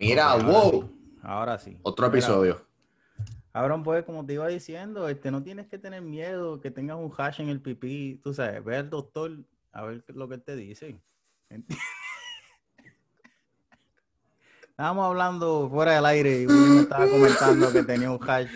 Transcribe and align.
Mira, 0.00 0.30
ahora 0.30 0.44
wow. 0.44 0.82
sí, 0.82 1.18
Ahora 1.22 1.58
sí. 1.58 1.78
Otro 1.82 2.06
Mira, 2.06 2.18
episodio. 2.18 2.66
Cabrón, 3.52 3.82
pues 3.82 4.04
como 4.04 4.24
te 4.24 4.32
iba 4.32 4.48
diciendo, 4.48 5.08
este, 5.08 5.30
no 5.30 5.42
tienes 5.42 5.66
que 5.66 5.78
tener 5.78 6.00
miedo 6.00 6.60
que 6.60 6.70
tengas 6.70 6.96
un 6.96 7.12
hash 7.16 7.40
en 7.40 7.50
el 7.50 7.60
pipí, 7.60 8.18
tú 8.22 8.32
sabes, 8.32 8.64
ve 8.64 8.76
al 8.76 8.88
doctor 8.88 9.32
a 9.72 9.84
ver 9.84 10.02
lo 10.08 10.28
que 10.28 10.38
te 10.38 10.56
dice. 10.56 10.98
Estábamos 14.70 15.04
hablando 15.04 15.68
fuera 15.68 15.96
del 15.96 16.06
aire 16.06 16.42
y 16.42 16.46
me 16.46 16.80
estaba 16.80 17.06
comentando 17.06 17.70
que 17.70 17.82
tenía 17.82 18.10
un 18.10 18.20
hash. 18.26 18.48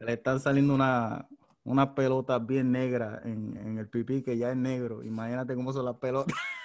Le 0.00 0.14
están 0.14 0.40
saliendo 0.40 0.74
una, 0.74 1.28
unas 1.62 1.88
pelotas 1.90 2.44
bien 2.44 2.72
negras 2.72 3.24
en, 3.24 3.56
en 3.56 3.78
el 3.78 3.88
pipí 3.88 4.22
que 4.22 4.36
ya 4.36 4.50
es 4.50 4.56
negro. 4.56 5.04
Imagínate 5.04 5.54
cómo 5.54 5.72
son 5.72 5.84
las 5.84 5.96
pelotas. 5.98 6.34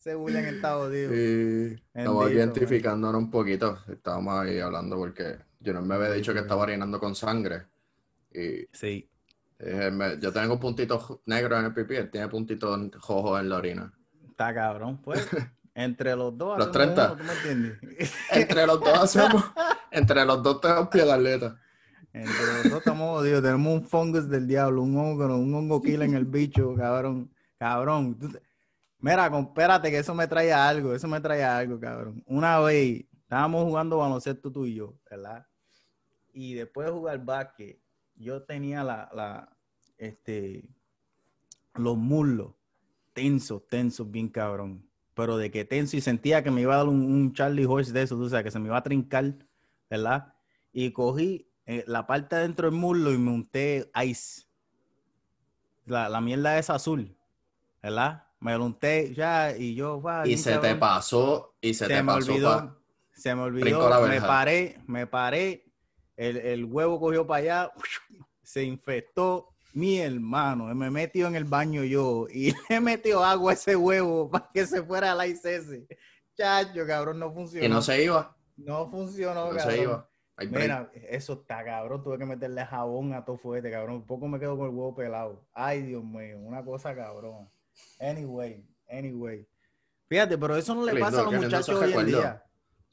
Ese 0.00 0.16
William 0.16 0.46
está 0.46 0.76
jodido. 0.76 1.12
Sí, 1.12 1.76
estamos 1.92 2.30
identificándonos 2.32 3.20
un 3.22 3.30
poquito. 3.30 3.78
Estábamos 3.86 4.40
ahí 4.40 4.58
hablando 4.58 4.96
porque 4.96 5.36
Junior 5.62 5.84
me 5.84 5.94
había 5.96 6.12
dicho 6.12 6.32
que 6.32 6.38
estaba 6.38 6.62
orinando 6.62 6.98
con 6.98 7.14
sangre. 7.14 7.66
Y 8.32 8.66
Sí. 8.72 9.06
me- 9.92 10.18
yo 10.18 10.32
tengo 10.32 10.58
puntitos 10.58 11.20
negros 11.26 11.58
en 11.60 11.66
el 11.66 11.74
pipí, 11.74 11.96
él 11.96 12.10
tiene 12.10 12.28
puntitos 12.28 12.90
rojos 13.06 13.40
en 13.40 13.50
la 13.50 13.56
orina. 13.58 13.92
Está 14.30 14.54
cabrón, 14.54 15.02
pues. 15.02 15.20
Entre 15.74 16.16
los 16.16 16.36
dos 16.36 16.58
Los 16.58 16.68
hacemos 16.68 16.94
30. 16.94 17.12
uno, 17.12 17.16
¿tú 17.16 17.24
me 17.24 17.32
entiendes? 17.34 18.12
Entre 18.32 18.66
los 18.66 18.80
dos 18.80 18.98
hacemos, 18.98 19.44
entre 19.92 20.24
los 20.24 20.42
dos 20.42 20.60
tenemos 20.62 20.88
pie 20.88 21.04
de 21.04 21.12
atleta. 21.12 21.60
Entre 22.12 22.34
los 22.54 22.70
dos 22.70 22.78
estamos 22.78 23.18
jodidos. 23.18 23.42
Tenemos 23.42 23.74
un 23.74 23.86
fungus 23.86 24.28
del 24.30 24.46
diablo, 24.46 24.82
un 24.82 24.96
hongo, 24.96 25.26
un 25.36 25.54
hongo 25.54 25.80
killer 25.82 26.02
en 26.04 26.14
el 26.14 26.24
bicho, 26.24 26.74
cabrón. 26.74 27.30
Cabrón. 27.58 28.18
Mira, 29.00 29.26
espérate 29.26 29.90
que 29.90 29.98
eso 29.98 30.14
me 30.14 30.26
trae 30.28 30.52
algo, 30.52 30.94
eso 30.94 31.08
me 31.08 31.20
trae 31.20 31.42
algo, 31.42 31.80
cabrón. 31.80 32.22
Una 32.26 32.60
vez 32.60 33.06
estábamos 33.22 33.64
jugando 33.64 33.98
baloncesto 33.98 34.52
tú 34.52 34.66
y 34.66 34.74
yo, 34.74 34.94
¿verdad? 35.10 35.46
Y 36.32 36.54
después 36.54 36.86
de 36.86 36.92
jugar 36.92 37.24
básquet, 37.24 37.80
yo 38.14 38.42
tenía 38.42 38.84
la, 38.84 39.56
este, 39.96 40.68
los 41.74 41.96
muslos 41.96 42.54
tensos, 43.14 43.66
tensos, 43.68 44.10
bien 44.10 44.28
cabrón. 44.28 44.86
Pero 45.14 45.36
de 45.36 45.50
que 45.50 45.64
tenso 45.64 45.96
y 45.96 46.00
sentía 46.00 46.42
que 46.44 46.50
me 46.50 46.60
iba 46.60 46.74
a 46.74 46.78
dar 46.78 46.88
un, 46.88 47.00
un 47.00 47.32
Charlie 47.32 47.66
Horse 47.66 47.92
de 47.92 48.02
eso, 48.02 48.16
tú 48.16 48.28
sabes, 48.28 48.44
que 48.44 48.50
se 48.50 48.58
me 48.58 48.66
iba 48.66 48.76
a 48.76 48.82
trincar, 48.82 49.34
¿verdad? 49.88 50.34
Y 50.72 50.92
cogí 50.92 51.50
eh, 51.66 51.84
la 51.86 52.06
parte 52.06 52.36
dentro 52.36 52.70
del 52.70 52.78
muslo 52.78 53.12
y 53.12 53.18
me 53.18 53.30
unté 53.30 53.90
ice. 54.04 54.46
La, 55.86 56.08
la 56.08 56.20
mierda 56.20 56.58
es 56.58 56.70
azul, 56.70 57.16
¿verdad? 57.82 58.29
Me 58.40 58.56
lo 58.56 58.64
unté 58.64 59.12
ya 59.14 59.54
y 59.56 59.74
yo, 59.74 60.00
va, 60.00 60.26
Y 60.26 60.36
se 60.38 60.56
te 60.58 60.74
pasó, 60.74 61.54
y 61.60 61.74
se, 61.74 61.84
Se 61.86 61.94
te 61.94 62.02
me 62.02 62.12
pasó. 62.14 62.32
olvidó, 62.32 62.48
pa- 62.56 62.76
se 63.12 63.34
me 63.34 63.42
olvidó, 63.42 64.06
me 64.08 64.20
paré, 64.20 64.78
me 64.86 65.06
paré, 65.06 65.64
el, 66.16 66.36
el 66.38 66.64
huevo 66.64 66.98
cogió 66.98 67.26
para 67.26 67.38
allá, 67.42 67.72
se 68.42 68.64
infectó 68.64 69.48
mi 69.74 69.98
hermano, 70.00 70.74
me 70.74 70.90
metió 70.90 71.26
en 71.28 71.36
el 71.36 71.44
baño 71.44 71.84
yo 71.84 72.26
y 72.32 72.52
le 72.70 72.80
metió 72.80 73.22
agua 73.22 73.52
a 73.52 73.54
ese 73.54 73.76
huevo 73.76 74.30
para 74.30 74.50
que 74.52 74.66
se 74.66 74.82
fuera 74.82 75.12
al 75.12 75.28
ICS. 75.28 75.86
Chacho, 76.36 76.86
cabrón, 76.86 77.18
no 77.18 77.30
funcionó. 77.32 77.66
Y 77.66 77.68
no 77.68 77.82
se 77.82 78.02
iba, 78.02 78.34
No 78.56 78.90
funcionó, 78.90 79.50
no 79.50 79.56
cabrón. 79.56 79.74
se 79.76 79.82
iba. 79.82 80.08
Hay 80.36 80.46
break. 80.46 80.62
Mira, 80.62 80.90
eso 81.10 81.34
está 81.34 81.62
cabrón. 81.62 82.02
Tuve 82.02 82.16
que 82.16 82.24
meterle 82.24 82.64
jabón 82.64 83.12
a 83.12 83.22
todo 83.26 83.36
fuerte, 83.36 83.70
cabrón. 83.70 83.96
Un 83.96 84.06
poco 84.06 84.26
me 84.26 84.40
quedo 84.40 84.56
con 84.56 84.68
el 84.70 84.74
huevo 84.74 84.94
pelado. 84.94 85.44
Ay, 85.52 85.82
Dios 85.82 86.02
mío, 86.02 86.38
una 86.38 86.64
cosa 86.64 86.94
cabrón. 86.96 87.50
Anyway, 87.98 88.66
anyway. 88.88 89.46
Fíjate, 90.08 90.36
pero 90.38 90.56
eso 90.56 90.74
no 90.74 90.84
le 90.84 90.98
pasa 90.98 91.20
a 91.20 91.24
los 91.24 91.34
muchachos 91.34 91.80
hoy 91.80 91.92
en 91.92 92.06
día. 92.06 92.44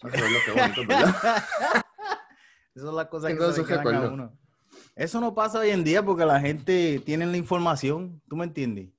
Esas 0.04 0.20
son 2.76 2.96
las 2.96 3.08
cosas 3.08 3.32
que 3.32 3.38
Tengo 3.38 3.52
se 3.54 3.64
le 3.66 3.96
a 3.96 4.10
uno. 4.10 4.38
Eso 4.96 5.20
no 5.20 5.34
pasa 5.34 5.60
hoy 5.60 5.70
en 5.70 5.84
día 5.84 6.04
porque 6.04 6.26
la 6.26 6.40
gente 6.40 7.02
tiene 7.06 7.26
la 7.26 7.38
información, 7.38 8.22
¿tú 8.28 8.36
me 8.36 8.46
entiendes? 8.46 8.90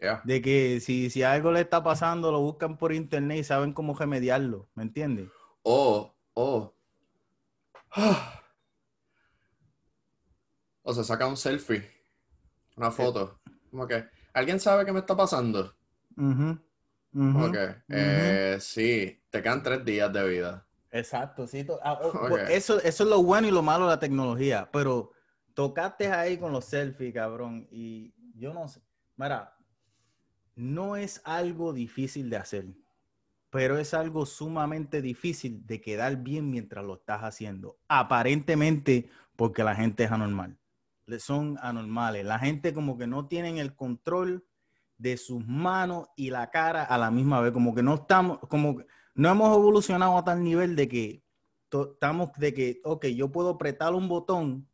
Yeah. 0.00 0.20
De 0.24 0.42
que 0.42 0.80
si, 0.80 1.10
si 1.10 1.22
algo 1.22 1.52
le 1.52 1.60
está 1.60 1.82
pasando, 1.82 2.32
lo 2.32 2.40
buscan 2.40 2.76
por 2.76 2.92
internet 2.92 3.38
y 3.38 3.44
saben 3.44 3.72
cómo 3.72 3.94
remediarlo, 3.94 4.68
¿me 4.74 4.82
entiendes? 4.82 5.28
O, 5.62 6.14
o. 6.34 6.74
O 10.84 10.92
se 10.92 11.04
saca 11.04 11.28
un 11.28 11.36
selfie, 11.36 11.88
una 12.76 12.90
foto. 12.90 13.40
Como 13.70 13.86
que, 13.86 14.04
¿alguien 14.32 14.60
sabe 14.60 14.84
qué 14.84 14.92
me 14.92 15.00
está 15.00 15.16
pasando? 15.16 15.74
Eh, 17.88 18.56
sí, 18.60 19.22
te 19.30 19.42
quedan 19.42 19.62
tres 19.62 19.84
días 19.84 20.12
de 20.12 20.28
vida. 20.28 20.66
Exacto, 20.90 21.46
sí. 21.46 21.66
ah, 21.82 21.98
oh, 22.02 22.28
pues 22.28 22.50
Eso, 22.50 22.78
eso 22.80 23.04
es 23.04 23.08
lo 23.08 23.22
bueno 23.22 23.48
y 23.48 23.50
lo 23.50 23.62
malo 23.62 23.86
de 23.86 23.92
la 23.92 23.98
tecnología, 23.98 24.68
pero 24.70 25.12
tocaste 25.54 26.08
ahí 26.08 26.38
con 26.38 26.52
los 26.52 26.66
selfies, 26.66 27.14
cabrón, 27.14 27.66
y 27.70 28.14
yo 28.34 28.52
no 28.52 28.68
sé. 28.68 28.82
Mira, 29.16 29.56
no 30.54 30.96
es 30.96 31.22
algo 31.24 31.72
difícil 31.72 32.28
de 32.28 32.36
hacer, 32.36 32.66
pero 33.50 33.78
es 33.78 33.94
algo 33.94 34.26
sumamente 34.26 35.00
difícil 35.02 35.66
de 35.66 35.80
quedar 35.80 36.16
bien 36.16 36.50
mientras 36.50 36.84
lo 36.84 36.94
estás 36.94 37.22
haciendo. 37.22 37.78
Aparentemente, 37.88 39.10
porque 39.36 39.64
la 39.64 39.74
gente 39.74 40.04
es 40.04 40.10
anormal. 40.10 40.58
Le- 41.06 41.20
Son 41.20 41.58
anormales. 41.60 42.24
La 42.24 42.38
gente 42.38 42.72
como 42.72 42.96
que 42.98 43.06
no 43.06 43.26
tienen 43.26 43.58
el 43.58 43.74
control 43.74 44.44
de 44.98 45.16
sus 45.16 45.46
manos 45.46 46.08
y 46.16 46.30
la 46.30 46.50
cara 46.50 46.84
a 46.84 46.96
la 46.98 47.10
misma 47.10 47.40
vez, 47.40 47.52
como 47.52 47.74
que 47.74 47.82
no 47.82 47.94
estamos, 47.94 48.38
como 48.48 48.76
que 48.78 48.86
no 49.14 49.30
hemos 49.30 49.56
evolucionado 49.56 50.16
a 50.16 50.24
tal 50.24 50.42
nivel 50.42 50.76
de 50.76 50.88
que 50.88 51.22
estamos 51.72 52.30
de 52.36 52.54
que, 52.54 52.80
ok, 52.84 53.06
yo 53.06 53.32
puedo 53.32 53.50
apretar 53.50 53.94
un 53.94 54.08
botón 54.08 54.68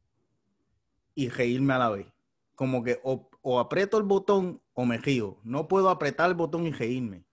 y 1.14 1.28
reírme 1.28 1.74
a 1.74 1.78
la 1.78 1.90
vez. 1.90 2.06
Como 2.54 2.82
que 2.82 3.00
o, 3.04 3.30
aprieto 3.60 3.96
el 3.98 4.02
botón 4.04 4.60
o 4.74 4.84
me 4.84 4.98
río. 4.98 5.38
No 5.44 5.66
puedo 5.68 5.88
apretar 5.90 6.28
el 6.28 6.34
botón 6.34 6.66
y 6.66 6.72
reírme. 6.72 7.24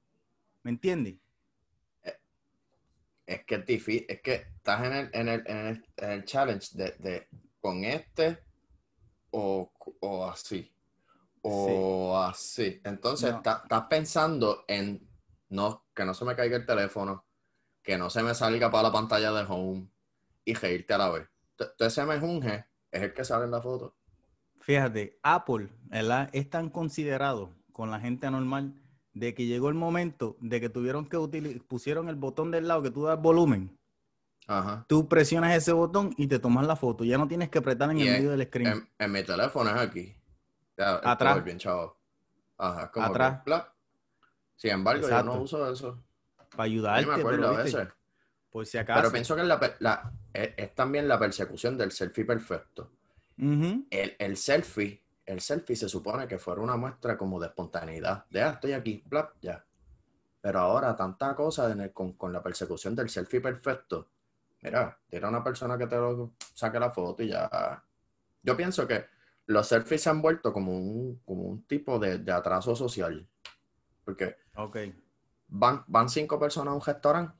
¿Me 0.63 0.71
entiendes? 0.71 1.15
Es 3.25 3.43
que 3.45 3.55
es 3.55 3.65
difícil, 3.65 4.05
es 4.07 4.21
que 4.21 4.33
estás 4.35 4.85
en 4.85 4.93
el, 4.93 5.09
en 5.13 5.27
el, 5.29 5.43
en 5.47 5.57
el, 5.67 5.85
en 5.97 6.11
el 6.11 6.25
challenge 6.25 6.77
de, 6.77 6.91
de 6.99 7.27
con 7.59 7.83
este 7.83 8.44
o, 9.31 9.71
o 10.01 10.25
así. 10.25 10.71
O 11.41 12.17
así. 12.17 12.81
Entonces 12.83 13.31
No. 13.31 13.37
estás 13.37 13.83
pensando 13.89 14.65
en 14.67 15.07
no, 15.49 15.85
que 15.93 16.05
no 16.05 16.13
se 16.13 16.25
me 16.25 16.35
caiga 16.35 16.57
el 16.57 16.65
teléfono, 16.65 17.25
que 17.83 17.97
no 17.97 18.09
se 18.09 18.23
me 18.23 18.33
salga 18.33 18.71
para 18.71 18.83
la 18.87 18.91
pantalla 18.91 19.31
de 19.31 19.45
home 19.47 19.87
y 20.43 20.53
reírte 20.55 20.93
a 20.93 20.97
la 20.97 21.09
vez. 21.11 21.29
Entonces 21.51 21.87
ese 21.97 22.05
mejunje 22.05 22.65
es 22.91 23.01
el 23.03 23.13
que 23.13 23.23
sale 23.23 23.45
en 23.45 23.51
la 23.51 23.61
foto. 23.61 23.95
Fíjate, 24.61 25.19
Apple, 25.21 25.69
¿verdad? 25.83 26.29
Es 26.33 26.49
tan 26.49 26.69
considerado 26.69 27.51
con 27.71 27.91
la 27.91 27.99
gente 27.99 28.25
anormal 28.25 28.73
de 29.13 29.35
que 29.35 29.45
llegó 29.45 29.69
el 29.69 29.75
momento 29.75 30.35
de 30.39 30.59
que 30.59 30.69
tuvieron 30.69 31.05
que 31.07 31.17
utilizar, 31.17 31.61
pusieron 31.67 32.09
el 32.09 32.15
botón 32.15 32.49
del 32.51 32.67
lado 32.67 32.81
que 32.81 32.89
tú 32.91 33.03
das 33.03 33.21
volumen. 33.21 33.77
Ajá. 34.47 34.85
Tú 34.87 35.07
presionas 35.07 35.55
ese 35.55 35.71
botón 35.71 36.13
y 36.17 36.27
te 36.27 36.39
tomas 36.39 36.67
la 36.67 36.75
foto. 36.75 37.03
Ya 37.03 37.17
no 37.17 37.27
tienes 37.27 37.49
que 37.49 37.57
apretar 37.59 37.89
en 37.91 37.97
Y 37.99 38.07
el 38.07 38.13
medio 38.13 38.31
del 38.31 38.45
screen. 38.47 38.67
En, 38.67 38.89
en 38.99 39.11
mi 39.11 39.23
teléfono 39.23 39.69
es 39.71 39.75
aquí. 39.77 40.15
Ya, 40.77 40.95
Atrás. 41.03 41.43
bien 41.43 41.57
chavo. 41.57 41.97
Ajá, 42.57 42.91
como 42.91 43.07
Atrás. 43.07 43.41
que. 43.43 43.51
Sin 44.55 44.71
embargo, 44.71 45.07
yo 45.09 45.23
no 45.23 45.41
uso 45.41 45.71
eso. 45.71 46.01
para 46.51 46.63
ayudarte, 46.63 47.05
me 47.07 47.13
acuerdo 47.15 47.39
pero 47.41 47.47
a 47.59 47.63
veces. 47.63 47.87
por 48.49 48.65
si 48.65 48.77
acaso. 48.77 48.99
Pero 49.01 49.11
pienso 49.11 49.35
que 49.35 49.43
la, 49.43 50.11
es, 50.33 50.49
es 50.55 50.75
también 50.75 51.07
la 51.07 51.17
persecución 51.19 51.77
del 51.77 51.91
selfie 51.91 52.23
perfecto. 52.25 52.91
Ujú. 53.37 53.85
El, 53.89 54.15
el 54.17 54.37
selfie, 54.37 55.03
el 55.25 55.41
selfie 55.41 55.75
se 55.75 55.89
supone 55.89 56.27
que 56.27 56.37
fuera 56.39 56.61
una 56.61 56.77
muestra 56.77 57.17
como 57.17 57.39
de 57.39 57.47
espontaneidad. 57.47 58.25
De, 58.29 58.43
ah, 58.43 58.51
estoy 58.51 58.71
aquí, 58.73 59.03
plap, 59.09 59.33
ya. 59.41 59.65
Pero 60.39 60.59
ahora 60.59 60.95
tanta 60.95 61.35
cosa 61.35 61.69
en 61.71 61.81
el- 61.81 61.91
con, 61.91 62.13
con 62.13 62.31
la 62.31 62.41
persecución 62.43 62.95
del 62.95 63.09
selfie 63.09 63.41
perfecto. 63.41 64.09
Mira, 64.65 64.97
tira 65.07 65.27
a 65.27 65.29
una 65.29 65.43
persona 65.43 65.77
que 65.77 65.85
te 65.85 65.95
lo 65.95 66.33
saque 66.55 66.79
la 66.79 66.89
foto 66.89 67.21
y 67.21 67.27
ya. 67.29 67.83
Yo 68.41 68.57
pienso 68.57 68.87
que 68.87 69.05
los 69.45 69.67
selfies 69.67 70.01
se 70.01 70.09
han 70.09 70.23
vuelto 70.23 70.51
como 70.51 70.71
un, 70.75 71.21
como 71.23 71.43
un 71.43 71.67
tipo 71.67 71.99
de, 71.99 72.17
de 72.17 72.31
atraso 72.31 72.75
social. 72.75 73.27
Porque 74.03 74.37
Ok. 74.55 74.77
van, 75.49 75.83
van 75.85 76.09
cinco 76.09 76.39
personas 76.39 76.71
a 76.71 76.75
un 76.75 76.81
restaurante 76.81 77.35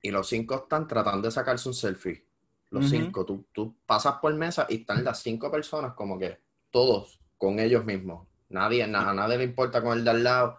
y 0.00 0.12
los 0.12 0.28
cinco 0.28 0.54
están 0.54 0.86
tratando 0.86 1.26
de 1.26 1.32
sacarse 1.32 1.68
un 1.68 1.74
selfie. 1.74 2.24
Los 2.70 2.88
cinco, 2.88 3.24
tú, 3.26 3.46
tú 3.52 3.76
pasas 3.84 4.14
por 4.20 4.32
mesa 4.34 4.66
y 4.68 4.76
están 4.82 5.02
las 5.02 5.22
cinco 5.22 5.50
personas 5.50 5.94
como 5.94 6.18
que 6.20 6.40
todos 6.70 7.20
con 7.36 7.58
ellos 7.58 7.84
mismos. 7.84 8.28
Nadie, 8.48 8.86
na- 8.86 9.10
a 9.10 9.14
nadie 9.14 9.38
le 9.38 9.44
importa 9.44 9.82
con 9.82 9.98
el 9.98 10.04
de 10.04 10.10
al 10.10 10.22
lado. 10.22 10.58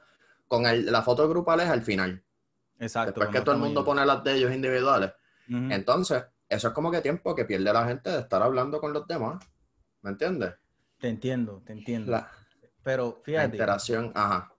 Con 0.49 0.65
el- 0.65 0.91
la 0.91 1.03
foto 1.03 1.29
grupal 1.29 1.61
es 1.61 1.69
al 1.69 1.83
final. 1.83 2.21
Exacto. 2.79 3.19
Después 3.19 3.29
que 3.29 3.41
todo 3.43 3.55
el 3.55 3.61
mundo 3.61 3.83
pone 3.85 4.05
las 4.05 4.23
de 4.23 4.35
ellos 4.35 4.53
individuales. 4.53 5.11
Entonces, 5.47 6.23
eso 6.49 6.67
es 6.67 6.73
como 6.73 6.91
que 6.91 7.01
tiempo 7.01 7.35
que 7.35 7.45
pierde 7.45 7.71
la 7.71 7.87
gente 7.87 8.09
de 8.09 8.19
estar 8.19 8.41
hablando 8.41 8.79
con 8.79 8.93
los 8.93 9.07
demás. 9.07 9.43
¿Me 10.01 10.11
entiendes? 10.11 10.53
Te 10.99 11.09
entiendo, 11.09 11.61
te 11.65 11.73
entiendo. 11.73 12.11
La, 12.11 12.29
Pero 12.83 13.17
la 13.17 13.23
fíjate, 13.23 13.55
interacción, 13.55 14.11
ajá. 14.15 14.51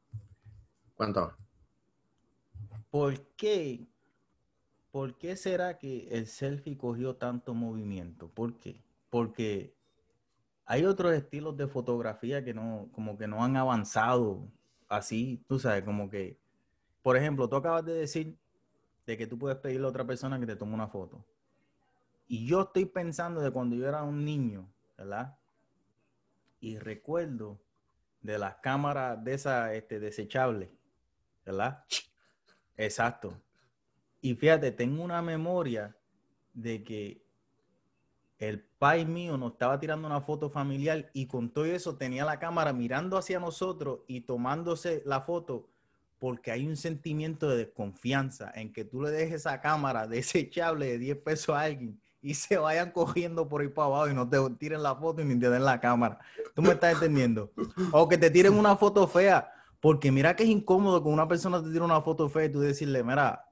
Cuéntame. 0.95 1.33
¿por 2.91 3.21
qué? 3.37 3.87
¿Por 4.91 5.19
qué 5.19 5.37
será 5.37 5.77
que 5.77 6.09
el 6.11 6.27
selfie 6.27 6.79
cogió 6.79 7.17
tanto 7.17 7.53
movimiento? 7.53 8.29
¿Por 8.29 8.59
qué? 8.59 8.83
Porque 9.11 9.75
hay 10.65 10.85
otros 10.85 11.13
estilos 11.13 11.57
de 11.57 11.69
fotografía 11.69 12.43
que 12.45 12.55
no, 12.55 12.89
como 12.93 13.19
que 13.19 13.27
no 13.27 13.45
han 13.45 13.57
avanzado 13.57 14.49
así, 14.89 15.45
tú 15.47 15.59
sabes, 15.59 15.85
como 15.85 16.09
que, 16.09 16.39
por 17.07 17.17
ejemplo, 17.17 17.49
tú 17.49 17.55
acabas 17.55 17.85
de 17.85 17.93
decir 17.93 18.37
de 19.07 19.17
que 19.17 19.29
tú 19.29 19.39
puedes 19.39 19.59
pedirle 19.59 19.87
a 19.87 19.91
otra 19.91 20.05
persona 20.05 20.41
que 20.41 20.47
te 20.47 20.57
tome 20.57 20.75
una 20.75 20.89
foto. 20.89 21.25
Y 22.27 22.49
yo 22.49 22.63
estoy 22.63 22.85
pensando 22.85 23.41
de 23.41 23.53
cuando 23.53 23.77
yo 23.77 23.87
era 23.87 24.03
un 24.03 24.25
niño, 24.25 24.69
¿verdad? 24.99 25.39
Y 26.59 26.79
recuerdo 26.79 27.61
de 28.23 28.41
las 28.41 28.57
cámaras 28.57 29.23
de 29.23 29.35
esas 29.35 29.73
este, 29.75 30.01
desechables, 30.01 30.69
¿verdad? 31.45 31.85
Exacto. 32.77 33.41
Y 34.21 34.35
fíjate, 34.35 34.73
tengo 34.73 35.05
una 35.05 35.23
memoria 35.23 35.97
de 36.55 36.83
que 36.83 37.25
el 38.41 38.65
pai 38.65 39.07
mío 39.07 39.37
nos 39.37 39.53
estaba 39.53 39.79
tirando 39.79 40.09
una 40.09 40.23
foto 40.23 40.51
familiar 40.51 41.09
y 41.13 41.29
con 41.29 41.51
todo 41.51 41.67
eso 41.67 41.97
tenía 41.97 42.25
la 42.25 42.41
cámara 42.41 42.73
mirando 42.73 43.17
hacia 43.17 43.39
nosotros 43.39 44.01
y 44.09 44.23
tomándose 44.23 45.05
la 45.07 45.21
foto 45.21 45.69
porque 46.19 46.51
hay 46.51 46.67
un 46.67 46.77
sentimiento 46.77 47.49
de 47.49 47.59
desconfianza 47.59 48.51
en 48.55 48.73
que 48.73 48.85
tú 48.85 49.03
le 49.03 49.11
dejes 49.11 49.35
esa 49.37 49.61
cámara 49.61 50.07
desechable 50.09 50.87
de 50.87 50.99
10 50.99 51.19
pesos 51.19 51.55
a 51.55 51.61
alguien 51.61 52.01
y 52.23 52.35
se 52.35 52.57
vayan 52.57 52.91
cogiendo 52.91 53.49
por 53.49 53.61
ahí 53.61 53.69
para 53.69 53.87
abajo 53.87 54.09
y 54.09 54.15
no 54.15 54.29
te 54.29 54.39
tiren 54.59 54.83
la 54.83 54.97
foto 54.97 55.23
y 55.23 55.25
ni 55.25 55.39
te 55.39 55.49
den 55.49 55.65
la 55.65 55.81
cámara. 55.81 56.19
¿Tú 56.55 56.63
me 56.63 56.71
estás 56.71 56.95
entendiendo? 56.95 57.53
O 57.93 58.09
que 58.09 58.19
te 58.19 58.31
tiren 58.31 58.55
una 58.55 58.75
foto 58.77 59.07
fea, 59.07 59.53
porque 59.79 60.11
mira 60.11 60.35
que 60.35 60.43
es 60.43 60.49
incómodo 60.49 61.01
que 61.01 61.09
una 61.09 61.29
persona 61.29 61.63
te 61.63 61.71
tire 61.71 61.85
una 61.85 62.01
foto 62.01 62.29
fea 62.29 62.47
y 62.47 62.49
tú 62.51 62.59
decirle, 62.59 63.05
mira, 63.05 63.45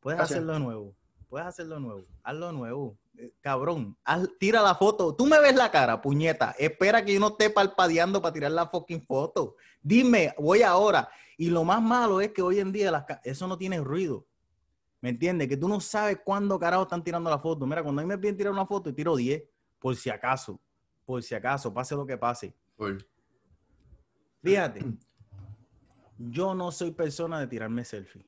puedes 0.00 0.20
hacerlo 0.20 0.54
de 0.54 0.58
nuevo, 0.58 0.94
puedes 1.28 1.46
hacerlo 1.46 1.76
de 1.76 1.82
nuevo, 1.82 2.04
hazlo 2.24 2.46
de 2.48 2.52
nuevo. 2.52 2.98
Cabrón, 3.40 3.96
tira 4.38 4.62
la 4.62 4.74
foto. 4.74 5.14
Tú 5.14 5.26
me 5.26 5.40
ves 5.40 5.54
la 5.54 5.70
cara, 5.70 6.00
puñeta. 6.00 6.54
Espera 6.58 7.04
que 7.04 7.14
yo 7.14 7.20
no 7.20 7.28
esté 7.28 7.50
palpadeando 7.50 8.20
para 8.20 8.32
tirar 8.32 8.52
la 8.52 8.66
fucking 8.66 9.02
foto. 9.02 9.56
Dime, 9.82 10.34
voy 10.38 10.62
ahora. 10.62 11.08
Y 11.36 11.50
lo 11.50 11.64
más 11.64 11.80
malo 11.80 12.20
es 12.20 12.32
que 12.32 12.42
hoy 12.42 12.60
en 12.60 12.72
día 12.72 13.06
eso 13.24 13.46
no 13.46 13.56
tiene 13.56 13.80
ruido. 13.80 14.26
¿Me 15.00 15.10
entiendes? 15.10 15.48
Que 15.48 15.56
tú 15.56 15.68
no 15.68 15.80
sabes 15.80 16.18
cuándo 16.24 16.58
carajo 16.58 16.82
están 16.82 17.02
tirando 17.02 17.30
la 17.30 17.38
foto. 17.38 17.66
Mira, 17.66 17.82
cuando 17.82 18.02
a 18.02 18.04
mí 18.04 18.08
me 18.08 18.18
piden 18.18 18.36
tirar 18.36 18.52
una 18.52 18.66
foto, 18.66 18.90
y 18.90 18.92
tiro 18.92 19.16
10, 19.16 19.42
por 19.78 19.96
si 19.96 20.10
acaso. 20.10 20.60
Por 21.06 21.22
si 21.22 21.34
acaso, 21.34 21.72
pase 21.72 21.94
lo 21.94 22.06
que 22.06 22.18
pase. 22.18 22.54
Fíjate, 24.42 24.84
yo 26.18 26.54
no 26.54 26.70
soy 26.70 26.90
persona 26.90 27.40
de 27.40 27.46
tirarme 27.46 27.84
selfie. 27.84 28.26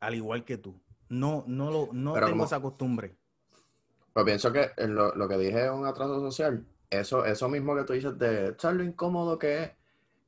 Al 0.00 0.14
igual 0.14 0.44
que 0.44 0.58
tú. 0.58 0.78
No, 1.08 1.44
no, 1.46 1.70
lo, 1.70 1.88
no 1.92 2.14
tengo 2.14 2.44
esa 2.44 2.60
costumbre. 2.60 3.16
Pero 4.14 4.24
pienso 4.24 4.52
que 4.52 4.70
lo, 4.86 5.14
lo, 5.14 5.28
que 5.28 5.36
dije 5.36 5.66
es 5.66 5.70
un 5.70 5.86
atraso 5.86 6.20
social. 6.20 6.64
Eso, 6.88 7.24
eso 7.24 7.48
mismo 7.48 7.74
que 7.74 7.82
tú 7.82 7.92
dices 7.92 8.16
de 8.16 8.54
¿sabes 8.56 8.78
lo 8.78 8.84
incómodo 8.84 9.38
que 9.38 9.62
es 9.62 9.70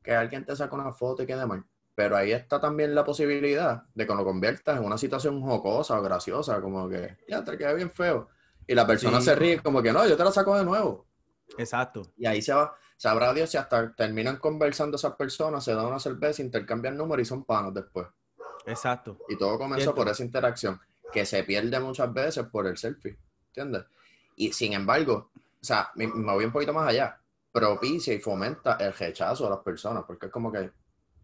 que 0.03 0.15
alguien 0.15 0.45
te 0.45 0.55
saca 0.55 0.75
una 0.75 0.93
foto 0.93 1.23
y 1.23 1.27
quede 1.27 1.47
mal. 1.47 1.65
Pero 1.95 2.17
ahí 2.17 2.33
está 2.33 2.61
también 2.61 2.95
la 2.95 3.05
posibilidad 3.05 3.85
de 3.95 4.07
que 4.07 4.15
lo 4.15 4.25
conviertas 4.25 4.79
en 4.79 4.85
una 4.85 4.99
situación 4.99 5.41
jocosa 5.41 5.99
o 5.99 6.03
graciosa, 6.03 6.61
como 6.61 6.89
que 6.89 7.17
ya 7.29 7.43
te 7.43 7.57
queda 7.57 7.73
bien 7.73 7.91
feo. 7.91 8.29
Y 8.67 8.75
la 8.75 8.87
persona 8.87 9.21
se 9.21 9.35
ríe 9.35 9.61
como 9.61 9.83
que 9.83 9.93
no, 9.93 10.07
yo 10.07 10.17
te 10.17 10.25
la 10.25 10.31
saco 10.31 10.57
de 10.57 10.65
nuevo. 10.65 11.07
Exacto. 11.59 12.13
Y 12.17 12.27
ahí 12.27 12.43
se 12.43 12.53
va, 12.53 12.75
sabrá 12.97 13.33
Dios 13.33 13.51
si 13.51 13.57
hasta 13.57 13.95
terminan 13.95 14.37
conversando 14.37 14.97
esas 14.97 15.15
personas, 15.15 15.65
se 15.65 15.75
dan 15.75 15.87
una 15.87 15.99
cerveza, 15.99 16.43
intercambian 16.43 16.97
números 16.97 17.23
y 17.23 17.29
son 17.29 17.45
panos 17.45 17.73
después. 17.73 18.07
Exacto. 18.67 19.19
Y 19.29 19.39
todo 19.39 19.59
comenzó 19.59 19.95
por 19.95 20.09
esa 20.09 20.25
interacción, 20.25 20.81
que 21.13 21.25
se 21.25 21.45
pierde 21.45 21.79
muchas 21.81 22.13
veces 22.13 22.45
por 22.47 22.67
el 22.67 22.77
selfie, 22.77 23.19
¿entiendes? 23.57 23.85
Y 24.37 24.53
sin 24.53 24.75
embargo, 24.75 25.31
o 25.35 25.65
sea, 25.65 25.91
me, 25.95 26.07
me 26.07 26.33
voy 26.33 26.45
un 26.45 26.53
poquito 26.53 26.73
más 26.73 26.89
allá, 26.89 27.19
propicia 27.51 28.13
y 28.13 28.19
fomenta 28.19 28.77
el 28.77 28.93
rechazo 28.93 29.45
de 29.45 29.51
las 29.51 29.61
personas, 29.61 30.05
porque 30.07 30.27
es 30.27 30.33
como 30.33 30.53
que 30.53 30.71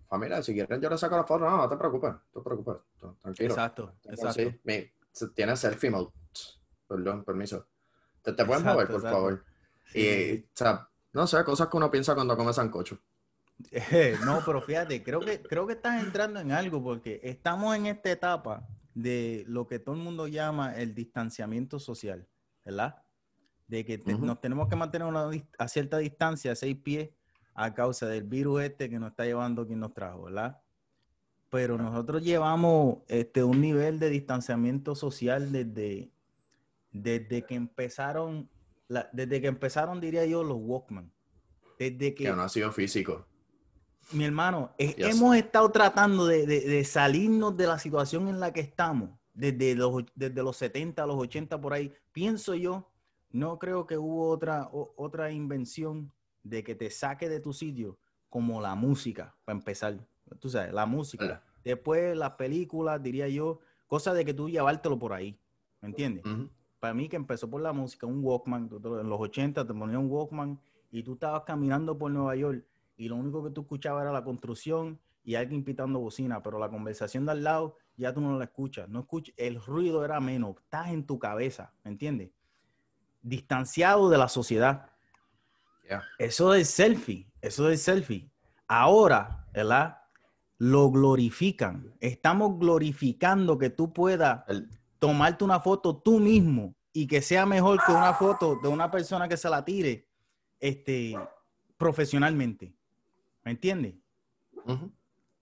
familia, 0.09 0.43
si 0.43 0.53
quieren 0.53 0.81
yo 0.81 0.91
le 0.91 0.99
saco 0.99 1.17
la 1.17 1.25
foto, 1.25 1.45
no, 1.45 1.57
no 1.57 1.69
te 1.69 1.77
preocupes, 1.77 2.11
no 2.11 2.41
te 2.41 2.45
preocupes, 2.45 2.77
tranquilo. 3.21 3.51
Exacto, 3.51 3.95
exacto. 4.05 4.51
Sí, 5.13 5.31
tiene 5.35 5.57
selfie 5.57 5.91
mode. 5.91 6.11
Perdón, 6.89 7.25
permiso. 7.25 7.67
Te, 8.23 8.33
te 8.33 8.45
puedes 8.45 8.63
mover, 8.63 8.89
por 8.89 9.03
favor. 9.03 9.45
Y, 9.95 10.39
o 10.39 10.45
sea, 10.55 10.89
no 11.13 11.27
sé, 11.27 11.43
cosas 11.45 11.69
que 11.69 11.77
uno 11.77 11.91
piensa 11.91 12.15
cuando 12.15 12.37
come 12.37 12.53
sancocho. 12.53 12.99
no, 14.25 14.43
pero 14.45 14.61
fíjate, 14.63 15.03
creo 15.03 15.21
que, 15.21 15.41
creo 15.43 15.67
que 15.67 15.75
estás 15.75 16.03
entrando 16.03 16.41
en 16.41 16.53
algo 16.53 16.83
porque 16.83 17.21
estamos 17.23 17.77
en 17.77 17.87
esta 17.87 18.11
etapa 18.11 18.67
de 18.95 19.45
lo 19.47 19.67
que 19.67 19.79
todo 19.79 19.95
el 19.95 20.03
mundo 20.03 20.29
llama 20.29 20.75
el 20.77 20.95
distanciamiento 20.95 21.79
social, 21.79 22.29
¿verdad? 22.65 23.03
De 23.69 23.85
que 23.85 23.99
nos 23.99 24.41
tenemos 24.41 24.69
que 24.69 24.77
mantener 24.77 25.09
a 25.59 25.69
cierta 25.69 25.99
distancia, 25.99 26.55
seis 26.55 26.77
pies, 26.77 27.11
a 27.55 27.75
causa 27.75 28.07
del 28.07 28.25
virus 28.25 28.63
este 28.63 28.89
que 28.91 28.99
nos 28.99 29.11
está 29.11 29.25
llevando 29.25 29.67
quien 29.67 29.81
nos 29.81 29.95
trajo, 29.95 30.25
¿verdad? 30.25 30.61
Pero 31.51 31.77
nosotros 31.77 32.23
llevamos 32.23 32.99
este, 33.09 33.45
un 33.45 33.61
nivel 33.61 33.99
de 33.99 34.09
distanciamiento 34.09 34.95
social 34.95 35.53
desde, 35.53 36.11
desde 36.93 37.45
que 37.45 37.55
empezaron, 37.55 38.49
desde 39.13 39.41
que 39.41 39.49
empezaron, 39.49 40.01
diría 40.01 40.25
yo, 40.25 40.45
los 40.45 40.57
Walkman. 40.61 41.13
Desde 41.79 42.15
que, 42.15 42.25
que 42.25 42.33
no 42.33 42.43
ha 42.43 42.49
sido 42.49 42.73
físico. 42.73 43.27
Mi 44.11 44.25
hermano, 44.25 44.73
hemos 44.79 45.37
estado 45.37 45.71
tratando 45.71 46.27
de, 46.27 46.47
de, 46.47 46.85
salirnos 46.85 47.57
de 47.57 47.67
la 47.67 47.79
situación 47.79 48.29
en 48.29 48.41
la 48.41 48.53
que 48.53 48.61
estamos, 48.61 49.11
desde 49.33 49.75
los, 49.75 50.05
desde 50.15 50.43
los 50.43 50.57
70 50.57 51.03
a 51.03 51.07
los 51.07 51.17
80 51.17 51.61
por 51.61 51.73
ahí. 51.73 51.93
Pienso 52.13 52.55
yo, 52.55 52.91
no 53.31 53.59
creo 53.59 53.87
que 53.87 53.97
hubo 53.97 54.29
otra, 54.29 54.69
otra 54.73 55.31
invención 55.31 56.13
de 56.43 56.63
que 56.63 56.75
te 56.75 56.91
saque 56.91 57.29
de 57.29 57.41
tu 57.41 57.53
sitio, 57.53 57.99
como 58.29 58.61
la 58.61 58.75
música, 58.75 59.35
para 59.45 59.59
empezar. 59.59 59.99
Tú 60.39 60.49
sabes, 60.49 60.73
la 60.73 60.87
música. 60.87 61.43
Después 61.65 62.17
las 62.17 62.33
películas, 62.33 63.03
diría 63.03 63.29
yo, 63.29 63.61
cosa 63.87 64.13
de 64.13 64.25
que 64.25 64.35
tú 64.35 64.49
llevártelo 64.51 64.99
por 64.99 65.13
ahí. 65.13 65.39
¿Me 65.81 65.89
entiendes? 65.89 66.25
Para 66.81 66.95
mí 66.95 67.09
que 67.09 67.17
empezó 67.17 67.49
por 67.49 67.61
la 67.61 67.73
música, 67.73 68.07
un 68.07 68.25
Walkman, 68.25 68.69
en 68.73 69.09
los 69.09 69.21
80 69.21 69.67
te 69.67 69.73
ponía 69.73 69.99
un 69.99 70.11
Walkman 70.11 70.61
y 70.91 71.03
tú 71.03 71.15
estabas 71.15 71.45
caminando 71.45 71.97
por 71.97 72.11
Nueva 72.11 72.35
York 72.37 72.65
y 72.97 73.09
lo 73.09 73.17
único 73.17 73.43
que 73.43 73.51
tú 73.51 73.63
escuchabas 73.63 74.03
era 74.03 74.13
la 74.13 74.25
construcción 74.25 75.01
y 75.25 75.35
alguien 75.35 75.65
pitando 75.65 76.01
bocina, 76.01 76.43
pero 76.43 76.59
la 76.59 76.69
conversación 76.69 77.27
de 77.27 77.33
al 77.33 77.45
lado 77.45 77.77
ya 77.97 78.13
tú 78.13 78.21
no 78.21 78.37
la 78.39 78.45
escuchas, 78.45 78.89
no 78.89 79.01
escuchas, 79.01 79.35
el 79.37 79.61
ruido 79.63 80.05
era 80.05 80.21
menos, 80.21 80.57
estás 80.57 80.89
en 80.89 81.07
tu 81.07 81.19
cabeza, 81.19 81.73
¿me 81.85 81.91
entiendes? 81.91 82.31
Distanciado 83.23 84.11
de 84.11 84.19
la 84.19 84.29
sociedad. 84.29 84.91
Eso 86.19 86.53
del 86.53 86.65
selfie, 86.65 87.31
eso 87.41 87.65
del 87.65 87.79
selfie. 87.79 88.31
Ahora, 88.67 89.47
¿verdad? 89.53 89.99
Lo 90.59 90.91
glorifican. 90.91 91.95
Estamos 92.01 92.59
glorificando 92.59 93.59
que 93.59 93.69
tú 93.69 93.93
puedas 93.93 94.45
tomarte 94.99 95.45
una 95.45 95.61
foto 95.61 95.97
tú 95.97 96.19
mismo 96.19 96.75
y 96.93 97.07
que 97.07 97.21
sea 97.21 97.45
mejor 97.47 97.81
que 97.85 97.93
una 97.93 98.15
foto 98.15 98.57
de 98.63 98.69
una 98.69 98.91
persona 98.91 99.29
que 99.29 99.37
se 99.37 99.51
la 99.51 99.65
tire 99.65 100.09
este, 100.61 101.15
profesionalmente. 101.77 102.75
¿Me 103.45 103.53
entiendes? 103.53 103.95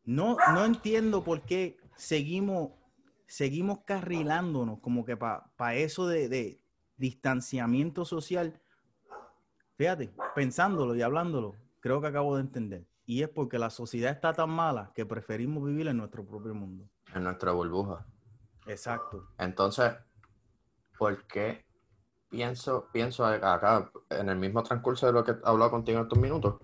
no, 0.04 0.36
no 0.54 0.64
entiendo 0.64 1.22
por 1.22 1.42
qué 1.42 1.76
seguimos, 1.96 2.72
seguimos 3.26 3.80
carrilándonos 3.84 4.80
como 4.80 5.04
que 5.04 5.16
para 5.16 5.74
eso 5.74 6.06
de 6.06 6.62
distanciamiento 6.96 8.04
social 8.04 8.60
Fíjate, 9.80 10.12
pensándolo 10.34 10.94
y 10.94 11.00
hablándolo, 11.00 11.56
creo 11.80 12.02
que 12.02 12.08
acabo 12.08 12.36
de 12.36 12.42
entender. 12.42 12.86
Y 13.06 13.22
es 13.22 13.30
porque 13.30 13.58
la 13.58 13.70
sociedad 13.70 14.12
está 14.12 14.34
tan 14.34 14.50
mala 14.50 14.92
que 14.94 15.06
preferimos 15.06 15.64
vivir 15.64 15.88
en 15.88 15.96
nuestro 15.96 16.22
propio 16.22 16.52
mundo. 16.52 16.84
En 17.14 17.24
nuestra 17.24 17.52
burbuja. 17.52 18.06
Exacto. 18.66 19.30
Entonces, 19.38 19.94
¿por 20.98 21.26
qué 21.26 21.64
pienso, 22.28 22.90
pienso 22.92 23.24
acá, 23.24 23.90
en 24.10 24.28
el 24.28 24.36
mismo 24.36 24.62
transcurso 24.62 25.06
de 25.06 25.14
lo 25.14 25.24
que 25.24 25.30
he 25.30 25.36
hablado 25.44 25.70
contigo 25.70 25.96
en 25.96 26.04
estos 26.04 26.18
minutos? 26.18 26.56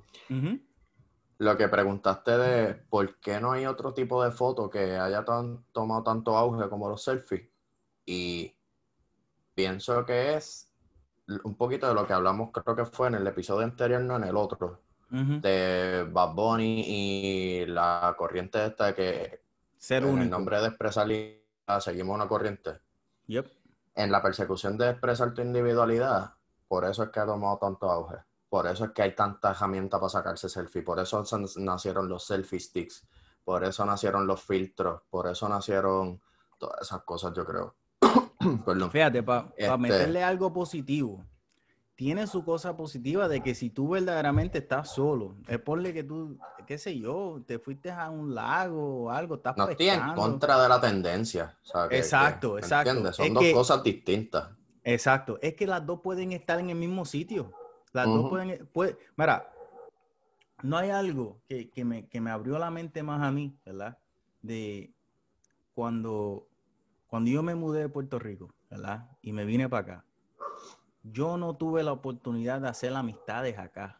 Lo 1.39 1.57
que 1.57 1.69
preguntaste 1.69 2.39
de 2.39 2.75
por 2.75 3.17
qué 3.17 3.41
no 3.41 3.53
hay 3.53 3.67
otro 3.67 3.93
tipo 3.93 4.25
de 4.25 4.31
foto 4.31 4.71
que 4.71 4.97
haya 4.97 5.25
tomado 5.25 6.03
tanto 6.03 6.37
auge 6.37 6.69
como 6.69 6.89
los 6.89 7.03
selfies. 7.03 7.49
Y 8.07 8.55
pienso 9.55 10.05
que 10.07 10.35
es 10.35 10.71
un 11.45 11.57
poquito 11.57 11.89
de 11.89 11.95
lo 11.95 12.07
que 12.07 12.13
hablamos, 12.13 12.51
creo 12.53 12.77
que 12.77 12.85
fue 12.85 13.09
en 13.09 13.17
el 13.17 13.27
episodio 13.27 13.65
anterior, 13.65 14.01
no 14.01 14.17
en 14.17 14.25
el 14.25 14.37
otro, 14.37 14.81
de 15.11 16.07
Bad 16.11 16.35
Bunny 16.35 16.85
y 16.87 17.67
la 17.67 18.15
corriente 18.17 18.65
esta 18.65 18.87
de 18.87 18.95
que 18.95 19.41
Ser 19.79 20.05
en 20.05 20.19
el 20.19 20.31
nombre 20.31 20.61
de 20.61 20.69
expresar 20.69 21.09
seguimos 21.81 22.15
una 22.15 22.29
corriente. 22.29 22.81
Yep. 23.27 23.47
En 23.95 24.11
la 24.11 24.23
persecución 24.23 24.77
de 24.79 24.91
expresar 24.91 25.35
tu 25.35 25.43
individualidad, 25.43 26.35
por 26.69 26.85
eso 26.85 27.05
es 27.05 27.11
que 27.11 27.21
ha 27.21 27.27
tomado 27.27 27.59
tanto 27.59 27.91
auge. 27.91 28.17
Por 28.49 28.67
eso 28.67 28.85
es 28.87 28.91
que 28.93 29.03
hay 29.03 29.15
tanta 29.15 29.51
herramienta 29.51 29.99
para 29.99 30.09
sacarse 30.11 30.49
selfie. 30.49 30.83
Por 30.83 30.99
eso 31.01 31.23
nacieron 31.57 32.09
los 32.09 32.25
selfie 32.27 32.61
sticks. 32.61 33.07
por 33.45 33.63
eso 33.63 33.87
nacieron 33.87 34.27
los 34.27 34.43
filtros, 34.43 35.03
por 35.09 35.29
eso 35.29 35.49
nacieron 35.49 36.21
todas 36.59 36.81
esas 36.83 37.03
cosas, 37.05 37.33
yo 37.33 37.45
creo. 37.45 37.77
Perdón. 38.67 38.91
Fíjate, 38.91 39.23
para 39.23 39.53
Este- 39.57 39.77
meterle 39.79 40.25
algo 40.25 40.53
positivo, 40.53 41.25
tiene 41.95 42.27
su 42.27 42.45
cosa 42.45 42.77
positiva 42.77 43.29
de 43.29 43.43
que 43.43 43.55
si 43.55 43.71
tú 43.71 43.91
verdaderamente 43.91 44.59
estás 44.59 44.93
solo, 44.93 45.37
es 45.47 45.59
ponle 45.61 45.95
que 45.95 46.03
tú, 46.03 46.37
qué 46.67 46.77
sé 46.77 46.99
yo, 46.99 47.41
te 47.47 47.59
fuiste 47.61 47.91
a 47.93 48.11
un 48.11 48.35
lago 48.35 49.05
o 49.05 49.11
algo, 49.11 49.37
estás 49.37 49.57
No 49.57 49.69
estoy 49.69 49.91
en 49.91 49.95
pescando. 50.01 50.21
contra 50.23 50.61
de 50.63 50.69
la 50.69 50.81
tendencia. 50.81 51.57
o 51.63 51.67
sea, 51.67 51.89
que- 51.89 51.99
Exacto, 51.99 52.55
que- 52.55 52.61
exacto. 52.63 52.91
¿entiendes? 52.91 53.17
Son 53.17 53.27
Es 53.27 53.35
dos 53.35 53.43
que- 53.45 53.53
cosas 53.53 53.83
distintas. 53.85 54.49
Exacto, 54.83 55.39
es 55.41 55.55
que 55.55 55.67
las 55.69 55.87
dos 55.87 56.01
pueden 56.03 56.33
estar 56.33 56.59
en 56.59 56.71
el 56.71 56.77
mismo 56.77 57.05
sitio. 57.05 57.53
Las 57.97 58.05
dos 58.09 58.21
Ujú. 58.21 58.29
pueden, 58.29 58.67
puede- 58.75 58.99
mira, 59.17 59.51
no 60.63 60.77
hay 60.77 60.91
algo 60.91 61.41
que, 61.49 61.71
que 61.71 61.83
me, 61.83 62.07
que 62.07 62.21
me 62.21 62.31
abrió 62.31 62.59
la 62.59 62.71
mente 62.71 63.03
más 63.03 63.23
a 63.23 63.31
mí, 63.31 63.57
¿verdad? 63.65 63.97
De 64.43 64.93
cuando, 65.73 66.47
cuando 67.07 67.31
yo 67.31 67.43
me 67.43 67.55
mudé 67.55 67.81
de 67.81 67.89
Puerto 67.89 68.19
Rico, 68.19 68.53
¿verdad? 68.71 69.09
Y 69.23 69.33
me 69.33 69.47
vine 69.47 69.67
para 69.71 69.81
acá. 69.95 70.05
Yo 71.05 71.39
no 71.39 71.57
tuve 71.57 71.83
la 71.83 71.93
oportunidad 71.93 72.61
de 72.61 72.69
hacer 72.69 72.93
amistades 72.93 73.57
acá. 73.59 73.99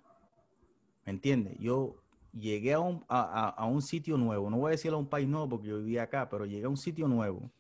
¿Me 1.07 1.13
entiendes? 1.13 1.57
Yo 1.59 1.97
llegué 2.35 2.75
a 2.75 2.81
un, 2.81 3.03
a, 3.09 3.23
a- 3.23 3.49
a 3.49 3.65
un 3.65 3.81
sitio 3.81 4.19
nuevo, 4.19 4.51
no 4.51 4.59
voy 4.59 4.69
a 4.69 4.71
decirlo 4.73 4.99
a 4.99 5.01
un 5.01 5.09
país 5.09 5.27
nuevo 5.27 5.49
porque 5.49 5.69
yo 5.69 5.79
vivía 5.79 6.03
acá, 6.03 6.29
pero 6.29 6.45
llegué 6.45 6.67
a 6.67 6.69
un 6.69 6.77
sitio 6.77 7.09
nuevo 7.09 7.51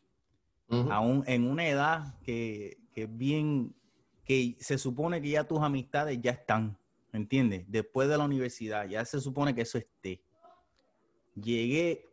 Ujú. 0.68 0.92
aún 0.92 1.24
en 1.26 1.48
una 1.50 1.66
edad 1.66 2.18
que, 2.24 2.76
que 2.92 3.04
es 3.04 3.16
bien, 3.16 3.74
que 4.26 4.56
se 4.58 4.76
supone 4.76 5.22
que 5.22 5.30
ya 5.30 5.44
tus 5.44 5.60
amistades 5.60 6.20
ya 6.20 6.32
están, 6.32 6.76
¿me 7.12 7.20
entiendes? 7.20 7.64
Después 7.68 8.08
de 8.08 8.18
la 8.18 8.24
universidad, 8.24 8.86
ya 8.88 9.04
se 9.04 9.20
supone 9.20 9.54
que 9.54 9.62
eso 9.62 9.78
esté. 9.78 10.20
Llegué 11.36 12.04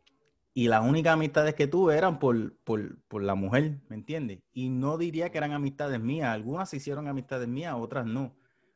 y 0.54 0.68
las 0.68 0.88
únicas 0.88 1.14
amistades 1.14 1.56
que 1.56 1.66
tuve 1.66 1.98
eran 1.98 2.20
por, 2.20 2.56
por, 2.58 3.00
por 3.08 3.24
la 3.24 3.34
mujer, 3.34 3.80
¿me 3.90 3.96
entiendes? 3.96 4.44
Y 4.54 4.70
no 4.70 5.00
diría 5.00 5.32
que 5.32 5.40
eran 5.40 5.54
amistades 5.54 6.00
mías, 6.00 6.30
algunas 6.30 6.70
se 6.70 6.78
hicieron 6.78 7.08
amistades 7.08 7.48
mías, 7.48 7.74
otras 7.76 8.06
no, 8.06 8.36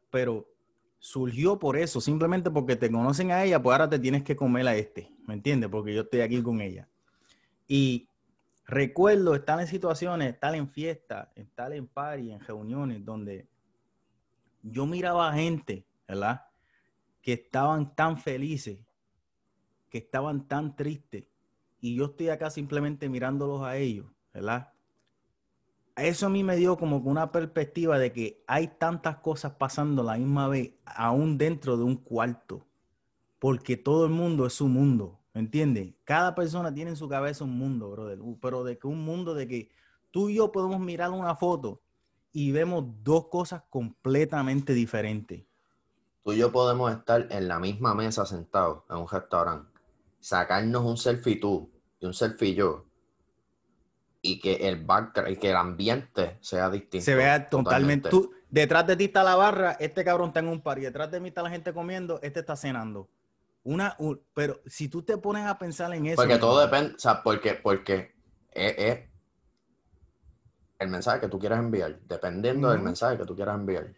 pero 0.10 0.50
surgió 0.98 1.60
por 1.60 1.78
eso, 1.78 2.02
simplemente 2.02 2.50
porque 2.50 2.76
te 2.76 2.90
conocen 2.90 3.30
a 3.30 3.44
ella, 3.44 3.62
pues 3.62 3.74
ahora 3.74 3.88
te 3.88 4.00
tienes 4.00 4.24
que 4.24 4.36
comer 4.36 4.68
a 4.68 4.76
este, 4.76 5.12
¿me 5.28 5.36
entiendes? 5.36 5.70
Porque 5.70 5.94
yo 5.94 6.02
estoy 6.02 6.22
aquí 6.22 6.42
con 6.42 6.60
ella. 6.60 6.90
Y 7.68 8.10
recuerdo 8.68 9.34
estar 9.34 9.60
en 9.60 9.68
situaciones, 9.68 10.34
estar 10.34 10.54
en 10.54 10.68
fiestas, 10.68 11.30
estar 11.36 11.72
en 11.74 11.88
party, 11.88 12.32
en 12.32 12.40
reuniones, 12.42 13.04
donde 13.04 13.48
yo 14.62 14.86
miraba 14.86 15.30
a 15.30 15.34
gente, 15.34 15.88
¿verdad? 16.08 16.46
Que 17.22 17.34
estaban 17.34 17.96
tan 17.96 18.18
felices, 18.18 18.80
que 19.90 20.00
estaban 20.00 20.48
tan 20.48 20.76
tristes, 20.76 21.26
y 21.80 21.96
yo 21.96 22.06
estoy 22.06 22.30
acá 22.30 22.50
simplemente 22.50 23.08
mirándolos 23.08 23.62
a 23.62 23.78
ellos, 23.78 24.08
¿verdad? 24.34 24.74
Eso 25.96 26.28
a 26.28 26.30
mí 26.30 26.44
me 26.44 26.58
dio 26.58 26.78
como 26.78 26.98
una 26.98 27.32
perspectiva 27.32 27.98
de 27.98 28.12
que 28.12 28.44
hay 28.48 28.68
tantas 28.68 29.18
cosas 29.18 29.54
pasando 29.54 30.04
la 30.04 30.18
misma 30.18 30.48
vez, 30.48 30.74
aún 30.86 31.38
dentro 31.38 31.78
de 31.78 31.84
un 31.84 31.96
cuarto, 31.96 32.68
porque 33.40 33.78
todo 33.78 34.06
el 34.06 34.12
mundo 34.12 34.46
es 34.46 34.54
su 34.54 34.68
mundo, 34.68 35.20
¿me 35.38 35.44
entiendes? 35.44 35.94
Cada 36.04 36.34
persona 36.34 36.74
tiene 36.74 36.90
en 36.90 36.96
su 36.96 37.08
cabeza 37.08 37.44
un 37.44 37.56
mundo, 37.56 37.92
brother, 37.92 38.18
pero 38.42 38.64
de 38.64 38.80
que 38.80 38.88
un 38.88 39.06
mundo 39.06 39.36
de 39.36 39.48
que 39.48 39.70
tú 40.10 40.30
y 40.30 40.38
yo 40.38 40.52
podemos 40.52 40.80
mirar 40.80 41.12
una 41.12 41.36
foto 41.36 41.84
y 42.32 42.52
vemos 42.52 42.86
dos 43.04 43.28
cosas 43.28 43.62
completamente 43.70 44.74
diferentes. 44.74 45.44
Tú 46.24 46.34
y 46.34 46.38
yo 46.38 46.52
podemos 46.52 46.92
estar 46.92 47.28
en 47.30 47.48
la 47.48 47.60
misma 47.60 47.94
mesa 47.94 48.26
sentados 48.26 48.82
en 48.90 48.98
un 48.98 49.08
restaurante, 49.08 49.80
sacarnos 50.20 50.84
un 50.84 50.98
selfie 50.98 51.36
tú 51.36 51.70
y 52.00 52.08
un 52.08 52.16
selfie 52.16 52.56
yo, 52.56 52.88
y 54.24 54.40
que 54.40 54.56
el 54.68 54.84
background, 54.84 55.34
y 55.34 55.36
que 55.38 55.52
el 55.52 55.56
ambiente 55.56 56.40
sea 56.42 56.72
distinto. 56.72 57.06
Se 57.06 57.14
vea 57.14 57.48
totalmente. 57.48 58.10
Tú, 58.10 58.34
detrás 58.50 58.88
de 58.88 58.96
ti 58.96 59.04
está 59.04 59.24
la 59.24 59.36
barra, 59.36 59.74
este 59.74 60.04
cabrón 60.04 60.30
está 60.30 60.40
en 60.40 60.48
un 60.48 60.62
par, 60.62 60.80
y 60.80 60.82
detrás 60.82 61.12
de 61.12 61.20
mí 61.20 61.28
está 61.28 61.44
la 61.44 61.52
gente 61.52 61.74
comiendo, 61.74 62.20
este 62.24 62.40
está 62.40 62.56
cenando. 62.56 63.08
Una, 63.64 63.96
un- 64.00 64.22
pero 64.34 64.62
si 64.66 64.88
tú 64.90 65.02
te 65.04 65.18
pones 65.18 65.46
a 65.46 65.58
pensar 65.58 65.94
en 65.94 66.06
eso. 66.06 66.16
Porque 66.16 66.38
todo 66.38 66.62
depende, 66.62 66.96
o 66.96 67.00
sea, 67.00 67.22
porque, 67.22 67.54
porque 67.56 68.16
es, 68.52 68.74
es 68.78 69.10
el 70.80 70.90
mensaje 70.90 71.20
que 71.22 71.28
tú 71.28 71.40
quieras 71.40 71.60
enviar, 71.60 72.00
dependiendo 72.02 72.70
del 72.70 72.82
mensaje 72.82 73.18
que 73.18 73.26
tú 73.26 73.36
quieras 73.36 73.56
enviar. 73.56 73.94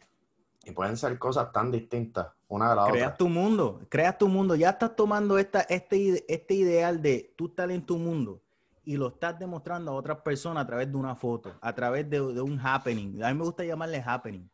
Y 0.63 0.72
pueden 0.72 0.98
ser 0.98 1.18
cosas 1.20 1.51
tan 1.51 1.72
distintas 1.72 2.28
una 2.48 2.70
de 2.72 2.75
la 2.75 2.86
Creas 2.86 3.08
otra. 3.08 3.18
tu 3.18 3.30
mundo, 3.30 3.82
creas 3.89 4.18
tu 4.18 4.28
mundo. 4.28 4.56
Ya 4.56 4.72
estás 4.72 4.96
tomando 4.96 5.38
esta, 5.38 5.62
este, 5.62 6.25
este 6.34 6.54
ideal 6.54 7.01
de 7.01 7.34
tú 7.38 7.48
estar 7.48 7.70
en 7.72 7.86
tu 7.86 7.98
mundo 7.98 8.42
y 8.84 8.98
lo 8.98 9.10
estás 9.10 9.38
demostrando 9.38 9.92
a 9.92 9.96
otras 9.96 10.18
personas 10.20 10.63
a 10.63 10.68
través 10.68 10.92
de 10.92 10.98
una 10.98 11.16
foto, 11.16 11.54
a 11.62 11.74
través 11.75 12.10
de, 12.10 12.20
de 12.34 12.42
un 12.42 12.60
happening. 12.60 13.22
A 13.24 13.30
mí 13.32 13.38
me 13.38 13.44
gusta 13.46 13.63
llamarle 13.63 14.04
happening. 14.06 14.50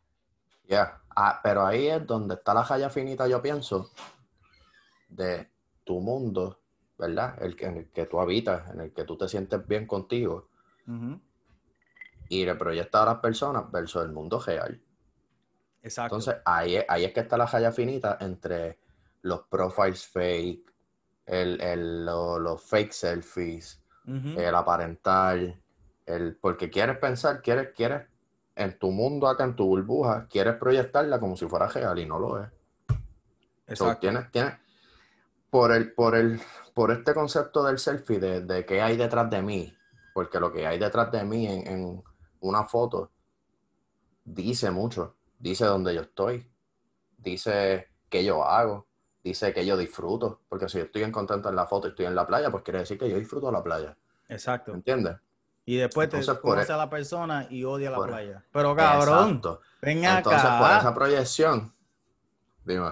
Ya, 0.68 1.00
Ah, 1.18 1.40
pero 1.42 1.64
ahí 1.64 1.86
es 1.86 2.06
donde 2.06 2.34
está 2.34 2.52
la 2.52 2.62
raya 2.62 2.90
finita, 2.90 3.26
yo 3.26 3.40
pienso, 3.40 3.90
de 5.08 5.48
tu 5.84 6.00
mundo, 6.00 6.60
¿verdad? 6.98 7.36
El 7.42 7.56
que, 7.56 7.66
en 7.66 7.76
el 7.78 7.90
que 7.90 8.06
tú 8.06 8.20
habitas, 8.20 8.70
en 8.72 8.80
el 8.80 8.92
que 8.92 9.04
tú 9.04 9.16
te 9.16 9.28
sientes 9.28 9.66
bien 9.66 9.86
contigo, 9.86 10.48
Ujú, 10.86 11.20
y 12.28 12.44
le 12.44 12.54
proyectas 12.56 13.02
a 13.02 13.06
las 13.06 13.18
personas 13.18 13.70
versus 13.70 14.02
el 14.02 14.12
mundo 14.12 14.40
real. 14.40 14.80
Exacto. 15.82 16.16
Entonces, 16.16 16.42
ahí 16.44 16.76
es, 16.76 16.84
ahí 16.88 17.04
es 17.04 17.12
que 17.12 17.20
está 17.20 17.36
la 17.36 17.46
raya 17.46 17.70
finita 17.72 18.18
entre 18.20 18.78
los 19.22 19.42
profiles 19.42 20.06
fake, 20.06 20.72
el, 21.26 21.60
el- 21.60 22.04
lo- 22.06 22.38
los 22.38 22.62
fake 22.62 22.92
selfies, 22.92 23.80
el 24.36 24.54
aparentar, 24.54 25.38
el, 26.06 26.36
porque 26.36 26.70
quieres 26.70 26.98
pensar, 26.98 27.42
quieres, 27.42 27.70
quieres, 27.74 28.06
en 28.54 28.78
tu 28.78 28.90
mundo 28.90 29.28
acá, 29.28 29.44
en 29.44 29.54
tu 29.56 29.66
burbuja, 29.66 30.26
quieres 30.28 30.54
proyectarla 30.56 31.20
como 31.20 31.36
si 31.36 31.46
fuera 31.46 31.68
real 31.68 31.98
y 31.98 32.06
no 32.06 32.18
lo 32.18 32.42
es. 32.42 32.48
So, 33.72 33.72
exacto. 33.72 34.00
tienes, 34.00 34.30
tienes, 34.30 34.54
por 35.56 35.72
el, 35.72 35.92
por 35.94 36.14
el, 36.14 36.38
por 36.74 36.90
este 36.90 37.14
concepto 37.14 37.62
del 37.64 37.78
selfie, 37.78 38.18
de, 38.18 38.42
de 38.42 38.66
qué 38.66 38.82
hay 38.82 38.98
detrás 38.98 39.30
de 39.30 39.40
mí, 39.40 39.74
porque 40.12 40.38
lo 40.38 40.52
que 40.52 40.66
hay 40.66 40.78
detrás 40.78 41.10
de 41.10 41.24
mí 41.24 41.46
en, 41.46 41.66
en 41.66 42.04
una 42.40 42.64
foto 42.64 43.10
dice 44.22 44.70
mucho, 44.70 45.14
dice 45.38 45.64
dónde 45.64 45.94
yo 45.94 46.02
estoy, 46.02 46.46
dice 47.16 47.88
qué 48.10 48.22
yo 48.22 48.44
hago, 48.44 48.86
dice 49.24 49.54
que 49.54 49.64
yo 49.64 49.78
disfruto, 49.78 50.42
porque 50.46 50.68
si 50.68 50.76
yo 50.76 50.84
estoy 50.84 51.04
en 51.04 51.12
contento 51.12 51.48
en 51.48 51.56
la 51.56 51.66
foto 51.66 51.86
y 51.86 51.90
estoy 51.90 52.04
en 52.04 52.14
la 52.14 52.26
playa, 52.26 52.50
pues 52.50 52.62
quiere 52.62 52.80
decir 52.80 52.98
que 52.98 53.08
yo 53.08 53.16
disfruto 53.16 53.50
la 53.50 53.62
playa, 53.62 53.96
Exacto. 54.28 54.72
¿entiendes? 54.74 55.16
Y 55.64 55.76
después 55.76 56.10
te 56.10 56.18
Entonces, 56.18 56.42
conoce 56.42 56.70
e- 56.70 56.74
a 56.74 56.78
la 56.78 56.90
persona 56.90 57.46
y 57.48 57.64
odia 57.64 57.90
la 57.90 57.96
por- 57.96 58.08
playa. 58.08 58.44
Pero 58.52 58.76
cabrón, 58.76 59.28
Exacto. 59.36 59.60
ven 59.80 60.04
Entonces, 60.04 60.50
por 60.58 60.70
esa 60.70 60.94
proyección, 60.94 61.74
dime, 62.62 62.90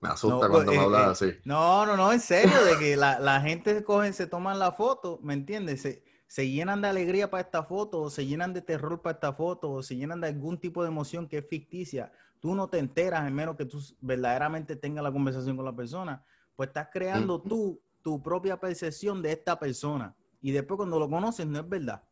me 0.00 0.08
asusta 0.08 0.46
No, 0.46 0.52
cuando 0.52 0.72
eh, 0.72 0.76
me 0.76 0.82
hablas 0.82 1.22
eh, 1.22 1.26
así. 1.30 1.38
No, 1.44 1.86
no, 1.86 1.96
no, 1.96 2.12
en 2.12 2.20
serio, 2.20 2.64
de 2.64 2.78
que 2.78 2.96
la, 2.96 3.18
la 3.18 3.40
gente 3.40 3.82
cogen, 3.84 4.12
se 4.14 4.26
toman 4.26 4.58
la 4.58 4.72
foto, 4.72 5.18
¿me 5.22 5.34
entiendes? 5.34 5.82
Se, 5.82 6.04
se 6.26 6.48
llenan 6.48 6.80
de 6.80 6.88
alegría 6.88 7.30
para 7.30 7.42
esta 7.42 7.62
foto, 7.64 8.00
o 8.00 8.10
se 8.10 8.26
llenan 8.26 8.52
de 8.52 8.62
terror 8.62 9.00
para 9.02 9.14
esta 9.14 9.32
foto, 9.32 9.70
o 9.70 9.82
se 9.82 9.96
llenan 9.96 10.20
de 10.20 10.28
algún 10.28 10.58
tipo 10.58 10.82
de 10.82 10.88
emoción 10.88 11.26
que 11.26 11.38
es 11.38 11.46
ficticia. 11.48 12.12
Tú 12.40 12.54
no 12.54 12.68
te 12.68 12.78
enteras, 12.78 13.26
en 13.26 13.34
menos 13.34 13.56
que 13.56 13.64
tú 13.64 13.82
verdaderamente 14.00 14.76
tengas 14.76 15.02
la 15.02 15.10
conversación 15.10 15.56
con 15.56 15.64
la 15.64 15.74
persona, 15.74 16.24
pues 16.54 16.68
estás 16.68 16.88
creando 16.92 17.40
tú 17.40 17.80
tu 18.02 18.22
propia 18.22 18.58
percepción 18.58 19.22
de 19.22 19.32
esta 19.32 19.58
persona. 19.58 20.14
Y 20.40 20.52
después 20.52 20.76
cuando 20.76 20.98
lo 20.98 21.10
conoces, 21.10 21.46
no 21.46 21.58
es 21.58 21.68
verdad. 21.68 22.02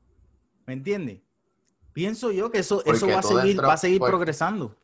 ¿Me 0.66 0.75
entiendes? 0.75 1.23
Pienso 1.93 2.31
yo 2.33 2.50
que 2.50 2.59
eso, 2.59 2.85
eso 2.85 3.09
va 3.09 3.21
a 3.21 3.23
seguir, 3.23 3.64
va 3.64 3.73
a 3.73 3.78
seguir 3.78 3.99
pues- 3.99 4.11
progresando. 4.11 4.76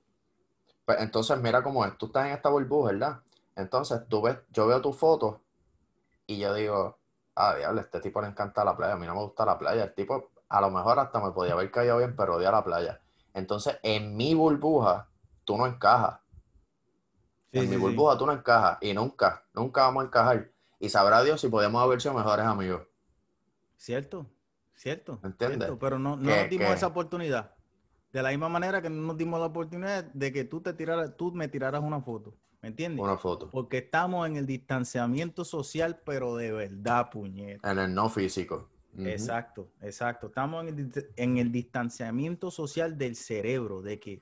Pues 0.84 1.00
entonces 1.00 1.38
mira 1.40 1.62
cómo 1.62 1.84
es, 1.84 1.96
tú 1.96 2.06
estás 2.06 2.26
en 2.26 2.32
esta 2.32 2.48
burbuja, 2.48 2.92
¿verdad? 2.92 3.20
Entonces 3.56 4.00
tú 4.08 4.22
ves, 4.22 4.38
yo 4.50 4.66
veo 4.66 4.80
tu 4.80 4.92
foto 4.92 5.40
y 6.26 6.38
yo 6.38 6.52
digo, 6.54 6.98
ah, 7.36 7.54
diablo, 7.54 7.80
este 7.80 8.00
tipo 8.00 8.20
le 8.20 8.28
encanta 8.28 8.64
la 8.64 8.76
playa, 8.76 8.94
a 8.94 8.96
mí 8.96 9.06
no 9.06 9.14
me 9.14 9.20
gusta 9.22 9.44
la 9.44 9.58
playa, 9.58 9.84
el 9.84 9.94
tipo 9.94 10.30
a 10.48 10.60
lo 10.60 10.70
mejor 10.70 10.98
hasta 10.98 11.20
me 11.20 11.30
podía 11.32 11.52
haber 11.52 11.70
caído 11.70 11.98
bien, 11.98 12.14
pero 12.16 12.36
odia 12.36 12.50
la 12.50 12.64
playa. 12.64 13.00
Entonces 13.34 13.78
en 13.82 14.16
mi 14.16 14.34
burbuja 14.34 15.08
tú 15.44 15.56
no 15.56 15.66
encajas, 15.66 16.18
Sí, 17.52 17.58
en 17.58 17.64
sí, 17.64 17.68
mi 17.70 17.76
sí. 17.76 17.80
burbuja 17.82 18.16
tú 18.18 18.26
no 18.26 18.32
encajas 18.32 18.78
y 18.80 18.92
nunca, 18.94 19.44
nunca 19.52 19.82
vamos 19.82 20.04
a 20.04 20.06
encajar. 20.06 20.50
Y 20.78 20.88
sabrá 20.88 21.22
Dios 21.22 21.40
si 21.40 21.48
podemos 21.48 21.80
haber 21.82 22.00
sido 22.00 22.14
mejores 22.14 22.44
amigos. 22.46 22.82
Cierto, 23.76 24.26
cierto. 24.74 25.18
¿Me 25.22 25.28
entiendes? 25.28 25.58
cierto, 25.58 25.78
pero 25.78 25.98
no, 25.98 26.16
no 26.16 26.28
Que- 26.30 26.40
nos 26.40 26.50
dimos 26.50 26.68
que- 26.68 26.72
esa 26.74 26.86
oportunidad. 26.88 27.54
De 28.12 28.22
la 28.22 28.30
misma 28.30 28.48
manera 28.48 28.82
que 28.82 28.90
no 28.90 29.00
nos 29.02 29.16
dimos 29.16 29.40
la 29.40 29.46
oportunidad 29.46 30.04
de 30.04 30.32
que 30.32 30.44
tú 30.44 30.60
te 30.60 30.72
tiraras, 30.74 31.16
tú 31.16 31.32
me 31.32 31.48
tiraras 31.48 31.82
una 31.82 32.00
foto. 32.00 32.34
¿Me 32.60 32.68
entiendes? 32.68 33.02
Una 33.02 33.16
foto. 33.16 33.50
Porque 33.50 33.78
estamos 33.78 34.26
en 34.28 34.36
el 34.36 34.46
distanciamiento 34.46 35.44
social, 35.44 36.00
pero 36.04 36.36
de 36.36 36.52
verdad, 36.52 37.10
puñeta. 37.10 37.70
En 37.70 37.78
el 37.78 37.94
no 37.94 38.08
físico. 38.08 38.68
Exacto, 38.98 39.70
exacto. 39.80 40.26
Estamos 40.26 40.62
en 40.62 40.68
el, 40.68 40.92
dist- 40.92 41.08
en 41.16 41.38
el 41.38 41.50
distanciamiento 41.50 42.50
social 42.50 42.98
del 42.98 43.16
cerebro, 43.16 43.80
de 43.80 43.98
que 43.98 44.12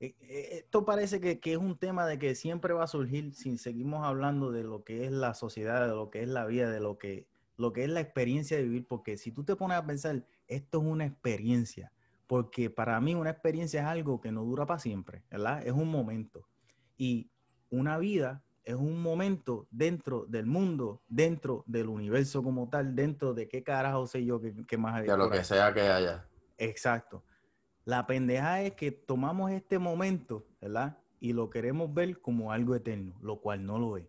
eh, 0.00 0.16
eh, 0.22 0.48
esto 0.52 0.86
parece 0.86 1.20
que, 1.20 1.38
que, 1.38 1.52
es 1.52 1.58
un 1.58 1.76
tema 1.76 2.06
de 2.06 2.18
que 2.18 2.34
siempre 2.34 2.72
va 2.72 2.84
a 2.84 2.88
surgir 2.88 3.34
si 3.34 3.58
seguimos 3.58 4.06
hablando 4.06 4.50
de 4.50 4.64
lo 4.64 4.82
que 4.82 5.04
es 5.04 5.12
la 5.12 5.34
sociedad, 5.34 5.86
de 5.86 5.94
lo 5.94 6.08
que 6.10 6.22
es 6.22 6.28
la 6.28 6.46
vida, 6.46 6.70
de 6.70 6.80
lo 6.80 6.96
que, 6.96 7.26
lo 7.58 7.74
que 7.74 7.84
es 7.84 7.90
la 7.90 8.00
experiencia 8.00 8.56
de 8.56 8.62
vivir, 8.62 8.86
porque 8.88 9.18
si 9.18 9.30
tú 9.30 9.44
te 9.44 9.54
pones 9.54 9.76
a 9.76 9.84
pensar, 9.84 10.24
esto 10.48 10.80
es 10.80 10.84
una 10.86 11.04
experiencia, 11.04 11.92
porque 12.30 12.70
para 12.70 13.00
mí 13.00 13.16
una 13.16 13.30
experiencia 13.30 13.80
es 13.80 13.86
algo 13.88 14.20
que 14.20 14.30
no 14.30 14.44
dura 14.44 14.64
para 14.64 14.78
siempre, 14.78 15.24
¿verdad? 15.32 15.66
Es 15.66 15.72
un 15.72 15.90
momento. 15.90 16.46
Y 16.96 17.28
una 17.70 17.98
vida 17.98 18.44
es 18.62 18.76
un 18.76 19.02
momento 19.02 19.66
dentro 19.72 20.26
del 20.26 20.46
mundo, 20.46 21.02
dentro 21.08 21.64
del 21.66 21.88
universo 21.88 22.40
como 22.44 22.68
tal, 22.68 22.94
dentro 22.94 23.34
de 23.34 23.48
qué 23.48 23.64
carajo 23.64 24.06
sé 24.06 24.24
yo 24.24 24.40
que, 24.40 24.78
más 24.78 24.94
hay. 24.94 25.08
De 25.08 25.16
lo 25.16 25.28
que 25.28 25.42
sea 25.42 25.74
que 25.74 25.80
haya. 25.80 26.24
Exacto. 26.56 27.24
La 27.84 28.06
pendeja 28.06 28.62
es 28.62 28.74
que 28.74 28.92
tomamos 28.92 29.50
este 29.50 29.80
momento, 29.80 30.46
¿verdad? 30.60 30.98
Y 31.18 31.32
lo 31.32 31.50
queremos 31.50 31.92
ver 31.92 32.20
como 32.20 32.52
algo 32.52 32.76
eterno, 32.76 33.18
lo 33.22 33.40
cual 33.40 33.66
no 33.66 33.76
lo 33.76 33.96
es. 33.96 34.06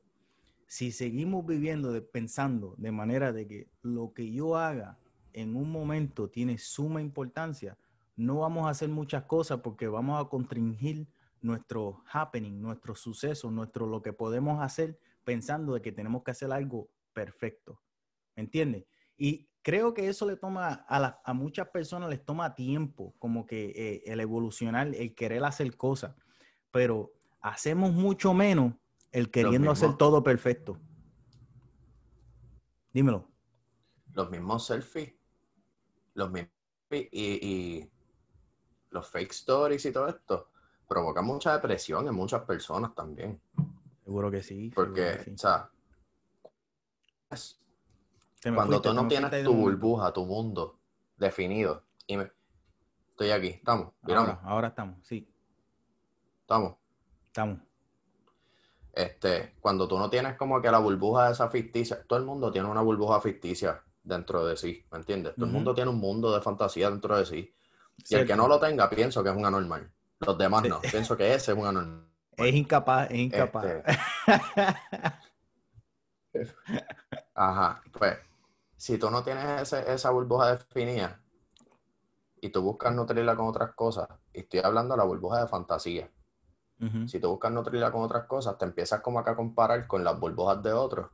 Si 0.67 0.91
seguimos 0.91 1.43
viviendo 1.43 1.91
pensando 2.11 2.75
de 2.77 2.91
manera 2.91 3.33
de 3.33 3.47
que 3.47 3.67
lo 3.81 4.13
que 4.13 4.31
yo 4.31 4.57
haga 4.57 4.99
en 5.33 5.55
un 5.55 5.71
momento 5.71 6.29
tiene 6.29 6.59
suma 6.59 7.01
importancia, 7.01 7.79
no 8.15 8.39
vamos 8.39 8.67
a 8.67 8.69
hacer 8.69 8.89
muchas 8.89 9.23
cosas 9.23 9.61
porque 9.61 9.87
vamos 9.87 10.23
a 10.23 10.29
constringir 10.29 11.07
nuestro 11.41 12.03
happening, 12.11 12.61
nuestro 12.61 12.95
suceso, 12.95 13.49
nuestro 13.51 13.87
lo 13.87 14.01
que 14.01 14.13
podemos 14.13 14.61
hacer 14.61 14.99
pensando 15.23 15.73
de 15.73 15.81
que 15.81 15.91
tenemos 15.91 16.23
que 16.23 16.31
hacer 16.31 16.51
algo 16.51 16.89
perfecto. 17.13 17.81
¿Me 18.35 18.43
entiendes? 18.43 18.85
Y 19.17 19.49
creo 19.61 19.93
que 19.93 20.07
eso 20.07 20.25
le 20.25 20.35
toma 20.35 20.85
a, 20.87 21.21
a 21.23 21.33
muchas 21.33 21.69
personas 21.69 22.09
les 22.09 22.23
toma 22.23 22.55
tiempo, 22.55 23.13
como 23.19 23.45
que 23.45 23.73
eh, 23.75 24.03
el 24.05 24.19
evolucionar, 24.19 24.93
el 24.95 25.15
querer 25.15 25.43
hacer 25.43 25.75
cosas, 25.75 26.15
pero 26.71 27.11
hacemos 27.41 27.91
mucho 27.93 28.33
menos 28.33 28.73
el 29.11 29.29
queriendo 29.29 29.71
hacer 29.71 29.95
todo 29.97 30.23
perfecto. 30.23 30.79
Dímelo. 32.93 33.27
Los 34.13 34.29
mismos 34.29 34.65
selfies, 34.65 35.13
los 36.13 36.31
mismos 36.31 36.51
y 36.91 37.89
los 38.91 39.09
fake 39.09 39.31
stories 39.31 39.85
y 39.85 39.91
todo 39.91 40.07
esto 40.07 40.49
provoca 40.87 41.21
mucha 41.21 41.53
depresión 41.53 42.07
en 42.07 42.13
muchas 42.13 42.43
personas 42.43 42.93
también. 42.93 43.41
Seguro 44.03 44.29
que 44.29 44.43
sí. 44.43 44.71
Porque, 44.75 45.33
o 45.33 45.37
sea, 45.37 45.69
cuando 48.53 48.81
tú 48.81 48.93
no 48.93 49.07
tienes 49.07 49.43
tu 49.43 49.53
burbuja, 49.53 50.11
tu 50.11 50.25
mundo 50.25 50.79
definido, 51.17 51.83
y 52.07 52.17
me... 52.17 52.31
estoy 53.11 53.31
aquí, 53.31 53.47
estamos, 53.47 53.93
ahora, 54.03 54.39
ahora 54.43 54.67
estamos, 54.69 55.05
sí. 55.07 55.31
Estamos. 56.41 56.75
Estamos. 57.27 57.59
Este, 58.91 59.55
cuando 59.61 59.87
tú 59.87 59.97
no 59.97 60.09
tienes 60.09 60.35
como 60.35 60.61
que 60.61 60.69
la 60.69 60.79
burbuja 60.79 61.27
de 61.27 61.31
esa 61.31 61.49
ficticia, 61.49 62.03
todo 62.05 62.19
el 62.19 62.25
mundo 62.25 62.51
tiene 62.51 62.67
una 62.67 62.81
burbuja 62.81 63.21
ficticia 63.21 63.81
dentro 64.03 64.45
de 64.45 64.57
sí, 64.57 64.85
¿me 64.91 64.97
entiendes? 64.97 65.35
Todo 65.35 65.45
el 65.45 65.51
mundo 65.53 65.73
tiene 65.73 65.89
un 65.89 65.99
mundo 65.99 66.33
de 66.33 66.41
fantasía 66.41 66.89
dentro 66.89 67.15
de 67.17 67.25
sí. 67.25 67.55
Y 68.09 68.15
el 68.15 68.27
que 68.27 68.35
no 68.35 68.47
lo 68.47 68.59
tenga, 68.59 68.89
pienso 68.89 69.23
que 69.23 69.29
es 69.29 69.35
un 69.35 69.45
anormal. 69.45 69.91
Los 70.19 70.37
demás 70.37 70.63
no. 70.67 70.79
Pienso 70.81 71.17
que 71.17 71.33
ese 71.33 71.51
es 71.51 71.57
un 71.57 71.67
anormal. 71.67 72.07
Es 72.37 72.53
incapaz, 72.53 73.09
es 73.11 73.17
incapaz. 73.17 73.65
Este, 73.65 73.91
ajá, 77.35 77.81
pues 77.91 78.17
si 78.77 78.97
tú 78.97 79.11
no 79.11 79.23
tienes 79.23 79.73
esa 79.73 80.09
burbuja 80.11 80.55
definida 80.55 81.19
y 82.39 82.49
tú 82.49 82.61
buscas 82.61 82.93
nutrirla 82.93 83.35
con 83.35 83.47
otras 83.47 83.73
cosas, 83.73 84.07
y 84.33 84.39
estoy 84.39 84.61
hablando 84.61 84.95
de 84.95 84.99
la 84.99 85.03
burbuja 85.03 85.41
de 85.41 85.47
fantasía, 85.47 86.09
si 87.05 87.19
tú 87.19 87.29
buscas 87.29 87.51
nutrirla 87.51 87.91
con 87.91 88.01
otras 88.01 88.25
cosas, 88.25 88.57
te 88.57 88.65
empiezas 88.65 89.01
como 89.01 89.19
acá 89.19 89.31
a 89.31 89.35
comparar 89.35 89.85
con 89.85 90.03
las 90.03 90.19
burbujas 90.19 90.63
de 90.63 90.73
otros 90.73 91.11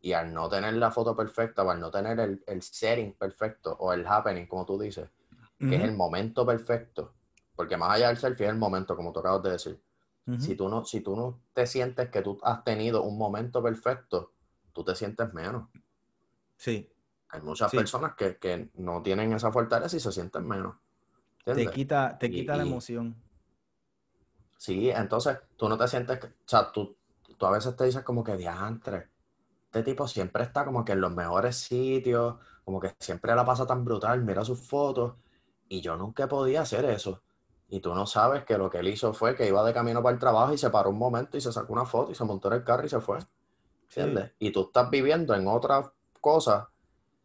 y 0.00 0.14
al 0.14 0.32
no 0.32 0.48
tener 0.48 0.72
la 0.72 0.90
foto 0.90 1.14
perfecta 1.14 1.64
o 1.64 1.70
al 1.70 1.80
no 1.80 1.90
tener 1.90 2.18
el, 2.18 2.42
el 2.46 2.62
setting 2.62 3.12
perfecto 3.12 3.76
o 3.78 3.92
el 3.92 4.06
happening, 4.06 4.46
como 4.46 4.64
tú 4.64 4.78
dices, 4.78 5.10
que 5.58 5.76
es 5.76 5.82
el 5.82 5.96
momento 5.96 6.44
perfecto, 6.44 7.14
porque 7.54 7.76
más 7.76 7.92
allá 7.92 8.08
del 8.08 8.18
selfie 8.18 8.46
es 8.46 8.52
el 8.52 8.58
momento, 8.58 8.96
como 8.96 9.12
tú 9.12 9.20
acabas 9.20 9.42
de 9.42 9.50
decir. 9.50 9.82
si, 10.38 10.54
tú 10.54 10.68
no, 10.68 10.84
si 10.84 11.00
tú 11.00 11.16
no 11.16 11.40
te 11.52 11.66
sientes 11.66 12.10
que 12.10 12.22
tú 12.22 12.38
has 12.42 12.64
tenido 12.64 13.02
un 13.02 13.16
momento 13.16 13.62
perfecto, 13.62 14.32
tú 14.72 14.84
te 14.84 14.94
sientes 14.94 15.32
menos. 15.32 15.68
Sí. 16.56 16.90
Hay 17.28 17.40
muchas 17.40 17.70
personas 17.70 18.14
que, 18.14 18.70
no 18.74 19.02
tienen 19.02 19.32
esa 19.32 19.50
fortaleza 19.50 19.96
y 19.96 20.00
se 20.00 20.12
sienten 20.12 20.46
menos. 20.46 20.76
Te 21.44 21.70
quita, 21.70 22.18
te 22.18 22.30
quita 22.30 22.56
la 22.56 22.62
emoción. 22.62 23.16
Sí, 24.56 24.90
entonces 24.90 25.38
tú 25.56 25.68
no 25.68 25.76
te 25.76 25.86
sientes, 25.86 26.18
o 26.24 26.28
sea, 26.44 26.72
tú, 26.72 26.96
tú 27.36 27.46
a 27.46 27.50
veces 27.50 27.76
te 27.76 27.84
dices 27.84 28.02
como 28.02 28.24
que 28.24 28.36
diantre. 28.36 29.08
Este 29.66 29.82
tipo 29.82 30.08
siempre 30.08 30.42
está 30.42 30.64
como 30.64 30.84
que 30.84 30.92
en 30.92 31.00
los 31.00 31.14
mejores 31.14 31.56
sitios, 31.56 32.36
como 32.64 32.80
que 32.80 32.94
siempre 32.98 33.34
la 33.34 33.44
pasa 33.44 33.66
tan 33.66 33.84
brutal, 33.84 34.24
mira 34.24 34.44
sus 34.44 34.60
fotos. 34.60 35.14
Y 35.68 35.80
yo 35.80 35.96
nunca 35.96 36.28
podía 36.28 36.62
hacer 36.62 36.84
eso. 36.84 37.22
Y 37.68 37.80
tú 37.80 37.94
no 37.94 38.06
sabes 38.06 38.44
que 38.44 38.56
lo 38.56 38.70
que 38.70 38.78
él 38.78 38.88
hizo 38.88 39.12
fue 39.12 39.34
que 39.34 39.48
iba 39.48 39.64
de 39.64 39.74
camino 39.74 40.02
para 40.02 40.14
el 40.14 40.20
trabajo 40.20 40.52
y 40.52 40.58
se 40.58 40.70
paró 40.70 40.90
un 40.90 40.98
momento 40.98 41.36
y 41.36 41.40
se 41.40 41.52
sacó 41.52 41.72
una 41.72 41.84
foto 41.84 42.12
y 42.12 42.14
se 42.14 42.24
montó 42.24 42.48
en 42.48 42.54
el 42.54 42.64
carro 42.64 42.86
y 42.86 42.88
se 42.88 43.00
fue. 43.00 43.18
¿Entiendes? 43.88 44.32
Y 44.38 44.50
tú 44.50 44.62
estás 44.62 44.88
viviendo 44.90 45.34
en 45.34 45.48
otra 45.48 45.92
cosa 46.20 46.68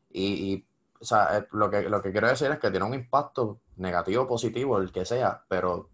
y, 0.09 0.65
o 0.99 1.05
sea, 1.05 1.37
eh, 1.37 1.47
lo 1.51 1.69
que, 1.69 1.83
lo 1.89 2.01
que 2.01 2.11
quiero 2.11 2.27
decir 2.27 2.49
es 2.51 2.59
que 2.59 2.71
tiene 2.71 2.85
un 2.85 2.93
impacto 2.93 3.59
negativo, 3.77 4.27
positivo, 4.27 4.77
el 4.77 4.91
que 4.91 5.05
sea, 5.05 5.43
pero 5.47 5.89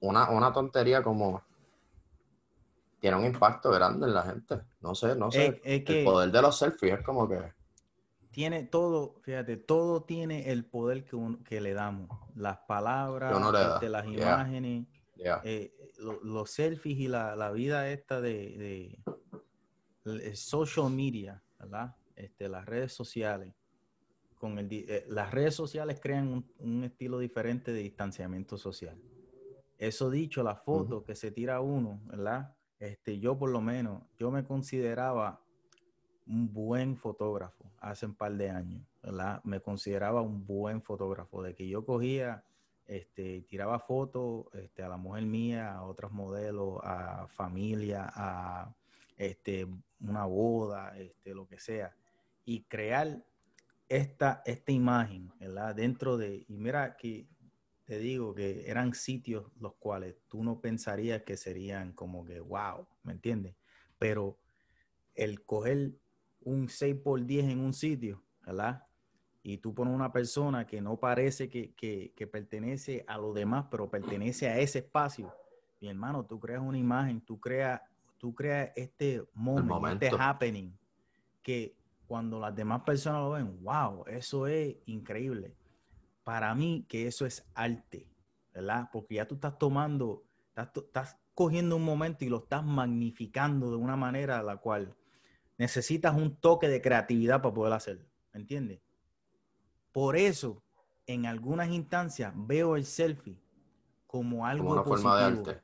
una, 0.00 0.30
una 0.30 0.52
tontería 0.52 1.02
como 1.02 1.42
tiene 3.00 3.16
un 3.16 3.26
impacto 3.26 3.70
grande 3.70 4.06
en 4.06 4.14
la 4.14 4.22
gente. 4.22 4.60
No 4.80 4.94
sé, 4.94 5.14
no 5.14 5.30
sé. 5.30 5.60
el 5.64 6.04
poder 6.04 6.30
de 6.30 6.42
los 6.42 6.58
selfies 6.58 6.98
es 6.98 7.04
como 7.04 7.28
que 7.28 7.57
tiene 8.38 8.62
todo, 8.62 9.16
fíjate, 9.22 9.56
todo 9.56 10.04
tiene 10.04 10.52
el 10.52 10.64
poder 10.64 11.04
que, 11.04 11.18
que 11.44 11.60
le 11.60 11.74
damos. 11.74 12.08
Las 12.36 12.58
palabras, 12.68 13.36
este, 13.74 13.88
las 13.88 14.06
imágenes, 14.06 14.86
eh, 15.42 15.74
los 16.22 16.48
selfies 16.48 17.00
y 17.00 17.08
la, 17.08 17.50
vida 17.50 17.90
esta 17.90 18.20
de, 18.20 18.96
social 20.34 20.88
media, 20.92 21.42
¿verdad? 21.58 21.96
Este, 22.14 22.48
las 22.48 22.64
redes 22.64 22.92
sociales. 22.92 23.52
Con 24.36 24.60
el, 24.60 24.68
eh, 24.70 25.04
las 25.08 25.32
redes 25.32 25.56
sociales 25.56 25.98
crean 26.00 26.48
un, 26.60 26.84
estilo 26.84 27.18
diferente 27.18 27.72
de 27.72 27.80
distanciamiento 27.80 28.56
social. 28.56 28.96
Eso 29.78 30.10
dicho, 30.10 30.44
la 30.44 30.54
foto 30.54 31.02
que 31.02 31.16
se 31.16 31.32
tira 31.32 31.60
uno, 31.60 32.00
¿verdad? 32.04 32.54
Este, 32.78 33.18
yo 33.18 33.36
por 33.36 33.50
lo 33.50 33.60
menos, 33.60 34.04
yo 34.16 34.30
me 34.30 34.44
consideraba 34.44 35.42
un 36.28 36.52
buen 36.52 36.96
fotógrafo 36.96 37.70
hace 37.80 38.06
un 38.06 38.14
par 38.14 38.32
de 38.32 38.50
años, 38.50 38.82
¿verdad? 39.02 39.40
Me 39.44 39.60
consideraba 39.60 40.20
un 40.22 40.46
buen 40.46 40.82
fotógrafo, 40.82 41.42
de 41.42 41.54
que 41.54 41.68
yo 41.68 41.84
cogía, 41.84 42.44
este, 42.86 43.42
tiraba 43.42 43.78
fotos 43.78 44.46
este, 44.54 44.82
a 44.82 44.88
la 44.88 44.96
mujer 44.96 45.24
mía, 45.24 45.74
a 45.74 45.82
otros 45.82 46.12
modelos, 46.12 46.80
a 46.82 47.26
familia, 47.28 48.10
a 48.14 48.74
este, 49.16 49.66
una 50.00 50.24
boda, 50.24 50.96
este, 50.98 51.34
lo 51.34 51.46
que 51.46 51.58
sea, 51.58 51.94
y 52.44 52.62
crear 52.62 53.22
esta, 53.88 54.42
esta 54.44 54.72
imagen, 54.72 55.32
¿verdad? 55.40 55.74
Dentro 55.74 56.16
de, 56.16 56.44
y 56.48 56.56
mira 56.56 56.96
que 56.96 57.26
te 57.84 57.98
digo 57.98 58.34
que 58.34 58.68
eran 58.68 58.92
sitios 58.92 59.50
los 59.60 59.74
cuales 59.74 60.16
tú 60.28 60.44
no 60.44 60.60
pensarías 60.60 61.22
que 61.22 61.38
serían 61.38 61.92
como 61.92 62.24
que, 62.24 62.38
wow, 62.38 62.86
¿me 63.02 63.12
entiendes? 63.12 63.54
Pero 63.98 64.36
el 65.14 65.42
coger 65.44 65.92
un 66.40 66.68
6 66.68 66.96
por 67.02 67.24
10 67.24 67.50
en 67.50 67.60
un 67.60 67.72
sitio, 67.72 68.22
¿verdad? 68.44 68.84
Y 69.42 69.58
tú 69.58 69.74
pones 69.74 69.94
una 69.94 70.12
persona 70.12 70.66
que 70.66 70.80
no 70.80 70.98
parece 70.98 71.48
que, 71.48 72.28
pertenece 72.30 73.04
a 73.06 73.16
los 73.16 73.34
demás, 73.34 73.66
pero 73.70 73.88
pertenece 73.88 74.48
a 74.48 74.58
ese 74.58 74.80
espacio. 74.80 75.32
Mi 75.80 75.88
hermano, 75.88 76.24
tú 76.26 76.38
creas 76.38 76.60
una 76.60 76.76
imagen, 76.76 77.20
tú 77.20 77.40
creas, 77.40 77.80
tú 78.18 78.34
creas 78.34 78.72
este 78.76 79.24
momento, 79.34 80.06
este 80.06 80.10
happening, 80.18 80.76
que 81.42 81.76
cuando 82.06 82.40
las 82.40 82.54
demás 82.54 82.82
personas 82.82 83.20
lo 83.20 83.30
ven, 83.30 83.62
wow, 83.62 84.04
eso 84.06 84.46
es 84.46 84.76
increíble. 84.86 85.54
Para 86.24 86.54
mí, 86.54 86.84
que 86.88 87.06
eso 87.06 87.24
es 87.24 87.46
arte, 87.54 88.06
¿verdad? 88.52 88.90
Porque 88.92 89.14
ya 89.14 89.26
tú 89.26 89.36
estás 89.36 89.58
tomando, 89.58 90.24
estás, 90.48 90.70
estás 90.74 91.16
cogiendo 91.32 91.76
un 91.76 91.84
momento 91.84 92.24
y 92.24 92.28
lo 92.28 92.38
estás 92.38 92.64
magnificando 92.64 93.70
de 93.70 93.76
una 93.76 93.96
manera 93.96 94.40
a 94.40 94.42
la 94.42 94.56
cual 94.56 94.97
necesitas 95.58 96.14
un 96.14 96.36
toque 96.36 96.68
de 96.68 96.80
creatividad 96.80 97.42
para 97.42 97.54
poder 97.54 97.72
hacerlo, 97.74 98.06
¿me 98.32 98.40
entiendes? 98.40 98.80
Por 99.92 100.16
eso, 100.16 100.62
en 101.06 101.26
algunas 101.26 101.68
instancias 101.68 102.32
veo 102.34 102.76
el 102.76 102.84
selfie 102.84 103.38
como 104.06 104.46
algo 104.46 104.68
como 104.68 104.80
una 104.80 104.84
forma 104.84 105.18
de 105.18 105.24
arte. 105.24 105.60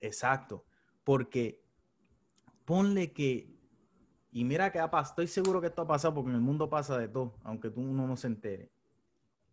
Exacto, 0.00 0.66
porque 1.04 1.62
ponle 2.64 3.12
que 3.12 3.56
y 4.30 4.44
mira 4.44 4.70
que 4.70 4.78
ha 4.78 4.90
pasado, 4.90 5.22
estoy 5.22 5.26
seguro 5.28 5.60
que 5.60 5.68
esto 5.68 5.82
ha 5.82 5.86
pasado 5.86 6.14
porque 6.14 6.30
en 6.30 6.36
el 6.36 6.42
mundo 6.42 6.68
pasa 6.68 6.98
de 6.98 7.08
todo, 7.08 7.34
aunque 7.42 7.70
tú 7.70 7.80
uno 7.80 8.06
no 8.06 8.16
se 8.16 8.26
entere. 8.26 8.70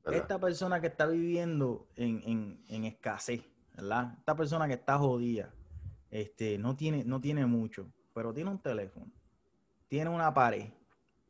Esta 0.05 0.39
persona 0.39 0.81
que 0.81 0.87
está 0.87 1.07
viviendo 1.07 1.87
en, 1.95 2.61
en 2.67 2.83
escasez, 2.83 3.41
¿verdad? 3.75 4.13
Esta 4.19 4.35
persona 4.35 4.67
que 4.67 4.73
está 4.73 4.99
jodida, 4.99 5.51
este, 6.11 6.57
no 6.57 6.75
tiene, 6.75 7.03
no 7.03 7.19
tiene 7.19 7.45
mucho, 7.45 7.91
pero 8.13 8.33
tiene 8.33 8.51
un 8.51 8.59
teléfono, 8.59 9.11
tiene 9.87 10.09
una 10.09 10.33
pared, 10.33 10.69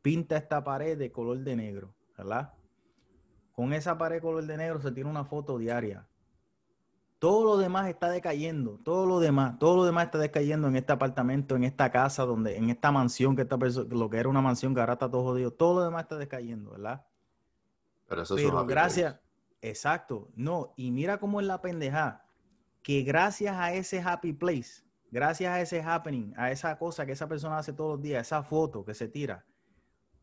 pinta 0.02 0.36
esta 0.36 0.62
pared 0.64 0.96
de 0.96 1.10
color 1.12 1.38
de 1.38 1.56
negro, 1.56 1.94
¿verdad? 2.16 2.52
Con 3.52 3.72
esa 3.72 3.96
pared 3.96 4.20
color 4.20 4.44
de 4.44 4.56
negro 4.56 4.80
se 4.80 4.92
tiene 4.92 5.10
una 5.10 5.24
foto 5.24 5.58
diaria. 5.58 6.06
Todo 7.18 7.44
lo 7.44 7.56
demás 7.56 7.88
está 7.88 8.10
decayendo, 8.10 8.78
todo 8.84 9.06
lo 9.06 9.20
demás, 9.20 9.58
todo 9.58 9.76
lo 9.76 9.84
demás 9.84 10.04
está 10.06 10.18
decayendo 10.18 10.68
en 10.68 10.76
este 10.76 10.92
apartamento, 10.92 11.56
en 11.56 11.64
esta 11.64 11.90
casa, 11.90 12.26
donde, 12.26 12.56
en 12.56 12.68
esta 12.68 12.92
mansión 12.92 13.34
que 13.34 13.42
esta 13.42 13.56
persona, 13.56 13.88
lo 13.94 14.10
que 14.10 14.18
era 14.18 14.28
una 14.28 14.42
mansión 14.42 14.74
que 14.74 14.80
ahora 14.80 14.92
está 14.92 15.10
todo 15.10 15.22
jodido, 15.24 15.50
todo 15.50 15.80
lo 15.80 15.84
demás 15.86 16.02
está 16.02 16.18
decayendo, 16.18 16.72
¿verdad? 16.72 17.06
Pero 18.06 18.22
eso 18.22 18.36
es 18.36 18.44
Pero 18.44 18.60
un 18.60 18.66
gracias, 18.66 19.16
exacto, 19.62 20.28
no, 20.36 20.74
y 20.76 20.90
mira 20.90 21.18
cómo 21.18 21.40
es 21.40 21.46
la 21.46 21.62
pendeja, 21.62 22.26
que 22.82 23.02
gracias 23.02 23.56
a 23.56 23.72
ese 23.72 24.00
happy 24.00 24.34
place, 24.34 24.84
gracias 25.10 25.52
a 25.52 25.60
ese 25.60 25.82
happening, 25.82 26.32
a 26.36 26.50
esa 26.50 26.78
cosa 26.78 27.06
que 27.06 27.12
esa 27.12 27.28
persona 27.28 27.58
hace 27.58 27.72
todos 27.72 27.96
los 27.96 28.02
días, 28.02 28.26
esa 28.26 28.42
foto 28.42 28.84
que 28.84 28.94
se 28.94 29.08
tira, 29.08 29.44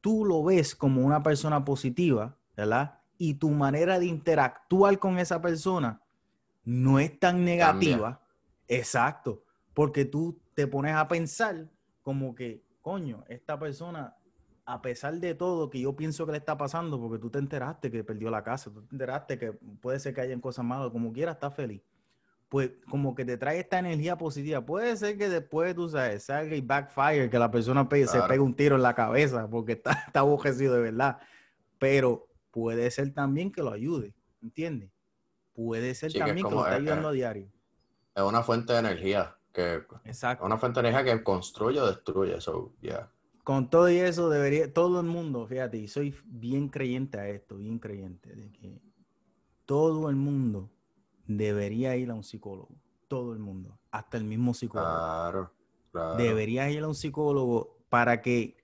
tú 0.01 0.25
lo 0.25 0.43
ves 0.43 0.75
como 0.75 1.01
una 1.01 1.23
persona 1.23 1.63
positiva, 1.63 2.37
¿verdad? 2.55 2.99
Y 3.17 3.35
tu 3.35 3.49
manera 3.49 3.99
de 3.99 4.05
interactuar 4.05 4.99
con 4.99 5.17
esa 5.17 5.41
persona 5.41 6.01
no 6.65 6.99
es 6.99 7.19
tan 7.19 7.45
negativa. 7.45 8.21
Exacto, 8.67 9.43
porque 9.73 10.05
tú 10.05 10.41
te 10.53 10.67
pones 10.67 10.95
a 10.95 11.07
pensar 11.07 11.69
como 12.01 12.35
que, 12.35 12.65
coño, 12.81 13.23
esta 13.27 13.57
persona, 13.57 14.17
a 14.65 14.81
pesar 14.81 15.15
de 15.15 15.35
todo 15.35 15.69
que 15.69 15.79
yo 15.79 15.95
pienso 15.95 16.25
que 16.25 16.33
le 16.33 16.37
está 16.37 16.57
pasando, 16.57 16.99
porque 16.99 17.19
tú 17.19 17.29
te 17.29 17.39
enteraste 17.39 17.91
que 17.91 18.03
perdió 18.03 18.29
la 18.29 18.43
casa, 18.43 18.71
tú 18.71 18.81
te 18.81 18.95
enteraste 18.95 19.37
que 19.37 19.53
puede 19.53 19.99
ser 19.99 20.13
que 20.13 20.21
hayan 20.21 20.41
cosas 20.41 20.65
malas, 20.65 20.91
como 20.91 21.11
quiera, 21.13 21.31
está 21.31 21.49
feliz. 21.49 21.81
Pues 22.53 22.69
como 22.87 23.15
que 23.15 23.25
te 23.25 23.35
trae 23.35 23.59
esta 23.61 23.79
energía 23.79 24.15
positiva. 24.15 24.63
Puede 24.63 24.95
ser 24.95 25.17
que 25.17 25.27
después, 25.27 25.73
tú 25.73 25.89
sabes, 25.89 26.25
salga 26.25 26.55
y 26.55 26.61
backfire, 26.61 27.27
que 27.27 27.39
la 27.39 27.49
persona 27.49 27.89
pe- 27.89 28.05
se 28.05 28.21
pegue 28.21 28.41
un 28.41 28.53
tiro 28.53 28.75
en 28.75 28.83
la 28.83 28.93
cabeza 28.93 29.49
porque 29.49 29.71
está, 29.71 29.91
está 30.05 30.19
abojecido 30.19 30.75
de 30.75 30.81
verdad. 30.81 31.17
Pero 31.79 32.27
puede 32.51 32.91
ser 32.91 33.11
también 33.11 33.51
que 33.51 33.63
lo 33.63 33.71
ayude, 33.71 34.13
¿entiendes? 34.39 34.91
Puede 35.55 35.95
ser 35.95 36.11
Sí, 36.11 36.19
también 36.19 36.47
que, 36.47 36.53
lo 36.53 36.59
está 36.61 36.73
eh, 36.73 36.77
ayudando 36.77 37.07
eh, 37.07 37.09
a 37.09 37.13
diario. 37.13 37.47
Es 38.13 38.21
una 38.21 38.43
fuente 38.43 38.73
de 38.73 38.79
energía 38.79 39.35
que 39.51 39.77
es 39.77 39.83
Exacto. 40.05 40.45
una 40.45 40.59
fuente 40.59 40.79
de 40.79 40.89
energía 40.89 41.11
que 41.11 41.23
construye 41.23 41.79
o 41.79 41.87
destruye. 41.87 42.39
So, 42.39 42.75
yeah. 42.81 43.09
Con 43.43 43.67
todo 43.71 43.89
y 43.89 43.97
eso, 43.97 44.29
debería, 44.29 44.71
todo 44.71 44.99
el 44.99 45.07
mundo, 45.07 45.47
fíjate, 45.47 45.77
y 45.77 45.87
soy 45.87 46.15
bien 46.25 46.69
creyente 46.69 47.17
a 47.17 47.27
esto, 47.29 47.57
bien 47.57 47.79
creyente, 47.79 48.35
de 48.35 48.51
que 48.51 48.79
todo 49.65 50.07
el 50.11 50.17
mundo 50.17 50.69
debería 51.25 51.95
ir 51.95 52.09
a 52.12 52.13
un 52.13 52.23
psicólogo. 52.23 52.75
Todo 53.07 53.33
el 53.33 53.39
mundo, 53.39 53.77
hasta 53.91 54.17
el 54.17 54.23
mismo 54.23 54.53
psicólogo. 54.53 54.89
Claro, 54.89 55.53
claro. 55.91 56.15
Deberías 56.15 56.71
ir 56.71 56.83
a 56.83 56.88
un 56.88 56.95
psicólogo 56.95 57.77
para 57.89 58.21
que 58.21 58.57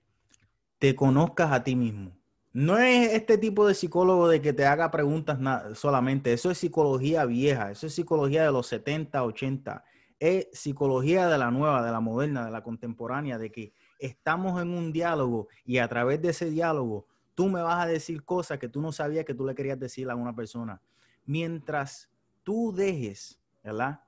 te 0.78 0.96
conozcas 0.96 1.52
a 1.52 1.62
ti 1.62 1.76
mismo. 1.76 2.16
No 2.52 2.78
es 2.78 3.12
este 3.12 3.38
tipo 3.38 3.66
de 3.66 3.74
psicólogo 3.74 4.26
de 4.26 4.40
que 4.40 4.52
te 4.52 4.66
haga 4.66 4.90
preguntas 4.90 5.38
solamente. 5.78 6.32
Eso 6.32 6.50
es 6.50 6.58
psicología 6.58 7.24
vieja. 7.24 7.70
Eso 7.70 7.86
es 7.86 7.94
psicología 7.94 8.42
de 8.42 8.50
los 8.50 8.66
70, 8.66 9.22
80. 9.22 9.84
Es 10.18 10.48
psicología 10.52 11.28
de 11.28 11.38
la 11.38 11.52
nueva, 11.52 11.84
de 11.84 11.92
la 11.92 12.00
moderna, 12.00 12.44
de 12.44 12.50
la 12.50 12.64
contemporánea, 12.64 13.38
de 13.38 13.52
que 13.52 13.72
estamos 14.00 14.60
en 14.60 14.70
un 14.70 14.92
diálogo 14.92 15.46
y 15.64 15.78
a 15.78 15.86
través 15.86 16.20
de 16.20 16.30
ese 16.30 16.50
diálogo 16.50 17.06
tú 17.34 17.48
me 17.48 17.62
vas 17.62 17.84
a 17.84 17.86
decir 17.86 18.24
cosas 18.24 18.58
que 18.58 18.68
tú 18.68 18.80
no 18.80 18.90
sabías 18.90 19.24
que 19.24 19.34
tú 19.34 19.46
le 19.46 19.54
querías 19.54 19.78
decir 19.78 20.10
a 20.10 20.16
una 20.16 20.34
persona. 20.34 20.82
Mientras 21.24 22.09
tú 22.42 22.72
dejes, 22.74 23.40
¿verdad? 23.62 24.00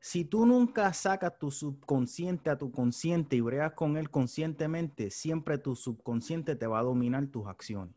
Si 0.00 0.24
tú 0.24 0.44
nunca 0.44 0.92
sacas 0.92 1.38
tu 1.38 1.50
subconsciente 1.50 2.50
a 2.50 2.58
tu 2.58 2.70
consciente 2.70 3.36
y 3.36 3.40
bregas 3.40 3.72
con 3.72 3.96
él 3.96 4.10
conscientemente, 4.10 5.10
siempre 5.10 5.56
tu 5.56 5.74
subconsciente 5.74 6.56
te 6.56 6.66
va 6.66 6.80
a 6.80 6.82
dominar 6.82 7.26
tus 7.28 7.46
acciones. 7.46 7.94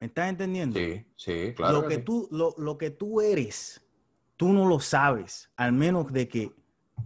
¿Me 0.00 0.06
estás 0.06 0.28
entendiendo? 0.28 0.78
Sí, 0.78 1.06
sí, 1.16 1.52
claro. 1.54 1.82
lo, 1.82 1.88
que 1.88 1.96
sí. 1.96 2.02
tú, 2.02 2.28
lo, 2.30 2.54
lo 2.58 2.78
que 2.78 2.90
tú 2.90 3.20
eres, 3.20 3.84
tú 4.36 4.52
no 4.52 4.66
lo 4.66 4.80
sabes, 4.80 5.50
al 5.56 5.72
menos 5.72 6.12
de 6.12 6.28
que 6.28 6.54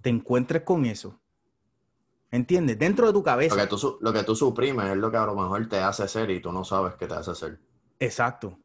te 0.03 0.11
encuentres 0.11 0.63
con 0.63 0.87
eso. 0.87 1.21
¿Entiendes? 2.31 2.79
Dentro 2.79 3.09
de 3.09 3.13
tu 3.13 3.23
cabeza. 3.23 3.57
Lo 3.57 3.63
que, 3.63 3.67
tú, 3.69 3.99
lo 4.01 4.13
que 4.13 4.23
tú 4.23 4.37
suprimes 4.37 4.91
es 4.91 4.97
lo 4.97 5.11
que 5.11 5.17
a 5.17 5.27
lo 5.27 5.35
mejor 5.35 5.69
te 5.69 5.79
hace 5.79 6.07
ser 6.07 6.31
y 6.31 6.41
tú 6.41 6.53
no 6.53 6.65
sabes 6.65 6.95
que 6.95 7.07
te 7.07 7.15
hace 7.15 7.35
ser. 7.35 7.59
Exacto, 7.99 8.59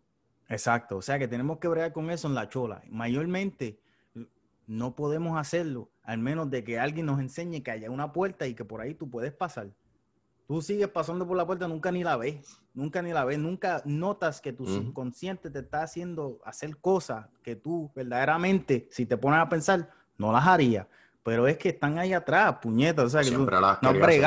exacto. 0.49 0.97
O 0.97 1.01
sea 1.01 1.17
que 1.19 1.27
tenemos 1.27 1.57
que 1.59 1.67
bregar 1.67 1.93
con 1.93 2.09
eso 2.11 2.27
en 2.27 2.35
la 2.35 2.49
chola. 2.49 2.81
Mayormente 2.89 3.79
no 4.67 4.95
podemos 4.95 5.37
hacerlo, 5.37 5.89
al 6.03 6.17
menos 6.17 6.49
de 6.49 6.63
que 6.63 6.79
alguien 6.79 7.05
nos 7.05 7.19
enseñe 7.19 7.61
que 7.61 7.71
haya 7.71 7.91
una 7.91 8.11
puerta 8.11 8.47
y 8.47 8.53
que 8.55 8.65
por 8.65 8.81
ahí 8.81 8.93
tú 8.95 9.09
puedes 9.09 9.33
pasar. 9.33 9.67
Tú 10.47 10.61
sigues 10.61 10.87
pasando 10.87 11.27
por 11.27 11.35
la 11.37 11.45
puerta, 11.45 11.67
nunca 11.67 11.91
ni 11.91 12.03
la 12.03 12.17
ves, 12.17 12.59
nunca 12.73 13.01
ni 13.01 13.11
la 13.11 13.25
ves, 13.25 13.39
nunca 13.39 13.81
notas 13.85 14.41
que 14.41 14.53
tu 14.53 14.65
subconsciente 14.67 15.49
te 15.49 15.59
está 15.59 15.81
haciendo 15.83 16.39
hacer 16.45 16.77
cosas 16.77 17.27
que 17.43 17.55
tú 17.55 17.91
verdaderamente, 17.95 18.87
si 18.91 19.05
te 19.07 19.17
pones 19.17 19.39
a 19.39 19.49
pensar, 19.49 19.89
no 20.17 20.31
las 20.31 20.45
harías. 20.45 20.85
Pero 21.23 21.47
es 21.47 21.57
que 21.57 21.69
están 21.69 21.97
ahí 21.97 22.13
atrás, 22.13 22.57
puñetas. 22.61 23.05
O 23.05 23.09
sea, 23.09 23.21
que 23.21 23.29
tú- 23.29 23.35
Siempre 23.37 23.59
las 23.59 23.81
no 23.81 23.89
has 23.89 23.95
hacer. 23.95 24.21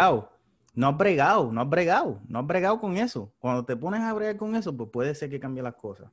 No 0.79 0.87
has 0.87 0.97
bregado, 0.97 1.51
no 1.51 1.61
has 1.61 1.69
bregado, 1.69 2.23
no 2.29 2.39
has 2.39 2.47
bregado 2.47 2.79
con 2.79 2.97
eso. 2.97 3.35
Cuando 3.41 3.65
te 3.65 3.77
pones 3.77 4.01
a 4.01 4.13
bregar 4.13 4.37
con 4.37 4.55
eso, 4.55 4.77
pues 4.77 4.89
puede 4.91 5.13
ser 5.17 5.29
que 5.29 5.41
cambie 5.41 5.61
las 5.61 5.75
cosas. 5.75 6.13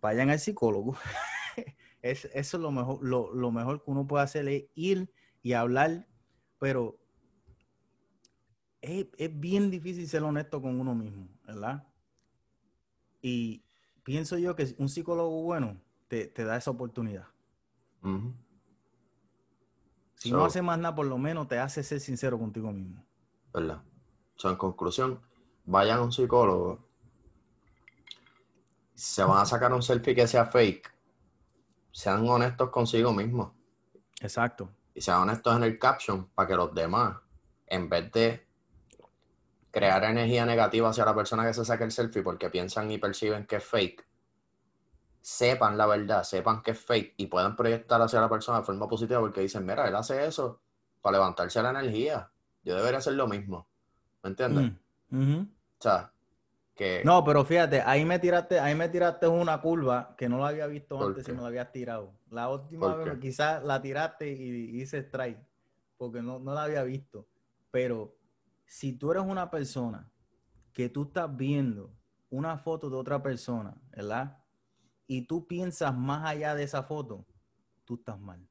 Vayan 0.00 0.30
al 0.30 0.40
psicólogo. 0.40 0.96
es, 2.02 2.24
eso 2.24 2.56
es 2.56 2.60
lo 2.60 2.72
mejor, 2.72 2.98
lo, 3.04 3.32
lo 3.32 3.52
mejor 3.52 3.84
que 3.84 3.88
uno 3.92 4.04
puede 4.04 4.24
hacer 4.24 4.48
es 4.48 4.64
ir 4.74 5.12
y 5.44 5.52
hablar, 5.52 6.08
pero 6.58 6.98
es, 8.80 9.06
es 9.16 9.38
bien 9.38 9.70
difícil 9.70 10.08
ser 10.08 10.24
honesto 10.24 10.60
con 10.60 10.80
uno 10.80 10.96
mismo, 10.96 11.28
¿verdad? 11.44 11.86
Y 13.22 13.64
pienso 14.02 14.38
yo 14.38 14.56
que 14.56 14.74
un 14.78 14.88
psicólogo 14.88 15.44
bueno 15.44 15.80
te, 16.08 16.26
te 16.26 16.42
da 16.42 16.56
esa 16.56 16.72
oportunidad. 16.72 17.28
Si 20.16 20.30
So, 20.30 20.36
no 20.36 20.44
hace 20.46 20.62
más 20.62 20.80
nada, 20.80 20.96
por 20.96 21.06
lo 21.06 21.16
menos 21.16 21.46
te 21.46 21.60
hace 21.60 21.84
ser 21.84 22.00
sincero 22.00 22.40
contigo 22.40 22.72
mismo. 22.72 23.06
¿Verdad? 23.56 23.82
En 24.44 24.56
conclusión, 24.56 25.20
vayan 25.64 25.98
a 25.98 26.02
un 26.02 26.12
psicólogo. 26.12 26.78
Se 28.94 29.24
van 29.24 29.38
a 29.38 29.46
sacar 29.46 29.72
un 29.72 29.82
selfie 29.82 30.14
que 30.14 30.26
sea 30.26 30.44
fake. 30.44 30.94
Sean 31.90 32.28
honestos 32.28 32.68
consigo 32.68 33.12
mismos. 33.12 33.52
Exacto. 34.20 34.68
Y 34.94 35.00
sean 35.00 35.22
honestos 35.22 35.56
en 35.56 35.64
el 35.64 35.78
caption 35.78 36.28
para 36.34 36.48
que 36.48 36.54
los 36.54 36.74
demás, 36.74 37.16
en 37.66 37.88
vez 37.88 38.12
de 38.12 38.46
crear 39.70 40.04
energía 40.04 40.44
negativa 40.44 40.90
hacia 40.90 41.06
la 41.06 41.14
persona 41.14 41.46
que 41.46 41.54
se 41.54 41.64
saque 41.64 41.84
el 41.84 41.92
selfie 41.92 42.22
porque 42.22 42.50
piensan 42.50 42.90
y 42.90 42.98
perciben 42.98 43.46
que 43.46 43.56
es 43.56 43.64
fake, 43.64 44.06
sepan 45.20 45.78
la 45.78 45.86
verdad, 45.86 46.24
sepan 46.24 46.62
que 46.62 46.72
es 46.72 46.80
fake 46.80 47.14
y 47.16 47.26
puedan 47.26 47.56
proyectar 47.56 48.00
hacia 48.00 48.20
la 48.20 48.28
persona 48.28 48.58
de 48.58 48.64
forma 48.64 48.86
positiva 48.86 49.20
porque 49.20 49.40
dicen, 49.40 49.64
mira, 49.64 49.88
él 49.88 49.94
hace 49.94 50.26
eso 50.26 50.60
para 51.00 51.18
levantarse 51.18 51.62
la 51.62 51.70
energía. 51.70 52.30
Yo 52.66 52.74
debería 52.74 52.98
hacer 52.98 53.14
lo 53.14 53.28
mismo. 53.28 53.68
¿Me 54.24 54.30
entiendes? 54.30 54.72
Mm. 55.10 55.40
O 55.42 55.46
sea, 55.78 56.12
que 56.74 57.02
No, 57.04 57.24
pero 57.24 57.44
fíjate, 57.44 57.80
ahí 57.80 58.04
me 58.04 58.18
tiraste, 58.18 58.58
ahí 58.58 58.74
me 58.74 58.88
tiraste 58.88 59.28
una 59.28 59.60
curva 59.60 60.16
que 60.18 60.28
no 60.28 60.40
la 60.40 60.48
había 60.48 60.66
visto 60.66 60.98
¿Por 60.98 61.06
antes 61.06 61.28
y 61.28 61.32
me 61.32 61.42
la 61.42 61.46
habías 61.46 61.70
tirado. 61.70 62.18
La 62.28 62.50
última 62.50 62.96
¿Por 62.96 63.04
vez 63.04 63.18
quizás 63.20 63.62
la 63.62 63.80
tiraste 63.80 64.32
y 64.32 64.80
hice 64.80 64.98
strike, 64.98 65.38
porque 65.96 66.20
no, 66.20 66.40
no 66.40 66.54
la 66.54 66.64
había 66.64 66.82
visto. 66.82 67.28
Pero 67.70 68.18
si 68.64 68.94
tú 68.94 69.12
eres 69.12 69.22
una 69.22 69.48
persona 69.48 70.10
que 70.72 70.88
tú 70.88 71.04
estás 71.04 71.34
viendo 71.36 71.94
una 72.30 72.58
foto 72.58 72.90
de 72.90 72.96
otra 72.96 73.22
persona, 73.22 73.80
¿verdad? 73.90 74.42
Y 75.06 75.28
tú 75.28 75.46
piensas 75.46 75.96
más 75.96 76.26
allá 76.26 76.56
de 76.56 76.64
esa 76.64 76.82
foto, 76.82 77.24
tú 77.84 77.94
estás 77.94 78.18
mal. 78.18 78.44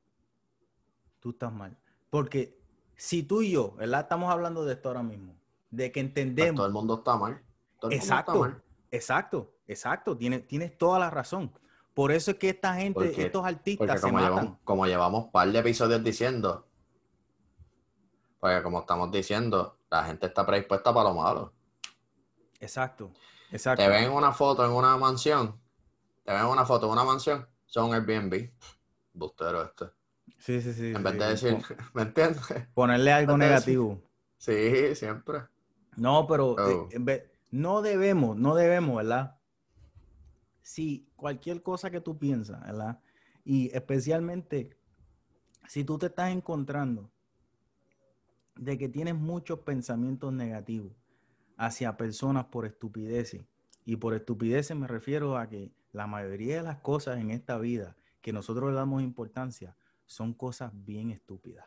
Tú 1.19 1.31
estás 1.31 1.51
mal. 1.51 1.77
Porque 2.09 2.64
si 2.97 3.23
tú 3.23 3.41
y 3.41 3.51
yo, 3.51 3.71
¿verdad? 3.75 4.01
Estamos 4.01 4.31
hablando 4.31 4.63
de 4.65 4.73
esto 4.73 4.89
ahora 4.89 5.03
mismo, 5.03 5.35
de 5.71 5.91
que 5.91 6.01
pues, 6.01 6.07
entendemos. 6.07 6.55
todo 6.57 6.67
el 6.67 6.73
mundo 6.73 6.95
está 6.95 7.17
mal. 7.17 7.41
Todo 7.79 7.91
el 7.91 7.97
mundo 7.97 8.03
está 8.03 8.19
Exacto, 8.19 8.39
mal. 8.39 8.63
exacto, 8.91 9.53
exacto. 9.67 10.17
Tienes, 10.17 10.47
tienes 10.47 10.77
toda 10.77 10.99
la 10.99 11.09
razón. 11.09 11.51
Por 11.93 12.11
eso 12.11 12.31
es 12.31 12.37
que 12.37 12.49
esta 12.49 12.73
gente, 12.75 12.93
Porque- 13.05 13.25
estos 13.25 13.45
artistas 13.45 14.01
se 14.01 14.07
como 14.07 14.13
matan. 14.19 14.29
llevamos, 14.33 14.57
como 14.63 14.85
llevamos 14.85 15.25
un 15.25 15.31
par 15.31 15.49
de 15.51 15.59
episodios 15.59 16.03
diciendo, 16.03 16.67
porque 18.39 18.61
como 18.63 18.79
estamos 18.81 19.11
diciendo, 19.11 19.79
la 19.89 20.03
gente 20.03 20.27
está 20.27 20.45
predispuesta 20.45 20.93
para 20.93 21.09
lo 21.09 21.15
malo. 21.15 21.53
Exacto, 22.59 23.11
exacto. 23.51 23.81
Te 23.83 23.89
ven 23.89 24.11
una 24.11 24.31
foto 24.31 24.65
en 24.65 24.71
una 24.71 24.97
mansión, 24.97 25.59
te 26.23 26.33
ven 26.33 26.45
una 26.45 26.65
foto 26.65 26.85
en 26.87 26.91
una 26.93 27.03
mansión, 27.03 27.47
son 27.65 27.93
Airbnb. 27.93 28.51
Bustero 29.13 29.63
este. 29.63 29.85
Sí, 30.45 30.61
sí, 30.61 30.73
sí. 30.73 30.93
En 30.95 31.01
vez 31.03 31.13
sí. 31.13 31.19
de 31.19 31.25
decir, 31.27 31.77
¿me 31.93 32.01
entiendes? 32.03 32.41
Ponerle 32.75 33.11
algo 33.11 33.33
decir- 33.33 33.39
negativo. 33.49 34.01
Sí, 34.37 34.95
siempre. 34.95 35.39
No, 35.97 36.27
pero 36.27 36.51
eh, 36.59 36.73
Oh. 36.75 36.89
en 36.91 37.05
vez- 37.05 37.23
no 37.51 37.81
debemos, 37.81 38.37
no 38.37 38.53
debemos, 38.55 38.97
¿verdad? 38.97 39.39
si 40.61 41.07
cualquier 41.15 41.61
cosa 41.61 41.91
que 41.91 42.01
tú 42.01 42.17
piensas, 42.17 42.59
¿verdad? 42.61 42.99
Y 43.43 43.69
especialmente 43.75 44.75
si 45.67 45.83
tú 45.83 45.99
te 45.99 46.07
estás 46.07 46.31
encontrando 46.31 47.11
de 48.55 48.75
que 48.77 48.89
tienes 48.89 49.13
muchos 49.15 49.59
pensamientos 49.59 50.33
negativos 50.33 50.91
hacia 51.57 51.97
personas 51.97 52.45
por 52.45 52.65
estupideces, 52.65 53.45
y 53.85 53.97
por 53.97 54.15
estupideces 54.15 54.75
me 54.75 54.87
refiero 54.87 55.37
a 55.37 55.47
que 55.47 55.71
la 55.91 56.07
mayoría 56.07 56.57
de 56.57 56.63
las 56.63 56.77
cosas 56.77 57.19
en 57.19 57.29
esta 57.29 57.59
vida 57.59 57.95
que 58.21 58.33
nosotros 58.33 58.71
le 58.71 58.75
damos 58.75 59.03
importancia 59.03 59.75
son 60.05 60.33
cosas 60.33 60.71
bien 60.73 61.11
estúpidas, 61.11 61.65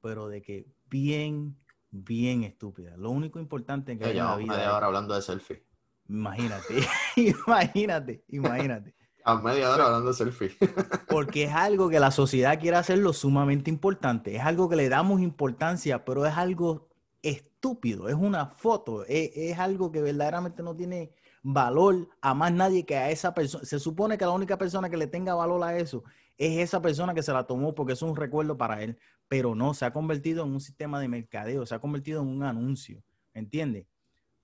pero 0.00 0.28
de 0.28 0.42
que 0.42 0.66
bien, 0.88 1.56
bien 1.90 2.44
estúpidas. 2.44 2.98
Lo 2.98 3.10
único 3.10 3.38
importante 3.38 3.98
que 3.98 4.04
hay 4.04 4.18
en 4.18 4.24
la 4.24 4.36
vida. 4.36 4.68
ahora 4.68 4.86
hablando 4.86 5.14
de 5.14 5.22
selfie. 5.22 5.64
Imagínate, 6.08 6.74
imagínate, 7.16 8.24
imagínate. 8.28 8.94
A 9.24 9.36
media 9.36 9.70
hora 9.70 9.86
hablando 9.86 10.08
de 10.08 10.14
selfie. 10.14 10.50
Porque 11.08 11.44
es 11.44 11.52
algo 11.52 11.88
que 11.88 12.00
la 12.00 12.10
sociedad 12.10 12.58
quiere 12.58 12.76
hacerlo 12.76 13.12
sumamente 13.12 13.70
importante. 13.70 14.34
Es 14.34 14.42
algo 14.42 14.68
que 14.68 14.76
le 14.76 14.88
damos 14.88 15.20
importancia, 15.20 16.04
pero 16.04 16.26
es 16.26 16.36
algo 16.36 16.88
estúpido. 17.22 18.08
Es 18.08 18.16
una 18.16 18.46
foto. 18.46 19.04
Es, 19.06 19.58
algo 19.58 19.92
que 19.92 20.02
verdaderamente 20.02 20.62
no 20.62 20.74
tiene 20.74 21.12
valor 21.42 22.08
a 22.20 22.34
más 22.34 22.52
nadie 22.52 22.84
que 22.84 22.96
a 22.96 23.10
esa 23.10 23.32
persona. 23.32 23.64
Se 23.64 23.78
supone 23.78 24.18
que 24.18 24.24
la 24.24 24.32
única 24.32 24.58
persona 24.58 24.90
que 24.90 24.96
le 24.96 25.06
tenga 25.06 25.34
valor 25.34 25.62
a 25.62 25.76
eso 25.76 26.02
es 26.42 26.58
esa 26.58 26.82
persona 26.82 27.14
que 27.14 27.22
se 27.22 27.32
la 27.32 27.46
tomó 27.46 27.72
porque 27.72 27.92
es 27.92 28.02
un 28.02 28.16
recuerdo 28.16 28.56
para 28.58 28.82
él. 28.82 28.98
Pero 29.28 29.54
no, 29.54 29.74
se 29.74 29.84
ha 29.84 29.92
convertido 29.92 30.44
en 30.44 30.50
un 30.50 30.60
sistema 30.60 30.98
de 30.98 31.06
mercadeo, 31.06 31.64
se 31.64 31.74
ha 31.74 31.78
convertido 31.78 32.20
en 32.20 32.28
un 32.28 32.42
anuncio. 32.42 33.04
¿Entiendes? 33.32 33.86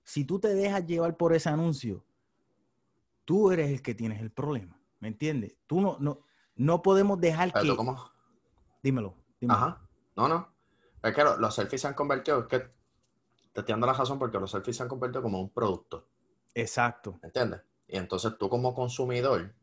Si 0.03 0.23
tú 0.23 0.39
te 0.39 0.47
dejas 0.53 0.85
llevar 0.85 1.17
por 1.17 1.33
ese 1.33 1.49
anuncio, 1.49 2.05
tú 3.25 3.51
eres 3.51 3.69
el 3.69 3.81
que 3.81 3.93
tienes 3.93 4.21
el 4.21 4.31
problema. 4.31 4.79
¿Me 5.01 5.09
entiendes? 5.09 5.57
Tú 5.67 5.81
no, 5.81 5.97
no, 5.99 6.21
no 6.55 6.81
podemos 6.81 7.19
dejar 7.19 7.51
que. 7.51 7.75
¿Cómo? 7.75 8.11
Dímelo, 8.81 9.15
Ajá. 9.49 9.85
No, 10.15 10.27
no. 10.29 10.53
Es 11.03 11.13
que 11.13 11.23
los, 11.23 11.53
selfies 11.53 11.81
se 11.81 11.87
han 11.87 11.93
convertido, 11.95 12.39
es 12.39 12.47
que 12.47 12.59
te 12.59 13.59
estoy 13.59 13.73
dando 13.73 13.87
la 13.87 13.93
razón 13.93 14.17
porque 14.17 14.39
los 14.39 14.51
selfies 14.51 14.77
se 14.77 14.83
han 14.83 14.89
convertido 14.89 15.21
como 15.21 15.41
un 15.41 15.49
producto. 15.49 16.07
Exacto. 16.53 17.19
¿Me 17.21 17.27
entiendes? 17.27 17.61
Y 17.87 17.97
entonces 17.97 18.37
tú 18.37 18.49
como 18.49 18.73
consumidor, 18.73 19.53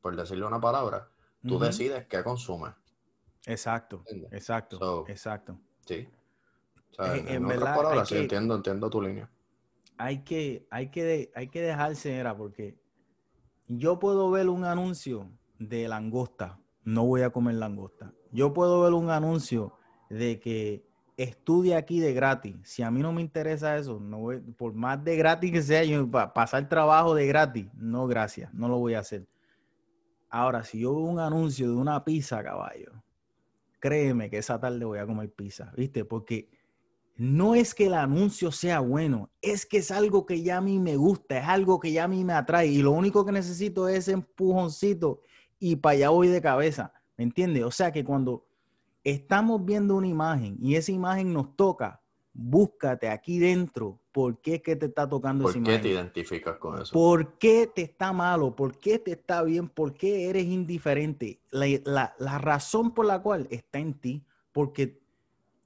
por 0.00 0.14
decirle 0.16 0.46
una 0.46 0.60
palabra, 0.60 1.08
tú 1.46 1.58
decides 1.58 2.06
qué 2.06 2.22
consumes. 2.22 2.72
Exacto, 3.46 4.02
exacto, 4.30 5.04
exacto. 5.08 5.58
Sí. 5.86 6.08
O 6.90 6.94
sea, 6.94 7.16
en, 7.16 7.44
otras 7.44 7.76
palabras, 7.76 8.08
sí, 8.08 8.16
entiendo, 8.16 8.54
entiendo 8.54 8.88
tu 8.88 9.02
línea 9.02 9.28
hay 9.96 10.18
que, 10.18 10.66
hay 10.70 10.88
que, 10.88 11.30
hay 11.34 11.48
que 11.48 11.62
dejarse, 11.62 12.16
era 12.16 12.36
porque 12.36 12.76
yo 13.68 13.98
puedo 13.98 14.30
ver 14.30 14.48
un 14.48 14.64
anuncio 14.64 15.30
de 15.58 15.88
langosta, 15.88 16.58
no 16.82 17.06
voy 17.06 17.22
a 17.22 17.30
comer 17.30 17.54
langosta. 17.56 18.12
Yo 18.32 18.52
puedo 18.52 18.82
ver 18.82 18.92
un 18.92 19.10
anuncio 19.10 19.74
de 20.10 20.40
que 20.40 20.84
estudie 21.16 21.76
aquí 21.76 22.00
de 22.00 22.12
gratis. 22.12 22.56
Si 22.64 22.82
a 22.82 22.90
mí 22.90 23.00
no 23.00 23.12
me 23.12 23.22
interesa 23.22 23.76
eso, 23.76 24.00
no 24.00 24.18
voy, 24.18 24.40
por 24.40 24.74
más 24.74 25.02
de 25.04 25.16
gratis 25.16 25.52
que 25.52 25.62
sea, 25.62 25.84
yo 25.84 26.10
pasar 26.10 26.68
trabajo 26.68 27.14
de 27.14 27.26
gratis, 27.26 27.66
no 27.74 28.06
gracias, 28.06 28.52
no 28.52 28.68
lo 28.68 28.78
voy 28.78 28.94
a 28.94 29.00
hacer. 29.00 29.26
Ahora, 30.36 30.64
si 30.64 30.80
yo 30.80 30.92
veo 30.92 31.04
un 31.04 31.20
anuncio 31.20 31.68
de 31.68 31.76
una 31.76 32.02
pizza, 32.02 32.42
caballo, 32.42 32.90
créeme 33.78 34.28
que 34.28 34.38
esa 34.38 34.58
tarde 34.58 34.84
voy 34.84 34.98
a 34.98 35.06
comer 35.06 35.32
pizza, 35.32 35.72
¿viste? 35.76 36.04
Porque 36.04 36.50
no 37.14 37.54
es 37.54 37.72
que 37.72 37.86
el 37.86 37.94
anuncio 37.94 38.50
sea 38.50 38.80
bueno, 38.80 39.30
es 39.40 39.64
que 39.64 39.76
es 39.76 39.92
algo 39.92 40.26
que 40.26 40.42
ya 40.42 40.56
a 40.56 40.60
mí 40.60 40.80
me 40.80 40.96
gusta, 40.96 41.38
es 41.38 41.46
algo 41.46 41.78
que 41.78 41.92
ya 41.92 42.02
a 42.02 42.08
mí 42.08 42.24
me 42.24 42.32
atrae 42.32 42.66
y 42.66 42.82
lo 42.82 42.90
único 42.90 43.24
que 43.24 43.30
necesito 43.30 43.86
es 43.86 44.08
empujoncito 44.08 45.20
y 45.60 45.76
para 45.76 45.92
allá 45.92 46.08
voy 46.08 46.26
de 46.26 46.42
cabeza, 46.42 46.92
¿me 47.16 47.22
entiendes? 47.22 47.62
O 47.62 47.70
sea 47.70 47.92
que 47.92 48.02
cuando 48.02 48.44
estamos 49.04 49.64
viendo 49.64 49.94
una 49.94 50.08
imagen 50.08 50.56
y 50.60 50.74
esa 50.74 50.90
imagen 50.90 51.32
nos 51.32 51.54
toca, 51.54 52.02
búscate 52.34 53.08
aquí 53.08 53.38
dentro 53.38 54.00
por 54.12 54.40
qué 54.40 54.56
es 54.56 54.62
que 54.62 54.76
te 54.76 54.86
está 54.86 55.08
tocando 55.08 55.48
esa 55.48 55.56
imagen. 55.56 55.74
¿Por 55.74 55.82
qué 55.82 55.88
te 55.88 55.94
identificas 55.94 56.56
con 56.58 56.82
eso? 56.82 56.92
¿Por 56.92 57.38
qué 57.38 57.70
te 57.72 57.82
está 57.82 58.12
malo? 58.12 58.54
¿Por 58.54 58.78
qué 58.78 58.98
te 58.98 59.12
está 59.12 59.42
bien? 59.42 59.68
¿Por 59.68 59.94
qué 59.94 60.28
eres 60.28 60.44
indiferente? 60.44 61.40
La, 61.50 62.14
la 62.18 62.38
razón 62.38 62.92
por 62.92 63.06
la 63.06 63.22
cual 63.22 63.46
está 63.50 63.78
en 63.78 63.94
ti, 63.94 64.24
porque 64.52 65.00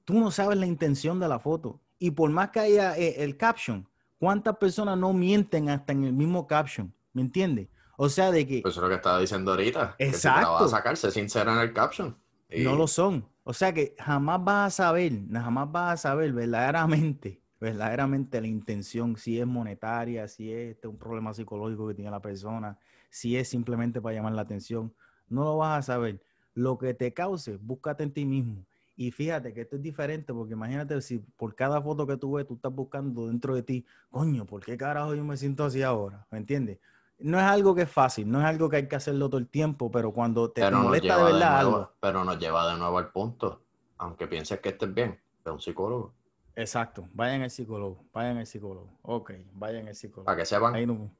tú 0.05 0.19
no 0.19 0.31
sabes 0.31 0.57
la 0.57 0.65
intención 0.65 1.19
de 1.19 1.27
la 1.27 1.39
foto. 1.39 1.79
Y 1.99 2.11
por 2.11 2.29
más 2.29 2.51
que 2.51 2.59
haya 2.61 2.97
eh, 2.97 3.23
el 3.23 3.35
caption, 3.35 3.87
¿cuántas 4.17 4.57
personas 4.57 4.97
no 4.97 5.11
mienten 5.11 5.69
hasta 5.69 5.91
en 5.91 6.05
el 6.05 6.13
mismo 6.13 6.47
caption? 6.47 6.93
¿Me 7.13 7.21
entiendes? 7.21 7.67
O 7.97 8.07
sea, 8.07 8.31
de 8.31 8.47
que... 8.47 8.61
Pues 8.61 8.73
eso 8.73 8.79
es 8.79 8.83
lo 8.83 8.89
que 8.89 8.95
estaba 8.95 9.19
diciendo 9.19 9.51
ahorita. 9.51 9.95
Exacto. 9.99 10.39
Que 10.39 10.45
si 10.45 10.51
vas 10.51 10.61
a 10.61 10.77
sacarse 10.77 11.11
sincera 11.11 11.53
en 11.53 11.59
el 11.59 11.73
caption. 11.73 12.17
No 12.49 12.75
lo 12.75 12.87
son. 12.87 13.27
O 13.43 13.53
sea 13.53 13.73
que 13.73 13.95
jamás 13.97 14.43
vas 14.43 14.79
a 14.79 14.83
saber, 14.83 15.13
jamás 15.31 15.71
vas 15.71 15.93
a 15.93 16.09
saber 16.09 16.33
verdaderamente, 16.33 17.41
verdaderamente 17.59 18.41
la 18.41 18.47
intención, 18.47 19.15
si 19.17 19.39
es 19.39 19.47
monetaria, 19.47 20.27
si 20.27 20.51
es 20.51 20.75
este, 20.75 20.87
un 20.87 20.97
problema 20.97 21.33
psicológico 21.33 21.87
que 21.87 21.95
tiene 21.95 22.11
la 22.11 22.21
persona, 22.21 22.77
si 23.09 23.37
es 23.37 23.47
simplemente 23.47 24.01
para 24.01 24.15
llamar 24.15 24.33
la 24.33 24.41
atención. 24.43 24.93
No 25.27 25.43
lo 25.43 25.57
vas 25.57 25.79
a 25.79 25.93
saber. 25.93 26.21
Lo 26.53 26.77
que 26.77 26.93
te 26.93 27.13
cause, 27.13 27.57
búscate 27.57 28.03
en 28.03 28.13
ti 28.13 28.25
mismo. 28.25 28.65
Y 28.95 29.11
fíjate 29.11 29.53
que 29.53 29.61
esto 29.61 29.77
es 29.77 29.81
diferente 29.81 30.33
porque 30.33 30.53
imagínate 30.53 30.99
si 31.01 31.19
por 31.19 31.55
cada 31.55 31.81
foto 31.81 32.05
que 32.05 32.17
tú 32.17 32.33
ves 32.33 32.45
tú 32.45 32.55
estás 32.55 32.73
buscando 32.73 33.27
dentro 33.27 33.55
de 33.55 33.63
ti, 33.63 33.85
coño, 34.09 34.45
¿por 34.45 34.63
qué 34.63 34.75
carajo 34.77 35.15
yo 35.15 35.23
me 35.23 35.37
siento 35.37 35.63
así 35.63 35.81
ahora? 35.81 36.27
¿Me 36.31 36.37
entiendes? 36.37 36.79
No 37.19 37.37
es 37.37 37.45
algo 37.45 37.75
que 37.75 37.81
es 37.81 37.91
fácil, 37.91 38.29
no 38.29 38.39
es 38.39 38.45
algo 38.45 38.69
que 38.69 38.77
hay 38.77 38.87
que 38.87 38.95
hacerlo 38.95 39.29
todo 39.29 39.39
el 39.39 39.47
tiempo, 39.47 39.91
pero 39.91 40.13
cuando 40.13 40.51
te 40.51 40.69
molesta 40.71 41.17
de 41.17 41.23
verdad 41.23 41.59
algo. 41.59 41.91
Pero 41.99 42.23
nos 42.23 42.39
lleva 42.39 42.71
de 42.71 42.77
nuevo 42.77 42.97
al 42.97 43.11
punto. 43.11 43.61
Aunque 43.97 44.27
pienses 44.27 44.59
que 44.61 44.69
estés 44.69 44.93
bien, 44.93 45.19
es 45.45 45.51
un 45.51 45.59
psicólogo. 45.59 46.13
Exacto, 46.55 47.07
vayan 47.13 47.41
al 47.41 47.51
psicólogo, 47.51 48.05
vayan 48.13 48.37
al 48.37 48.47
psicólogo. 48.47 48.97
Ok, 49.01 49.31
vayan 49.53 49.87
al 49.87 49.95
psicólogo. 49.95 50.25
Para 50.25 50.37
que 50.37 50.45
sepan 50.45 51.11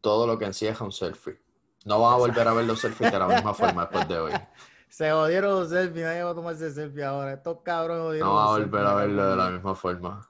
todo 0.00 0.26
lo 0.26 0.38
que 0.38 0.44
encierra 0.44 0.84
un 0.84 0.92
selfie. 0.92 1.40
No 1.84 2.00
van 2.00 2.14
a 2.14 2.16
volver 2.16 2.46
a 2.46 2.52
ver 2.52 2.64
los 2.66 2.80
selfies 2.80 3.10
de 3.10 3.18
la 3.18 3.26
misma 3.26 3.52
forma 3.54 3.82
después 3.82 4.08
de 4.08 4.18
hoy. 4.18 4.32
Se 4.88 5.10
jodieron 5.10 5.50
los 5.50 5.70
selfies, 5.70 6.04
nadie 6.04 6.22
va 6.22 6.30
a 6.30 6.34
tomarse 6.34 6.70
selfie 6.70 7.04
ahora. 7.04 7.32
Estos 7.34 7.58
cabrones 7.62 8.02
jodieron. 8.02 8.28
No 8.28 8.34
va 8.34 8.44
a 8.44 8.58
volver 8.58 8.86
a 8.86 8.94
verlo 8.94 9.30
de 9.30 9.36
la 9.36 9.50
misma 9.50 9.74
forma. 9.74 10.28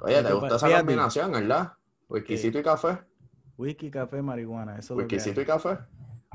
Oye, 0.00 0.22
¿te 0.22 0.32
gusta 0.32 0.56
esa 0.56 0.78
combinación, 0.78 1.32
verdad? 1.32 1.72
Whiskycito 2.08 2.58
y 2.58 2.62
café. 2.62 2.98
Whisky, 3.56 3.90
café, 3.90 4.22
marihuana. 4.22 4.78
Eso 4.78 4.94
Whiskycito 4.94 5.40
y 5.40 5.44
café. 5.44 5.78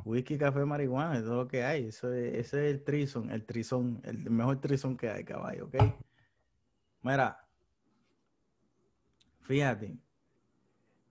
Whisky, 0.05 0.37
café, 0.37 0.65
marihuana, 0.65 1.17
eso 1.17 1.31
es 1.31 1.37
lo 1.37 1.47
que 1.47 1.63
hay. 1.63 1.87
Eso 1.87 2.11
es, 2.13 2.35
ese 2.35 2.67
es 2.67 2.73
el 2.73 2.83
trison, 2.83 3.29
el 3.31 3.45
trison, 3.45 4.01
el 4.03 4.29
mejor 4.29 4.59
trison 4.59 4.97
que 4.97 5.09
hay, 5.09 5.23
caballo, 5.23 5.65
¿ok? 5.65 5.75
Mira, 7.01 7.47
fíjate, 9.41 9.97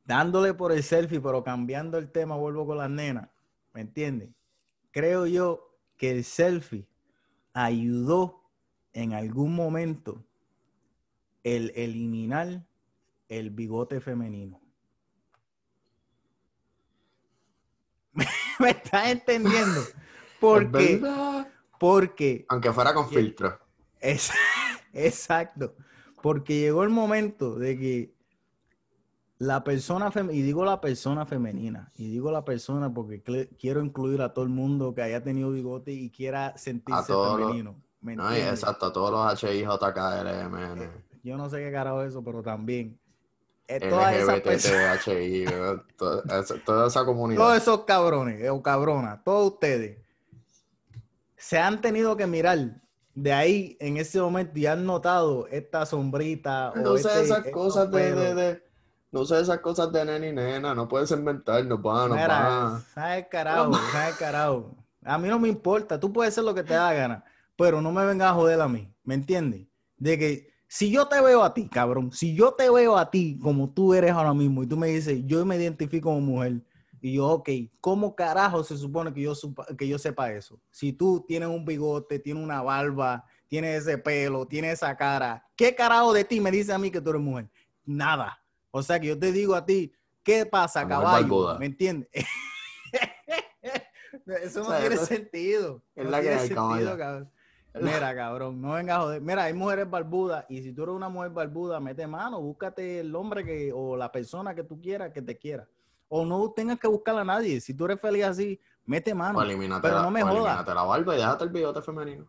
dándole 0.05 0.53
por 0.55 0.73
el 0.73 0.83
selfie, 0.83 1.21
pero 1.21 1.43
cambiando 1.43 1.99
el 1.99 2.11
tema, 2.11 2.37
vuelvo 2.37 2.67
con 2.67 2.79
las 2.79 2.91
nenas, 2.91 3.29
¿me 3.73 3.81
entiendes? 3.81 4.31
creo 4.93 5.27
yo 5.27 5.75
que 5.97 6.11
el 6.11 6.23
selfie 6.23 6.87
ayudó 7.53 8.45
en 8.93 9.15
algún 9.15 9.55
momento 9.55 10.25
el 11.43 11.73
eliminar 11.75 12.65
el 13.39 13.51
bigote 13.51 14.01
femenino. 14.01 14.61
¿Me 18.59 18.71
estás 18.71 19.09
entendiendo? 19.09 19.81
Porque, 20.39 21.03
porque 21.79 22.45
aunque 22.49 22.73
fuera 22.73 22.93
con 22.93 23.09
filtro. 23.09 23.59
Es, 24.01 24.31
exacto. 24.93 25.75
Porque 26.21 26.61
llegó 26.61 26.83
el 26.83 26.91
momento 26.91 27.59
de 27.59 27.79
que 27.79 28.15
la 29.39 29.65
persona 29.65 30.11
femenina, 30.11 30.39
y 30.39 30.43
digo 30.43 30.65
la 30.65 30.81
persona 30.81 31.25
femenina, 31.25 31.91
y 31.97 32.11
digo 32.11 32.31
la 32.31 32.45
persona 32.45 32.93
porque 32.93 33.23
quiero 33.59 33.83
incluir 33.83 34.21
a 34.21 34.35
todo 34.35 34.45
el 34.45 34.51
mundo 34.51 34.95
que 34.95 35.03
haya 35.03 35.23
tenido 35.23 35.51
bigote 35.51 35.91
y 35.93 36.11
quiera 36.11 36.57
sentirse 36.57 37.13
femenino. 37.13 37.81
exacto, 38.37 38.87
a 38.87 38.93
todos 38.93 39.11
los 39.11 39.43
HIJKLM. 39.43 41.13
Yo 41.25 41.37
no 41.37 41.49
sé 41.49 41.59
qué 41.59 41.73
carajo 41.73 42.03
es 42.03 42.11
eso, 42.11 42.23
pero 42.23 42.43
también. 42.43 42.99
Eh, 43.77 43.89
toda 43.89 44.15
esa 44.15 44.43
toda, 46.65 46.87
esa 46.87 47.05
comunidad. 47.05 47.41
Todos 47.41 47.57
esos 47.57 47.85
cabrones 47.85 48.51
o 48.51 48.63
cabronas, 48.63 49.23
todos 49.25 49.53
ustedes, 49.53 49.99
se 51.37 51.59
han 51.59 51.81
tenido 51.81 52.17
que 52.17 52.27
mirar 52.27 52.83
de 53.15 53.33
ahí 53.33 53.77
en 53.81 53.97
ese 53.97 54.21
momento 54.21 54.59
y 54.59 54.67
han 54.67 54.85
notado 54.85 55.47
esta 55.49 55.87
sombrita. 55.87 56.73
No 56.77 56.97
sé 56.97 57.09
este, 57.09 57.23
esas 57.23 57.51
cosas 57.51 57.91
de 57.91 58.63
no 59.13 59.27
sé 59.27 59.41
esas 59.41 59.59
cosas 59.61 59.93
de 59.93 60.07
nena 60.07 60.27
y 60.27 60.33
nena, 60.33 60.75
no 60.75 60.89
puedes 60.89 61.11
inventar, 61.11 61.63
no 61.67 61.81
va, 61.81 62.09
no 62.09 62.15
va. 62.15 62.83
¿Sabes 62.95 63.27
carajo? 63.31 63.75
¿Sabes 63.93 64.17
carajo? 64.17 64.75
A 65.05 65.19
mí 65.19 65.29
no 65.29 65.39
me 65.39 65.49
importa, 65.49 66.01
tú 66.01 66.11
puedes 66.11 66.33
hacer 66.33 66.45
lo 66.45 66.55
que 66.55 66.63
te 66.63 66.73
da 66.73 66.93
gana, 66.95 67.25
pero 67.55 67.83
no 67.83 67.93
me 67.93 68.07
vengas 68.07 68.31
a 68.31 68.35
joder 68.35 68.61
a 68.61 68.69
mí, 68.69 68.91
¿me 69.05 69.15
entiendes? 69.15 69.67
De 69.99 70.19
que 70.19 70.52
Si 70.75 70.91
yo 70.91 71.07
te 71.07 71.21
veo 71.21 71.45
a 71.45 71.53
ti, 71.53 71.69
cabrón, 71.69 72.13
si 72.13 72.35
yo 72.35 72.55
te 72.55 72.71
veo 72.71 72.97
a 72.97 73.11
ti 73.11 73.39
como 73.43 73.69
tú 73.69 73.93
eres 73.93 74.13
ahora 74.13 74.33
mismo 74.33 74.63
y 74.63 74.67
tú 74.67 74.79
me 74.79 74.87
dices, 74.87 75.21
yo 75.27 75.45
me 75.45 75.57
identifico 75.57 76.09
como 76.09 76.23
mujer, 76.23 76.63
y 76.99 77.13
yo, 77.13 77.27
ok, 77.27 77.51
¿cómo 77.79 78.17
carajo 78.17 78.65
se 78.65 78.79
supone 78.79 79.13
que 79.13 79.21
yo, 79.21 79.35
que 79.77 79.87
yo 79.87 79.99
sepa 79.99 80.33
eso? 80.33 80.59
Si 80.71 80.95
tú 80.95 81.27
tienes 81.29 81.51
un 81.51 81.67
bigote, 81.67 82.19
tienes 82.19 82.43
una 82.43 82.63
barba, 82.63 83.23
tienes 83.49 83.83
ese 83.83 83.99
pelo, 83.99 84.47
tienes 84.47 84.73
esa 84.73 84.97
cara, 84.97 85.47
¿qué 85.57 85.75
carajo 85.75 86.15
de 86.15 86.25
ti 86.25 86.41
me 86.41 86.51
dice 86.51 86.73
a 86.73 86.79
mí 86.79 86.91
que 86.91 87.03
tú 87.03 87.11
eres 87.11 87.21
mujer? 87.21 87.51
Nada. 87.85 88.43
O 88.71 88.83
sea 88.83 88.99
que 88.99 89.09
yo 89.09 89.19
te 89.19 89.31
digo 89.31 89.55
a 89.55 89.67
ti, 89.67 89.93
¿qué 90.23 90.47
pasa, 90.47 90.89
caballo? 90.89 91.59
¿Me 91.59 91.67
entiendes? 91.67 92.09
eso 94.43 94.65
no 94.65 94.75
tiene 94.79 94.97
sentido. 94.97 95.83
Es 95.95 96.07
la 96.07 96.23
tiene 96.23 96.37
que 96.37 96.49
sentido, 96.49 96.97
cabrón. 96.97 97.31
Mira, 97.75 98.15
cabrón, 98.15 98.61
no 98.61 98.73
vengas 98.73 98.99
a 98.99 99.01
joder. 99.03 99.21
Mira, 99.21 99.45
hay 99.45 99.55
mujeres 99.55 99.89
barbudas 99.89 100.45
y 100.49 100.63
si 100.63 100.73
tú 100.73 100.83
eres 100.85 100.95
una 100.95 101.09
mujer 101.09 101.31
barbuda, 101.31 101.81
mete 101.81 102.07
mano, 102.07 102.41
búscate 102.41 103.01
el 103.01 103.15
hombre 103.15 103.45
que 103.45 103.73
o 103.73 103.97
la 103.97 104.11
persona 104.11 104.55
que 104.55 104.65
tú 104.65 104.81
quieras 104.81 105.13
que 105.13 105.23
te 105.23 105.37
quiera. 105.37 105.69
O 106.09 106.27
no 106.27 106.51
tengas 106.51 106.79
que 106.79 106.89
buscar 106.89 107.17
a 107.17 107.25
nadie. 107.25 107.61
Si 107.61 107.73
tú 107.75 107.87
eres 107.87 108.01
feliz 108.01 108.25
así, 108.25 108.61
mete 108.85 109.15
mano. 109.15 109.39
pero 109.81 110.03
no 110.03 110.11
me 110.11 110.23
jodas. 110.23 110.67
la 110.67 110.83
barba 110.83 111.15
y 111.15 111.19
déjate 111.19 111.45
el 111.45 111.51
bigote 111.51 111.81
femenino. 111.81 112.27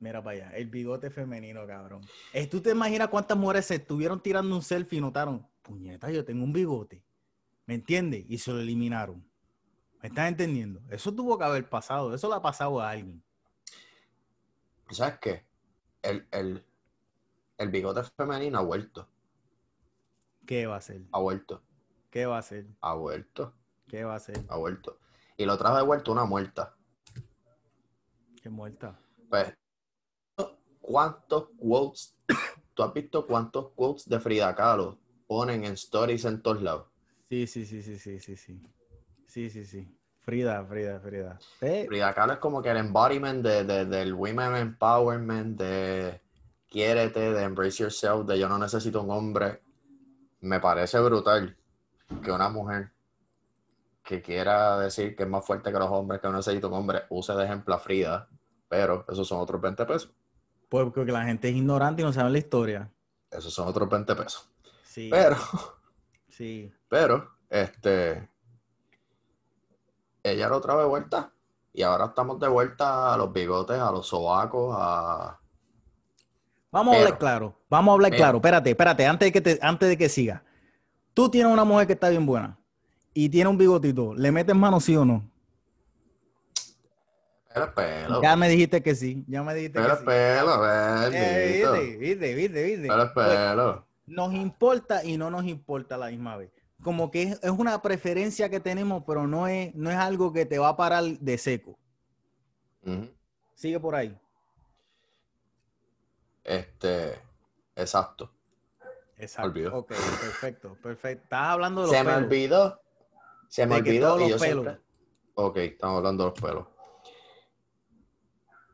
Mira 0.00 0.22
para 0.22 0.36
allá, 0.36 0.56
el 0.56 0.68
bigote 0.68 1.10
femenino, 1.10 1.66
cabrón. 1.66 2.02
Eh, 2.32 2.46
¿Tú 2.46 2.60
te 2.60 2.70
imaginas 2.70 3.08
cuántas 3.08 3.36
mujeres 3.36 3.66
se 3.66 3.76
estuvieron 3.76 4.20
tirando 4.20 4.54
un 4.54 4.62
selfie 4.62 4.98
y 4.98 5.00
notaron, 5.00 5.44
puñeta, 5.62 6.08
yo 6.12 6.24
tengo 6.24 6.44
un 6.44 6.52
bigote? 6.52 7.02
¿Me 7.66 7.74
entiendes? 7.74 8.24
Y 8.28 8.38
se 8.38 8.52
lo 8.52 8.60
eliminaron. 8.60 9.24
¿Me 10.00 10.08
estás 10.08 10.28
entendiendo? 10.28 10.80
Eso 10.88 11.12
tuvo 11.12 11.36
que 11.36 11.44
haber 11.44 11.68
pasado. 11.68 12.14
Eso 12.14 12.28
le 12.28 12.36
ha 12.36 12.40
pasado 12.40 12.80
a 12.80 12.90
alguien. 12.90 13.20
¿Sabes 14.90 15.18
qué? 15.20 15.44
El, 16.02 16.64
bigote 17.70 18.02
femenino 18.16 18.58
ha 18.58 18.62
vuelto. 18.62 19.08
¿Qué 20.46 20.66
va 20.66 20.76
a 20.76 20.78
hacer? 20.78 21.02
Ha 21.12 21.18
vuelto. 21.18 21.62
¿Qué 22.10 22.26
va 22.26 22.36
a 22.36 22.38
hacer? 22.38 22.66
Ha 22.80 22.94
vuelto. 22.94 23.54
¿Qué 23.86 24.04
va 24.04 24.14
a 24.14 24.16
hacer? 24.16 24.44
Ha 24.48 24.56
vuelto. 24.56 24.98
Y 25.36 25.44
lo 25.44 25.58
trajo 25.58 25.76
de 25.76 25.82
vuelta 25.82 26.10
una 26.10 26.24
muerta. 26.24 26.74
¿Qué 28.42 28.48
muerta? 28.48 28.98
Pues, 29.28 29.54
¿cuántos 30.80 31.48
quotes? 31.58 32.16
¿Tú 32.74 32.82
has 32.82 32.94
visto 32.94 33.26
cuántos 33.26 33.70
quotes 33.72 34.08
de 34.08 34.20
Frida 34.20 34.54
Kahlo 34.54 34.98
ponen 35.26 35.64
en 35.64 35.74
stories 35.74 36.24
en 36.24 36.40
todos 36.40 36.62
lados? 36.62 36.86
Sí, 37.28 37.46
sí, 37.46 37.66
sí, 37.66 37.82
sí, 37.82 37.98
sí, 37.98 38.20
sí, 38.20 38.36
sí. 38.36 38.62
Sí, 39.26 39.50
sí, 39.50 39.64
sí. 39.64 39.97
Frida, 40.28 40.62
Frida, 40.66 41.00
Frida. 41.00 41.38
Frida 41.58 42.12
Kahlo 42.12 42.34
es 42.34 42.38
como 42.38 42.60
que 42.60 42.68
el 42.68 42.76
embodiment 42.76 43.42
de, 43.42 43.86
del 43.86 44.12
women 44.12 44.56
empowerment, 44.56 45.58
de 45.58 46.20
quiérete, 46.68 47.32
de 47.32 47.42
embrace 47.44 47.82
yourself, 47.82 48.26
de 48.26 48.38
yo 48.38 48.46
no 48.46 48.58
necesito 48.58 49.00
un 49.00 49.10
hombre. 49.10 49.62
Me 50.40 50.60
parece 50.60 51.00
brutal 51.00 51.56
que 52.22 52.30
una 52.30 52.50
mujer 52.50 52.90
que 54.02 54.20
quiera 54.20 54.78
decir 54.78 55.16
que 55.16 55.22
es 55.22 55.28
más 55.30 55.46
fuerte 55.46 55.72
que 55.72 55.78
los 55.78 55.88
hombres, 55.88 56.20
que 56.20 56.28
no 56.28 56.36
necesita 56.36 56.66
un 56.66 56.74
hombre, 56.74 57.04
use 57.08 57.32
de 57.32 57.44
ejemplo 57.46 57.74
a 57.74 57.78
Frida, 57.78 58.28
pero 58.68 59.06
esos 59.08 59.26
son 59.26 59.40
otros 59.40 59.62
20 59.62 59.86
pesos. 59.86 60.12
Pues 60.68 60.84
porque 60.92 61.10
la 61.10 61.24
gente 61.24 61.48
es 61.48 61.56
ignorante 61.56 62.02
y 62.02 62.04
no 62.04 62.12
sabe 62.12 62.28
la 62.28 62.38
historia. 62.38 62.90
Esos 63.30 63.54
son 63.54 63.66
otros 63.66 63.88
20 63.88 64.14
pesos. 64.14 64.46
Sí. 64.84 65.08
Pero, 65.10 65.38
sí. 66.28 66.70
Pero, 66.86 67.30
este, 67.48 68.28
ella 70.22 70.48
lo 70.48 70.60
trae 70.60 70.78
de 70.78 70.84
vuelta. 70.84 71.32
Y 71.72 71.82
ahora 71.82 72.06
estamos 72.06 72.40
de 72.40 72.48
vuelta 72.48 73.14
a 73.14 73.16
los 73.16 73.32
bigotes, 73.32 73.78
a 73.78 73.90
los 73.90 74.06
sobacos, 74.06 74.74
a. 74.78 75.38
Vamos 76.70 76.94
a 76.94 76.98
hablar 76.98 77.18
claro. 77.18 77.54
Vamos 77.70 77.92
a 77.92 77.94
hablar 77.94 78.14
claro. 78.14 78.38
Espérate, 78.38 78.70
espérate, 78.70 79.06
antes 79.06 79.26
de 79.26 79.32
que 79.32 79.40
te, 79.40 79.58
antes 79.62 79.88
de 79.88 79.96
que 79.96 80.08
siga. 80.08 80.42
Tú 81.14 81.28
tienes 81.28 81.52
una 81.52 81.64
mujer 81.64 81.86
que 81.86 81.94
está 81.94 82.08
bien 82.08 82.26
buena 82.26 82.58
y 83.14 83.28
tiene 83.28 83.48
un 83.50 83.58
bigotito. 83.58 84.14
¿Le 84.14 84.30
metes 84.30 84.54
mano 84.54 84.80
sí 84.80 84.96
o 84.96 85.04
no? 85.04 85.28
Pero 87.52 87.74
pelo. 87.74 88.22
Ya 88.22 88.36
me 88.36 88.48
dijiste 88.48 88.82
que 88.82 88.94
sí. 88.94 89.24
Ya 89.26 89.42
me 89.42 89.54
dijiste 89.54 89.80
pero 89.80 89.98
que 89.98 90.04
pelo, 90.04 90.52
sí. 90.54 90.60
Pelo, 90.60 91.74
eh, 91.74 91.96
viste, 91.98 92.34
viste, 92.34 92.62
viste, 92.62 92.88
Pero 92.88 93.12
pues, 93.14 93.28
pelo. 93.28 93.86
nos 94.06 94.32
importa 94.34 95.04
y 95.04 95.16
no 95.16 95.30
nos 95.30 95.44
importa 95.44 95.96
a 95.96 95.98
la 95.98 96.08
misma 96.08 96.36
vez 96.36 96.57
como 96.82 97.10
que 97.10 97.22
es, 97.22 97.50
una 97.50 97.82
preferencia 97.82 98.48
que 98.48 98.60
tenemos, 98.60 99.02
pero 99.06 99.26
no 99.26 99.48
es, 99.48 99.74
no 99.74 99.90
es 99.90 99.96
algo 99.96 100.32
que 100.32 100.46
te 100.46 100.58
va 100.58 100.70
a 100.70 100.76
parar 100.76 101.04
de 101.04 101.38
seco. 101.38 101.78
Sigue 103.54 103.80
por 103.80 103.94
ahí. 103.94 104.18
Este, 106.44 107.20
exacto. 107.76 108.32
Exacto. 109.18 109.76
Ok, 109.76 109.88
perfecto, 109.88 110.76
perfecto. 110.80 111.24
Estás 111.24 111.48
hablando 111.48 111.82
de 111.82 111.86
los 111.88 111.96
Se 111.96 112.04
me 112.04 112.14
olvidó. 112.14 112.80
Se 113.48 113.66
me 113.66 113.76
olvidó 113.76 114.20
y 114.20 114.30
yo 114.30 114.38
siempre... 114.38 114.78
Ok, 115.34 115.56
estamos 115.58 115.98
hablando 115.98 116.24
de 116.24 116.30
los 116.30 116.40
pelos. 116.40 116.66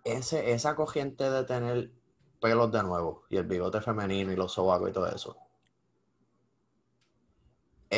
Ese, 0.04 0.52
esa 0.52 0.76
corriente 0.76 1.28
de 1.28 1.44
tener 1.44 1.90
pelos 2.40 2.70
de 2.70 2.82
nuevo 2.82 3.24
y 3.30 3.38
el 3.38 3.44
bigote 3.44 3.80
femenino 3.80 4.32
y 4.32 4.36
los 4.36 4.52
sobacos 4.52 4.90
y 4.90 4.92
todo 4.92 5.08
eso 5.08 5.36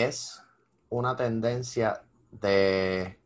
es 0.05 0.43
una 0.89 1.17
tendencia 1.17 2.03
de 2.31 3.19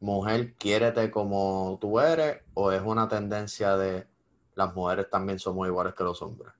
mujer, 0.00 0.54
quiérete 0.54 1.10
como 1.10 1.78
tú 1.80 2.00
eres, 2.00 2.42
o 2.54 2.72
es 2.72 2.82
una 2.82 3.08
tendencia 3.08 3.76
de 3.76 4.06
las 4.54 4.74
mujeres 4.74 5.10
también 5.10 5.38
somos 5.38 5.66
iguales 5.66 5.94
que 5.94 6.04
los 6.04 6.20
hombres? 6.22 6.52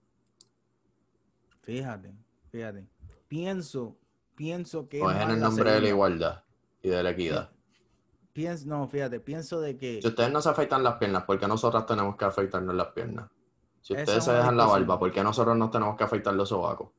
Fíjate, 1.63 2.15
fíjate. 2.51 2.87
Pienso, 3.29 3.97
pienso 4.35 4.89
que... 4.89 5.01
O 5.01 5.11
es 5.11 5.21
en 5.21 5.31
el 5.31 5.41
nombre 5.41 5.71
de 5.73 5.81
la 5.81 5.89
igualdad 5.89 6.43
y 6.83 6.89
de 6.89 7.03
la 7.03 7.11
equidad. 7.11 7.51
Pienso, 8.33 8.67
no, 8.67 8.87
fíjate, 8.89 9.21
pienso 9.21 9.61
de 9.61 9.77
que... 9.77 10.03
Si 10.03 10.09
ustedes 10.09 10.33
no 10.33 10.43
se 10.43 10.49
afeitan 10.49 10.83
las 10.83 10.97
piernas, 10.97 11.25
¿por 11.25 11.39
qué 11.39 11.47
nosotros 11.47 11.87
tenemos 11.87 12.17
que 12.17 12.25
afeitarnos 12.25 12.75
las 12.75 12.89
piernas? 12.89 13.31
Si 13.81 13.95
ustedes 13.95 14.25
se 14.25 14.33
dejan 14.33 14.57
la 14.57 14.67
barba, 14.67 14.99
¿por 14.99 15.13
qué 15.13 15.23
nosotros 15.23 15.57
nos 15.57 15.71
tenemos 15.71 15.97
que 15.97 16.05
afeitar 16.05 16.35
los 16.35 16.49
sobacos? 16.49 16.91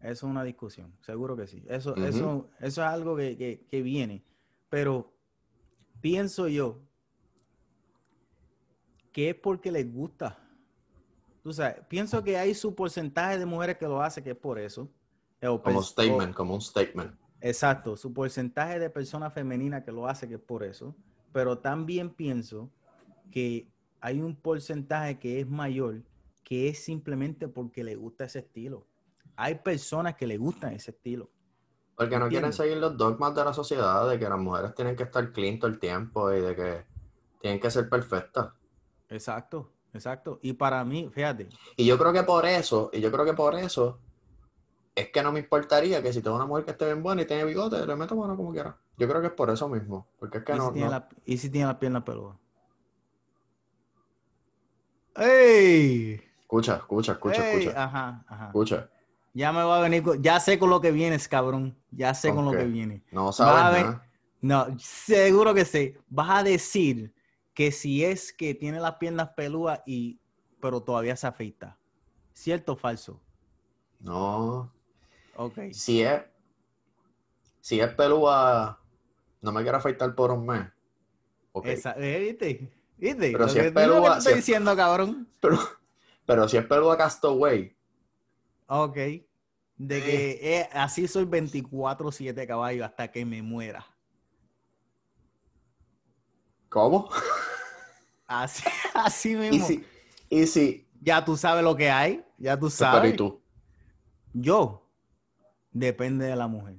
Eso 0.00 0.26
es 0.26 0.30
una 0.30 0.44
discusión, 0.44 0.94
seguro 1.02 1.36
que 1.36 1.46
sí. 1.46 1.62
Eso, 1.68 1.94
eso, 1.96 2.48
eso 2.58 2.82
es 2.82 2.88
algo 2.88 3.16
que, 3.16 3.66
viene. 3.70 4.24
Pero 4.70 5.12
pienso 6.00 6.48
yo 6.48 6.80
que 9.12 9.30
es 9.30 9.34
porque 9.34 9.70
les 9.70 9.92
gusta. 9.92 10.38
Tú 11.42 11.52
sabes, 11.52 11.82
pienso 11.88 12.22
que 12.24 12.38
hay 12.38 12.54
su 12.54 12.74
porcentaje 12.74 13.38
de 13.38 13.44
mujeres 13.44 13.76
que 13.76 13.86
lo 13.86 14.00
hace 14.00 14.22
que 14.22 14.30
es 14.30 14.36
por 14.36 14.58
eso. 14.58 14.90
como 15.40 15.78
un 15.78 15.84
statement, 15.84 16.34
como 16.34 16.54
un 16.54 16.60
statement. 16.62 17.14
Exacto, 17.42 17.96
su 17.96 18.12
porcentaje 18.12 18.78
de 18.78 18.88
personas 18.88 19.34
femeninas 19.34 19.84
que 19.84 19.92
lo 19.92 20.06
hace 20.06 20.26
que 20.26 20.34
es 20.34 20.40
por 20.40 20.62
eso. 20.62 20.94
Pero 21.32 21.58
también 21.58 22.08
pienso 22.10 22.70
que 23.30 23.68
hay 24.00 24.20
un 24.20 24.34
porcentaje 24.34 25.18
que 25.18 25.40
es 25.40 25.46
mayor 25.46 26.02
que 26.42 26.68
es 26.68 26.82
simplemente 26.82 27.48
porque 27.48 27.84
le 27.84 27.94
gusta 27.96 28.24
ese 28.24 28.40
estilo 28.40 28.89
hay 29.36 29.56
personas 29.56 30.16
que 30.16 30.26
le 30.26 30.36
gustan 30.36 30.72
ese 30.72 30.90
estilo. 30.90 31.30
Porque 31.96 32.18
no 32.18 32.28
quieren 32.28 32.52
seguir 32.52 32.78
los 32.78 32.96
dogmas 32.96 33.34
de 33.34 33.44
la 33.44 33.52
sociedad 33.52 34.08
de 34.08 34.18
que 34.18 34.28
las 34.28 34.38
mujeres 34.38 34.74
tienen 34.74 34.96
que 34.96 35.02
estar 35.02 35.32
clean 35.32 35.58
todo 35.58 35.70
el 35.70 35.78
tiempo 35.78 36.32
y 36.32 36.40
de 36.40 36.56
que 36.56 36.86
tienen 37.40 37.60
que 37.60 37.70
ser 37.70 37.88
perfectas. 37.90 38.52
Exacto, 39.08 39.72
exacto. 39.92 40.38
Y 40.42 40.54
para 40.54 40.82
mí, 40.84 41.10
fíjate. 41.12 41.48
Y 41.76 41.84
yo 41.84 41.98
creo 41.98 42.12
que 42.12 42.22
por 42.22 42.46
eso, 42.46 42.90
y 42.92 43.00
yo 43.00 43.12
creo 43.12 43.24
que 43.26 43.34
por 43.34 43.54
eso, 43.54 43.98
es 44.94 45.10
que 45.10 45.22
no 45.22 45.32
me 45.32 45.40
importaría 45.40 46.02
que 46.02 46.12
si 46.12 46.22
tengo 46.22 46.36
una 46.36 46.46
mujer 46.46 46.64
que 46.64 46.70
esté 46.70 46.86
bien 46.86 47.02
buena 47.02 47.22
y 47.22 47.26
tiene 47.26 47.44
bigote, 47.44 47.86
le 47.86 47.96
meto 47.96 48.16
mano 48.16 48.36
como 48.36 48.52
quiera. 48.52 48.76
Yo 48.96 49.08
creo 49.08 49.20
que 49.20 49.28
es 49.28 49.32
por 49.34 49.50
eso 49.50 49.68
mismo. 49.68 50.08
Porque 50.18 50.38
es 50.38 50.44
que 50.44 50.52
¿Y 50.52 50.56
no. 50.56 50.68
Si 50.68 50.72
tiene 50.74 50.90
La, 50.90 51.08
¿Y 51.24 51.38
si 51.38 51.50
tiene 51.50 51.66
la 51.66 51.78
pierna 51.78 52.04
peluda? 52.04 52.38
¡Ey! 55.16 56.22
Escucha, 56.40 56.76
escucha, 56.76 57.12
escucha, 57.12 57.50
escucha. 57.50 57.84
Ajá, 57.84 58.24
ajá. 58.26 58.46
Escucha. 58.46 58.90
Ya 59.32 59.52
me 59.52 59.62
va 59.62 59.78
a 59.78 59.80
venir, 59.80 60.02
ya 60.20 60.40
sé 60.40 60.58
con 60.58 60.70
lo 60.70 60.80
que 60.80 60.90
vienes, 60.90 61.28
cabrón. 61.28 61.76
Ya 61.90 62.14
sé 62.14 62.34
con, 62.34 62.44
lo 62.44 62.52
que 62.52 62.64
viene. 62.64 63.04
No 63.12 63.32
sabes. 63.32 63.86
No, 64.40 64.66
seguro 64.78 65.54
que 65.54 65.64
sé. 65.64 65.98
Vas 66.08 66.40
a 66.40 66.42
decir 66.42 67.14
que 67.54 67.70
si 67.70 68.04
es 68.04 68.32
que 68.32 68.54
tiene 68.54 68.80
las 68.80 68.94
piernas 68.96 69.30
peludas 69.36 69.82
y 69.86 70.18
pero 70.60 70.82
todavía 70.82 71.16
se 71.16 71.26
afeita. 71.26 71.78
¿Cierto 72.32 72.72
o 72.72 72.76
falso? 72.76 73.20
No. 74.00 74.72
Ok. 75.36 75.58
Si 75.72 76.02
es 76.02 76.22
si 77.60 77.80
es 77.80 77.92
pelúa, 77.94 78.80
no 79.42 79.52
me 79.52 79.62
quiero 79.62 79.78
afeitar 79.78 80.14
por 80.14 80.32
un 80.32 80.46
mes. 80.46 80.66
Okay. 81.52 81.80
Eh, 81.96 82.18
¿Viste? 82.20 82.72
¿Viste? 82.96 83.32
Pero 83.32 83.48
si 83.48 83.58
es 83.58 83.72
pelúa, 83.72 84.18
estoy 84.18 84.34
diciendo, 84.34 84.74
cabrón. 84.76 85.28
Pero, 85.40 85.58
pero 86.26 86.46
si 86.46 86.58
es 86.58 86.66
pelúa 86.66 86.96
castaway, 86.96 87.74
Ok. 88.72 88.96
De 89.82 90.02
que 90.02 90.38
eh, 90.42 90.68
así 90.74 91.08
soy 91.08 91.24
24-7 91.24 92.46
caballo 92.46 92.84
hasta 92.84 93.10
que 93.10 93.24
me 93.24 93.40
muera. 93.40 93.86
¿Cómo? 96.68 97.08
Así, 98.26 98.62
así 98.94 99.34
mismo. 99.34 99.66
¿Y 100.28 100.46
si, 100.46 100.86
Ya 101.00 101.24
tú 101.24 101.34
sabes 101.34 101.64
lo 101.64 101.74
que 101.74 101.90
hay, 101.90 102.22
ya 102.36 102.56
tú 102.58 102.66
Pero 102.66 102.70
sabes. 102.70 103.14
¿y 103.14 103.16
tú? 103.16 103.40
Yo, 104.34 104.86
depende 105.72 106.26
de 106.26 106.36
la 106.36 106.46
mujer. 106.46 106.76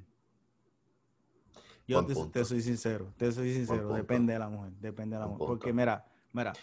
Yo 1.87 2.05
te, 2.05 2.45
soy 2.45 2.61
sincero, 2.61 3.11
te 3.17 3.31
soy 3.31 3.51
sincero, 3.51 3.95
depende 3.95 4.33
de 4.33 4.39
la 4.39 4.47
mujer, 4.47 4.73
depende 4.79 5.15
de 5.15 5.21
la 5.21 5.25
Buen 5.25 5.39
mujer. 5.39 5.47
Porque 5.47 5.73
mira, 5.73 6.05
mira. 6.31 6.53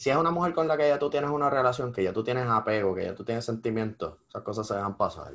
Si 0.00 0.08
es 0.08 0.16
una 0.16 0.30
mujer 0.30 0.54
con 0.54 0.66
la 0.66 0.78
que 0.78 0.88
ya 0.88 0.98
tú 0.98 1.10
tienes 1.10 1.28
una 1.28 1.50
relación, 1.50 1.92
que 1.92 2.02
ya 2.02 2.10
tú 2.14 2.24
tienes 2.24 2.46
apego, 2.48 2.94
que 2.94 3.04
ya 3.04 3.14
tú 3.14 3.22
tienes 3.22 3.44
sentimientos, 3.44 4.14
esas 4.30 4.40
cosas 4.42 4.66
se 4.66 4.74
dejan 4.74 4.96
pasar. 4.96 5.34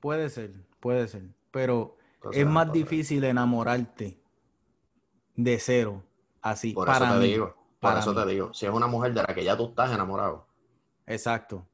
puede 0.00 0.28
ser, 0.28 0.50
puede 0.80 1.06
ser, 1.06 1.22
pero 1.52 1.96
Cosas 2.18 2.40
es 2.40 2.44
más 2.46 2.64
pasar. 2.66 2.72
difícil 2.72 3.22
enamorarte 3.22 4.18
de 5.36 5.58
cero, 5.60 6.02
así, 6.40 6.72
Por 6.72 6.88
para 6.88 7.06
eso 7.06 7.14
te 7.14 7.20
mí. 7.20 7.26
digo. 7.28 7.54
Por 7.78 7.96
eso 7.96 8.12
mí. 8.12 8.20
te 8.20 8.26
digo. 8.26 8.52
Si 8.52 8.66
es 8.66 8.72
una 8.72 8.88
mujer 8.88 9.14
de 9.14 9.22
la 9.22 9.32
que 9.34 9.44
ya 9.44 9.56
tú 9.56 9.66
estás 9.68 9.92
enamorado. 9.92 10.46
Exacto, 11.06 11.64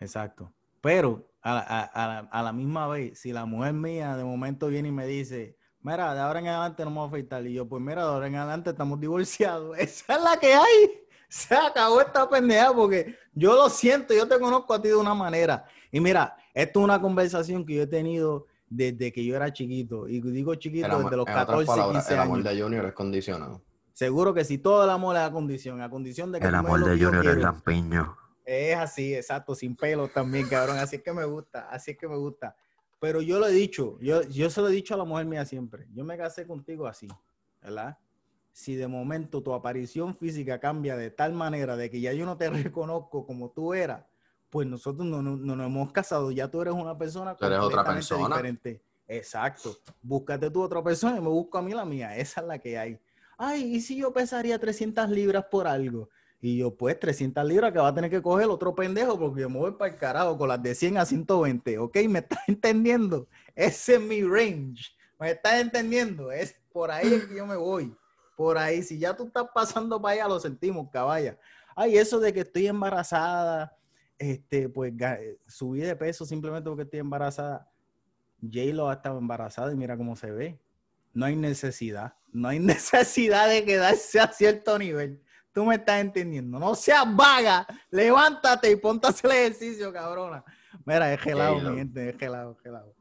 exacto. 0.00 0.52
Pero 0.80 1.28
a, 1.42 1.54
la- 1.54 1.60
a- 1.60 1.84
a 1.84 2.06
la, 2.08 2.18
a 2.28 2.42
la 2.42 2.52
misma 2.52 2.88
vez, 2.88 3.20
si 3.20 3.32
la 3.32 3.44
mujer 3.44 3.72
mía 3.74 4.16
de 4.16 4.24
momento 4.24 4.66
viene 4.66 4.88
y 4.88 4.92
me 4.92 5.06
dice, 5.06 5.56
mira, 5.82 6.12
de 6.12 6.20
ahora 6.20 6.40
en 6.40 6.48
adelante 6.48 6.84
no 6.84 6.90
me 6.90 6.96
voy 6.96 7.04
a 7.04 7.08
afeitar, 7.08 7.46
y 7.46 7.52
yo, 7.54 7.68
pues 7.68 7.80
mira, 7.80 8.02
de 8.02 8.08
ahora 8.10 8.26
en 8.26 8.34
adelante 8.34 8.70
estamos 8.70 8.98
divorciados, 8.98 9.78
esa 9.78 10.16
es 10.16 10.22
la 10.24 10.36
que 10.40 10.54
hay. 10.54 11.04
Se 11.48 11.54
acabó 11.54 12.00
esta 12.00 12.28
pendeja 12.28 12.72
porque 12.72 13.16
yo 13.34 13.54
lo 13.54 13.68
siento, 13.68 14.14
yo 14.14 14.26
te 14.26 14.38
conozco 14.38 14.72
a 14.74 14.80
ti 14.80 14.88
de 14.88 14.96
una 14.96 15.14
manera. 15.14 15.64
Y 15.92 16.00
mira, 16.00 16.36
esto 16.54 16.80
es 16.80 16.84
una 16.84 17.00
conversación 17.00 17.64
que 17.66 17.74
yo 17.74 17.82
he 17.82 17.86
tenido 17.86 18.46
desde 18.68 19.12
que 19.12 19.24
yo 19.24 19.36
era 19.36 19.52
chiquito. 19.52 20.08
Y 20.08 20.20
digo 20.20 20.54
chiquito 20.54 20.86
El 20.86 20.92
amor- 20.92 21.04
desde 21.04 21.16
los 21.18 21.26
en 21.26 21.32
otras 21.32 21.46
14, 21.46 21.66
palabras, 21.66 22.02
15 22.04 22.14
el 22.14 22.20
amor 22.20 22.38
años. 22.40 22.54
de 22.56 22.62
Junior 22.62 22.84
es 22.86 22.92
condicionado. 22.92 23.62
Seguro 23.92 24.32
que 24.32 24.44
si 24.44 24.58
todo 24.58 24.84
el 24.84 24.90
amor 24.90 25.16
es 25.16 25.22
a 25.22 25.30
condición, 25.32 25.80
a 25.82 25.90
condición 25.90 26.30
de 26.32 26.38
que 26.38 26.46
des 26.46 26.52
lo 26.62 26.86
que 26.86 26.98
yo 26.98 27.10
quiero. 27.10 27.40
lampiño. 27.40 28.16
Es 28.44 28.76
así, 28.76 29.14
exacto, 29.14 29.54
sin 29.54 29.76
pelo 29.76 30.08
también, 30.08 30.48
cabrón. 30.48 30.78
Así 30.78 30.96
es 30.96 31.02
que 31.02 31.12
me 31.12 31.24
gusta, 31.24 31.68
así 31.70 31.90
es 31.90 31.98
que 31.98 32.08
me 32.08 32.16
gusta. 32.16 32.56
Pero 33.00 33.20
yo 33.20 33.38
lo 33.38 33.46
he 33.46 33.52
dicho, 33.52 33.98
yo, 34.00 34.22
yo 34.22 34.48
se 34.50 34.60
lo 34.60 34.68
he 34.68 34.72
dicho 34.72 34.94
a 34.94 34.96
la 34.96 35.04
mujer 35.04 35.26
mía 35.26 35.44
siempre. 35.44 35.86
Yo 35.92 36.04
me 36.04 36.16
casé 36.16 36.46
contigo 36.46 36.86
así, 36.86 37.08
¿verdad? 37.60 37.98
Si 38.58 38.74
de 38.74 38.88
momento 38.88 39.40
tu 39.40 39.54
aparición 39.54 40.16
física 40.16 40.58
cambia 40.58 40.96
de 40.96 41.10
tal 41.12 41.32
manera 41.32 41.76
de 41.76 41.88
que 41.90 42.00
ya 42.00 42.12
yo 42.12 42.26
no 42.26 42.36
te 42.36 42.50
reconozco 42.50 43.24
como 43.24 43.50
tú 43.52 43.72
eras, 43.72 44.04
pues 44.50 44.66
nosotros 44.66 45.06
no, 45.06 45.22
no- 45.22 45.36
no 45.36 45.54
nos 45.54 45.66
hemos 45.68 45.92
casado. 45.92 46.32
Ya 46.32 46.50
tú 46.50 46.60
eres 46.60 46.74
una 46.74 46.98
persona 46.98 47.36
Tú 47.36 47.44
eres 47.46 47.60
otra 47.60 47.84
persona. 47.84 48.26
diferente. 48.34 48.82
Exacto. 49.06 49.78
Búscate 50.02 50.50
tú 50.50 50.60
otra 50.60 50.82
persona 50.82 51.18
y 51.18 51.20
me 51.20 51.28
busco 51.28 51.56
a 51.56 51.62
mí 51.62 51.72
la 51.72 51.84
mía. 51.84 52.16
Esa 52.16 52.40
es 52.40 52.46
la 52.48 52.58
que 52.58 52.76
hay. 52.76 52.98
Ay, 53.36 53.76
¿y 53.76 53.80
si 53.80 53.96
yo 53.96 54.12
pesaría 54.12 54.58
300 54.58 55.08
libras 55.08 55.44
por 55.48 55.68
algo? 55.68 56.08
Y 56.40 56.58
yo, 56.58 56.76
pues, 56.76 56.98
300 56.98 57.44
libras 57.46 57.72
que 57.72 57.78
va 57.78 57.86
a 57.88 57.94
tener 57.94 58.10
que 58.10 58.20
coger 58.20 58.48
otro 58.48 58.74
pendejo 58.74 59.16
porque 59.20 59.42
yo 59.42 59.50
me 59.50 59.58
voy 59.60 59.70
para 59.72 59.92
el 59.92 59.98
carajo 60.00 60.36
con 60.36 60.48
las 60.48 60.60
de 60.60 60.74
100 60.74 60.98
a 60.98 61.06
120, 61.06 61.78
¿ok? 61.78 61.96
¿Me 62.08 62.18
estás 62.18 62.40
entendiendo? 62.48 63.28
Ese 63.54 63.94
es 63.94 64.00
mi 64.00 64.20
range. 64.24 64.90
¿Me 65.20 65.30
estás 65.30 65.60
entendiendo? 65.60 66.32
Es 66.32 66.56
por 66.72 66.90
ahí 66.90 67.08
que 67.28 67.36
yo 67.36 67.46
me 67.46 67.54
voy. 67.56 67.96
Por 68.38 68.56
ahí. 68.56 68.84
Si 68.84 69.00
ya 69.00 69.16
tú 69.16 69.26
estás 69.26 69.46
pasando 69.52 70.00
para 70.00 70.14
allá, 70.14 70.28
lo 70.28 70.38
sentimos, 70.38 70.88
caballa. 70.92 71.36
Ay, 71.74 71.98
eso 71.98 72.20
de 72.20 72.32
que 72.32 72.40
estoy 72.42 72.68
embarazada, 72.68 73.76
este, 74.16 74.68
pues, 74.68 74.92
ga- 74.94 75.18
subí 75.48 75.80
de 75.80 75.96
peso 75.96 76.24
simplemente 76.24 76.70
porque 76.70 76.84
estoy 76.84 77.00
embarazada. 77.00 77.68
J-Lo 78.40 78.88
ha 78.88 78.92
estado 78.92 79.18
embarazada 79.18 79.72
y 79.72 79.76
mira 79.76 79.96
cómo 79.96 80.14
se 80.14 80.30
ve. 80.30 80.60
No 81.12 81.26
hay 81.26 81.34
necesidad. 81.34 82.14
No 82.32 82.46
hay 82.46 82.60
necesidad 82.60 83.48
de 83.48 83.64
quedarse 83.64 84.20
a 84.20 84.28
cierto 84.28 84.78
nivel. 84.78 85.20
Tú 85.52 85.64
me 85.64 85.74
estás 85.74 86.00
entendiendo. 86.00 86.60
No 86.60 86.76
seas 86.76 87.04
vaga. 87.16 87.66
Levántate 87.90 88.70
y 88.70 88.76
ponte 88.76 89.08
a 89.08 89.10
hacer 89.10 89.32
ejercicio, 89.32 89.92
cabrona. 89.92 90.44
Mira, 90.84 91.12
es 91.12 91.20
gelado, 91.20 91.58
mi 91.58 91.76
gente. 91.76 92.10
Es 92.10 92.16
gelado, 92.16 92.52
es 92.52 92.62
gelado. 92.62 92.94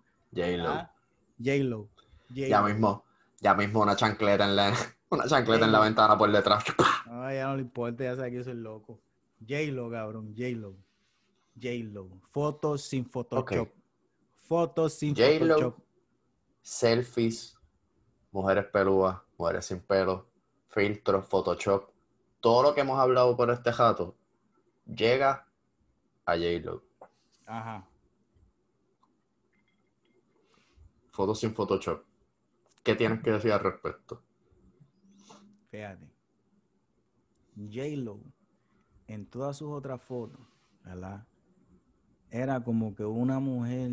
Ah, 0.68 0.92
J-Lo. 1.38 1.90
J-Lo. 2.30 2.48
Ya 2.48 2.62
mismo, 2.64 3.06
ya 3.40 3.54
mismo 3.54 3.84
una 3.84 3.96
chancleta 3.96 4.46
en 4.46 4.56
la, 4.56 4.74
una 5.10 5.26
chancleta 5.28 5.66
en 5.66 5.72
la 5.72 5.80
ventana 5.80 6.18
por 6.18 6.32
detrás. 6.32 6.64
No, 7.08 7.32
ya 7.34 7.48
no 7.48 7.56
le 7.56 7.62
importa, 7.62 8.04
ya 8.04 8.16
sabe 8.16 8.32
que 8.32 8.44
soy 8.44 8.56
loco. 8.56 9.00
J-Lo, 9.40 9.90
cabrón, 9.90 10.34
J-Lo. 10.36 10.76
J-Lo. 11.56 12.10
Fotos 12.32 12.82
sin 12.84 13.06
Photoshop. 13.06 13.70
Fotos 14.44 14.94
sin. 14.94 15.16
Photoshop. 15.16 15.78
Selfies, 16.62 17.56
mujeres 18.32 18.66
pelúas, 18.66 19.18
mujeres 19.38 19.66
sin 19.66 19.80
pelo, 19.80 20.28
filtros, 20.68 21.26
Photoshop. 21.26 21.90
Todo 22.42 22.64
lo 22.64 22.76
que 22.76 22.82
hemos 22.82 23.00
hablado 23.00 23.36
por 23.38 23.50
este 23.52 23.72
jato 23.72 24.16
llega 24.86 25.48
a 26.26 26.34
J-Lo. 26.34 26.84
Ajá. 27.46 27.88
Fotos 31.10 31.40
sin 31.40 31.56
Photoshop. 31.56 32.04
¿Qué 32.84 32.96
tienes 32.96 33.24
que 33.24 33.32
decir 33.32 33.52
al 33.52 33.62
respecto? 33.62 34.22
Fíjate. 35.70 36.08
J-Lo, 37.56 38.22
en 39.08 39.26
todas 39.26 39.58
sus 39.58 39.70
otras 39.70 40.02
fotos, 40.02 40.42
¿verdad? 40.84 41.26
Era 42.30 42.64
como 42.64 42.94
que 42.94 43.04
una 43.04 43.40
mujer 43.40 43.90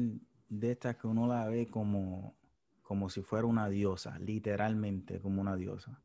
de 0.49 0.73
estas 0.73 0.97
que 0.97 1.07
uno 1.07 1.27
la 1.27 1.49
ve 1.49 1.67
como, 1.67 2.35
como 2.83 3.09
si 3.09 3.23
fuera 3.23 3.47
una 3.47 3.69
diosa, 3.69 4.19
literalmente 4.19 5.21
como 5.21 5.41
una 5.41 5.57
diosa. 5.57 6.03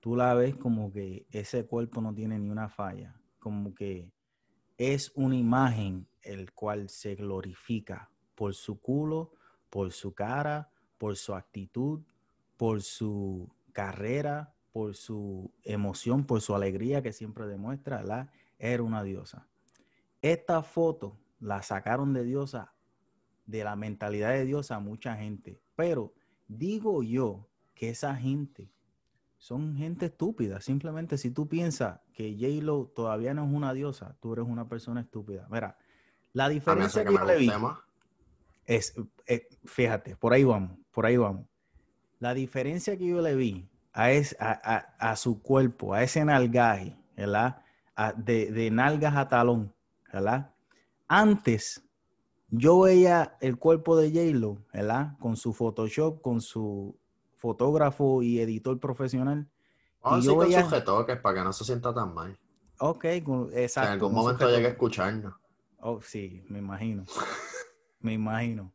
Tú 0.00 0.16
la 0.16 0.34
ves 0.34 0.56
como 0.56 0.92
que 0.92 1.26
ese 1.30 1.66
cuerpo 1.66 2.00
no 2.00 2.12
tiene 2.14 2.38
ni 2.38 2.50
una 2.50 2.68
falla, 2.68 3.20
como 3.38 3.74
que 3.74 4.10
es 4.76 5.12
una 5.14 5.36
imagen 5.36 6.08
el 6.22 6.52
cual 6.52 6.88
se 6.88 7.14
glorifica 7.14 8.10
por 8.34 8.54
su 8.54 8.80
culo, 8.80 9.32
por 9.70 9.92
su 9.92 10.12
cara, 10.12 10.70
por 10.98 11.16
su 11.16 11.34
actitud, 11.34 12.02
por 12.56 12.82
su 12.82 13.48
carrera, 13.72 14.51
por 14.72 14.94
su 14.94 15.52
emoción, 15.62 16.24
por 16.24 16.40
su 16.40 16.54
alegría 16.54 17.02
que 17.02 17.12
siempre 17.12 17.46
demuestra, 17.46 17.98
¿verdad? 17.98 18.30
Era 18.58 18.82
una 18.82 19.02
diosa. 19.02 19.46
Esta 20.22 20.62
foto 20.62 21.18
la 21.40 21.62
sacaron 21.62 22.12
de 22.12 22.24
diosa, 22.24 22.74
de 23.44 23.64
la 23.64 23.76
mentalidad 23.76 24.30
de 24.30 24.44
diosa 24.44 24.76
a 24.76 24.80
mucha 24.80 25.16
gente, 25.16 25.60
pero 25.74 26.14
digo 26.48 27.02
yo 27.02 27.48
que 27.74 27.90
esa 27.90 28.14
gente 28.14 28.72
son 29.36 29.76
gente 29.76 30.06
estúpida. 30.06 30.60
Simplemente 30.60 31.18
si 31.18 31.32
tú 31.32 31.48
piensas 31.48 32.00
que 32.14 32.36
J-Lo 32.38 32.86
todavía 32.94 33.34
no 33.34 33.44
es 33.44 33.52
una 33.52 33.74
diosa, 33.74 34.16
tú 34.20 34.34
eres 34.34 34.46
una 34.46 34.68
persona 34.68 35.00
estúpida. 35.00 35.48
Mira, 35.50 35.76
la 36.32 36.48
diferencia 36.48 37.04
que 37.04 37.12
yo 37.12 37.24
le 37.24 37.38
vi 37.38 37.50
es, 38.64 38.94
eh, 39.26 39.48
fíjate, 39.64 40.14
por 40.16 40.32
ahí 40.32 40.44
vamos, 40.44 40.78
por 40.92 41.06
ahí 41.06 41.16
vamos. 41.16 41.46
La 42.20 42.34
diferencia 42.34 42.96
que 42.96 43.06
yo 43.06 43.20
le 43.20 43.34
vi 43.34 43.68
a, 43.92 44.10
es- 44.12 44.36
a, 44.40 44.52
a- 44.52 45.10
a 45.10 45.16
su 45.16 45.42
cuerpo, 45.42 45.94
a 45.94 46.02
ese 46.02 46.24
nalgaje, 46.24 46.96
¿verdad? 47.16 47.62
A- 47.94 48.12
de, 48.12 48.50
de 48.50 48.70
nalgas 48.70 49.14
a 49.16 49.28
talón, 49.28 49.74
¿verdad? 50.12 50.54
Antes, 51.08 51.82
yo 52.48 52.80
veía 52.80 53.36
el 53.40 53.58
cuerpo 53.58 53.96
de 53.96 54.08
J-Lo, 54.10 54.58
¿verdad? 54.72 55.16
Con 55.18 55.36
su 55.36 55.52
Photoshop, 55.52 56.20
con 56.22 56.40
su 56.40 56.98
fotógrafo 57.36 58.22
y 58.22 58.40
editor 58.40 58.78
profesional. 58.78 59.48
Vamos 60.02 60.18
Y 60.24 60.28
a 60.28 60.32
yo 60.32 60.38
decir 60.38 60.38
con 60.38 60.46
veía- 60.48 60.62
sus 60.62 60.72
retoques 60.72 61.18
para 61.18 61.38
que 61.38 61.44
no 61.44 61.52
se 61.52 61.64
sienta 61.64 61.92
tan 61.94 62.14
mal. 62.14 62.38
Ok, 62.78 63.04
con- 63.24 63.50
exacto. 63.54 63.86
en 63.88 63.92
algún 63.92 64.14
momento 64.14 64.48
llegue 64.50 64.66
a 64.66 64.70
escucharnos. 64.70 65.34
Oh, 65.80 66.00
sí, 66.00 66.44
me 66.48 66.58
imagino. 66.60 67.04
me 68.00 68.12
imagino. 68.14 68.72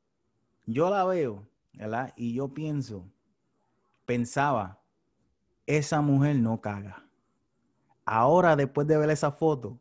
Yo 0.65 0.89
la 0.89 1.03
veo, 1.05 1.47
¿verdad? 1.73 2.13
Y 2.17 2.33
yo 2.33 2.49
pienso, 2.53 3.05
pensaba, 4.05 4.79
esa 5.67 6.01
mujer 6.01 6.37
no 6.37 6.59
caga. 6.61 7.03
Ahora, 8.05 8.55
después 8.55 8.87
de 8.87 8.97
ver 8.97 9.09
esa 9.09 9.31
foto, 9.31 9.79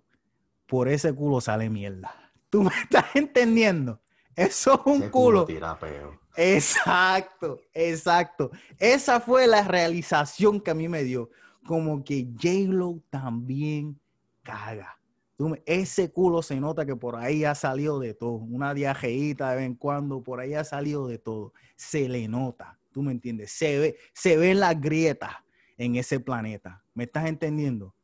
por 0.66 0.88
ese 0.88 1.14
culo 1.14 1.40
sale 1.40 1.70
mierda. 1.70 2.12
¿Tú 2.50 2.62
me 2.62 2.70
estás 2.82 3.06
entendiendo? 3.14 4.00
Eso 4.34 4.74
es 4.74 4.80
un 4.86 5.02
Ese 5.02 5.10
culo. 5.10 5.44
tira 5.46 5.78
peo. 5.78 6.20
Exacto, 6.36 7.60
exacto. 7.72 8.50
Esa 8.78 9.20
fue 9.20 9.46
la 9.46 9.62
realización 9.64 10.60
que 10.60 10.70
a 10.70 10.74
mí 10.74 10.88
me 10.88 11.02
dio. 11.04 11.30
Como 11.66 12.04
que 12.04 12.28
J-Lo 12.40 13.00
también 13.08 13.98
caga. 14.42 14.98
Tú 15.36 15.48
me- 15.50 15.62
ese 15.66 16.10
culo 16.12 16.42
se 16.42 16.58
nota 16.60 16.84
que 16.84 16.94
por 16.96 17.16
ahí 17.16 17.44
ha 17.44 17.54
salido 17.54 17.98
de 17.98 18.12
todo. 18.14 18.32
Una 18.36 18.74
diajeíta 18.74 19.50
de 19.50 19.56
vez 19.56 19.66
en 19.66 19.74
cuando, 19.74 20.22
por 20.22 20.40
ahí 20.40 20.54
ha 20.54 20.64
salido 20.64 21.06
de 21.08 21.18
todo. 21.18 21.52
Se 21.76 22.08
le 22.08 22.28
nota, 22.28 22.78
¿tú 22.92 23.02
me 23.02 23.12
entiendes? 23.12 23.52
Se 23.52 23.78
ve, 23.78 23.96
se 24.12 24.36
ven 24.36 24.60
las 24.60 24.78
grietas 24.80 25.32
en 25.78 25.96
ese 25.96 26.20
planeta. 26.20 26.84
¿Me 26.94 27.04
estás 27.04 27.26
entendiendo? 27.26 27.94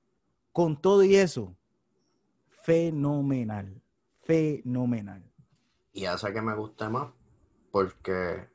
Con 0.52 0.80
todo 0.80 1.02
y 1.02 1.16
eso, 1.16 1.56
fenomenal, 2.48 3.82
fenomenal. 4.22 5.22
Y 5.92 6.04
hace 6.04 6.32
que 6.32 6.42
me 6.42 6.54
guste 6.54 6.88
más 6.88 7.10
porque 7.70 8.48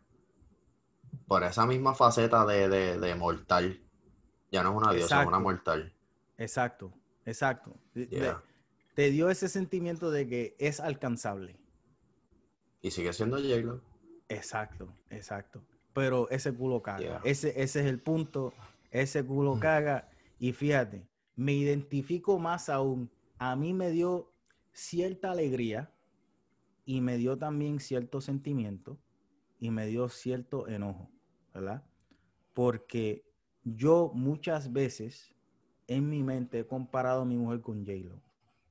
por 1.28 1.44
esa 1.44 1.66
misma 1.66 1.94
faceta 1.94 2.46
de, 2.46 2.70
de, 2.70 3.00
de 3.00 3.16
mortal. 3.16 3.82
Ya 4.52 4.64
no 4.64 4.72
es 4.72 4.78
una 4.78 4.94
diosa, 4.94 5.22
es 5.22 5.28
una 5.28 5.40
mortal. 5.40 5.94
Exacto, 6.38 6.94
exacto. 7.26 7.76
Yeah. 7.94 8.42
te 8.96 9.10
dio 9.10 9.30
ese 9.30 9.50
sentimiento 9.50 10.10
de 10.12 10.28
que 10.28 10.56
es 10.60 10.80
alcanzable. 10.80 11.60
Y 12.82 12.92
sigue 12.92 13.12
siendo 13.12 13.38
j 13.38 13.82
Exacto, 14.30 14.94
exacto. 15.10 15.62
Pero 15.94 16.30
ese 16.30 16.54
culo 16.54 16.82
caga. 16.82 17.22
Ese, 17.24 17.50
ese 17.62 17.82
es 17.82 17.86
el 17.88 18.00
punto. 18.00 18.54
Ese 18.92 19.26
culo 19.26 19.56
mm. 19.56 19.60
caga. 19.60 20.10
Y 20.40 20.54
fíjate, 20.54 21.08
me 21.36 21.54
identifico 21.54 22.40
más 22.40 22.70
aún. 22.70 23.12
A 23.38 23.56
mí 23.56 23.74
me 23.74 23.92
dio 23.92 24.32
cierta 24.72 25.32
alegría 25.32 25.92
y 26.86 27.02
me 27.02 27.18
dio 27.18 27.38
también 27.38 27.80
cierto 27.80 28.22
sentimiento 28.22 28.98
y 29.60 29.72
me 29.72 29.88
dio 29.88 30.10
cierto 30.10 30.68
enojo, 30.68 31.10
¿verdad? 31.54 31.84
Porque 32.54 33.26
yo 33.64 34.12
muchas 34.14 34.72
veces 34.72 35.36
en 35.88 36.10
mi 36.10 36.24
mente 36.24 36.60
he 36.60 36.68
comparado 36.68 37.22
a 37.22 37.26
mi 37.26 37.38
mujer 37.38 37.62
con 37.62 37.86
J-Lo, 37.86 38.22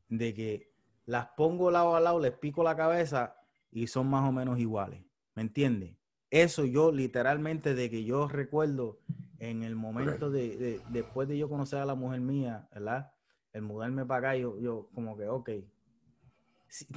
de 0.08 0.34
que 0.34 0.72
las 1.04 1.28
pongo 1.36 1.70
lado 1.70 1.96
a 1.96 2.00
lado, 2.00 2.20
les 2.20 2.32
pico 2.32 2.62
la 2.62 2.76
cabeza 2.76 3.36
y 3.70 3.86
son 3.86 4.08
más 4.08 4.28
o 4.28 4.32
menos 4.32 4.58
iguales, 4.58 5.02
¿me 5.34 5.42
entiendes? 5.42 5.96
Eso 6.30 6.64
yo 6.64 6.92
literalmente 6.92 7.74
de 7.74 7.90
que 7.90 8.04
yo 8.04 8.28
recuerdo 8.28 8.98
en 9.39 9.62
el 9.62 9.74
momento 9.76 10.30
de, 10.30 10.80
después 10.89 11.28
de 11.28 11.39
yo 11.39 11.49
conocer 11.49 11.78
a 11.80 11.84
la 11.84 11.95
mujer 11.95 12.20
mía, 12.20 12.68
¿verdad? 12.72 13.12
El 13.53 13.62
mudarme 13.62 14.05
para 14.05 14.30
acá, 14.30 14.37
yo, 14.37 14.59
yo 14.59 14.89
como 14.95 15.16
que, 15.16 15.28
ok, 15.28 15.51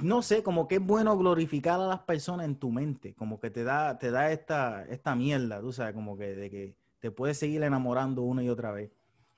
no 0.02 0.22
sé, 0.22 0.42
como 0.42 0.66
que 0.68 0.76
es 0.76 0.84
bueno 0.84 1.16
glorificar 1.16 1.80
a 1.80 1.86
las 1.86 2.00
personas 2.00 2.46
en 2.46 2.56
tu 2.56 2.70
mente, 2.70 3.14
como 3.14 3.40
que 3.40 3.50
te 3.50 3.64
da, 3.64 3.98
te 3.98 4.10
da 4.10 4.32
esta, 4.32 4.84
esta 4.84 5.14
mierda, 5.14 5.60
tú 5.60 5.72
sabes, 5.72 5.94
como 5.94 6.16
que 6.16 6.34
de 6.34 6.50
que 6.50 6.74
te 6.98 7.10
puedes 7.10 7.38
seguir 7.38 7.62
enamorando 7.62 8.22
una 8.22 8.42
y 8.42 8.48
otra 8.48 8.72
vez 8.72 8.90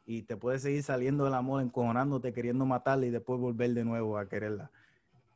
y 0.05 0.22
te 0.22 0.36
puedes 0.36 0.62
seguir 0.62 0.82
saliendo 0.82 1.24
del 1.24 1.34
amor, 1.34 1.62
encojonándote, 1.62 2.32
queriendo 2.32 2.66
matarla 2.66 3.07
y 3.07 3.11
después 3.11 3.38
volver 3.38 3.72
de 3.72 3.84
nuevo 3.84 4.18
a 4.18 4.28
quererla. 4.28 4.70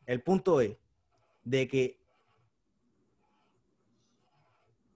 El 0.06 0.22
punto 0.22 0.60
es 0.60 0.76
de 1.44 1.68
que 1.68 2.00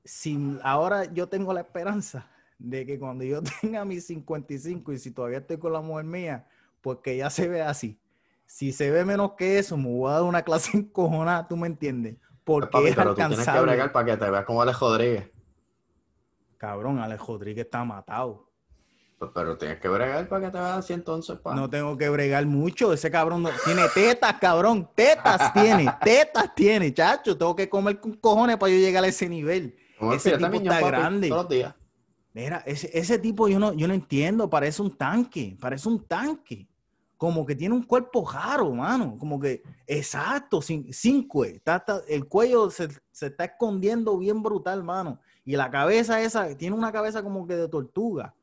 si 0.04 0.58
ahora 0.62 1.04
yo 1.04 1.28
tengo 1.28 1.52
la 1.52 1.60
esperanza 1.60 2.26
de 2.60 2.86
que 2.86 2.98
cuando 2.98 3.24
yo 3.24 3.40
tenga 3.60 3.84
mis 3.84 4.06
55 4.06 4.92
y 4.92 4.98
si 4.98 5.10
todavía 5.10 5.38
estoy 5.38 5.58
con 5.58 5.72
la 5.72 5.80
mujer 5.80 6.04
mía, 6.04 6.46
pues 6.80 6.98
que 7.02 7.16
ya 7.16 7.28
se 7.28 7.48
ve 7.48 7.62
así 7.62 7.98
si 8.50 8.72
se 8.72 8.90
ve 8.90 9.04
menos 9.04 9.34
que 9.34 9.60
eso, 9.60 9.76
me 9.76 9.88
voy 9.88 10.10
a 10.10 10.14
dar 10.14 10.22
una 10.24 10.42
clase 10.44 10.76
encojonada, 10.76 11.46
¿tú 11.46 11.56
me 11.56 11.68
entiendes? 11.68 12.16
Porque 12.42 12.88
es 12.88 12.96
pero 12.96 13.10
alcanzable. 13.10 13.36
Tú 13.36 13.42
tienes 13.42 13.60
que 13.60 13.66
bregar 13.66 13.92
para 13.92 14.06
que 14.06 14.16
te 14.16 14.30
veas 14.30 14.44
como 14.44 14.60
Alex 14.60 14.80
Rodríguez. 14.80 15.30
Cabrón, 16.58 16.98
Alex 16.98 17.24
Rodríguez 17.24 17.64
está 17.66 17.84
matado. 17.84 18.50
Pues, 19.18 19.30
pero 19.32 19.56
tienes 19.56 19.78
que 19.78 19.88
bregar 19.88 20.28
para 20.28 20.46
que 20.46 20.50
te 20.50 20.58
veas 20.58 20.78
así 20.78 20.92
entonces, 20.92 21.38
pa. 21.38 21.54
No 21.54 21.70
tengo 21.70 21.96
que 21.96 22.08
bregar 22.08 22.44
mucho. 22.46 22.92
Ese 22.92 23.08
cabrón 23.08 23.46
tiene 23.64 23.82
tetas, 23.94 24.34
cabrón. 24.40 24.90
Tetas 24.96 25.52
tiene, 25.52 25.86
tetas 26.02 26.52
tiene, 26.54 26.92
chacho. 26.92 27.38
Tengo 27.38 27.54
que 27.54 27.68
comer 27.68 28.00
con 28.00 28.14
cojones 28.14 28.56
para 28.56 28.72
yo 28.72 28.78
llegar 28.78 29.04
a 29.04 29.06
ese 29.06 29.28
nivel. 29.28 29.76
ese 30.12 30.36
tipo 30.36 30.54
está 30.54 30.80
grande. 30.80 31.28
Todos 31.28 31.42
los 31.44 31.50
días. 31.50 31.74
Mira, 32.32 32.62
ese, 32.66 32.90
ese 32.92 33.18
tipo 33.18 33.48
yo 33.48 33.58
no, 33.58 33.72
yo 33.72 33.88
no 33.88 33.94
entiendo. 33.94 34.48
Parece 34.48 34.82
un 34.82 34.96
tanque. 34.96 35.56
Parece 35.60 35.88
un 35.88 36.04
tanque 36.04 36.68
como 37.20 37.44
que 37.44 37.54
tiene 37.54 37.74
un 37.74 37.82
cuerpo 37.82 38.26
raro, 38.26 38.72
mano. 38.72 39.18
Como 39.18 39.38
que, 39.38 39.62
exacto, 39.86 40.62
sin, 40.62 40.90
sin 40.90 41.28
el 42.08 42.24
cuello 42.26 42.70
se, 42.70 42.88
está 43.12 43.44
escondiendo 43.44 44.16
bien 44.16 44.42
brutal, 44.42 44.82
mano. 44.82 45.20
Y 45.44 45.54
la 45.54 45.70
cabeza 45.70 46.22
esa, 46.22 46.56
tiene 46.56 46.74
una 46.74 46.90
cabeza 46.90 47.22
como 47.22 47.46
que 47.46 47.56
de 47.56 47.68
tortuga. 47.68 48.34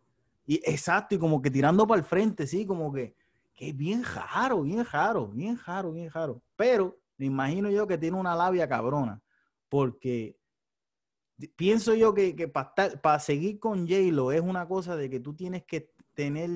Y 0.46 0.62
exacto, 0.64 1.16
y 1.16 1.18
como 1.18 1.42
que 1.42 1.50
tirando 1.50 1.88
para 1.88 1.98
el 1.98 2.06
frente, 2.06 2.46
sí, 2.46 2.68
como 2.68 2.94
que, 2.94 3.16
que 3.56 3.70
es 3.70 3.76
bien 3.76 4.04
raro, 4.04 4.62
bien 4.62 4.86
raro, 4.86 5.26
bien 5.26 5.60
raro, 5.66 5.92
bien 5.92 6.12
raro. 6.12 6.40
Pero 6.56 7.00
me 7.18 7.26
imagino 7.26 7.72
yo 7.72 7.88
que 7.88 7.98
tiene 7.98 8.16
una 8.16 8.36
labia 8.36 8.70
cabrona, 8.70 9.20
porque 9.70 10.38
pienso 11.56 11.94
yo 11.94 12.14
que, 12.14 12.36
que 12.36 12.48
para 12.48 13.20
seguir 13.20 13.60
con 13.60 13.88
J-Lo 13.88 14.32
es 14.32 14.42
una 14.42 14.68
cosa 14.68 14.96
de 14.96 15.10
que 15.10 15.20
tú 15.20 15.34
tienes 15.34 15.64
que 15.64 15.92
tener 16.14 16.50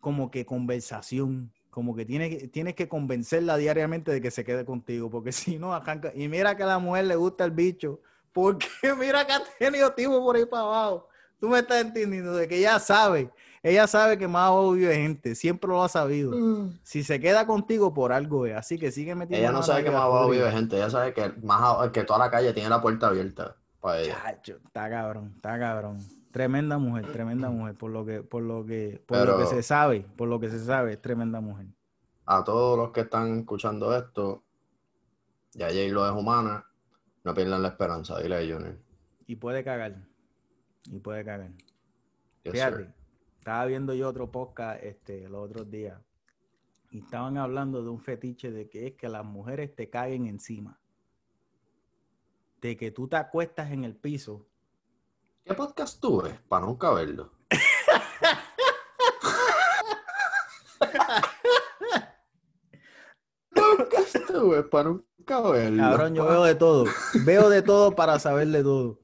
como 0.00 0.30
que 0.30 0.44
conversación, 0.44 1.52
como 1.70 1.94
que 1.94 2.04
tienes, 2.04 2.50
tienes 2.50 2.74
que 2.74 2.88
convencerla 2.88 3.56
diariamente 3.56 4.10
de 4.10 4.20
que 4.20 4.30
se 4.30 4.44
quede 4.44 4.64
contigo, 4.64 5.10
porque 5.10 5.32
si 5.32 5.58
no, 5.58 5.72
arranca. 5.74 6.12
Y 6.14 6.28
mira 6.28 6.56
que 6.56 6.62
a 6.62 6.66
la 6.66 6.78
mujer 6.78 7.06
le 7.06 7.16
gusta 7.16 7.44
el 7.44 7.52
bicho, 7.52 8.00
porque 8.32 8.66
mira 8.98 9.26
que 9.26 9.32
ha 9.32 9.42
tenido 9.58 9.92
tipo 9.92 10.22
por 10.22 10.36
ahí 10.36 10.46
para 10.46 10.62
abajo. 10.62 11.08
Tú 11.38 11.48
me 11.48 11.60
estás 11.60 11.80
entendiendo 11.80 12.34
de 12.34 12.46
que 12.46 12.58
ella 12.58 12.78
sabe, 12.78 13.30
ella 13.62 13.86
sabe 13.86 14.18
que 14.18 14.28
más 14.28 14.50
obvio 14.50 14.90
es 14.90 14.98
gente, 14.98 15.34
siempre 15.34 15.68
lo 15.68 15.82
ha 15.82 15.88
sabido. 15.88 16.32
Mm. 16.32 16.78
Si 16.82 17.02
se 17.02 17.18
queda 17.18 17.46
contigo 17.46 17.94
por 17.94 18.12
algo 18.12 18.44
es, 18.44 18.54
así 18.54 18.78
que 18.78 18.92
sigue 18.92 19.14
metiendo. 19.14 19.42
Ella 19.42 19.52
no 19.52 19.62
sabe 19.62 19.84
que 19.84 19.90
más 19.90 20.04
obvio 20.04 20.46
es 20.46 20.52
gente, 20.52 20.76
ella 20.76 20.90
sabe 20.90 21.14
que 21.14 21.32
más 21.42 21.88
que 21.92 22.04
toda 22.04 22.18
la 22.18 22.30
calle 22.30 22.52
tiene 22.52 22.68
la 22.68 22.82
puerta 22.82 23.06
abierta 23.06 23.56
para 23.80 24.00
ella. 24.00 24.16
está 24.30 24.90
cabrón, 24.90 25.32
está 25.36 25.58
cabrón. 25.58 25.98
Tremenda 26.30 26.78
mujer, 26.78 27.10
tremenda 27.10 27.50
mujer, 27.50 27.74
por 27.74 27.90
lo 27.90 28.04
que, 28.04 28.22
por 28.22 28.42
lo 28.42 28.64
que, 28.64 29.02
por 29.06 29.26
lo 29.26 29.38
que 29.38 29.46
se 29.46 29.62
sabe, 29.62 30.06
por 30.16 30.28
lo 30.28 30.38
que 30.38 30.48
se 30.48 30.60
sabe, 30.60 30.92
es 30.92 31.02
tremenda 31.02 31.40
mujer. 31.40 31.66
A 32.26 32.44
todos 32.44 32.78
los 32.78 32.92
que 32.92 33.00
están 33.00 33.40
escuchando 33.40 33.96
esto, 33.96 34.44
ya 35.52 35.66
Jay 35.68 35.90
lo 35.90 36.06
es 36.06 36.12
humana, 36.12 36.64
no 37.24 37.34
pierdan 37.34 37.62
la 37.62 37.68
esperanza, 37.68 38.20
dile 38.20 38.36
a 38.36 38.40
Junior. 38.40 38.78
Y 39.26 39.36
puede 39.36 39.64
cagar. 39.64 39.96
Y 40.84 41.00
puede 41.00 41.24
cagar. 41.24 41.50
Fíjate, 42.44 42.92
estaba 43.38 43.66
viendo 43.66 43.94
yo 43.94 44.08
otro 44.08 44.30
podcast 44.30 44.82
este, 44.82 45.28
los 45.28 45.44
otros 45.44 45.70
días. 45.70 46.00
Y 46.90 46.98
estaban 46.98 47.36
hablando 47.36 47.82
de 47.82 47.90
un 47.90 48.00
fetiche 48.00 48.50
de 48.50 48.68
que 48.68 48.88
es 48.88 48.94
que 48.94 49.08
las 49.08 49.24
mujeres 49.24 49.74
te 49.74 49.90
caguen 49.90 50.26
encima. 50.26 50.79
De 52.60 52.76
que 52.76 52.90
tú 52.90 53.08
te 53.08 53.16
acuestas 53.16 53.70
en 53.70 53.84
el 53.84 53.96
piso 53.96 54.46
¿Qué 55.44 55.54
podcast 55.54 56.00
tuve? 56.00 56.38
Para 56.48 56.66
nunca 56.66 56.92
verlo. 56.92 57.32
podcast 63.52 64.16
tuve 64.28 64.62
para 64.64 64.90
nunca 64.90 65.40
verlo. 65.40 65.82
Cabrón, 65.82 66.14
yo 66.14 66.26
veo 66.26 66.44
de 66.44 66.54
todo. 66.54 66.84
Veo 67.24 67.48
de 67.48 67.62
todo 67.62 67.96
para 67.96 68.18
saber 68.18 68.48
de 68.48 68.62
todo. 68.62 69.00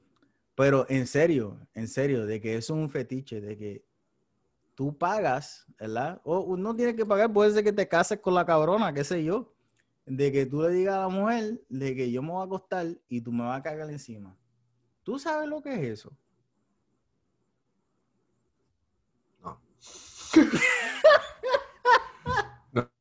Pero 0.55 0.85
en 0.89 1.05
serio, 1.05 1.59
en 1.73 1.87
serio, 1.87 2.25
de 2.25 2.39
que 2.39 2.55
es 2.55 2.69
un 2.69 2.89
fetiche, 2.89 3.41
de 3.41 3.57
que 3.57 3.85
tú 4.73 4.97
pagas, 4.97 5.65
¿verdad? 5.77 6.21
O 6.23 6.55
no 6.55 6.75
tienes 6.75 6.95
que 6.95 7.05
pagar, 7.05 7.33
puede 7.33 7.51
ser 7.51 7.63
que 7.63 7.73
te 7.73 7.87
cases 7.87 8.19
con 8.19 8.33
la 8.33 8.45
cabrona, 8.45 8.93
qué 8.93 9.03
sé 9.03 9.23
yo. 9.23 9.53
De 10.07 10.31
que 10.31 10.45
tú 10.45 10.61
le 10.61 10.69
digas 10.69 10.95
a 10.95 11.01
la 11.01 11.09
mujer 11.09 11.61
de 11.69 11.95
que 11.95 12.09
yo 12.09 12.23
me 12.23 12.31
voy 12.31 12.41
a 12.41 12.45
acostar 12.45 12.87
y 13.09 13.21
tú 13.21 13.31
me 13.31 13.43
vas 13.43 13.59
a 13.59 13.63
cagar 13.63 13.89
encima. 13.89 14.35
¿Tú 15.03 15.19
sabes 15.19 15.47
lo 15.47 15.61
que 15.61 15.73
es 15.73 15.99
eso? 15.99 16.17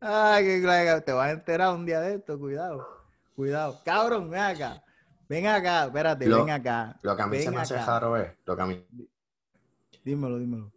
Ay, 0.00 0.44
que 0.44 1.02
te 1.04 1.12
vas 1.12 1.28
a 1.28 1.30
enterar 1.30 1.74
un 1.74 1.86
día 1.86 2.00
de 2.00 2.16
esto, 2.16 2.38
cuidado. 2.38 2.86
Cuidado. 3.34 3.80
Cabrón, 3.84 4.28
ven 4.28 4.40
acá. 4.40 4.84
Ven 5.28 5.46
acá, 5.46 5.86
espérate, 5.86 6.28
ven 6.28 6.50
acá. 6.50 6.98
Lo 7.02 7.16
que 7.16 7.22
a 7.22 7.26
mí 7.26 7.40
se 7.40 7.50
me 7.50 7.60
hace 7.60 7.76
raro 7.76 8.16
es, 8.16 8.32
lo 8.44 8.56
que 8.56 8.62
a 8.62 8.66
mí... 8.66 8.86
Dímelo, 10.04 10.38
dímelo. 10.38 10.70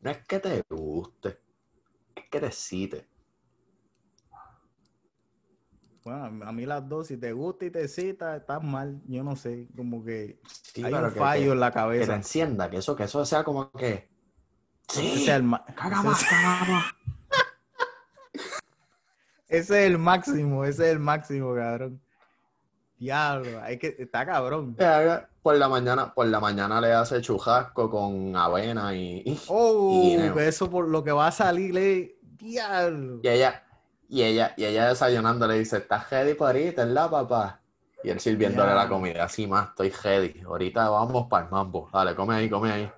No 0.00 0.10
es 0.10 0.26
que 0.26 0.38
te 0.38 0.62
guste, 0.68 1.38
es 2.14 2.28
que 2.28 2.40
te 2.40 2.52
cite. 2.52 3.08
Bueno, 6.04 6.44
a 6.44 6.52
mí 6.52 6.66
las 6.66 6.88
dos, 6.88 7.06
si 7.06 7.16
te 7.16 7.32
gusta 7.32 7.64
y 7.64 7.70
te 7.70 7.86
cita, 7.86 8.36
estás 8.36 8.60
mal. 8.62 9.00
Yo 9.06 9.22
no 9.22 9.36
sé, 9.36 9.68
como 9.76 10.04
que 10.04 10.40
hay 10.82 10.92
un 10.92 11.12
fallo 11.12 11.52
en 11.52 11.60
la 11.60 11.70
cabeza. 11.70 12.00
Que 12.00 12.10
te 12.10 12.16
encienda, 12.16 12.68
que 12.68 12.78
eso, 12.78 12.96
que 12.96 13.04
eso 13.04 13.24
sea 13.24 13.44
como 13.44 13.70
que. 13.70 14.10
Sí, 14.88 15.12
ese 15.12 15.22
es 15.22 15.28
el, 15.28 15.44
ese 19.48 19.58
es 19.58 19.90
el 19.90 19.98
máximo, 19.98 20.64
ese 20.64 20.86
es 20.86 20.92
el 20.92 20.98
máximo, 20.98 21.54
cabrón. 21.54 22.00
Diablo, 22.98 23.60
hay 23.62 23.78
que, 23.78 23.94
está 23.98 24.26
cabrón. 24.26 24.76
Por 25.42 25.56
la 25.56 25.68
mañana, 25.68 26.14
por 26.14 26.26
la 26.26 26.40
mañana 26.40 26.80
le 26.80 26.92
hace 26.92 27.20
chujasco 27.20 27.90
con 27.90 28.34
avena 28.34 28.92
y. 28.94 29.38
Oh, 29.48 30.16
eso 30.38 30.68
por 30.68 30.88
lo 30.88 31.04
que 31.04 31.12
va 31.12 31.28
a 31.28 31.32
salir, 31.32 31.74
le. 31.74 32.18
Diablo. 32.22 33.20
Y 33.22 33.28
ella, 33.28 33.62
y 34.12 34.22
ella, 34.22 34.52
y 34.58 34.66
ella 34.66 34.90
desayunando 34.90 35.46
le 35.46 35.58
dice, 35.58 35.78
¿estás 35.78 36.10
ready 36.10 36.34
para 36.34 36.50
ahorita, 36.50 36.84
la 36.84 37.08
papá? 37.08 37.62
Y 38.04 38.10
él 38.10 38.20
sirviéndole 38.20 38.74
la 38.74 38.86
comida, 38.86 39.24
así 39.24 39.46
más, 39.46 39.70
estoy 39.70 39.88
ready. 39.88 40.42
Ahorita 40.42 40.90
vamos 40.90 41.28
para 41.30 41.46
el 41.46 41.50
mambo. 41.50 41.88
Dale, 41.90 42.14
come 42.14 42.34
ahí, 42.34 42.50
come 42.50 42.70
ahí. 42.70 42.92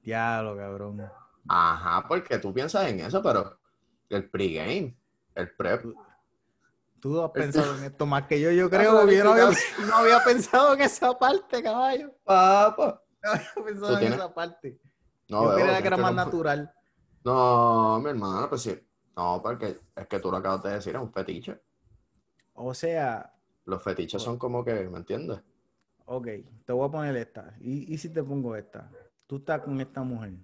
Diablo, 0.00 0.56
cabrón. 0.56 1.10
Ajá, 1.48 2.06
porque 2.06 2.38
tú 2.38 2.54
piensas 2.54 2.88
en 2.88 3.00
eso, 3.00 3.20
pero 3.20 3.58
el 4.10 4.30
pregame, 4.30 4.96
el 5.34 5.56
prep. 5.56 5.86
Tú 7.00 7.20
has 7.20 7.30
pensado 7.32 7.76
en 7.78 7.82
esto 7.82 8.06
más 8.06 8.28
que 8.28 8.40
yo, 8.40 8.52
yo 8.52 8.70
creo 8.70 9.04
que 9.04 9.16
yo 9.16 9.24
no 9.24 9.96
había, 9.96 10.22
pensado 10.22 10.74
en 10.74 10.82
esa 10.82 11.18
parte, 11.18 11.60
caballo. 11.60 12.14
Papá. 12.22 13.02
No 13.24 13.30
había 13.32 13.54
pensado 13.64 13.98
en 13.98 14.12
esa 14.12 14.32
parte. 14.32 14.80
No, 15.28 15.50
yo 15.50 15.64
creía 15.64 15.82
que 15.82 15.88
era 15.88 15.96
más 15.96 16.14
natural. 16.14 16.72
No, 17.24 17.98
mi 17.98 18.10
hermano, 18.10 18.48
pues 18.48 18.62
sí. 18.62 18.80
No, 19.16 19.40
porque 19.42 19.80
es 19.96 20.06
que 20.06 20.20
tú 20.20 20.30
lo 20.30 20.36
acabas 20.36 20.62
de 20.64 20.70
decir, 20.74 20.94
es 20.94 21.00
un 21.02 21.12
fetiche. 21.12 21.58
O 22.54 22.72
sea, 22.74 23.34
Los 23.64 23.82
fetiches 23.82 24.22
son 24.22 24.38
como 24.38 24.64
que, 24.64 24.88
¿me 24.88 24.98
entiendes? 24.98 25.40
ok, 26.04 26.26
te 26.64 26.72
voy 26.72 26.86
a 26.88 26.90
poner 26.90 27.16
esta. 27.16 27.54
¿Y, 27.60 27.92
y 27.92 27.98
si 27.98 28.08
te 28.10 28.22
pongo 28.22 28.54
esta? 28.56 28.90
Tú 29.26 29.36
estás 29.36 29.60
con 29.62 29.80
esta 29.80 30.02
mujer, 30.02 30.34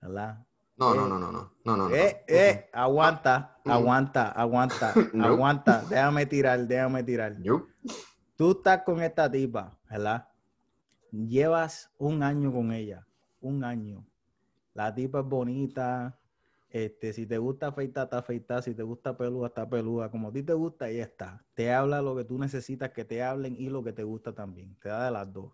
¿verdad? 0.00 0.46
No, 0.76 0.94
Eh, 0.94 0.98
no, 0.98 1.08
no, 1.08 1.18
no, 1.18 1.32
no, 1.32 1.52
no, 1.64 1.76
no, 1.76 1.88
no. 1.88 1.94
eh, 1.94 2.24
eh, 2.28 2.70
aguanta, 2.72 3.60
aguanta, 3.64 4.28
aguanta, 4.36 4.94
No. 5.12 5.26
aguanta. 5.26 5.82
Déjame 5.88 6.26
tirar, 6.26 6.66
déjame 6.66 7.02
tirar. 7.02 7.36
Tú 8.36 8.50
estás 8.52 8.82
con 8.82 9.00
esta 9.02 9.30
tipa, 9.30 9.78
¿verdad? 9.88 10.28
Llevas 11.12 11.90
un 11.98 12.22
año 12.22 12.52
con 12.52 12.72
ella, 12.72 13.06
un 13.40 13.62
año. 13.64 14.04
La 14.74 14.92
tipa 14.94 15.20
es 15.20 15.26
bonita. 15.26 16.18
Este, 16.74 17.12
si 17.12 17.24
te 17.24 17.38
gusta 17.38 17.68
afeitar, 17.68 18.06
está 18.06 18.18
afeitada. 18.18 18.60
Si 18.60 18.74
te 18.74 18.82
gusta 18.82 19.16
peluda, 19.16 19.46
está 19.46 19.70
peluda. 19.70 20.10
Como 20.10 20.26
a 20.26 20.32
ti 20.32 20.42
te 20.42 20.54
gusta, 20.54 20.86
ahí 20.86 20.98
está. 20.98 21.40
Te 21.54 21.72
habla 21.72 22.02
lo 22.02 22.16
que 22.16 22.24
tú 22.24 22.36
necesitas 22.36 22.90
que 22.90 23.04
te 23.04 23.22
hablen 23.22 23.54
y 23.56 23.68
lo 23.68 23.84
que 23.84 23.92
te 23.92 24.02
gusta 24.02 24.34
también. 24.34 24.74
Te 24.82 24.88
da 24.88 25.04
de 25.04 25.12
las 25.12 25.32
dos. 25.32 25.52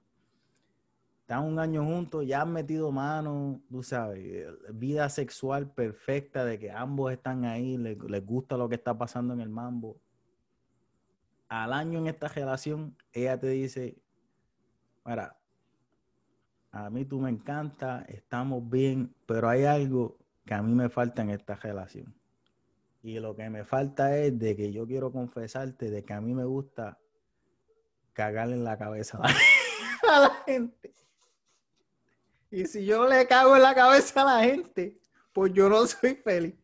Están 1.20 1.44
un 1.44 1.58
año 1.58 1.84
juntos, 1.84 2.26
ya 2.26 2.40
han 2.40 2.54
metido 2.54 2.90
mano, 2.90 3.60
tú 3.70 3.82
sabes, 3.82 4.18
eh, 4.18 4.48
vida 4.72 5.10
sexual 5.10 5.70
perfecta 5.70 6.46
de 6.46 6.58
que 6.58 6.70
ambos 6.70 7.12
están 7.12 7.44
ahí, 7.44 7.76
les, 7.76 7.98
gusta 8.24 8.56
lo 8.56 8.70
que 8.70 8.76
está 8.76 8.96
pasando 8.96 9.34
en 9.34 9.40
el 9.40 9.50
mambo 9.50 10.00
al 11.48 11.72
año 11.72 11.98
en 11.98 12.06
esta 12.06 12.28
relación, 12.28 12.96
ella 13.12 13.38
te 13.38 13.48
dice, 13.48 14.02
mira, 15.04 15.36
a 16.72 16.88
mí 16.90 17.04
tú 17.04 17.20
me 17.20 17.30
encanta, 17.30 18.06
estamos 18.08 18.68
bien, 18.68 19.14
pero 19.26 19.48
hay 19.48 19.64
algo 19.64 20.19
que 20.50 20.54
a 20.54 20.62
mí 20.62 20.74
me 20.74 20.88
falta 20.88 21.22
en 21.22 21.30
esta 21.30 21.54
relación. 21.54 22.12
Y 23.04 23.20
lo 23.20 23.36
que 23.36 23.48
me 23.48 23.62
falta 23.62 24.16
es 24.16 24.36
de 24.36 24.56
que 24.56 24.72
yo 24.72 24.84
quiero 24.84 25.12
confesarte 25.12 25.92
de 25.92 26.04
que 26.04 26.12
a 26.12 26.20
mí 26.20 26.34
me 26.34 26.44
gusta 26.44 26.98
cagarle 28.12 28.56
en 28.56 28.64
la 28.64 28.76
cabeza 28.76 29.18
a 29.18 29.28
la, 29.28 29.36
a 30.16 30.20
la 30.22 30.30
gente. 30.44 30.92
Y 32.50 32.66
si 32.66 32.84
yo 32.84 33.06
le 33.06 33.28
cago 33.28 33.54
en 33.54 33.62
la 33.62 33.76
cabeza 33.76 34.22
a 34.22 34.24
la 34.24 34.42
gente, 34.42 34.98
pues 35.32 35.52
yo 35.52 35.68
no 35.68 35.86
soy 35.86 36.16
feliz. 36.16 36.56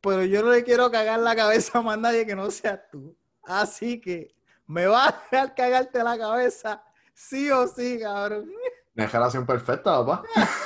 Pero 0.00 0.22
yo 0.22 0.40
no 0.44 0.52
le 0.52 0.62
quiero 0.62 0.88
cagar 0.92 1.18
la 1.18 1.34
cabeza 1.34 1.80
a 1.80 1.82
más 1.82 1.98
nadie 1.98 2.24
que 2.24 2.36
no 2.36 2.48
seas 2.52 2.82
tú. 2.88 3.16
Así 3.42 4.00
que 4.00 4.32
me 4.64 4.86
vas 4.86 5.12
a 5.12 5.22
dejar 5.28 5.54
cagarte 5.56 6.04
la 6.04 6.16
cabeza, 6.16 6.84
sí 7.12 7.50
o 7.50 7.66
sí, 7.66 7.98
cabrón. 7.98 8.48
Una 8.94 9.06
relación 9.08 9.44
perfecta, 9.44 9.90
papá. 9.90 10.22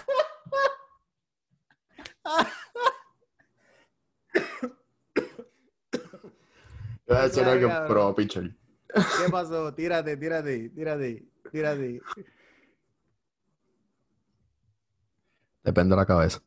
Yo 7.09 7.15
voy 7.15 7.17
a 7.17 7.23
decir 7.23 7.43
Claro, 7.43 7.53
algo 7.59 7.69
cabrón. 7.69 7.89
pro 7.89 8.15
pitcher. 8.15 8.57
¿Qué 8.95 9.31
pasó? 9.31 9.75
Tírate, 9.75 10.17
tírate, 10.17 10.69
tírate, 10.71 11.27
tírate. 11.51 12.01
Depende 15.63 15.95
de 15.95 15.97
la 16.01 16.07
cabeza. 16.07 16.41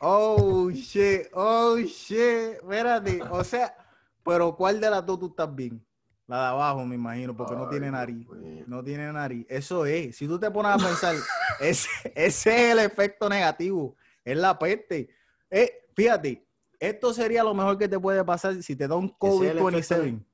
Oh, 0.00 0.70
shit, 0.70 1.28
oh, 1.32 1.76
shit. 1.78 2.18
Espérate, 2.60 3.22
o 3.30 3.42
sea, 3.44 3.74
pero 4.24 4.54
¿cuál 4.56 4.80
de 4.80 4.90
las 4.90 5.04
dos 5.04 5.18
tú 5.18 5.26
estás 5.28 5.54
bien? 5.54 5.84
La 6.26 6.40
de 6.40 6.46
abajo, 6.48 6.84
me 6.86 6.94
imagino, 6.94 7.36
porque 7.36 7.54
no 7.54 7.68
tiene 7.68 7.90
nariz. 7.90 8.26
No 8.66 8.82
tiene 8.82 9.12
nariz. 9.12 9.46
Eso 9.48 9.84
es. 9.84 10.16
Si 10.16 10.26
tú 10.26 10.38
te 10.38 10.50
pones 10.50 10.72
a 10.72 10.76
pensar, 10.76 11.14
ese, 11.60 11.88
ese 12.14 12.54
es 12.66 12.72
el 12.72 12.78
efecto 12.78 13.28
negativo. 13.28 13.96
Es 14.24 14.36
la 14.36 14.58
peste. 14.58 15.10
Eh, 15.50 15.86
fíjate, 15.94 16.46
esto 16.80 17.12
sería 17.14 17.42
lo 17.44 17.54
mejor 17.54 17.78
que 17.78 17.88
te 17.88 17.98
puede 17.98 18.24
pasar 18.24 18.62
si 18.62 18.76
te 18.76 18.86
da 18.88 18.96
un 18.96 19.14
Ese 19.20 19.46
es 19.46 19.50
el 19.50 19.58
efecto 19.58 19.96
COVID-27. 20.06 20.24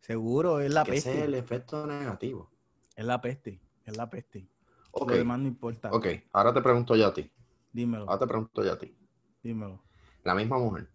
Seguro, 0.00 0.60
es 0.60 0.72
la 0.72 0.84
Que 0.84 0.96
ese 0.96 0.98
es 0.98 1.04
peste. 1.16 1.24
el 1.24 1.34
efecto 1.34 1.86
negativo. 1.86 2.50
Es 2.96 3.04
la 3.04 3.20
peste. 3.20 3.60
Es 3.84 3.96
la 3.96 4.10
peste. 4.10 4.48
Ok, 4.90 5.10
Lo 5.10 5.16
demás 5.16 5.38
no 5.38 5.48
importa. 5.48 5.90
ok. 5.92 6.06
Ahora 6.32 6.52
te 6.52 6.60
pregunto 6.60 6.96
yo 6.96 7.06
a 7.06 7.14
ti. 7.14 7.30
Dímelo, 7.72 8.04
Ahora 8.04 8.18
te 8.18 8.26
pregunto 8.26 8.62
yo 8.64 8.72
a 8.72 8.78
ti. 8.78 8.94
dímelo. 9.42 9.82
La 10.24 10.34
misma 10.34 10.58
mujer. 10.58 10.88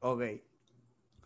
Ok, 0.00 0.22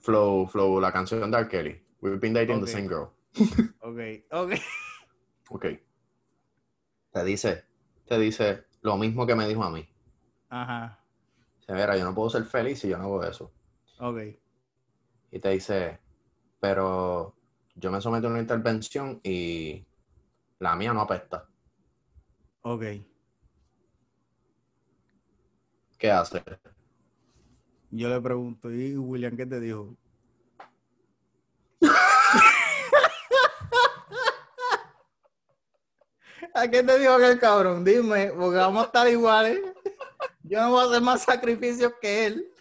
Flow, 0.01 0.47
Flow, 0.47 0.81
la 0.81 0.93
canción 0.93 1.31
de 1.31 1.39
R. 1.39 1.49
Kelly. 1.49 1.85
We've 2.01 2.18
been 2.18 2.33
dating 2.33 2.61
the 2.61 2.66
same 2.70 2.87
girl. 2.89 3.09
ok, 3.81 3.99
ok. 4.31 4.53
Ok. 5.51 5.66
Te 7.12 7.24
dice, 7.24 7.64
te 8.07 8.18
dice 8.18 8.64
lo 8.83 8.97
mismo 8.97 9.26
que 9.26 9.35
me 9.35 9.49
dijo 9.49 9.64
a 9.64 9.70
mí. 9.70 9.89
Ajá. 10.49 10.97
Se 11.69 11.75
verá, 11.75 11.97
yo 11.99 12.05
no 12.07 12.14
puedo 12.14 12.31
ser 12.31 12.47
feliz 12.47 12.81
si 12.81 12.89
yo 12.89 12.97
no 12.97 13.05
hago 13.05 13.23
eso. 13.23 13.53
Ok. 13.99 14.21
Y 15.31 15.39
te 15.39 15.51
dice, 15.51 16.01
pero 16.59 17.37
yo 17.75 17.91
me 17.91 18.01
someto 18.01 18.27
a 18.27 18.31
una 18.31 18.41
intervención 18.41 19.21
y 19.23 19.87
la 20.61 20.75
mía 20.77 20.95
no 20.95 21.03
apesta. 21.03 21.47
Ok. 22.62 22.85
¿Qué 25.99 26.11
hace? 26.11 26.43
Yo 27.91 28.09
le 28.09 28.19
pregunto, 28.19 28.73
¿y 28.73 28.97
William 28.97 29.37
qué 29.37 29.45
te 29.45 29.61
dijo? 29.61 29.95
¿A 36.55 36.66
qué 36.71 36.83
te 36.83 36.99
dijo 36.99 37.12
aquel 37.12 37.39
cabrón? 37.39 37.85
Dime, 37.85 38.33
porque 38.33 38.57
vamos 38.57 38.85
a 38.85 38.87
estar 38.87 39.07
iguales. 39.07 39.61
Yo 40.43 40.61
no 40.61 40.71
voy 40.71 40.85
a 40.85 40.89
hacer 40.89 41.03
más 41.03 41.23
sacrificios 41.23 41.93
que 42.01 42.27
él. 42.27 42.53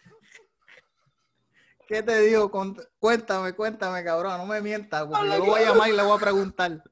¿Qué 1.88 2.03
te 2.03 2.20
digo? 2.20 2.51
Cuéntame, 2.99 3.53
cuéntame, 3.53 4.03
cabrón. 4.03 4.38
No 4.38 4.45
me 4.45 4.62
mientas, 4.62 5.05
porque 5.05 5.28
yo 5.28 5.38
lo 5.38 5.45
voy 5.45 5.62
a 5.62 5.70
llamar 5.70 5.89
y 5.89 5.93
le 5.93 6.03
voy 6.03 6.18
a 6.18 6.22
preguntar. 6.22 6.84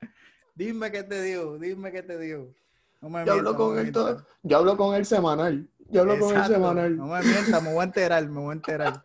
Dime 0.56 0.90
qué 0.92 1.04
te 1.04 1.22
digo, 1.22 1.60
dime 1.60 1.92
qué 1.92 2.02
te 2.02 2.18
digo. 2.18 2.54
No 3.02 3.10
me 3.10 3.26
Yo 3.26 3.34
mientas, 3.34 3.38
hablo 3.38 3.52
no 3.52 3.58
con 3.58 3.76
me 3.76 3.82
él 3.82 3.92
todo. 3.92 4.26
Yo 4.44 4.58
hablo 4.58 4.78
con 4.78 4.96
él 4.96 5.06
semanal. 5.06 5.70
Yo 5.90 6.02
hablo 6.02 6.18
con 6.18 6.36
él 6.36 6.46
semanal. 6.46 6.96
No 6.96 7.08
me 7.08 7.22
mientas, 7.22 7.62
me 7.62 7.74
voy 7.74 7.82
a 7.82 7.84
enterar, 7.84 8.28
me 8.30 8.40
voy 8.40 8.52
a 8.52 8.54
enterar. 8.54 9.04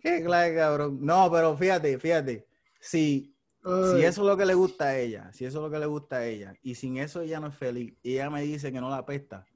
Qué 0.00 0.24
clase, 0.24 0.54
cabrón. 0.54 0.98
No, 1.00 1.30
pero 1.30 1.56
fíjate, 1.56 1.98
fíjate. 1.98 2.46
Si, 2.80 3.36
si 3.62 4.02
eso 4.02 4.22
es 4.22 4.26
lo 4.26 4.36
que 4.36 4.46
le 4.46 4.54
gusta 4.54 4.86
a 4.86 4.98
ella, 4.98 5.30
si 5.32 5.44
eso 5.44 5.58
es 5.58 5.62
lo 5.62 5.70
que 5.70 5.78
le 5.78 5.86
gusta 5.86 6.16
a 6.16 6.26
ella, 6.26 6.54
y 6.62 6.74
sin 6.74 6.96
eso 6.96 7.20
ella 7.20 7.38
no 7.38 7.48
es 7.48 7.54
feliz, 7.54 7.94
y 8.02 8.14
ella 8.14 8.30
me 8.30 8.42
dice 8.42 8.72
que 8.72 8.80
no 8.80 8.90
la 8.90 8.96
apesta, 8.96 9.46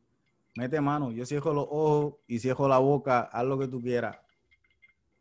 mete 0.57 0.81
mano, 0.81 1.13
yo 1.13 1.25
cierro 1.27 1.53
los 1.53 1.67
ojos 1.71 2.15
y 2.27 2.39
cierro 2.39 2.67
la 2.67 2.79
boca, 2.79 3.29
haz 3.33 3.45
lo 3.45 3.59
que 3.59 3.69
tú 3.69 3.81
quieras. 3.81 4.17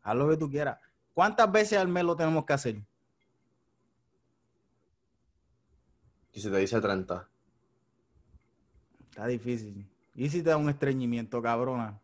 Haz 0.02 0.16
lo 0.16 0.28
que 0.28 0.36
tú 0.36 0.50
quieras. 0.50 0.78
¿Cuántas 1.14 1.50
veces 1.50 1.78
al 1.78 1.88
mes 1.88 2.04
lo 2.04 2.16
tenemos 2.16 2.44
que 2.44 2.52
hacer? 2.52 2.76
Y 6.32 6.40
si 6.40 6.50
te 6.50 6.56
dice 6.58 6.80
30. 6.80 7.28
Está 9.10 9.26
difícil. 9.26 9.88
¿Y 10.14 10.28
si 10.28 10.42
te 10.42 10.50
da 10.50 10.56
un 10.56 10.68
estreñimiento, 10.68 11.40
cabrona? 11.40 11.98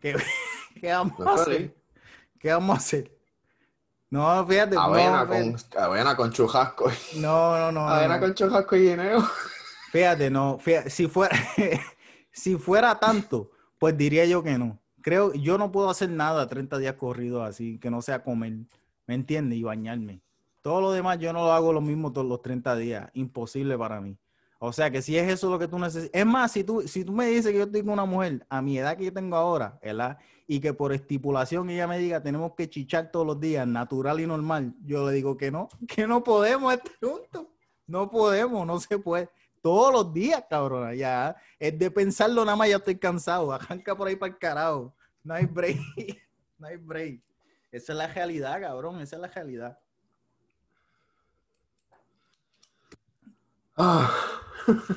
¿Qué, 0.00 0.16
qué 0.80 0.92
vamos 0.92 1.18
No 1.18 1.30
a 1.30 1.34
hacer? 1.34 1.74
¿Qué 2.38 2.52
vamos 2.52 2.76
a 2.76 2.78
hacer? 2.78 3.18
No, 4.10 4.46
fíjate. 4.46 4.74
no, 4.74 4.80
Avena, 4.82 5.26
fíjate. 5.26 5.52
con, 5.52 5.82
avena 5.82 6.16
con 6.16 6.32
chujasco. 6.32 6.90
No, 7.16 7.58
no, 7.58 7.72
no. 7.72 7.80
no, 7.80 7.88
avena 7.88 8.14
no. 8.14 8.20
con 8.20 8.34
chujasco 8.34 8.76
y 8.76 8.88
guineo. 8.88 9.22
Fíjate, 9.92 10.30
no. 10.30 10.58
fíjate, 10.58 10.90
si 10.90 11.06
fuera, 11.06 11.36
si 12.38 12.56
fuera 12.56 12.98
tanto, 12.98 13.50
pues 13.78 13.96
diría 13.96 14.24
yo 14.24 14.42
que 14.42 14.56
no. 14.58 14.78
Creo, 15.02 15.32
yo 15.34 15.58
no 15.58 15.72
puedo 15.72 15.90
hacer 15.90 16.10
nada 16.10 16.46
30 16.46 16.78
días 16.78 16.94
corridos 16.94 17.48
así, 17.48 17.78
que 17.78 17.90
no 17.90 18.00
sea 18.02 18.22
comer, 18.22 18.58
¿me 19.06 19.14
entiendes? 19.14 19.58
Y 19.58 19.62
bañarme. 19.62 20.20
Todo 20.62 20.80
lo 20.80 20.92
demás 20.92 21.18
yo 21.18 21.32
no 21.32 21.44
lo 21.44 21.52
hago 21.52 21.72
lo 21.72 21.80
mismo 21.80 22.12
todos 22.12 22.26
los 22.26 22.42
30 22.42 22.76
días. 22.76 23.10
Imposible 23.14 23.76
para 23.76 24.00
mí. 24.00 24.16
O 24.60 24.72
sea 24.72 24.90
que 24.90 25.02
si 25.02 25.16
es 25.16 25.30
eso 25.30 25.50
lo 25.50 25.58
que 25.58 25.68
tú 25.68 25.78
necesitas. 25.78 26.10
Es 26.12 26.26
más, 26.26 26.52
si 26.52 26.64
tú, 26.64 26.82
si 26.82 27.04
tú 27.04 27.12
me 27.12 27.26
dices 27.26 27.52
que 27.52 27.58
yo 27.58 27.70
con 27.70 27.90
una 27.90 28.04
mujer 28.04 28.44
a 28.48 28.60
mi 28.60 28.78
edad 28.78 28.96
que 28.96 29.04
yo 29.04 29.12
tengo 29.12 29.36
ahora, 29.36 29.78
¿verdad? 29.82 30.18
Y 30.46 30.60
que 30.60 30.74
por 30.74 30.92
estipulación 30.92 31.70
ella 31.70 31.86
me 31.86 31.98
diga 31.98 32.22
tenemos 32.22 32.54
que 32.54 32.68
chichar 32.68 33.10
todos 33.10 33.26
los 33.26 33.40
días, 33.40 33.66
natural 33.66 34.20
y 34.20 34.26
normal, 34.26 34.74
yo 34.84 35.08
le 35.08 35.14
digo 35.14 35.36
que 35.36 35.50
no, 35.50 35.68
que 35.88 36.06
no 36.06 36.22
podemos 36.24 36.72
estar 36.74 36.92
juntos. 37.00 37.46
No 37.86 38.10
podemos, 38.10 38.66
no 38.66 38.78
se 38.80 38.98
puede. 38.98 39.30
Todos 39.62 39.92
los 39.92 40.12
días, 40.12 40.44
cabrona, 40.48 40.94
ya. 40.94 41.36
Es 41.58 41.78
de 41.78 41.90
pensarlo 41.90 42.44
nada 42.44 42.56
más, 42.56 42.68
ya 42.68 42.76
estoy 42.76 42.98
cansado. 42.98 43.52
Arranca 43.52 43.96
por 43.96 44.08
ahí 44.08 44.16
para 44.16 44.32
el 44.32 44.38
carajo. 44.38 44.94
No 45.22 45.34
hay 45.34 45.46
break. 45.46 45.78
No 46.58 46.66
hay 46.66 46.76
break. 46.76 47.20
Esa 47.70 47.92
es 47.92 47.98
la 47.98 48.08
realidad, 48.08 48.60
cabrón. 48.60 49.00
Esa 49.00 49.14
es 49.14 49.22
la 49.22 49.28
realidad. 49.28 49.78
Ah, 53.76 54.10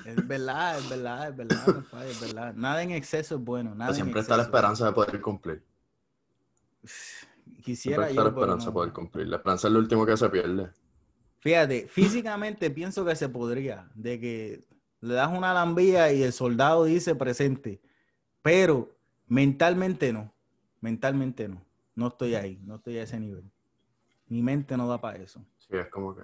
Es 0.05 0.27
verdad, 0.27 0.77
es 0.79 0.89
verdad, 0.89 1.29
es 1.29 1.35
verdad, 1.37 1.65
compadre, 1.65 2.11
es 2.11 2.19
verdad. 2.19 2.53
Nada 2.55 2.81
en 2.81 2.91
exceso 2.91 3.35
es 3.35 3.41
bueno. 3.41 3.75
Nada 3.75 3.91
en 3.91 3.95
siempre 3.95 4.21
está 4.21 4.35
la 4.35 4.43
esperanza 4.43 4.85
de 4.87 4.91
poder 4.91 5.21
cumplir. 5.21 5.63
Quisiera 7.63 8.07
Siempre 8.07 8.09
está 8.09 8.15
yo, 8.15 8.23
la 8.23 8.29
esperanza 8.29 8.65
de 8.65 8.71
no. 8.71 8.73
poder 8.73 8.91
cumplir. 8.93 9.27
La 9.27 9.37
esperanza 9.37 9.67
es 9.67 9.73
lo 9.73 9.79
último 9.79 10.05
que 10.05 10.17
se 10.17 10.29
pierde. 10.29 10.71
Fíjate, 11.41 11.87
físicamente 11.87 12.71
pienso 12.71 13.03
que 13.03 13.15
se 13.15 13.29
podría, 13.29 13.89
de 13.93 14.19
que 14.19 14.63
le 15.01 15.13
das 15.15 15.35
una 15.35 15.53
lambía 15.53 16.11
y 16.13 16.23
el 16.23 16.33
soldado 16.33 16.85
dice 16.85 17.15
presente, 17.15 17.81
pero 18.41 18.89
Mentalmente 19.31 20.11
no. 20.11 20.29
Mentalmente 20.81 21.47
no. 21.47 21.61
No 21.95 22.07
estoy 22.07 22.35
ahí. 22.35 22.59
No 22.65 22.75
estoy 22.75 22.97
a 22.97 23.03
ese 23.03 23.17
nivel. 23.17 23.49
Mi 24.27 24.43
mente 24.43 24.75
no 24.75 24.89
da 24.89 24.99
para 24.99 25.19
eso. 25.19 25.39
Sí, 25.57 25.69
es 25.77 25.87
como 25.87 26.13
que. 26.13 26.23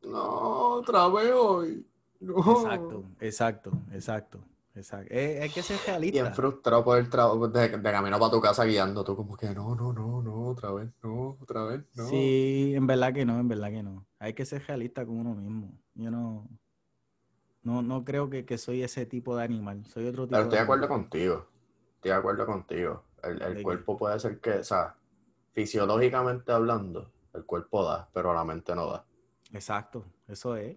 No, 0.00 0.76
otra 0.76 1.08
vez 1.08 1.30
hoy. 1.30 1.86
No. 2.20 2.34
Exacto, 2.56 3.04
exacto, 3.20 3.72
exacto. 3.92 4.44
Exacto. 4.74 5.12
Es, 5.12 5.44
es 5.44 5.54
que 5.54 5.62
ser 5.62 5.78
realista. 5.86 6.22
Bien 6.22 6.34
frustrado 6.34 6.84
por 6.84 6.98
el 6.98 7.08
trabajo 7.08 7.48
de, 7.48 7.68
de 7.68 7.82
camino 7.82 8.18
para 8.18 8.30
tu 8.30 8.40
casa 8.40 8.64
guiando. 8.64 9.04
Tú, 9.04 9.16
como 9.16 9.36
que 9.36 9.50
no, 9.50 9.74
no, 9.74 9.92
no, 9.92 10.22
no, 10.22 10.48
otra 10.48 10.72
vez, 10.72 10.90
no, 11.02 11.36
otra 11.40 11.64
vez, 11.64 11.84
no. 11.94 12.04
Sí, 12.06 12.72
en 12.74 12.86
verdad 12.86 13.12
que 13.12 13.24
no, 13.24 13.38
en 13.38 13.48
verdad 13.48 13.70
que 13.70 13.82
no. 13.82 14.06
Hay 14.18 14.34
que 14.34 14.44
ser 14.44 14.66
realista 14.66 15.04
con 15.04 15.18
uno 15.18 15.34
mismo. 15.34 15.72
Yo 15.94 16.10
no, 16.10 16.48
no, 17.62 17.82
no 17.82 18.04
creo 18.04 18.30
que, 18.30 18.44
que 18.44 18.58
soy 18.58 18.82
ese 18.82 19.06
tipo 19.06 19.36
de 19.36 19.44
animal. 19.44 19.84
Soy 19.86 20.06
otro 20.06 20.24
tipo 20.24 20.32
Pero 20.32 20.42
estoy 20.44 20.58
de 20.58 20.62
acuerdo 20.64 20.88
contigo. 20.88 21.46
Estoy 21.96 22.10
de 22.10 22.16
acuerdo 22.16 22.46
contigo. 22.46 23.04
El, 23.22 23.40
el 23.42 23.62
cuerpo 23.62 23.96
puede 23.96 24.18
ser 24.18 24.40
que, 24.40 24.50
o 24.50 24.64
sea, 24.64 24.96
fisiológicamente 25.52 26.50
hablando, 26.50 27.12
el 27.34 27.44
cuerpo 27.44 27.84
da, 27.84 28.08
pero 28.12 28.34
la 28.34 28.44
mente 28.44 28.74
no 28.74 28.88
da. 28.88 29.04
Exacto, 29.52 30.04
eso 30.26 30.56
es. 30.56 30.76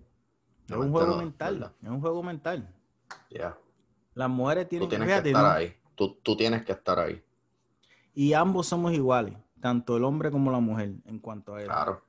Es 0.68 0.76
un 0.76 0.92
juego 0.92 1.12
no 1.12 1.18
mental. 1.18 1.54
¿verdad? 1.56 1.72
Es 1.82 1.90
un 1.90 2.02
juego 2.02 2.24
mental. 2.24 2.76
Ya. 3.30 3.58
Las 4.16 4.30
mujeres 4.30 4.66
Tú 4.66 4.70
tienen 4.70 4.90
tienes 4.90 5.08
fíjate, 5.08 5.24
que 5.24 5.30
estar 5.30 5.44
¿no? 5.44 5.50
ahí. 5.52 5.74
Tú, 5.94 6.16
tú 6.24 6.36
tienes 6.36 6.66
que 6.66 6.72
estar 6.72 6.98
ahí. 7.00 7.22
Y 8.14 8.34
ambos 8.34 8.66
somos 8.68 8.92
iguales, 8.94 9.36
tanto 9.60 9.96
el 9.98 10.04
hombre 10.04 10.32
como 10.32 10.52
la 10.52 10.60
mujer, 10.60 10.96
en 11.06 11.20
cuanto 11.20 11.54
a 11.56 11.60
eso. 11.62 11.68
Claro. 11.70 12.02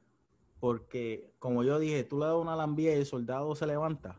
Porque, 0.60 1.34
como 1.38 1.62
yo 1.64 1.78
dije, 1.78 2.02
tú 2.04 2.18
le 2.18 2.26
das 2.26 2.36
una 2.36 2.56
lambía 2.56 2.94
y 2.94 3.00
el 3.00 3.06
soldado 3.06 3.54
se 3.54 3.66
levanta. 3.66 4.16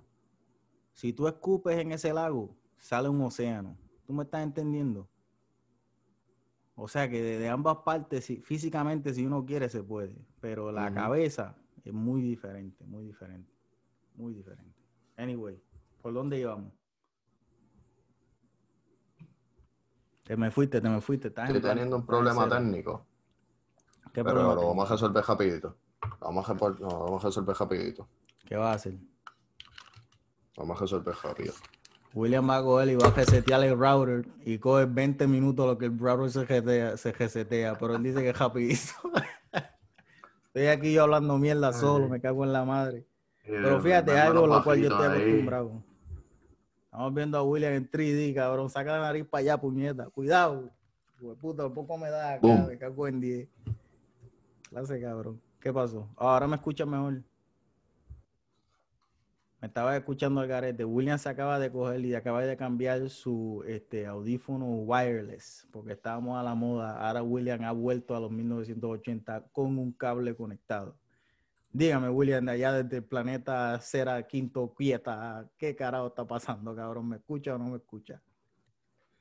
Si 0.93 1.13
tú 1.13 1.27
escupes 1.27 1.77
en 1.79 1.91
ese 1.91 2.13
lago, 2.13 2.55
sale 2.77 3.09
un 3.09 3.21
océano. 3.21 3.77
¿Tú 4.05 4.13
me 4.13 4.23
estás 4.23 4.43
entendiendo? 4.43 5.07
O 6.75 6.87
sea 6.87 7.09
que 7.09 7.21
de, 7.21 7.39
de 7.39 7.49
ambas 7.49 7.77
partes, 7.77 8.25
si- 8.25 8.41
físicamente, 8.41 9.13
si 9.13 9.25
uno 9.25 9.45
quiere, 9.45 9.67
se 9.69 9.81
puede. 9.83 10.15
Pero 10.39 10.71
la 10.71 10.93
cabeza 10.93 11.55
es 11.83 11.93
muy 11.93 12.21
diferente, 12.21 12.85
muy 12.85 13.03
diferente. 13.05 13.51
Muy 14.15 14.33
diferente. 14.33 14.79
Anyway, 15.17 15.59
¿por 16.01 16.13
dónde 16.13 16.39
íbamos? 16.39 16.71
Te 20.27 20.35
me 20.35 20.51
fuiste, 20.51 20.81
te 20.81 20.89
me 20.89 20.99
fuiste. 20.99 21.29
estás 21.29 21.47
Estoy 21.49 21.61
teniendo 21.61 21.95
un 21.95 22.05
problema 22.05 22.49
técnico, 22.49 23.05
¿Qué 24.13 24.21
pero 24.25 24.35
problema 24.35 24.55
lo 24.55 24.67
vamos 24.67 24.89
a 24.89 24.93
resolver 24.95 25.23
rapidito. 25.23 25.77
Lo 26.03 26.17
vamos 26.19 26.49
a, 26.49 26.53
repor- 26.53 26.79
no, 26.79 26.89
lo 26.89 26.99
vamos 27.05 27.23
a 27.23 27.27
resolver 27.29 27.55
rapidito. 27.55 28.09
¿Qué 28.45 28.57
vas 28.57 28.67
a 28.67 28.73
hacer? 28.73 28.93
Lo 28.93 30.63
Vamos 30.63 30.77
a 30.79 30.81
resolver 30.81 31.15
rápido. 31.23 31.53
William 32.13 32.49
va 32.49 32.57
a 32.57 32.61
coger 32.63 32.89
y 32.89 32.95
va 32.95 33.07
a 33.07 33.11
resetear 33.11 33.63
el 33.63 33.77
router 33.79 34.27
y 34.43 34.57
coge 34.57 34.83
20 34.85 35.27
minutos 35.27 35.65
lo 35.65 35.77
que 35.77 35.85
el 35.85 35.97
router 35.97 36.29
se 36.29 36.43
resetea, 36.43 36.97
se 36.97 37.11
resetea, 37.13 37.77
pero 37.77 37.95
él 37.95 38.03
dice 38.03 38.21
que 38.21 38.29
es 38.31 38.37
rapidito. 38.37 38.91
Estoy 40.47 40.67
aquí 40.67 40.91
yo 40.91 41.03
hablando 41.03 41.37
mierda 41.37 41.71
solo, 41.71 42.09
me 42.09 42.19
cago 42.19 42.43
en 42.43 42.51
la 42.51 42.65
madre. 42.65 43.07
Pero 43.45 43.79
fíjate, 43.79 44.17
algo 44.19 44.43
a 44.43 44.47
lo 44.47 44.63
cual 44.63 44.81
yo 44.81 44.89
estoy 44.89 45.05
acostumbrado. 45.07 45.83
Estamos 46.97 47.13
viendo 47.13 47.37
a 47.37 47.43
William 47.43 47.73
en 47.73 47.87
3D, 47.87 48.33
cabrón. 48.33 48.71
Saca 48.71 48.93
la 48.93 49.01
nariz 49.01 49.23
para 49.23 49.41
allá, 49.41 49.61
puñeta. 49.61 50.09
Cuidado. 50.09 50.71
De 51.19 51.35
puta, 51.35 51.67
un 51.67 51.73
poco 51.75 51.95
me 51.95 52.09
da 52.09 52.33
acá, 52.33 52.65
me 52.67 52.75
cago 52.75 53.07
en 53.07 53.21
10. 53.21 53.47
Clase, 54.67 54.99
cabrón. 54.99 55.39
¿Qué 55.59 55.71
pasó? 55.71 56.09
Ahora 56.15 56.47
me 56.47 56.55
escuchas 56.55 56.87
mejor. 56.87 57.21
Me 59.61 59.67
estaba 59.67 59.95
escuchando 59.95 60.41
al 60.41 60.47
garete. 60.47 60.83
William 60.85 61.19
se 61.19 61.29
acaba 61.29 61.59
de 61.59 61.71
coger 61.71 62.03
y 62.03 62.15
acaba 62.15 62.41
de 62.41 62.57
cambiar 62.57 63.07
su 63.11 63.63
este, 63.67 64.07
audífono 64.07 64.65
wireless 64.65 65.67
porque 65.71 65.93
estábamos 65.93 66.39
a 66.39 66.41
la 66.41 66.55
moda. 66.55 66.97
Ahora 66.97 67.21
William 67.21 67.63
ha 67.63 67.73
vuelto 67.73 68.15
a 68.15 68.19
los 68.19 68.31
1980 68.31 69.49
con 69.51 69.77
un 69.77 69.91
cable 69.91 70.35
conectado. 70.35 70.95
Dígame, 71.77 72.09
William, 72.09 72.43
de 72.43 72.53
allá 72.53 72.73
desde 72.73 72.97
el 72.97 73.03
planeta 73.03 73.79
Cera 73.79 74.25
Quinto 74.25 74.73
Quieta, 74.73 75.47
¿qué 75.59 75.75
carajo 75.75 76.07
está 76.07 76.25
pasando, 76.25 76.75
cabrón? 76.75 77.07
¿Me 77.09 77.17
escucha 77.17 77.53
o 77.53 77.59
no 77.59 77.65
me 77.65 77.77
escucha? 77.77 78.19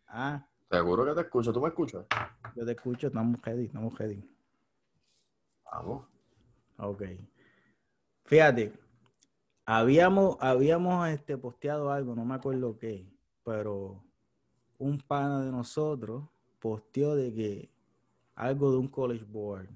Ah, 0.06 0.48
Seguro 0.70 1.04
que 1.04 1.12
te 1.12 1.20
escucho. 1.20 1.52
¿Tú 1.52 1.60
me 1.60 1.68
escuchas? 1.68 2.06
yo 2.54 2.64
te 2.64 2.72
escucho, 2.72 3.08
estamos 3.08 3.42
ready, 3.42 3.66
estamos 3.66 3.98
ready. 3.98 4.24
Vamos. 5.70 6.06
Ok. 6.78 7.02
Fíjate, 8.24 8.72
habíamos, 9.66 10.38
habíamos 10.40 11.08
este, 11.10 11.36
posteado 11.36 11.92
algo, 11.92 12.14
no 12.14 12.24
me 12.24 12.36
acuerdo 12.36 12.78
qué, 12.78 13.06
pero 13.44 14.02
un 14.78 14.96
pana 14.96 15.42
de 15.44 15.50
nosotros 15.50 16.24
posteó 16.58 17.16
de 17.16 17.34
que 17.34 17.70
algo 18.34 18.70
de 18.70 18.78
un 18.78 18.88
college 18.88 19.26
board. 19.28 19.68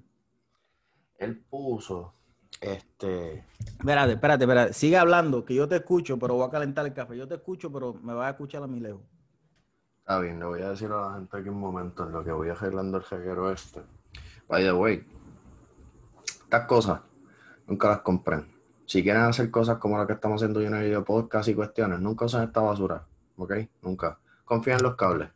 Él 1.19 1.37
puso, 1.43 2.15
este, 2.59 3.45
Espérate, 3.81 4.13
espérate, 4.13 4.43
espérate. 4.43 4.73
Sigue 4.73 4.97
hablando, 4.97 5.43
que 5.43 5.55
yo 5.55 5.67
te 5.67 5.77
escucho, 5.77 6.19
pero 6.19 6.35
voy 6.35 6.47
a 6.47 6.51
calentar 6.51 6.85
el 6.85 6.93
café. 6.93 7.17
Yo 7.17 7.27
te 7.27 7.35
escucho, 7.35 7.71
pero 7.71 7.95
me 7.95 8.13
vas 8.13 8.27
a 8.27 8.29
escuchar 8.31 8.61
a 8.61 8.67
mi 8.67 8.79
lejos. 8.79 9.01
Está 9.99 10.19
bien, 10.19 10.39
le 10.39 10.45
voy 10.45 10.61
a 10.61 10.69
decir 10.69 10.91
a 10.91 11.01
la 11.01 11.13
gente 11.13 11.37
aquí 11.37 11.49
un 11.49 11.59
momento 11.59 12.03
en 12.05 12.11
lo 12.11 12.23
que 12.23 12.31
voy 12.31 12.49
arreglando 12.49 12.97
el 12.97 13.03
reguero 13.03 13.51
este. 13.51 13.81
By 14.47 14.63
the 14.63 14.73
way, 14.73 15.03
estas 16.23 16.65
cosas 16.65 17.01
nunca 17.65 17.89
las 17.89 17.99
compren. 18.01 18.51
Si 18.85 19.01
quieren 19.01 19.23
hacer 19.23 19.49
cosas 19.49 19.77
como 19.77 19.97
las 19.97 20.05
que 20.05 20.13
estamos 20.13 20.41
haciendo 20.41 20.59
yo 20.61 20.67
en 20.67 20.75
el 20.75 20.83
video 20.83 21.03
podcast 21.03 21.47
y 21.49 21.55
cuestiones, 21.55 21.99
nunca 21.99 22.25
usen 22.25 22.43
esta 22.43 22.61
basura, 22.61 23.03
¿ok? 23.37 23.53
Nunca. 23.81 24.19
Confía 24.43 24.75
en 24.75 24.83
los 24.83 24.95
cables. 24.95 25.29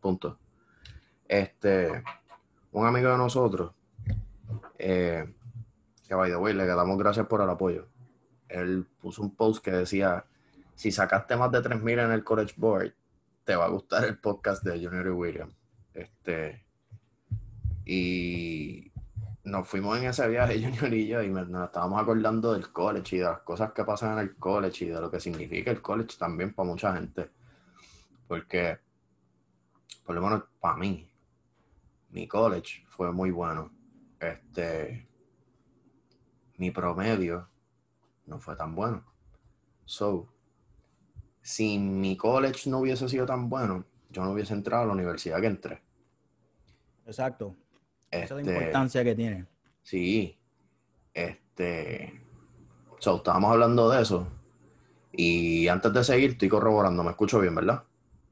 Punto. 0.00 0.38
Este, 1.26 2.02
un 2.72 2.86
amigo 2.86 3.10
de 3.10 3.16
nosotros, 3.16 3.72
eh, 4.78 5.34
que 6.08 6.14
by 6.14 6.30
the 6.30 6.36
way, 6.36 6.54
le 6.54 6.66
damos 6.66 6.98
gracias 6.98 7.26
por 7.26 7.42
el 7.42 7.50
apoyo. 7.50 7.86
Él 8.48 8.86
puso 9.00 9.20
un 9.20 9.36
post 9.36 9.62
que 9.62 9.70
decía, 9.70 10.24
si 10.74 10.90
sacaste 10.90 11.36
más 11.36 11.52
de 11.52 11.58
3.000 11.58 12.06
en 12.06 12.12
el 12.12 12.24
College 12.24 12.54
Board, 12.56 12.94
te 13.44 13.54
va 13.54 13.66
a 13.66 13.68
gustar 13.68 14.04
el 14.04 14.18
podcast 14.18 14.64
de 14.64 14.82
Junior 14.82 15.06
y 15.06 15.10
William. 15.10 15.52
Este, 15.92 16.64
y 17.84 18.90
nos 19.44 19.68
fuimos 19.68 19.98
en 19.98 20.04
ese 20.06 20.26
viaje, 20.28 20.62
Junior 20.62 20.94
y 20.94 21.06
yo, 21.08 21.22
y 21.22 21.28
nos 21.28 21.66
estábamos 21.66 22.00
acordando 22.00 22.54
del 22.54 22.72
college 22.72 23.16
y 23.16 23.18
de 23.18 23.26
las 23.26 23.40
cosas 23.40 23.72
que 23.72 23.84
pasan 23.84 24.14
en 24.14 24.18
el 24.20 24.36
college 24.36 24.86
y 24.86 24.88
de 24.88 25.00
lo 25.00 25.10
que 25.10 25.20
significa 25.20 25.70
el 25.70 25.82
college 25.82 26.16
también 26.18 26.54
para 26.54 26.68
mucha 26.68 26.94
gente. 26.94 27.30
Porque, 28.26 28.78
por 30.04 30.14
lo 30.14 30.22
menos 30.22 30.44
para 30.58 30.76
mí, 30.78 31.10
mi 32.10 32.26
college 32.26 32.84
fue 32.88 33.12
muy 33.12 33.30
bueno. 33.30 33.70
Este, 34.20 35.07
mi 36.58 36.70
promedio 36.70 37.48
no 38.26 38.38
fue 38.38 38.54
tan 38.56 38.74
bueno. 38.74 39.04
So, 39.84 40.28
si 41.40 41.78
mi 41.78 42.16
college 42.16 42.68
no 42.68 42.78
hubiese 42.80 43.08
sido 43.08 43.24
tan 43.24 43.48
bueno, 43.48 43.84
yo 44.10 44.22
no 44.22 44.32
hubiese 44.32 44.52
entrado 44.52 44.82
a 44.82 44.86
la 44.86 44.92
universidad 44.92 45.40
que 45.40 45.46
entré. 45.46 45.82
Exacto. 47.06 47.56
Esa 48.10 48.24
es 48.24 48.30
la 48.30 48.40
Este, 48.40 48.52
importancia 48.54 49.04
que 49.04 49.14
tiene. 49.14 49.46
Sí. 49.82 50.38
Este. 51.14 52.20
So, 52.98 53.16
estábamos 53.16 53.52
hablando 53.52 53.88
de 53.90 54.02
eso. 54.02 54.28
Y 55.12 55.68
antes 55.68 55.92
de 55.92 56.04
seguir, 56.04 56.30
estoy 56.32 56.48
corroborando. 56.48 57.02
Me 57.02 57.10
escucho 57.10 57.40
bien, 57.40 57.54
¿verdad? 57.54 57.84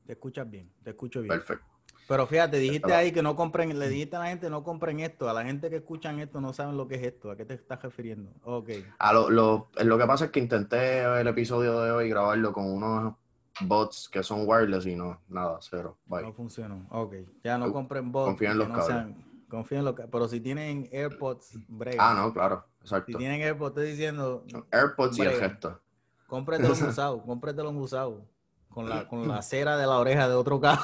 Te 0.04 0.12
escuchas 0.12 0.48
bien, 0.48 0.70
te 0.82 0.90
escucho 0.90 1.20
bien. 1.20 1.28
Perfecto. 1.28 1.66
Pero 2.08 2.26
fíjate, 2.26 2.58
dijiste 2.58 2.94
ahí 2.94 3.10
que 3.10 3.22
no 3.22 3.34
compren, 3.34 3.76
le 3.78 3.88
dijiste 3.88 4.14
a 4.16 4.20
la 4.20 4.26
gente 4.26 4.48
no 4.48 4.62
compren 4.62 5.00
esto. 5.00 5.28
A 5.28 5.32
la 5.32 5.44
gente 5.44 5.68
que 5.70 5.76
escuchan 5.76 6.20
esto 6.20 6.40
no 6.40 6.52
saben 6.52 6.76
lo 6.76 6.86
que 6.86 6.94
es 6.96 7.02
esto. 7.02 7.30
¿A 7.32 7.36
qué 7.36 7.44
te 7.44 7.54
estás 7.54 7.82
refiriendo? 7.82 8.30
Ok. 8.44 8.70
A 8.98 9.12
lo, 9.12 9.28
lo, 9.30 9.68
lo 9.82 9.98
que 9.98 10.06
pasa 10.06 10.26
es 10.26 10.30
que 10.30 10.38
intenté 10.40 11.02
el 11.02 11.26
episodio 11.26 11.80
de 11.80 11.90
hoy 11.90 12.08
grabarlo 12.08 12.52
con 12.52 12.70
unos 12.70 13.14
bots 13.62 14.08
que 14.08 14.22
son 14.22 14.42
wireless 14.46 14.86
y 14.86 14.94
no, 14.94 15.20
nada, 15.28 15.58
cero. 15.60 15.98
Bye. 16.06 16.22
No 16.22 16.32
funcionó. 16.32 16.86
Ok. 16.90 17.14
Ya 17.42 17.58
no 17.58 17.72
compren 17.72 18.12
bots. 18.12 18.26
confía 18.28 18.52
en 18.52 18.58
los 18.58 18.68
no 18.68 18.74
cables. 18.74 19.16
confía 19.48 19.78
en 19.80 19.84
los 19.86 19.94
Pero 20.10 20.28
si 20.28 20.40
tienen 20.40 20.88
AirPods, 20.92 21.58
brega. 21.66 22.10
Ah, 22.10 22.14
no, 22.14 22.32
claro, 22.32 22.66
Si 22.78 22.82
exacto. 22.82 23.18
tienen 23.18 23.42
AirPods, 23.42 23.70
estoy 23.70 23.90
diciendo, 23.90 24.44
AirPods 24.70 25.18
y 25.18 25.22
el 25.22 25.40
gesto. 25.40 25.80
cómprate 26.28 26.62
los 26.68 26.80
usados, 26.82 27.22
usados. 27.26 28.22
Con 28.68 28.88
la, 28.90 29.08
con 29.08 29.26
la 29.26 29.40
cera 29.42 29.76
de 29.76 29.86
la 29.86 29.98
oreja 29.98 30.28
de 30.28 30.34
otro 30.34 30.60
carro. 30.60 30.82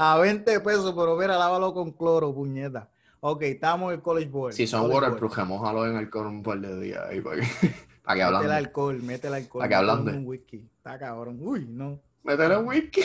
A 0.00 0.16
20 0.16 0.60
pesos, 0.60 0.94
pero 0.96 1.16
mira, 1.16 1.36
lávalo 1.36 1.74
con 1.74 1.90
cloro, 1.90 2.32
puñeta. 2.32 2.88
Ok, 3.18 3.42
estamos 3.42 3.88
en 3.92 3.96
el 3.98 4.02
College 4.02 4.28
Board. 4.28 4.52
Si 4.54 4.64
son 4.64 4.88
waterproof, 4.88 5.36
remójalo 5.36 5.86
en 5.88 5.96
alcohol 5.96 6.28
un 6.28 6.40
par 6.40 6.60
de 6.60 6.78
días 6.78 7.04
ahí 7.08 7.20
para 7.20 7.40
que, 7.40 7.42
para 8.04 8.14
que 8.14 8.20
Métele 8.20 8.22
hablando. 8.22 8.52
alcohol, 8.52 9.02
métele 9.02 9.36
alcohol. 9.38 9.64
¿A 9.64 9.68
qué 9.68 9.74
hablando? 9.74 10.10
un 10.12 10.24
whisky. 10.24 10.68
Está 10.76 10.96
cabrón. 11.00 11.38
Uy, 11.40 11.66
no. 11.68 11.98
Métele 12.22 12.58
whisky. 12.58 13.02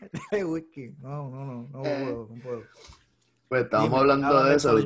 Métele 0.00 0.44
whisky. 0.44 0.96
No, 1.00 1.30
no, 1.30 1.44
no. 1.44 1.68
No 1.70 1.82
puedo, 1.82 2.28
no 2.34 2.42
puedo. 2.42 2.62
Pues 3.48 3.62
estábamos 3.62 3.90
Dime, 3.90 4.00
hablando 4.00 4.26
habla 4.26 4.44
de 4.50 4.56
eso. 4.56 4.76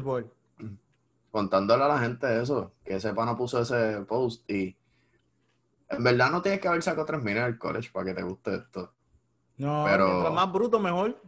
Contándole 1.30 1.84
a 1.84 1.88
la 1.88 1.98
gente 2.00 2.42
eso, 2.42 2.72
que 2.84 2.96
ese 2.96 3.14
pana 3.14 3.34
puso 3.34 3.62
ese 3.62 4.02
post 4.06 4.48
y 4.50 4.76
en 5.88 6.04
verdad 6.04 6.30
no 6.30 6.42
tienes 6.42 6.60
que 6.60 6.68
haber 6.68 6.82
sacado 6.82 7.06
tres 7.06 7.22
minas 7.22 7.46
del 7.46 7.58
college 7.58 7.88
para 7.90 8.04
que 8.04 8.12
te 8.14 8.22
guste 8.22 8.56
esto. 8.56 8.92
No, 9.58 9.84
Pero- 9.86 10.08
mientras 10.08 10.34
más 10.34 10.52
bruto, 10.52 10.78
mejor. 10.78 11.20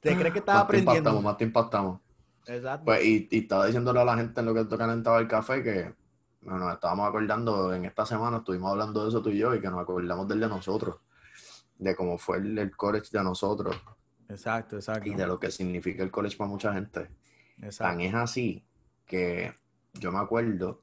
¿Te 0.00 0.16
crees 0.16 0.32
que 0.32 0.38
estás 0.38 0.56
Más 0.56 0.68
te 0.68 0.78
impactamos, 0.78 1.22
más 1.22 1.36
te 1.36 1.44
impactamos. 1.44 2.00
Exacto. 2.46 2.84
Pues, 2.86 3.04
y, 3.04 3.28
y 3.30 3.38
estaba 3.40 3.66
diciéndole 3.66 4.00
a 4.00 4.04
la 4.04 4.16
gente 4.16 4.40
en 4.40 4.46
lo 4.46 4.54
que 4.54 4.64
tú 4.64 4.78
calentaba 4.78 5.18
el 5.18 5.28
café 5.28 5.62
que 5.62 5.94
bueno, 6.40 6.60
nos 6.66 6.74
estábamos 6.74 7.08
acordando 7.08 7.74
en 7.74 7.84
esta 7.84 8.06
semana, 8.06 8.38
estuvimos 8.38 8.70
hablando 8.70 9.02
de 9.02 9.08
eso 9.08 9.20
tú 9.20 9.30
y 9.30 9.38
yo, 9.38 9.54
y 9.54 9.60
que 9.60 9.68
nos 9.68 9.80
acordamos 9.80 10.28
del 10.28 10.40
de 10.40 10.48
nosotros, 10.48 10.96
de 11.76 11.96
cómo 11.96 12.16
fue 12.16 12.38
el, 12.38 12.56
el 12.58 12.76
college 12.76 13.08
de 13.12 13.22
nosotros 13.22 13.76
exacto, 14.28 14.76
exacto. 14.76 15.08
y 15.08 15.14
de 15.14 15.26
lo 15.26 15.38
que 15.38 15.50
significa 15.50 16.02
el 16.02 16.10
college 16.10 16.36
para 16.36 16.48
mucha 16.48 16.72
gente. 16.72 17.00
Tan 17.56 17.64
exacto. 17.64 18.00
es 18.02 18.14
así 18.14 18.64
que 19.04 19.52
yo 19.94 20.12
me 20.12 20.18
acuerdo, 20.20 20.80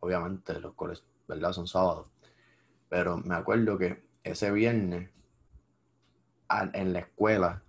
obviamente 0.00 0.58
los 0.58 0.74
colegios, 0.74 1.06
¿verdad? 1.28 1.52
Son 1.52 1.66
sábados, 1.68 2.08
pero 2.88 3.18
me 3.18 3.36
acuerdo 3.36 3.78
que 3.78 4.02
ese 4.24 4.50
viernes 4.50 5.10
a- 6.48 6.70
en 6.72 6.92
la 6.92 7.00
escuela, 7.00 7.62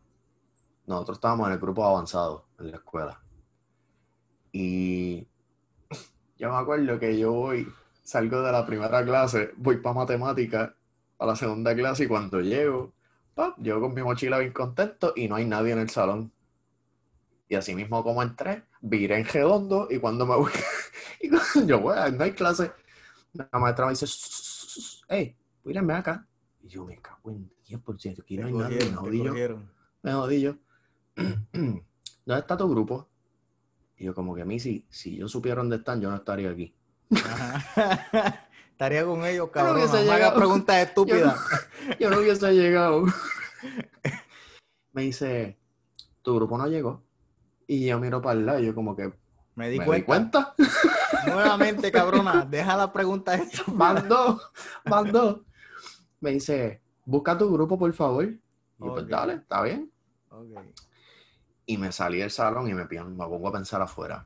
nosotros 0.88 1.18
estábamos 1.18 1.48
en 1.48 1.54
el 1.54 1.60
grupo 1.60 1.86
avanzado 1.86 2.48
en 2.60 2.72
la 2.72 2.78
escuela. 2.78 3.22
Y 4.54 5.28
yo 6.38 6.50
me 6.52 6.58
acuerdo 6.58 7.00
que 7.00 7.18
yo 7.18 7.32
voy, 7.32 7.68
salgo 8.04 8.42
de 8.42 8.52
la 8.52 8.66
primera 8.66 9.04
clase, 9.04 9.52
voy 9.58 9.78
para 9.78 9.96
matemática, 9.96 10.76
a 11.20 11.26
la 11.26 11.36
segunda 11.36 11.76
clase 11.76 12.04
y 12.04 12.08
cuando 12.08 12.42
llego, 12.42 12.94
¡pap! 13.36 13.58
llego 13.60 13.82
con 13.82 13.94
mi 13.94 14.02
mochila 14.04 14.40
bien 14.40 14.52
contento 14.54 15.14
y 15.16 15.28
no 15.28 15.36
hay 15.36 15.46
nadie 15.46 15.74
en 15.74 15.80
el 15.80 15.90
salón. 15.90 16.32
Y 17.48 17.56
así 17.56 17.76
mismo 17.76 18.04
como 18.04 18.24
entré, 18.24 18.64
viré 18.82 19.18
en 19.20 19.26
redondo 19.26 19.88
y 19.90 20.00
cuando 20.00 20.26
me 20.26 20.36
voy, 20.36 20.52
y 21.22 21.30
yo 21.66 21.80
voy, 21.80 21.96
no 22.14 22.24
hay 22.24 22.32
clase, 22.32 22.72
la 23.34 23.50
maestra 23.60 23.86
me 23.86 23.92
dice, 23.94 24.08
hey, 25.10 25.36
ven 25.64 25.92
acá. 25.92 26.28
Y 26.64 26.70
yo 26.70 26.86
me 26.86 26.98
cago 26.98 27.30
en 27.32 27.52
10%, 27.68 28.22
aquí 28.22 28.38
no 28.38 28.48
hay 28.48 28.54
nadie, 28.54 28.80
me 28.90 28.96
jodí 28.96 29.24
yo, 29.24 29.34
me 30.02 30.14
jodí 30.14 30.42
yo. 30.42 30.56
¿Dónde 31.52 31.84
está 32.40 32.56
tu 32.58 32.70
grupo? 32.70 33.08
Y 33.98 34.06
yo 34.06 34.16
como 34.16 34.34
que 34.34 34.42
a 34.42 34.46
mí, 34.46 34.60
si, 34.60 34.86
si 34.90 35.18
yo 35.18 35.28
supiera 35.28 35.58
dónde 35.60 35.76
están, 35.76 36.00
yo 36.02 36.10
no 36.10 36.16
estaría 36.16 36.50
aquí. 36.50 36.74
Ajá. 37.14 38.48
Estaría 38.72 39.06
con 39.06 39.24
ellos, 39.24 39.50
cabrón. 39.52 39.76
hubiese 39.76 39.94
No 39.94 40.00
me 40.00 40.06
llegado. 40.14 40.36
preguntas 40.36 40.76
estúpidas. 40.78 41.40
Yo 42.00 42.10
no 42.10 42.18
hubiese 42.20 42.52
llegado. 42.54 43.06
Me 44.94 45.04
dice, 45.04 45.60
tu 46.24 46.36
grupo 46.36 46.58
no 46.58 46.66
llegó. 46.68 47.04
Y 47.68 47.86
yo 47.86 48.00
miro 48.00 48.20
para 48.22 48.40
el 48.40 48.46
lado 48.48 48.60
y 48.60 48.66
yo 48.66 48.74
como 48.76 48.96
que 48.96 49.14
Me 49.56 49.70
di 49.70 49.78
me 49.80 49.86
cuenta. 49.86 50.56
di 50.58 50.66
cuenta. 50.66 51.26
Nuevamente, 51.28 51.92
cabrona, 51.92 52.46
deja 52.46 52.76
la 52.76 52.92
pregunta 52.92 53.36
esto. 53.36 53.64
Mandó, 53.72 54.42
mandó. 54.86 55.46
Me 56.24 56.32
dice, 56.32 56.82
busca 57.04 57.38
tu 57.38 57.52
grupo, 57.52 57.78
por 57.78 57.92
favor. 57.92 58.24
Y 58.24 58.40
yo, 58.80 58.94
pues 58.94 59.06
dale, 59.10 59.34
está 59.34 59.62
bien. 59.62 59.92
Ok. 60.30 60.58
Y 61.66 61.78
me 61.78 61.92
salí 61.92 62.20
del 62.20 62.32
salón 62.32 62.70
y 62.70 62.74
me, 62.74 62.86
pongo 62.86 63.50
a 63.50 63.52
pensar 63.52 63.82
afuera. 63.82 64.26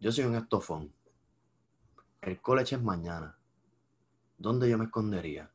Yo 0.00 0.10
soy 0.10 0.24
un 0.24 0.36
estofón. 0.36 0.90
El 2.22 2.40
college 2.40 2.76
es 2.76 2.82
mañana. 2.82 3.36
¿Dónde 4.38 4.70
yo 4.70 4.78
me 4.78 4.86
escondería? 4.86 5.50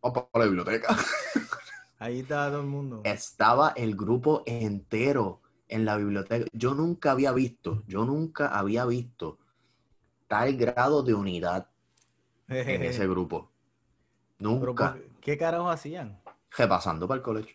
O 0.00 0.10
para 0.10 0.28
la 0.32 0.44
biblioteca. 0.46 0.96
Ahí 1.98 2.20
está 2.20 2.48
todo 2.48 2.62
el 2.62 2.66
mundo. 2.66 3.02
Estaba 3.04 3.74
el 3.76 3.94
grupo 3.94 4.42
entero 4.46 5.42
en 5.68 5.84
la 5.84 5.98
biblioteca. 5.98 6.46
Yo 6.54 6.72
nunca 6.72 7.10
había 7.10 7.32
visto, 7.32 7.82
yo 7.86 8.06
nunca 8.06 8.48
había 8.58 8.86
visto 8.86 9.38
tal 10.28 10.56
grado 10.56 11.02
de 11.02 11.12
unidad 11.12 11.68
en 12.48 12.82
ese 12.84 13.06
grupo. 13.08 13.50
Nunca. 14.38 14.92
¿por- 14.92 15.20
¿Qué 15.20 15.36
carajo 15.38 15.70
hacían? 15.70 16.20
Repasando 16.56 17.06
para 17.06 17.18
el 17.18 17.22
colegio. 17.22 17.54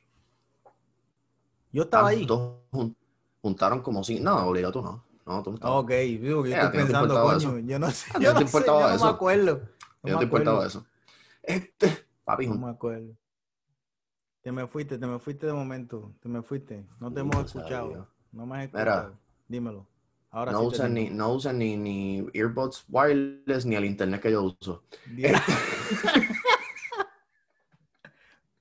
Yo 1.72 1.84
estaba 1.84 2.10
ahí. 2.10 2.26
Todos 2.28 2.60
jun- 2.72 2.96
juntaron 3.42 3.82
como 3.82 4.04
si. 4.04 4.20
No, 4.20 4.48
obligado 4.48 4.74
tú 4.74 4.82
no. 4.82 5.04
No, 5.26 5.44
tú 5.44 5.52
no 5.52 5.56
estabas. 5.56 5.84
Ok, 5.84 5.92
digo 5.92 6.46
yo 6.46 6.54
Eh, 6.54 6.56
¿a 6.56 6.64
estoy 6.66 6.70
no 6.72 6.82
pensando, 6.82 7.14
importaba 7.14 7.34
coño, 7.34 7.38
eso? 7.38 7.60
yo 7.60 7.80
no 7.80 7.92
sé, 7.92 8.12
¿A 8.16 8.20
ti 8.20 8.24
yo 8.24 8.32
no 8.32 8.36
te 8.38 8.42
no 8.42 8.48
sé, 8.48 8.48
importaba 8.48 8.80
yo 8.80 8.88
no 8.88 8.96
eso? 8.96 9.06
me 9.06 9.10
acuerdo. 9.10 9.54
¿A 9.54 10.06
ti 10.06 10.12
No 10.12 10.12
no 10.12 10.18
te 10.20 10.24
importaba 10.26 10.66
eso? 10.68 10.86
Este, 11.44 12.08
papi, 12.26 12.48
No 12.48 12.56
me 12.56 12.70
acuerdo. 12.70 13.16
Te 14.42 14.52
me 14.52 14.68
fuiste, 14.68 14.98
te 14.98 15.08
me 15.08 15.18
fuiste 15.18 15.46
de 15.48 15.54
momento. 15.54 16.14
Te 16.22 16.28
me 16.28 16.42
fuiste. 16.42 16.86
No 17.00 17.14
te 17.14 17.22
hemos 17.22 17.46
escuchado. 17.46 18.08
No 18.34 18.46
me 18.46 18.58
has 18.58 18.64
Mira. 18.74 18.96
escuchado. 18.96 19.20
Dímelo. 19.48 19.88
Ahora 20.32 20.52
no 20.52 20.60
sí 20.62 20.66
usan 20.68 20.94
ni, 20.94 21.10
no 21.10 21.34
usan 21.34 21.58
ni, 21.58 21.76
ni 21.76 22.26
earbuds 22.34 22.86
wireless 22.90 23.66
ni 23.66 23.76
el 23.76 23.86
internet 23.86 24.22
que 24.22 24.32
yo 24.32 24.44
uso. 24.44 24.84
Di- 25.06 25.24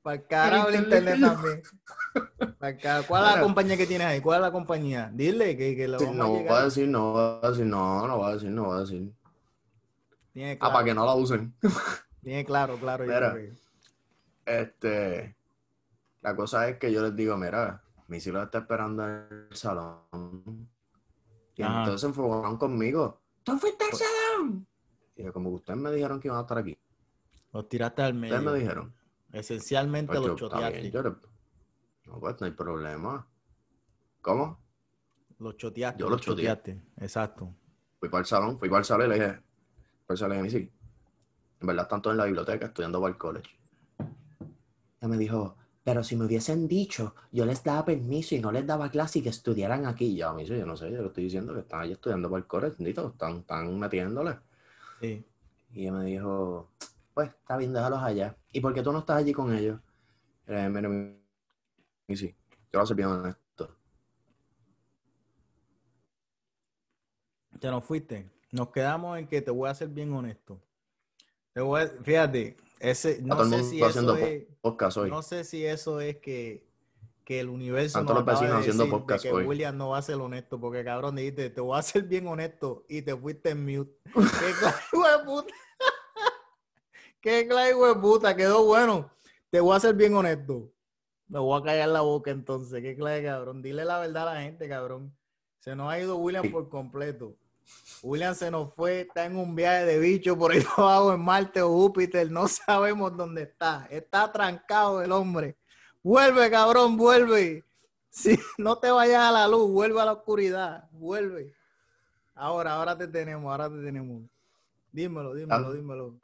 Para 0.03 0.17
el 0.17 0.27
carajo 0.27 0.69
el 0.69 0.75
internet 0.77 1.17
internet 1.17 1.37
también. 2.59 2.81
Carajo. 2.81 3.07
¿Cuál 3.09 3.25
es 3.29 3.35
la 3.35 3.41
compañía 3.43 3.77
que 3.77 3.87
tienes 3.87 4.07
ahí? 4.07 4.21
¿Cuál 4.21 4.37
es 4.39 4.43
la 4.43 4.53
compañía? 4.53 5.11
Dile 5.13 5.57
que, 5.57 5.77
que 5.77 5.89
lo 5.89 5.99
Sí, 5.99 6.05
vamos 6.05 6.17
no 6.19 6.25
a 6.25 6.29
voy 6.29 6.49
a 6.49 6.65
decir, 6.65 6.89
no 6.89 7.13
voy 7.13 7.41
a 7.43 7.49
decir, 7.51 7.67
no, 7.67 8.07
no 8.07 8.17
voy 8.17 8.31
a 8.31 8.35
decir, 8.35 8.51
no 8.51 8.65
voy 8.65 8.77
a 8.77 8.81
decir. 8.81 9.13
Tiene 10.33 10.53
Ah, 10.53 10.57
claro, 10.59 10.73
para 10.73 10.85
que 10.85 10.95
no 10.95 11.05
la 11.05 11.15
usen. 11.15 11.55
tiene 12.23 12.45
claro, 12.45 12.77
claro. 12.79 13.05
Mira. 13.05 13.37
Este, 14.47 15.37
la 16.23 16.35
cosa 16.35 16.69
es 16.69 16.79
que 16.79 16.91
yo 16.93 17.03
les 17.03 17.15
digo, 17.15 17.37
mira, 17.37 17.83
mi 18.07 18.17
hija 18.17 18.43
está 18.45 18.59
esperando 18.59 19.05
en 19.07 19.27
el 19.51 19.57
salón. 19.57 20.69
Y 21.59 21.63
Ajá. 21.63 21.81
entonces 21.81 22.01
se 22.01 22.07
enfocaron 22.07 22.57
conmigo. 22.57 23.21
¿Tú 23.43 23.59
fuiste 23.59 23.85
al 23.85 23.91
salón? 23.93 24.67
Y 25.17 25.25
yo, 25.25 25.33
como 25.33 25.51
ustedes 25.51 25.79
me 25.79 25.91
dijeron 25.93 26.21
que 26.21 26.29
iban 26.29 26.39
a 26.39 26.43
estar 26.43 26.59
aquí. 26.59 26.79
Los 27.53 27.69
tiraste 27.69 28.03
al 28.03 28.15
Ustedes 28.15 28.33
medio. 28.41 28.51
me 28.53 28.59
dijeron. 28.59 28.95
Esencialmente 29.33 30.13
Pues 30.15 30.27
los 30.27 30.41
yo, 30.41 30.47
está 30.47 30.71
bien, 30.71 30.91
choteaste. 30.93 31.21
yo 32.07 32.13
No, 32.13 32.21
pues 32.21 32.41
no 32.41 32.47
hay 32.47 32.53
problema. 32.53 33.29
¿Cómo? 34.23 34.59
Los 35.39 35.57
choteaste. 35.57 36.01
Yo 36.01 36.09
los 36.09 36.21
choteaste. 36.21 36.81
Exacto. 36.99 37.53
Fui 37.99 38.09
para 38.09 38.21
el 38.21 38.27
salón, 38.27 38.59
fui 38.59 38.69
para 38.69 38.79
el 38.79 38.85
salón 38.85 39.07
y 39.07 39.09
le 39.11 39.15
dije, 39.17 39.33
para 40.07 40.15
el 40.15 40.17
salón 40.19 40.47
y 40.47 40.51
sí. 40.51 40.73
En 41.61 41.67
verdad 41.67 41.83
están 41.85 42.01
todos 42.01 42.15
en 42.15 42.19
la 42.19 42.25
biblioteca 42.27 42.67
estudiando 42.67 43.01
para 43.01 43.13
el 43.13 43.19
college. 43.19 43.51
Ella 45.01 45.09
me 45.09 45.17
dijo, 45.17 45.57
pero 45.85 46.05
si 46.05 46.17
me 46.17 46.27
hubiesen 46.27 46.69
dicho, 46.69 47.15
yo 47.33 47.47
les 47.47 47.63
daba 47.65 47.85
permiso 47.85 48.35
y 48.35 48.41
no 48.41 48.53
les 48.53 48.67
daba 48.67 48.91
clase 48.91 49.21
y 49.21 49.23
que 49.23 49.31
estudiaran 49.31 49.87
aquí. 49.87 50.07
Y 50.07 50.17
yo, 50.17 50.29
a 50.29 50.35
mí 50.35 50.45
yo 50.45 50.67
no 50.67 50.77
sé, 50.77 50.91
yo 50.91 51.01
le 51.01 51.07
estoy 51.09 51.25
diciendo 51.25 51.55
que 51.55 51.61
están 51.61 51.81
allí 51.81 51.93
estudiando 51.93 52.31
para 52.31 52.67
el 52.67 52.73
bendito, 52.73 53.09
están, 53.09 53.39
están 53.39 53.79
metiéndole. 53.79 54.39
Sí. 55.01 55.25
Y 55.73 55.83
ella 55.83 55.93
me 55.93 56.05
dijo, 56.05 56.71
pues, 57.15 57.29
está 57.31 57.57
bien, 57.57 57.73
déjalos 57.73 58.03
allá. 58.03 58.37
¿Y 58.53 58.61
por 58.61 58.75
qué 58.75 58.83
tú 58.83 58.93
no 58.93 59.01
estás 59.01 59.19
allí 59.19 59.33
con 59.33 59.55
ellos? 59.55 59.81
Y 60.47 60.53
dije, 60.53 60.69
mira, 60.69 60.89
mi- 60.89 61.19
mi 62.07 62.17
sí, 62.17 62.35
yo 62.73 62.79
voy 62.79 62.83
a 62.83 62.87
ser 62.87 62.97
bien 62.97 63.09
honesto. 63.09 63.77
Te 67.61 67.69
nos 67.71 67.85
fuiste. 67.85 68.31
Nos 68.53 68.71
quedamos 68.71 69.19
en 69.19 69.27
que 69.27 69.43
te 69.43 69.51
voy 69.51 69.69
a 69.69 69.75
ser 69.75 69.89
bien 69.89 70.13
honesto. 70.13 70.61
Te 71.53 71.61
voy 71.61 71.83
a- 71.83 71.89
fíjate, 71.89 72.57
ese, 72.79 73.21
no 73.23 73.45
sé 73.45 73.63
si 73.63 73.81
eso 73.83 74.17
es, 74.17 74.47
Podcast 74.73 74.97
hoy. 74.99 75.11
no 75.11 75.23
sé 75.23 75.45
si 75.45 75.65
eso 75.65 76.01
es 76.01 76.17
que, 76.19 76.67
que 77.25 77.41
el 77.41 77.49
universo 77.49 77.99
Tanto 77.99 78.15
nos 78.15 78.25
los 78.27 78.41
de 78.41 78.47
haciendo 78.47 78.61
decir 78.63 78.85
de 78.85 78.91
podcast 78.91 79.23
que 79.25 79.33
hoy. 79.33 79.45
William 79.45 79.77
no 79.77 79.91
va 79.91 79.99
a 79.99 80.03
ser 80.03 80.17
honesto, 80.17 80.59
porque 80.61 80.85
cabrón 80.85 81.17
dijiste, 81.17 81.51
te 81.51 81.61
voy 81.61 81.79
a 81.79 81.83
ser 81.83 82.03
bien 82.05 82.27
honesto 82.27 82.85
y 82.89 83.03
te 83.03 83.17
fuiste 83.17 83.51
en 83.51 83.65
mute. 83.65 83.93
¡Qué 84.15 84.53
clase 84.59 84.97
de 84.97 85.25
puta! 85.25 85.55
¡Qué 87.21 87.47
clase 87.49 87.75
de 87.75 87.95
puta! 87.97 88.37
Quedó 88.37 88.65
bueno. 88.65 89.11
Te 89.51 89.61
voy 89.61 89.77
a 89.77 89.81
ser 89.81 89.95
bien 89.95 90.15
honesto. 90.15 90.71
Me 91.29 91.39
voy 91.39 91.61
a 91.61 91.65
callar 91.65 91.89
la 91.91 92.01
boca 92.01 92.31
entonces. 92.31 92.81
¿Qué 92.83 92.97
clase 92.97 93.21
de 93.23 93.29
cabrón? 93.29 93.63
Dile 93.63 93.85
la 93.85 93.99
verdad 93.99 94.29
a 94.29 94.35
la 94.35 94.41
gente, 94.43 94.69
cabrón. 94.69 95.15
Se 95.59 95.75
nos 95.77 95.91
ha 95.93 95.99
ido 95.99 96.17
William 96.17 96.45
Sí. 96.45 96.51
por 96.51 96.69
completo. 96.69 97.35
William 98.03 98.35
se 98.35 98.51
nos 98.51 98.73
fue, 98.75 99.01
está 99.01 99.25
en 99.25 99.37
un 99.37 99.55
viaje 99.55 99.85
de 99.85 99.99
bicho 99.99 100.39
por 100.39 100.53
ahí 100.53 100.63
abajo 100.77 101.13
en 101.13 101.21
Marte 101.21 101.63
o 101.63 101.69
Júpiter, 101.69 102.31
no 102.31 102.47
sabemos 102.49 103.17
dónde 103.17 103.43
está. 103.43 103.87
Está 103.91 104.31
trancado 104.31 105.03
el 105.03 105.13
hombre. 105.13 105.59
Vuelve, 106.03 106.51
cabrón, 106.51 106.97
vuelve. 106.97 107.65
Si 108.09 108.39
no 108.59 108.79
te 108.79 108.91
vayas 108.91 109.23
a 109.23 109.33
la 109.33 109.49
luz, 109.49 109.71
vuelve 109.71 110.01
a 110.01 110.05
la 110.05 110.13
oscuridad, 110.13 110.89
vuelve. 110.93 111.55
Ahora, 112.35 112.75
ahora 112.75 112.97
te 112.97 113.09
tenemos, 113.09 113.51
ahora 113.51 113.69
te 113.69 113.83
tenemos. 113.83 114.23
Dímelo, 114.93 115.35
dímelo, 115.35 115.69
Ah. 115.69 115.73
dímelo. 115.73 116.21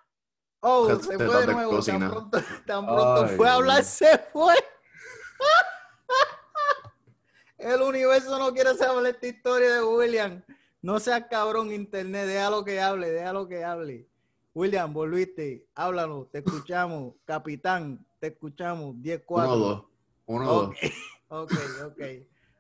Oh, 0.61 0.89
se 0.97 1.19
fue 1.19 1.47
de 1.47 1.53
nuevo. 1.53 1.83
Tan 1.83 2.11
pronto, 2.11 2.39
tan 2.65 2.87
pronto 2.87 3.25
Ay, 3.25 3.37
fue 3.37 3.49
a 3.49 3.55
hablar, 3.55 3.85
se 3.85 4.19
fue. 4.33 4.55
El 7.59 7.83
universo 7.83 8.39
no 8.39 8.53
quiere 8.53 8.75
saber 8.75 9.07
esta 9.15 9.27
historia 9.27 9.75
de 9.75 9.85
William. 9.85 10.43
No 10.85 11.01
seas 11.01 11.25
cabrón, 11.31 11.73
internet. 11.73 12.27
Déjalo 12.27 12.63
que 12.63 12.79
hable, 12.79 13.11
déjalo 13.11 13.49
que 13.49 13.65
hable. 13.65 14.07
William, 14.53 14.93
volviste. 14.93 15.67
Háblanos, 15.75 16.31
te 16.31 16.41
escuchamos. 16.41 17.15
Capitán, 17.25 18.05
te 18.21 18.27
escuchamos. 18.27 18.95
10-4. 18.97 19.25
Uno, 19.27 19.57
dos. 19.57 19.85
Uno, 20.27 20.45
dos. 20.45 20.77
Ok, 21.29 21.53
ok. 21.87 22.01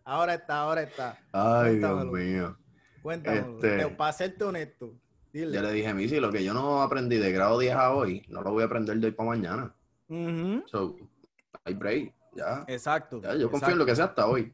Ahora 0.05 0.35
está, 0.35 0.61
ahora 0.62 0.83
está. 0.83 1.18
Ay, 1.33 1.77
Dios 1.77 2.07
mío. 2.07 2.57
Cuéntamelo. 3.03 3.57
Este- 3.57 3.77
Te- 3.77 3.89
Para 3.89 4.12
serte 4.14 4.43
honesto, 4.43 4.95
Yo 5.35 5.47
le 5.47 5.72
dije, 5.72 5.93
Missy, 5.93 6.18
lo 6.18 6.33
que 6.33 6.43
yo 6.43 6.55
no 6.55 6.81
aprendí 6.81 7.18
de 7.18 7.31
grado 7.31 7.59
10 7.59 7.75
a 7.75 7.93
hoy, 7.95 8.25
no 8.29 8.41
lo 8.41 8.53
voy 8.53 8.62
a 8.62 8.66
aprender 8.66 8.97
de 8.97 9.09
hoy 9.09 9.12
para 9.12 9.29
mañana. 9.29 9.75
So, 10.66 10.97
hay 11.62 11.75
break, 11.75 12.14
ya. 12.35 12.64
Exacto. 12.68 13.20
Ya, 13.22 13.35
yo 13.35 13.51
confío 13.51 13.72
en 13.75 13.79
lo 13.79 13.87
que 13.87 13.95
sea 13.95 14.07
hasta 14.07 14.27
hoy. 14.27 14.51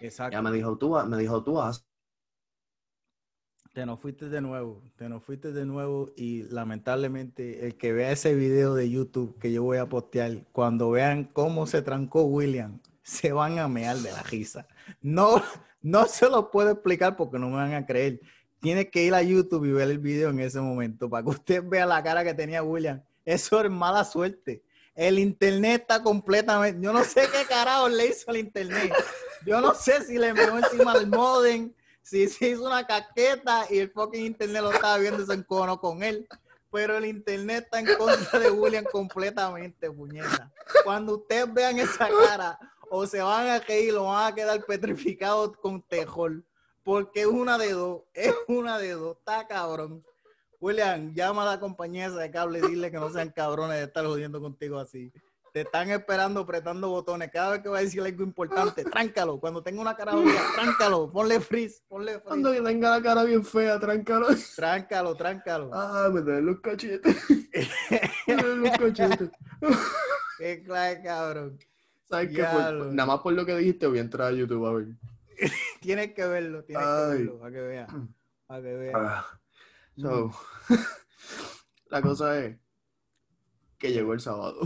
Exacto. 0.00 0.32
Ya 0.32 0.40
me 0.40 0.50
dijo, 0.52 0.76
tú, 0.78 0.96
me 1.06 1.16
dijo, 1.18 1.44
tú. 1.44 1.60
Te 3.72 3.86
nos 3.86 4.00
fuiste 4.00 4.28
de 4.28 4.40
nuevo, 4.40 4.82
te 4.96 5.08
nos 5.08 5.22
fuiste 5.22 5.52
de 5.52 5.64
nuevo 5.64 6.10
y 6.16 6.42
lamentablemente 6.42 7.66
el 7.66 7.76
que 7.76 7.92
vea 7.92 8.10
ese 8.10 8.34
video 8.34 8.74
de 8.74 8.90
YouTube 8.90 9.38
que 9.38 9.52
yo 9.52 9.62
voy 9.62 9.78
a 9.78 9.88
postear, 9.88 10.38
cuando 10.50 10.90
vean 10.90 11.30
cómo 11.32 11.68
se 11.68 11.80
trancó 11.80 12.24
William, 12.24 12.80
se 13.04 13.30
van 13.30 13.60
a 13.60 13.68
mear 13.68 13.96
de 13.98 14.10
la 14.10 14.24
risa. 14.24 14.66
No, 15.00 15.40
no 15.82 16.06
se 16.06 16.28
lo 16.28 16.50
puedo 16.50 16.72
explicar 16.72 17.14
porque 17.14 17.38
no 17.38 17.48
me 17.48 17.56
van 17.56 17.74
a 17.74 17.86
creer. 17.86 18.20
Tienes 18.58 18.90
que 18.90 19.04
ir 19.04 19.14
a 19.14 19.22
YouTube 19.22 19.66
y 19.66 19.70
ver 19.70 19.88
el 19.88 20.00
video 20.00 20.30
en 20.30 20.40
ese 20.40 20.60
momento 20.60 21.08
para 21.08 21.22
que 21.22 21.30
usted 21.30 21.62
vea 21.64 21.86
la 21.86 22.02
cara 22.02 22.24
que 22.24 22.34
tenía 22.34 22.64
William. 22.64 23.00
Eso 23.24 23.62
es 23.62 23.70
mala 23.70 24.02
suerte. 24.02 24.64
El 24.96 25.20
internet 25.20 25.82
está 25.82 26.02
completamente. 26.02 26.84
Yo 26.84 26.92
no 26.92 27.04
sé 27.04 27.22
qué 27.32 27.46
carajo 27.48 27.88
le 27.88 28.08
hizo 28.08 28.32
al 28.32 28.38
internet. 28.38 28.92
Yo 29.46 29.60
no 29.60 29.74
sé 29.74 30.02
si 30.04 30.18
le 30.18 30.34
metió 30.34 30.58
encima 30.58 30.94
el 30.94 31.06
modem, 31.06 31.72
si 32.02 32.28
se 32.28 32.48
hizo 32.48 32.66
una 32.66 32.86
caqueta 32.86 33.66
y 33.70 33.78
el 33.78 33.90
fucking 33.90 34.26
internet 34.26 34.62
lo 34.62 34.72
estaba 34.72 34.98
viendo 34.98 35.22
ese 35.22 35.34
encono 35.34 35.80
con 35.80 36.02
él. 36.02 36.26
Pero 36.72 36.96
el 36.96 37.04
internet 37.04 37.64
está 37.64 37.80
en 37.80 37.96
contra 37.96 38.38
de 38.38 38.50
William 38.50 38.84
completamente, 38.84 39.90
puñeta. 39.90 40.52
Cuando 40.84 41.16
ustedes 41.16 41.52
vean 41.52 41.78
esa 41.78 42.08
cara, 42.08 42.58
o 42.90 43.06
se 43.06 43.20
van 43.20 43.48
a 43.48 43.60
reír 43.60 43.94
o 43.94 44.04
van 44.04 44.32
a 44.32 44.34
quedar 44.34 44.64
petrificados 44.64 45.56
con 45.56 45.82
tejol. 45.82 46.44
Porque 46.82 47.22
es 47.22 47.26
una 47.26 47.58
de 47.58 47.72
dos, 47.72 48.02
es 48.14 48.34
una 48.48 48.78
de 48.78 48.92
dos, 48.92 49.16
está 49.18 49.46
cabrón. 49.46 50.04
William, 50.60 51.14
llama 51.14 51.42
a 51.42 51.54
la 51.54 51.60
compañía 51.60 52.10
de 52.10 52.30
cable 52.30 52.58
y 52.58 52.62
dile 52.62 52.90
que 52.90 52.98
no 52.98 53.10
sean 53.10 53.30
cabrones 53.30 53.78
de 53.78 53.84
estar 53.84 54.04
jodiendo 54.04 54.40
contigo 54.40 54.78
así. 54.78 55.12
Te 55.52 55.62
están 55.62 55.90
esperando 55.90 56.40
apretando 56.40 56.88
botones. 56.88 57.30
Cada 57.32 57.52
vez 57.52 57.62
que 57.62 57.68
va 57.68 57.78
a 57.78 57.82
decir 57.82 58.00
algo 58.02 58.22
importante, 58.22 58.84
tráncalo. 58.84 59.40
Cuando 59.40 59.62
tenga 59.62 59.80
una 59.80 59.96
cara 59.96 60.14
bonita, 60.14 60.40
tráncalo. 60.54 61.10
Ponle 61.10 61.40
freeze, 61.40 61.82
ponle 61.88 62.12
freeze. 62.12 62.24
Cuando 62.24 62.52
tenga 62.62 62.90
la 62.90 63.02
cara 63.02 63.24
bien 63.24 63.44
fea, 63.44 63.78
tráncalo. 63.80 64.28
Tráncalo, 64.54 65.14
tráncalo. 65.16 65.70
Ah, 65.72 66.08
me 66.12 66.22
dan 66.22 66.46
los 66.46 66.60
cachetes. 66.60 67.16
me 68.26 68.36
dan 68.36 68.60
los 68.60 68.78
cachetes. 68.78 69.30
Qué 70.38 70.62
clase, 70.62 71.02
cabrón. 71.02 71.58
¿Sabes 72.10 72.30
qué? 72.34 72.42
nada 72.42 73.06
más 73.06 73.20
por 73.20 73.32
lo 73.32 73.46
que 73.46 73.56
dijiste, 73.56 73.86
voy 73.86 73.98
a 73.98 74.00
entrar 74.00 74.28
a 74.28 74.32
YouTube 74.32 74.66
a 74.66 74.72
ver. 74.72 74.88
tienes 75.80 76.12
que 76.12 76.26
verlo, 76.26 76.64
tienes 76.64 76.84
que 76.84 76.92
verlo, 76.92 77.38
para 77.38 77.52
que 77.52 77.60
veas. 77.60 77.88
Para 78.46 78.62
que 78.62 78.74
veas. 78.74 78.94
Ah, 78.96 79.40
so, 79.96 80.30
la 81.88 82.02
cosa 82.02 82.38
es 82.40 82.58
que 83.78 83.92
llegó 83.92 84.12
el 84.12 84.20
sábado. 84.20 84.60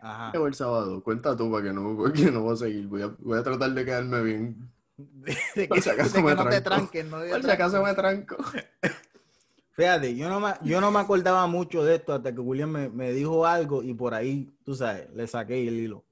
Ajá. 0.00 0.32
El 0.34 0.54
sábado. 0.54 1.02
Cuenta 1.02 1.36
tú 1.36 1.50
para 1.50 1.64
que 1.64 1.72
no, 1.72 1.96
porque 1.96 2.30
no 2.30 2.42
voy 2.42 2.54
a 2.54 2.56
seguir. 2.56 2.86
Voy 2.86 3.02
a, 3.02 3.14
voy 3.18 3.38
a 3.38 3.42
tratar 3.42 3.72
de 3.72 3.84
quedarme 3.84 4.22
bien. 4.22 4.70
De, 4.96 5.68
que, 5.68 5.82
si 5.82 5.90
acaso 5.90 6.22
me 6.22 6.34
no 6.34 6.48
te 6.48 6.60
tranques. 6.60 7.04
No 7.04 7.18
por 7.18 7.42
si 7.42 7.50
acaso 7.50 7.82
me 7.82 7.94
tranco. 7.94 8.36
Fíjate, 9.72 10.14
yo 10.14 10.28
no, 10.28 10.40
me, 10.40 10.52
yo 10.62 10.80
no 10.80 10.90
me 10.90 10.98
acordaba 10.98 11.46
mucho 11.46 11.84
de 11.84 11.94
esto 11.94 12.12
hasta 12.12 12.34
que 12.34 12.40
William 12.40 12.70
me, 12.70 12.88
me, 12.90 13.12
dijo 13.12 13.46
algo 13.46 13.82
y 13.82 13.94
por 13.94 14.12
ahí, 14.12 14.52
tú 14.62 14.74
sabes, 14.74 15.08
le 15.14 15.26
saqué 15.26 15.66
el 15.66 15.74
hilo. 15.74 16.04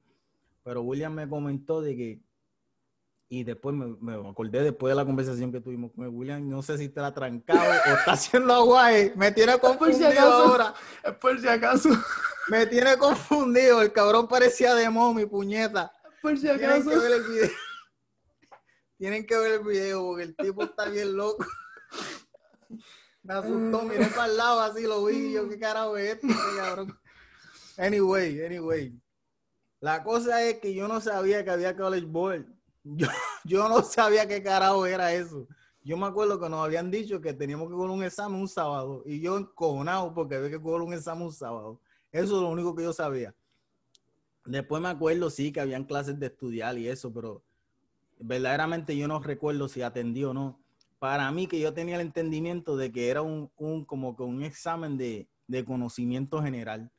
Pero 0.64 0.82
William 0.82 1.12
me 1.12 1.28
comentó 1.28 1.82
de 1.82 1.96
que, 1.96 2.20
y 3.30 3.44
después 3.44 3.74
me, 3.74 3.94
me 4.00 4.28
acordé 4.28 4.62
después 4.62 4.90
de 4.90 4.94
la 4.94 5.04
conversación 5.04 5.52
que 5.52 5.60
tuvimos 5.60 5.92
con 5.92 6.08
William, 6.08 6.48
no 6.48 6.62
sé 6.62 6.78
si 6.78 6.84
está 6.84 7.12
trancado 7.12 7.60
o 7.60 7.94
está 7.96 8.12
haciendo 8.12 8.54
aguay, 8.54 9.12
me 9.16 9.30
tiene 9.32 9.58
confundido 9.58 10.10
si 10.10 10.18
ahora. 10.18 10.74
Es 11.04 11.12
por 11.14 11.38
si 11.38 11.46
acaso. 11.46 11.90
Me 12.48 12.66
tiene 12.66 12.96
confundido, 12.96 13.82
el 13.82 13.92
cabrón 13.92 14.26
parecía 14.26 14.74
de 14.74 14.88
mi 14.88 15.26
puñeta. 15.26 15.92
por 16.22 16.38
si 16.38 16.48
acaso. 16.48 16.88
Tienen 16.88 16.88
que 16.88 16.96
ver 16.98 17.12
el 17.12 17.22
video. 17.22 17.50
Tienen 18.96 19.26
que 19.26 19.36
ver 19.36 19.52
el 19.52 19.64
video 19.64 20.06
porque 20.06 20.22
el 20.22 20.36
tipo 20.36 20.62
está 20.64 20.88
bien 20.88 21.14
loco. 21.14 21.44
Me 23.22 23.34
asustó, 23.34 23.82
miré 23.82 24.06
para 24.06 24.26
el 24.26 24.36
lado 24.38 24.60
así, 24.60 24.84
lo 24.84 25.04
vi, 25.04 25.32
yo, 25.32 25.46
¿qué 25.50 25.58
carajo 25.58 25.98
es 25.98 26.14
esto, 26.14 26.28
cabrón? 26.56 26.98
Anyway, 27.76 28.42
anyway. 28.42 28.98
La 29.80 30.02
cosa 30.02 30.42
es 30.42 30.58
que 30.60 30.72
yo 30.72 30.88
no 30.88 31.00
sabía 31.02 31.44
que 31.44 31.50
había 31.50 31.76
college 31.76 32.06
board. 32.06 32.57
Yo, 32.96 33.06
yo 33.44 33.68
no 33.68 33.82
sabía 33.82 34.26
qué 34.26 34.42
carajo 34.42 34.86
era 34.86 35.12
eso. 35.12 35.46
Yo 35.82 35.96
me 35.96 36.06
acuerdo 36.06 36.40
que 36.40 36.48
nos 36.48 36.64
habían 36.64 36.90
dicho 36.90 37.20
que 37.20 37.32
teníamos 37.32 37.68
que 37.68 37.74
coger 37.74 37.90
un 37.90 38.02
examen 38.02 38.40
un 38.40 38.48
sábado 38.48 39.02
y 39.06 39.20
yo 39.20 39.38
encojonado 39.38 40.12
porque 40.12 40.36
había 40.36 40.50
que 40.50 40.60
coger 40.60 40.82
un 40.82 40.92
examen 40.92 41.24
un 41.24 41.32
sábado. 41.32 41.80
Eso 42.12 42.36
es 42.36 42.42
lo 42.42 42.48
único 42.48 42.74
que 42.74 42.82
yo 42.82 42.92
sabía. 42.92 43.34
Después 44.44 44.82
me 44.82 44.88
acuerdo, 44.88 45.30
sí, 45.30 45.52
que 45.52 45.60
habían 45.60 45.84
clases 45.84 46.18
de 46.18 46.26
estudiar 46.26 46.78
y 46.78 46.88
eso, 46.88 47.12
pero 47.12 47.42
verdaderamente 48.18 48.96
yo 48.96 49.06
no 49.06 49.20
recuerdo 49.20 49.68
si 49.68 49.82
atendí 49.82 50.24
o 50.24 50.34
no 50.34 50.58
para 50.98 51.30
mí 51.30 51.46
que 51.46 51.60
yo 51.60 51.72
tenía 51.72 51.96
el 51.96 52.00
entendimiento 52.02 52.76
de 52.76 52.90
que 52.90 53.08
era 53.08 53.22
un, 53.22 53.48
como 53.86 54.16
que 54.16 54.22
un 54.22 54.42
examen 54.42 54.96
de, 54.98 55.28
conocimiento 55.66 56.42
general. 56.42 56.90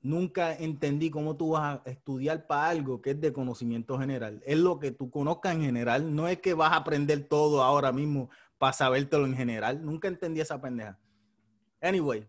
Nunca 0.00 0.54
entendí 0.54 1.10
cómo 1.10 1.36
tú 1.36 1.50
vas 1.50 1.80
a 1.84 1.90
estudiar 1.90 2.46
para 2.46 2.68
algo 2.68 3.02
que 3.02 3.10
es 3.10 3.20
de 3.20 3.32
conocimiento 3.32 3.98
general. 3.98 4.40
Es 4.46 4.58
lo 4.58 4.78
que 4.78 4.92
tú 4.92 5.10
conozcas 5.10 5.54
en 5.54 5.62
general. 5.62 6.14
No 6.14 6.28
es 6.28 6.38
que 6.38 6.54
vas 6.54 6.72
a 6.72 6.76
aprender 6.76 7.26
todo 7.28 7.62
ahora 7.62 7.90
mismo 7.90 8.30
para 8.58 8.72
sabértelo 8.72 9.26
en 9.26 9.36
general. 9.36 9.84
Nunca 9.84 10.08
entendí 10.08 10.40
esa 10.40 10.60
pendeja. 10.60 10.98
Anyway, 11.80 12.28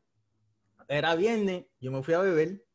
era 0.88 1.16
viernes, 1.16 1.66
yo 1.80 1.92
me 1.92 2.02
fui 2.02 2.16
a 2.16 2.20
beber. 2.20 2.66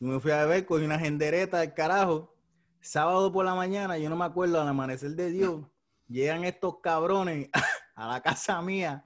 Yo 0.00 0.08
me 0.08 0.18
fui 0.18 0.32
a 0.32 0.44
beber 0.44 0.66
con 0.66 0.82
una 0.82 0.98
gendereta 0.98 1.60
del 1.60 1.72
carajo. 1.72 2.34
Sábado 2.80 3.30
por 3.30 3.44
la 3.44 3.54
mañana, 3.54 3.96
yo 3.98 4.10
no 4.10 4.16
me 4.16 4.24
acuerdo, 4.24 4.60
al 4.60 4.66
amanecer 4.66 5.12
de 5.12 5.30
Dios, 5.30 5.64
llegan 6.08 6.42
estos 6.42 6.80
cabrones 6.80 7.48
a 7.94 8.08
la 8.08 8.20
casa 8.20 8.60
mía. 8.60 9.04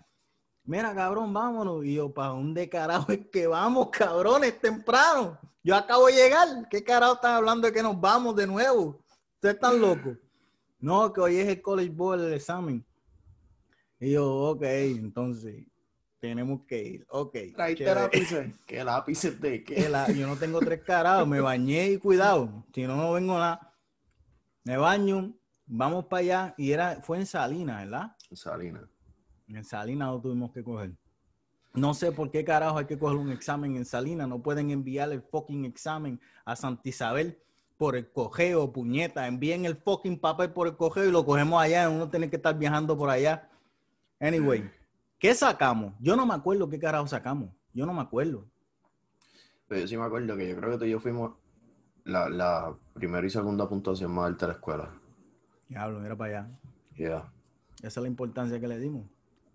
Mira, 0.67 0.95
cabrón, 0.95 1.33
vámonos. 1.33 1.85
Y 1.85 1.95
yo, 1.95 2.13
¿para 2.13 2.31
dónde 2.31 2.69
carajo 2.69 3.13
es 3.13 3.27
que 3.29 3.47
vamos, 3.47 3.89
cabrones, 3.91 4.61
temprano? 4.61 5.39
Yo 5.63 5.77
acabo 5.77 6.07
de 6.07 6.15
llegar. 6.15 6.69
¿Qué 6.69 6.83
carajo 6.83 7.15
están 7.15 7.35
hablando 7.35 7.67
de 7.67 7.73
que 7.73 7.83
nos 7.83 8.01
vamos 8.01 8.35
de 8.37 8.47
nuevo? 8.47 9.01
Ustedes 9.35 9.55
están 9.55 9.81
locos. 9.81 10.19
No, 10.79 11.13
que 11.13 11.21
hoy 11.21 11.37
es 11.37 11.49
el 11.49 11.63
college 11.63 11.91
board, 11.91 12.25
el 12.25 12.33
examen. 12.35 12.85
Y 13.99 14.13
yo, 14.13 14.27
ok, 14.27 14.63
entonces 14.63 15.65
tenemos 16.19 16.63
que 16.67 16.83
ir. 16.83 17.07
Ok. 17.11 17.37
Traiste 17.55 17.85
lápices. 17.95 18.55
¿Qué 18.67 18.85
lápices 18.85 19.41
de 19.41 19.65
qué? 19.65 19.89
Yo 20.17 20.27
no 20.27 20.37
tengo 20.37 20.59
tres 20.61 20.83
carajos. 20.83 21.27
Me 21.29 21.41
bañé 21.41 21.91
y 21.91 21.99
cuidado. 21.99 22.65
Si 22.75 22.83
no, 22.83 22.97
no 22.97 23.13
vengo 23.13 23.39
nada. 23.39 23.73
Me 24.65 24.77
baño, 24.77 25.33
vamos 25.65 26.07
para 26.07 26.21
allá 26.21 26.55
y 26.59 26.73
era, 26.73 27.01
fue 27.01 27.19
en 27.19 27.27
Salinas, 27.27 27.85
¿verdad? 27.85 28.17
En 28.29 28.37
Salinas. 28.37 28.83
En 29.49 29.65
Salinas 29.65 30.09
lo 30.09 30.21
tuvimos 30.21 30.53
que 30.53 30.63
coger. 30.63 30.93
No 31.75 31.93
sé 31.93 32.11
por 32.11 32.31
qué 32.31 32.45
carajo 32.45 32.79
hay 32.79 32.87
que 32.87 32.99
coger 32.99 33.19
un 33.19 33.31
examen 33.31 33.77
en 33.77 33.85
Salinas. 33.85 34.29
No 34.29 34.43
pueden 34.43 34.71
enviar 34.71 35.13
el 35.13 35.23
fucking 35.23 35.65
examen 35.67 36.21
a 36.45 36.57
Santa 36.57 36.89
Isabel 36.89 37.39
por 37.77 37.97
el 37.97 38.11
cogeo, 38.11 38.73
puñeta. 38.73 39.27
Envíen 39.27 39.67
el 39.67 39.77
fucking 39.77 40.19
papel 40.19 40.53
por 40.53 40.69
el 40.69 40.77
cogeo 40.77 41.05
y 41.05 41.13
lo 41.13 41.25
cogemos 41.25 41.63
allá. 41.63 41.89
Uno 41.89 42.09
tiene 42.09 42.31
que 42.31 42.37
estar 42.37 42.57
viajando 42.59 42.97
por 42.97 43.11
allá. 43.11 43.51
Anyway, 44.19 44.71
¿qué 45.19 45.35
sacamos? 45.35 45.93
Yo 46.01 46.17
no 46.17 46.25
me 46.25 46.35
acuerdo 46.35 46.69
qué 46.69 46.79
carajo 46.79 47.07
sacamos. 47.07 47.51
Yo 47.75 47.85
no 47.85 47.93
me 47.93 48.01
acuerdo. 48.01 48.47
Pero 49.69 49.83
yo 49.83 49.89
sí 49.89 49.97
me 49.99 50.05
acuerdo 50.05 50.35
que 50.37 50.49
yo 50.49 50.57
creo 50.57 50.71
que 50.73 50.79
tú 50.79 50.85
y 50.87 50.91
yo 50.91 51.01
fuimos 51.01 51.35
la, 52.05 52.31
la 52.31 52.75
primera 52.95 53.27
y 53.27 53.31
segunda 53.31 53.69
puntuación 53.69 54.13
más 54.13 54.27
alta 54.27 54.47
de 54.47 54.53
la 54.53 54.59
escuela. 54.59 54.91
Diablo, 55.69 56.01
mira 56.01 56.17
para 56.17 56.41
allá. 56.41 56.59
Yeah. 56.95 57.33
Esa 57.79 57.89
es 57.89 57.97
la 57.99 58.09
importancia 58.09 58.59
que 58.59 58.69
le 58.69 58.79
dimos. 58.79 59.05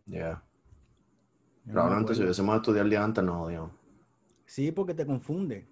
Yeah. 0.05 0.41
Probablemente 1.65 2.15
si 2.15 2.23
hubiésemos 2.23 2.55
estudiado 2.55 2.83
el 2.85 2.89
día 2.89 3.03
antes 3.03 3.23
nos 3.23 3.37
jodíamos. 3.37 3.71
Sí, 4.45 4.71
porque 4.71 4.93
te 4.93 5.05
confunde. 5.05 5.67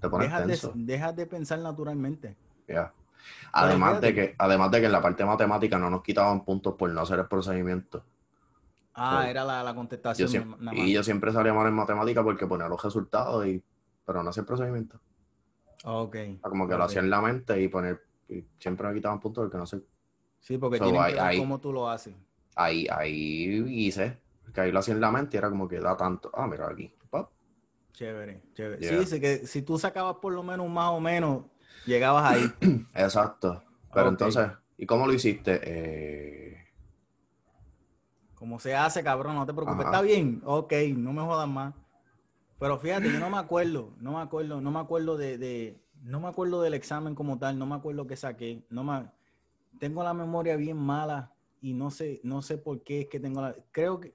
Te 0.00 0.08
pones 0.08 0.28
dejas 0.28 0.46
tenso. 0.46 0.72
De, 0.74 0.84
dejas 0.84 1.16
de 1.16 1.26
pensar 1.26 1.58
naturalmente. 1.60 2.36
Yeah. 2.66 2.92
Además 3.52 4.00
de, 4.00 4.14
que, 4.14 4.34
además 4.38 4.70
de 4.70 4.80
que 4.80 4.86
en 4.86 4.92
la 4.92 5.00
parte 5.00 5.24
matemática 5.24 5.78
no 5.78 5.88
nos 5.88 6.02
quitaban 6.02 6.44
puntos 6.44 6.74
por 6.74 6.90
no 6.90 7.00
hacer 7.00 7.18
el 7.18 7.26
procedimiento. 7.26 8.04
Ah, 8.94 9.28
era 9.28 9.44
la, 9.44 9.62
la 9.62 9.74
contestación. 9.74 10.56
y 10.72 10.92
yo 10.92 11.02
siempre 11.02 11.32
salía 11.32 11.52
mal 11.52 11.66
en 11.66 11.74
matemática 11.74 12.22
porque 12.22 12.46
ponía 12.46 12.68
los 12.68 12.82
resultados, 12.82 13.46
y, 13.46 13.62
pero 14.04 14.22
no 14.22 14.30
hacía 14.30 14.42
el 14.42 14.46
procedimiento. 14.46 15.00
Ok. 15.84 16.16
como 16.40 16.66
que 16.66 16.76
lo 16.76 16.84
hacía 16.84 17.00
en 17.00 17.10
la 17.10 17.20
mente 17.20 17.60
y 17.60 17.68
poner 17.68 18.02
y 18.28 18.42
siempre 18.58 18.88
me 18.88 18.94
quitaban 18.94 19.20
puntos 19.20 19.44
porque 19.44 19.58
no 19.58 19.66
sé. 19.66 19.82
Sí, 20.40 20.58
porque 20.58 20.78
tienen 20.78 21.02
que 21.06 21.14
ver 21.14 21.38
cómo 21.38 21.60
tú 21.60 21.72
lo 21.72 21.88
haces. 21.88 22.14
Ahí, 22.56 22.86
ahí 22.90 23.64
hice, 23.68 24.18
que 24.54 24.60
ahí 24.60 24.72
lo 24.72 24.78
hacía 24.78 24.94
en 24.94 25.00
la 25.00 25.10
mente 25.10 25.36
y 25.36 25.38
era 25.38 25.50
como 25.50 25.68
que 25.68 25.80
da 25.80 25.96
tanto. 25.96 26.30
Ah, 26.34 26.46
mira 26.46 26.68
aquí. 26.68 26.92
Chévere, 27.94 28.42
chévere. 28.54 29.06
Sí, 29.06 29.20
que 29.20 29.46
si 29.46 29.62
tú 29.62 29.78
sacabas 29.78 30.16
por 30.16 30.32
lo 30.32 30.42
menos 30.42 30.68
más 30.68 30.90
o 30.90 31.00
menos, 31.00 31.44
llegabas 31.86 32.24
ahí. 32.24 32.52
Exacto. 32.94 33.62
Pero 33.92 34.08
entonces, 34.08 34.48
¿y 34.76 34.84
cómo 34.84 35.06
lo 35.06 35.12
hiciste? 35.12 35.60
Eh... 35.62 36.56
Como 38.34 38.58
se 38.58 38.74
hace, 38.74 39.04
cabrón, 39.04 39.36
no 39.36 39.46
te 39.46 39.54
preocupes. 39.54 39.86
Ajá. 39.86 39.90
Está 39.90 40.02
bien, 40.02 40.42
ok, 40.44 40.72
no 40.96 41.12
me 41.12 41.22
jodas 41.22 41.48
más. 41.48 41.72
Pero 42.58 42.78
fíjate, 42.78 43.12
yo 43.12 43.20
no 43.20 43.30
me 43.30 43.38
acuerdo, 43.38 43.94
no 44.00 44.14
me 44.14 44.20
acuerdo, 44.22 44.60
no 44.60 44.70
me 44.72 44.80
acuerdo 44.80 45.16
de, 45.16 45.38
de- 45.38 45.80
no 46.02 46.18
me 46.18 46.28
acuerdo 46.28 46.62
del 46.62 46.74
examen 46.74 47.14
como 47.14 47.38
tal, 47.38 47.58
no 47.58 47.66
me 47.66 47.76
acuerdo 47.76 48.06
que 48.08 48.16
saqué, 48.16 48.66
no 48.70 48.82
me, 48.84 49.08
tengo 49.78 50.02
la 50.02 50.14
memoria 50.14 50.56
bien 50.56 50.76
mala 50.76 51.33
y 51.64 51.72
no 51.72 51.90
sé, 51.90 52.20
no 52.24 52.42
sé 52.42 52.58
por 52.58 52.82
qué 52.82 53.00
es 53.00 53.06
que 53.08 53.18
tengo 53.18 53.40
la, 53.40 53.56
creo 53.72 53.98
que 53.98 54.14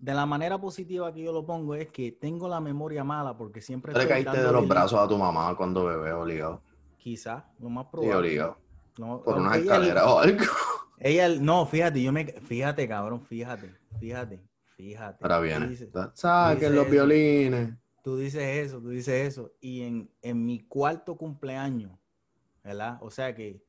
de 0.00 0.12
la 0.12 0.26
manera 0.26 0.60
positiva 0.60 1.12
que 1.14 1.22
yo 1.22 1.32
lo 1.32 1.46
pongo 1.46 1.76
es 1.76 1.88
que 1.90 2.10
tengo 2.10 2.48
la 2.48 2.60
memoria 2.60 3.04
mala 3.04 3.36
porque 3.38 3.60
siempre 3.60 3.92
le 3.92 4.00
estoy 4.00 4.12
caíste 4.24 4.42
de 4.44 4.52
los 4.52 4.66
brazos 4.66 4.98
a 4.98 5.06
tu 5.06 5.16
mamá 5.16 5.56
cuando 5.56 5.84
bebé 5.84 6.12
obligado. 6.12 6.60
Quizá, 6.98 7.48
lo 7.60 7.68
más 7.70 7.84
Sí, 7.84 7.90
probable. 7.92 8.16
obligado. 8.16 8.56
No, 8.98 9.22
Por 9.22 9.34
aunque 9.34 9.46
una 9.48 9.56
ella- 9.56 9.62
escalera 9.74 10.12
o 10.12 10.18
algo. 10.18 10.38
Ella, 10.98 11.28
no, 11.28 11.66
fíjate, 11.66 12.02
yo 12.02 12.10
me, 12.10 12.24
fíjate, 12.24 12.88
cabrón, 12.88 13.20
fíjate, 13.20 13.70
fíjate, 14.00 14.42
fíjate. 14.76 15.22
Ahora 15.22 15.38
viene. 15.40 15.76
Saquen 16.14 16.74
los 16.74 16.84
eso. 16.86 16.90
violines. 16.90 17.74
Tú 18.02 18.16
dices 18.16 18.42
eso, 18.66 18.80
tú 18.80 18.88
dices 18.88 19.28
eso. 19.28 19.52
Y 19.60 19.82
en, 19.82 20.10
en 20.22 20.44
mi 20.44 20.60
cuarto 20.66 21.16
cumpleaños, 21.16 21.92
¿verdad? 22.64 22.98
O 23.02 23.10
sea 23.10 23.34
que 23.34 23.62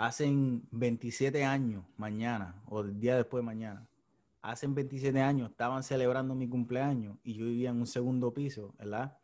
hacen 0.00 0.66
27 0.70 1.44
años 1.44 1.84
mañana, 1.98 2.54
o 2.70 2.80
el 2.80 2.98
día 2.98 3.16
después 3.16 3.42
de 3.42 3.44
mañana, 3.44 3.86
hacen 4.40 4.74
27 4.74 5.20
años, 5.20 5.50
estaban 5.50 5.82
celebrando 5.82 6.34
mi 6.34 6.48
cumpleaños 6.48 7.18
y 7.22 7.34
yo 7.34 7.44
vivía 7.44 7.68
en 7.68 7.80
un 7.80 7.86
segundo 7.86 8.32
piso, 8.32 8.72
¿verdad? 8.78 9.18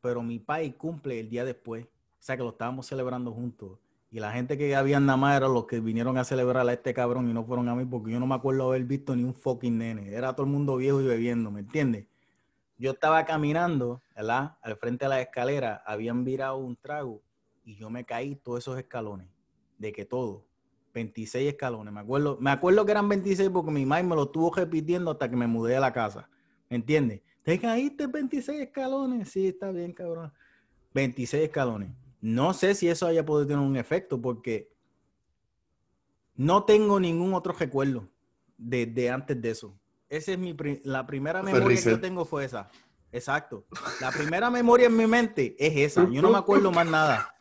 Pero 0.00 0.20
mi 0.24 0.40
país 0.40 0.74
cumple 0.74 1.20
el 1.20 1.30
día 1.30 1.44
después, 1.44 1.84
o 1.84 1.88
sea 2.18 2.36
que 2.36 2.42
lo 2.42 2.48
estábamos 2.48 2.86
celebrando 2.88 3.32
juntos. 3.32 3.78
Y 4.10 4.18
la 4.18 4.32
gente 4.32 4.58
que 4.58 4.74
habían 4.74 5.06
nada 5.06 5.16
más 5.16 5.36
eran 5.36 5.54
los 5.54 5.66
que 5.66 5.78
vinieron 5.78 6.18
a 6.18 6.24
celebrar 6.24 6.68
a 6.68 6.72
este 6.72 6.92
cabrón 6.92 7.28
y 7.30 7.32
no 7.32 7.44
fueron 7.44 7.68
a 7.68 7.76
mí 7.76 7.84
porque 7.84 8.10
yo 8.10 8.18
no 8.18 8.26
me 8.26 8.34
acuerdo 8.34 8.66
haber 8.66 8.82
visto 8.82 9.14
ni 9.14 9.22
un 9.22 9.32
fucking 9.34 9.78
nene. 9.78 10.12
Era 10.12 10.34
todo 10.34 10.44
el 10.44 10.52
mundo 10.52 10.74
viejo 10.76 11.00
y 11.00 11.06
bebiendo, 11.06 11.52
¿me 11.52 11.60
entiendes? 11.60 12.06
yo 12.78 12.90
estaba 12.90 13.24
caminando, 13.24 14.02
¿verdad? 14.16 14.56
Al 14.60 14.76
frente 14.76 15.04
de 15.04 15.08
la 15.10 15.20
escalera, 15.20 15.84
habían 15.86 16.24
virado 16.24 16.56
un 16.56 16.74
trago 16.74 17.22
y 17.64 17.76
yo 17.76 17.90
me 17.90 18.04
caí 18.04 18.34
todos 18.34 18.58
esos 18.58 18.76
escalones. 18.76 19.28
De 19.78 19.92
que 19.92 20.04
todo. 20.04 20.46
26 20.94 21.48
escalones. 21.48 21.92
Me 21.92 22.00
acuerdo, 22.00 22.38
me 22.40 22.50
acuerdo 22.50 22.84
que 22.84 22.92
eran 22.92 23.08
26 23.08 23.50
porque 23.50 23.70
mi 23.72 23.84
madre 23.84 24.04
me 24.04 24.14
lo 24.14 24.24
estuvo 24.24 24.54
repitiendo 24.54 25.10
hasta 25.10 25.28
que 25.28 25.36
me 25.36 25.46
mudé 25.48 25.76
a 25.76 25.80
la 25.80 25.92
casa. 25.92 26.28
¿Me 26.70 26.76
entiendes? 26.76 27.22
Te 27.42 27.58
caíste 27.58 28.06
26 28.06 28.60
escalones. 28.60 29.28
Sí, 29.30 29.48
está 29.48 29.70
bien, 29.72 29.92
cabrón. 29.92 30.32
26 30.94 31.42
escalones. 31.44 31.90
No 32.20 32.54
sé 32.54 32.74
si 32.74 32.88
eso 32.88 33.06
haya 33.06 33.24
podido 33.26 33.48
tener 33.48 33.62
un 33.66 33.76
efecto 33.76 34.20
porque 34.20 34.70
no 36.36 36.64
tengo 36.64 36.98
ningún 37.00 37.34
otro 37.34 37.52
recuerdo 37.52 38.08
de, 38.56 38.86
de 38.86 39.10
antes 39.10 39.40
de 39.40 39.50
eso. 39.50 39.78
Esa 40.08 40.32
es 40.32 40.38
mi 40.38 40.54
pri- 40.54 40.80
la 40.84 41.06
primera 41.06 41.42
memoria 41.42 41.76
que 41.82 41.90
yo 41.90 42.00
tengo 42.00 42.24
fue 42.24 42.44
esa. 42.44 42.68
Exacto. 43.12 43.64
La 44.00 44.10
primera 44.10 44.50
memoria 44.50 44.86
en 44.86 44.96
mi 44.96 45.06
mente 45.06 45.54
es 45.58 45.76
esa. 45.92 46.08
Yo 46.10 46.22
no 46.22 46.30
me 46.30 46.38
acuerdo 46.38 46.70
más 46.72 46.86
nada. 46.86 47.34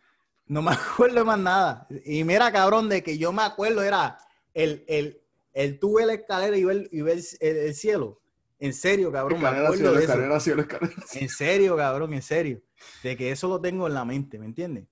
No 0.47 0.61
me 0.61 0.71
acuerdo 0.73 1.25
más 1.25 1.39
nada. 1.39 1.87
Y 2.05 2.23
mira, 2.23 2.51
cabrón, 2.51 2.89
de 2.89 3.01
que 3.03 3.17
yo 3.17 3.31
me 3.31 3.43
acuerdo 3.43 3.81
era 3.83 4.17
el, 4.53 4.83
el, 4.87 5.21
el 5.53 5.79
tú 5.79 5.95
ver 5.95 6.07
la 6.07 6.13
escalera 6.13 6.57
y 6.57 6.63
ver, 6.63 6.89
y 6.91 7.01
ver 7.01 7.19
el, 7.39 7.57
el 7.57 7.75
cielo. 7.75 8.19
En 8.59 8.73
serio, 8.73 9.11
cabrón, 9.11 9.41
me 9.41 9.47
Escalera, 9.47 9.63
acuerdo 9.67 9.77
cielo, 9.83 9.91
de 9.97 10.03
eso. 10.03 10.13
escalera, 10.13 10.39
cielo, 10.39 10.61
escalera. 10.61 10.93
En 11.15 11.29
serio, 11.29 11.75
cabrón, 11.77 12.13
en 12.13 12.21
serio. 12.21 12.61
De 13.03 13.17
que 13.17 13.31
eso 13.31 13.47
lo 13.47 13.59
tengo 13.59 13.87
en 13.87 13.93
la 13.93 14.05
mente, 14.05 14.39
¿me 14.39 14.45
entiendes? 14.45 14.85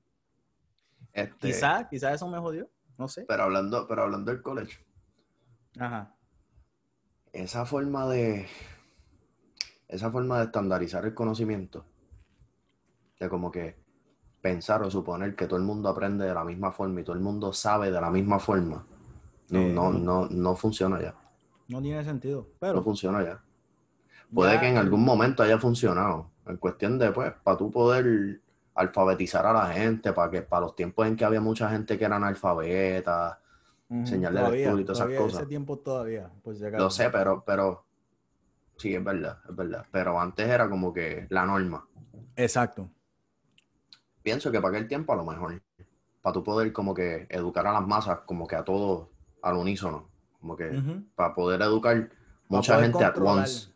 Este, 1.14 1.48
Quizás, 1.48 1.88
quizás 1.90 2.16
eso 2.16 2.28
me 2.28 2.40
jodió. 2.40 2.70
No 2.98 3.08
sé. 3.08 3.26
Pero 3.28 3.44
hablando, 3.44 3.88
pero 3.88 4.04
hablando 4.04 4.32
del 4.32 4.42
colegio, 4.42 4.80
Ajá. 5.80 6.16
esa 7.34 7.66
forma 7.66 8.08
de 8.10 8.48
esa 9.88 10.12
forma 10.12 10.40
de 10.40 10.46
estandarizar 10.46 11.06
el 11.06 11.14
conocimiento, 11.14 11.86
de 13.20 13.28
como 13.30 13.52
que 13.52 13.76
pensar 14.42 14.82
o 14.84 14.92
suponer 14.92 15.36
que 15.36 15.48
todo 15.48 15.58
el 15.58 15.64
mundo 15.66 15.90
aprende 15.90 16.26
de 16.26 16.34
la 16.34 16.44
misma 16.44 16.72
forma 16.72 17.02
y 17.02 17.04
todo 17.04 17.16
el 17.16 17.22
mundo 17.22 17.54
sabe 17.54 17.92
de 17.92 18.02
la 18.02 18.10
misma 18.12 18.40
forma, 18.40 18.86
no, 19.50 19.60
Eh, 19.60 19.74
no, 19.74 19.92
no. 19.92 20.00
no, 20.00 20.28
no 20.30 20.56
funciona 20.56 21.02
ya. 21.02 21.16
No 21.68 21.82
tiene 21.82 22.04
sentido. 22.04 22.48
No 22.74 22.82
Pero 22.82 22.84
funciona 22.84 23.24
ya. 23.24 23.42
Puede 24.34 24.54
ya 24.54 24.60
que 24.62 24.68
en 24.70 24.78
algún 24.78 25.04
momento 25.04 25.44
haya 25.44 25.58
funcionado. 25.60 26.32
En 26.48 26.58
cuestión 26.58 26.98
de, 27.00 27.12
pues, 27.12 27.34
para 27.44 27.58
tú 27.58 27.72
poder 27.72 28.42
alfabetizar 28.76 29.46
a 29.46 29.54
la 29.54 29.68
gente, 29.68 30.14
para 30.14 30.32
que 30.32 30.42
para 30.42 30.62
los 30.62 30.76
tiempos 30.76 31.08
en 31.08 31.16
que 31.16 31.26
había 31.26 31.42
mucha 31.42 31.70
gente 31.70 31.98
que 31.98 32.06
era 32.06 32.16
analfabeta, 32.18 33.40
Ujú, 33.90 34.06
señal 34.06 34.34
de 34.34 34.40
todavía, 34.40 34.72
lectura 34.72 34.82
y 34.82 34.86
todas 34.86 35.00
esas 35.02 35.18
cosas. 35.18 35.40
Ese 35.42 35.48
tiempo 35.50 35.78
todavía, 35.80 36.26
acaso. 36.26 36.78
Lo 36.84 36.90
sé, 36.90 37.10
pero, 37.10 37.44
pero 37.46 37.86
sí, 38.78 38.96
es 38.96 39.04
verdad, 39.04 39.40
es 39.50 39.56
verdad. 39.56 39.86
Pero 39.92 40.20
antes 40.20 40.48
era 40.50 40.70
como 40.70 40.94
que 40.94 41.28
la 41.30 41.46
norma. 41.46 41.86
Exacto. 42.36 42.90
Pienso 44.24 44.52
que 44.52 44.62
para 44.62 44.78
aquel 44.78 44.88
tiempo 44.88 45.14
a 45.14 45.16
lo 45.16 45.26
mejor, 45.26 45.62
para 46.22 46.34
tú 46.34 46.44
poder 46.44 46.72
como 46.72 46.94
que 46.94 47.28
educar 47.30 47.66
a 47.68 47.74
las 47.74 47.88
masas, 47.88 48.20
como 48.26 48.48
que 48.48 48.56
a 48.56 48.64
todos 48.64 49.08
al 49.42 49.58
unísono, 49.58 50.08
como 50.40 50.56
que 50.56 50.72
para 51.16 51.34
poder 51.34 51.62
educar 51.62 52.10
mucha 52.48 52.76
poder 52.76 52.92
gente 52.92 53.06
at 53.06 53.18
once. 53.18 53.70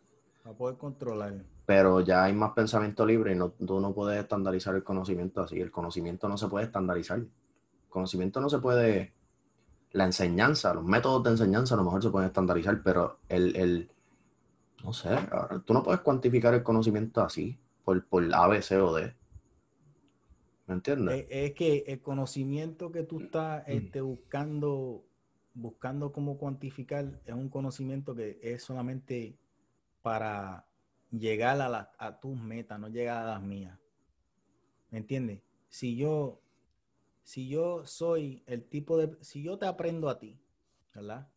Para 0.43 0.55
poder 0.55 0.77
controlar. 0.77 1.33
Pero 1.65 2.01
ya 2.01 2.23
hay 2.23 2.33
más 2.33 2.51
pensamiento 2.51 3.05
libre 3.05 3.31
y 3.31 3.35
no, 3.35 3.49
tú 3.49 3.79
no 3.79 3.93
puedes 3.93 4.19
estandarizar 4.19 4.75
el 4.75 4.83
conocimiento 4.83 5.41
así. 5.41 5.59
El 5.59 5.71
conocimiento 5.71 6.27
no 6.29 6.37
se 6.37 6.47
puede 6.47 6.65
estandarizar. 6.65 7.17
El 7.17 7.29
conocimiento 7.89 8.39
no 8.39 8.49
se 8.49 8.59
puede... 8.59 9.13
La 9.91 10.05
enseñanza, 10.05 10.73
los 10.73 10.83
métodos 10.83 11.23
de 11.23 11.31
enseñanza 11.31 11.73
a 11.73 11.77
lo 11.77 11.85
mejor 11.85 12.03
se 12.03 12.09
pueden 12.09 12.27
estandarizar, 12.27 12.83
pero 12.83 13.17
el... 13.29 13.55
el 13.55 13.91
no 14.83 14.93
sé, 14.93 15.17
tú 15.65 15.73
no 15.73 15.81
puedes 15.81 16.01
cuantificar 16.01 16.53
el 16.53 16.61
conocimiento 16.61 17.21
así, 17.21 17.57
por, 17.83 18.05
por 18.05 18.23
A, 18.31 18.47
B, 18.47 18.61
C 18.61 18.77
o 18.79 18.93
D. 18.93 19.15
¿Me 20.67 20.73
entiendes? 20.75 21.25
Es, 21.29 21.49
es 21.49 21.53
que 21.53 21.83
el 21.87 22.01
conocimiento 22.01 22.91
que 22.91 23.03
tú 23.03 23.19
estás 23.19 23.63
Mm. 23.67 23.71
este, 23.71 24.01
buscando, 24.01 25.03
buscando 25.53 26.11
cómo 26.11 26.37
cuantificar 26.37 27.21
es 27.25 27.33
un 27.33 27.49
conocimiento 27.49 28.15
que 28.15 28.39
es 28.41 28.63
solamente 28.63 29.37
para 30.01 30.65
llegar 31.11 31.61
a, 31.61 31.69
la- 31.69 31.91
a 31.97 32.19
tus 32.19 32.35
metas, 32.39 32.79
no 32.79 32.87
llegar 32.89 33.23
a 33.23 33.31
las 33.33 33.41
mías. 33.41 33.77
¿Me 34.91 34.99
entiendes? 34.99 35.41
Si 35.69 35.95
yo, 35.95 36.41
si 37.23 37.47
yo 37.49 37.85
soy 37.85 38.43
el 38.47 38.63
tipo 38.63 38.97
de, 38.97 39.17
si 39.23 39.43
yo 39.43 39.57
te 39.57 39.65
aprendo 39.65 40.09
a 40.09 40.19
ti, 40.19 40.39
¿verdad? 40.93 41.27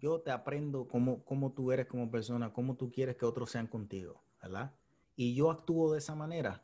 Yo 0.00 0.20
te 0.20 0.30
aprendo 0.30 0.86
cómo, 0.88 1.24
cómo 1.24 1.52
tú 1.52 1.72
eres 1.72 1.86
como 1.86 2.10
persona, 2.10 2.52
cómo 2.52 2.76
tú 2.76 2.90
quieres 2.90 3.16
que 3.16 3.24
otros 3.26 3.50
sean 3.50 3.66
contigo, 3.66 4.22
¿verdad? 4.42 4.74
Y 5.16 5.34
yo 5.34 5.50
actúo 5.50 5.92
de 5.92 5.98
esa 5.98 6.14
manera, 6.14 6.62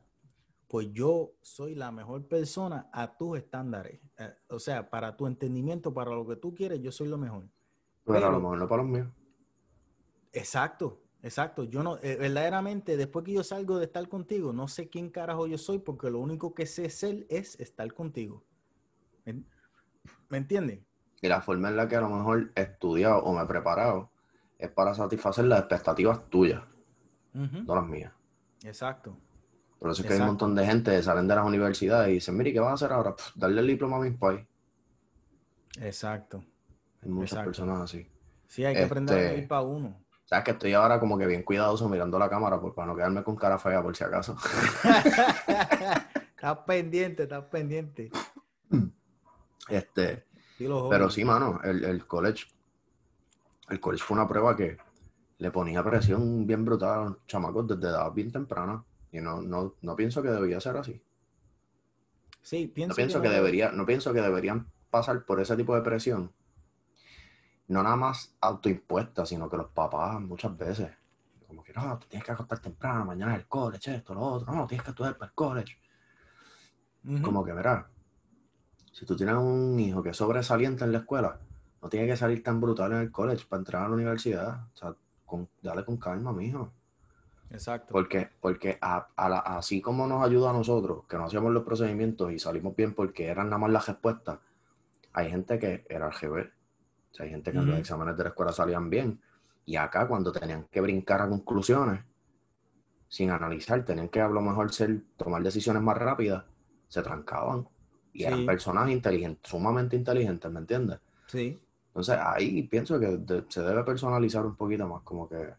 pues 0.70 0.92
yo 0.92 1.32
soy 1.42 1.74
la 1.74 1.90
mejor 1.90 2.28
persona 2.28 2.88
a 2.92 3.16
tus 3.16 3.38
estándares. 3.38 4.00
Eh, 4.16 4.32
o 4.50 4.60
sea, 4.60 4.88
para 4.88 5.16
tu 5.16 5.26
entendimiento, 5.26 5.92
para 5.92 6.12
lo 6.12 6.24
que 6.24 6.36
tú 6.36 6.54
quieres, 6.54 6.80
yo 6.80 6.92
soy 6.92 7.08
lo 7.08 7.18
mejor. 7.18 7.48
pero 8.04 8.28
a 8.28 8.30
lo 8.30 8.38
mejor 8.38 8.56
no 8.56 8.68
para 8.68 8.82
los 8.84 8.92
míos. 8.92 9.08
Exacto, 10.32 11.02
exacto. 11.22 11.64
Yo 11.64 11.82
no, 11.82 11.96
eh, 11.96 12.14
verdaderamente, 12.14 12.96
después 12.96 13.24
que 13.24 13.32
yo 13.32 13.42
salgo 13.42 13.78
de 13.78 13.86
estar 13.86 14.08
contigo, 14.08 14.52
no 14.52 14.68
sé 14.68 14.88
quién 14.88 15.10
carajo 15.10 15.48
yo 15.48 15.58
soy, 15.58 15.80
porque 15.80 16.08
lo 16.08 16.20
único 16.20 16.54
que 16.54 16.66
sé 16.66 16.88
ser 16.88 17.26
es 17.28 17.58
estar 17.58 17.92
contigo. 17.92 18.44
¿Me, 19.24 19.42
¿me 20.28 20.38
entiendes? 20.38 20.84
Y 21.20 21.26
la 21.26 21.40
forma 21.40 21.70
en 21.70 21.76
la 21.78 21.88
que 21.88 21.96
a 21.96 22.00
lo 22.00 22.10
mejor 22.10 22.52
he 22.54 22.62
estudiado 22.62 23.24
o 23.24 23.34
me 23.34 23.42
he 23.42 23.46
preparado 23.46 24.12
es 24.56 24.70
para 24.70 24.94
satisfacer 24.94 25.46
las 25.46 25.58
expectativas 25.58 26.30
tuyas, 26.30 26.62
no 27.32 27.74
las 27.74 27.86
mías. 27.88 28.12
Exacto. 28.62 29.16
Por 29.80 29.90
eso 29.90 30.02
es 30.02 30.06
que 30.08 30.14
hay 30.14 30.20
un 30.20 30.26
montón 30.26 30.54
de 30.54 30.64
gente 30.64 30.90
que 30.92 31.02
salen 31.02 31.26
de 31.26 31.34
las 31.34 31.44
universidades 31.44 32.10
y 32.10 32.12
dicen, 32.14 32.36
mire, 32.36 32.52
¿qué 32.52 32.60
vas 32.60 32.70
a 32.70 32.74
hacer 32.74 32.92
ahora? 32.92 33.16
Pff, 33.16 33.32
darle 33.34 33.62
el 33.62 33.66
diploma 33.66 33.96
a 33.96 34.00
mis 34.00 34.16
pais. 34.16 34.46
Exacto. 35.80 36.44
Hay 37.02 37.08
muchas 37.08 37.32
Exacto. 37.32 37.48
personas 37.50 37.80
así. 37.80 38.06
Sí, 38.46 38.64
hay 38.64 38.74
que 38.74 38.84
aprender 38.84 39.16
a 39.16 39.20
Este- 39.22 39.34
vivir 39.34 39.48
para 39.48 39.62
uno. 39.62 39.96
Sabes 40.26 40.44
que 40.44 40.50
estoy 40.52 40.72
ahora 40.74 41.00
como 41.00 41.18
que 41.18 41.26
bien 41.26 41.42
cuidadoso 41.42 41.88
mirando 41.88 42.16
la 42.18 42.28
cámara 42.30 42.60
pues, 42.60 42.72
para 42.74 42.86
no 42.86 42.94
quedarme 42.94 43.24
con 43.24 43.34
cara 43.34 43.58
fea 43.58 43.82
por 43.82 43.96
si 43.96 44.04
acaso. 44.04 44.36
estás 46.36 46.58
pendiente, 46.66 47.24
estás 47.24 47.44
pendiente. 47.46 48.10
Este, 49.68 50.26
Sí, 50.58 50.68
pero 50.90 51.08
sí, 51.08 51.24
mano, 51.24 51.58
el, 51.64 51.84
el 51.84 52.06
college, 52.06 52.44
el 53.70 53.80
college 53.80 54.04
fue 54.04 54.14
una 54.18 54.28
prueba 54.28 54.54
que 54.54 54.76
le 55.38 55.50
ponía 55.50 55.82
presión 55.82 56.46
bien 56.46 56.66
brutal 56.66 56.90
a 56.98 57.04
los 57.06 57.26
chamacos 57.26 57.66
desde 57.66 57.88
edad 57.88 58.12
bien 58.12 58.30
temprana. 58.30 58.84
Y 59.12 59.20
no, 59.20 59.42
no, 59.42 59.74
no 59.82 59.96
pienso 59.96 60.22
que 60.22 60.30
debería 60.30 60.60
ser 60.60 60.76
así. 60.76 61.02
Sí, 62.42 62.66
pienso, 62.68 62.92
No 62.92 62.96
pienso 62.96 63.20
que 63.20 63.28
no- 63.28 63.34
debería, 63.34 63.72
no 63.72 63.86
pienso 63.86 64.12
que 64.12 64.20
deberían 64.20 64.66
pasar 64.90 65.24
por 65.24 65.40
ese 65.40 65.56
tipo 65.56 65.74
de 65.74 65.82
presión. 65.82 66.32
No 67.68 67.82
nada 67.82 67.96
más 67.96 68.34
autoimpuesta, 68.40 69.24
sino 69.26 69.48
que 69.48 69.56
los 69.56 69.68
papás 69.70 70.20
muchas 70.20 70.56
veces, 70.56 70.90
como 71.46 71.62
que 71.62 71.72
no, 71.72 71.98
te 71.98 72.06
tienes 72.06 72.24
que 72.26 72.32
acostar 72.32 72.58
temprano, 72.58 73.04
mañana 73.04 73.34
es 73.34 73.40
el 73.40 73.46
college, 73.46 73.94
esto, 73.96 74.14
lo 74.14 74.20
otro, 74.22 74.52
no, 74.52 74.66
tienes 74.66 74.84
que 74.84 74.90
estudiar 74.90 75.16
para 75.16 75.28
el 75.28 75.34
college. 75.34 75.76
Como 77.22 77.44
que, 77.44 77.52
verá, 77.52 77.88
si 78.92 79.06
tú 79.06 79.16
tienes 79.16 79.36
un 79.36 79.78
hijo 79.80 80.02
que 80.02 80.10
es 80.10 80.16
sobresaliente 80.16 80.84
en 80.84 80.92
la 80.92 80.98
escuela, 80.98 81.40
no 81.80 81.88
tiene 81.88 82.06
que 82.06 82.16
salir 82.16 82.42
tan 82.42 82.60
brutal 82.60 82.92
en 82.92 82.98
el 82.98 83.10
college 83.10 83.46
para 83.48 83.60
entrar 83.60 83.84
a 83.84 83.88
la 83.88 83.94
universidad. 83.94 84.66
O 84.74 84.76
sea, 84.76 84.94
con, 85.24 85.48
dale 85.62 85.84
con 85.84 85.96
calma, 85.96 86.32
mijo. 86.32 86.72
Exacto. 87.50 87.92
Porque, 87.92 88.28
porque 88.40 88.78
a, 88.80 89.08
a 89.16 89.28
la- 89.28 89.38
así 89.38 89.80
como 89.80 90.06
nos 90.06 90.24
ayuda 90.24 90.50
a 90.50 90.52
nosotros, 90.52 91.04
que 91.08 91.16
no 91.16 91.24
hacíamos 91.24 91.52
los 91.52 91.64
procedimientos 91.64 92.32
y 92.32 92.38
salimos 92.38 92.76
bien 92.76 92.94
porque 92.94 93.26
eran 93.26 93.46
nada 93.48 93.58
más 93.58 93.70
las 93.70 93.86
respuestas, 93.88 94.38
hay 95.12 95.30
gente 95.30 95.58
que 95.58 95.84
era 95.88 96.06
al 96.06 96.12
revés. 96.12 96.48
O 97.10 97.14
sea, 97.14 97.24
hay 97.24 97.30
gente 97.32 97.50
que 97.50 97.58
en 97.58 97.66
los 97.66 97.78
exámenes 97.78 98.16
de 98.16 98.22
la 98.22 98.28
escuela 98.30 98.52
salían 98.52 98.88
bien. 98.88 99.20
Y 99.66 99.76
acá, 99.76 100.06
cuando 100.06 100.30
tenían 100.32 100.64
que 100.70 100.80
brincar 100.80 101.20
a 101.22 101.28
conclusiones, 101.28 102.04
sin 103.08 103.30
analizar, 103.30 103.84
tenían 103.84 104.08
que 104.08 104.20
a 104.20 104.28
lo 104.28 104.40
mejor 104.40 104.72
ser, 104.72 105.02
tomar 105.16 105.42
decisiones 105.42 105.82
más 105.82 105.98
rápidas, 105.98 106.44
se 106.88 107.02
trancaban. 107.02 107.68
Y 108.12 108.24
eran 108.24 108.46
personas 108.46 108.88
inteligentes, 108.90 109.50
sumamente 109.50 109.96
inteligentes, 109.96 110.50
¿me 110.50 110.60
entiendes? 110.60 110.98
Sí. 111.26 111.60
Entonces 111.88 112.16
ahí 112.20 112.62
pienso 112.64 112.98
que 113.00 113.06
de- 113.18 113.44
se 113.48 113.62
debe 113.62 113.82
personalizar 113.84 114.44
un 114.46 114.54
poquito 114.56 114.86
más, 114.86 115.02
como 115.02 115.28
que 115.28 115.52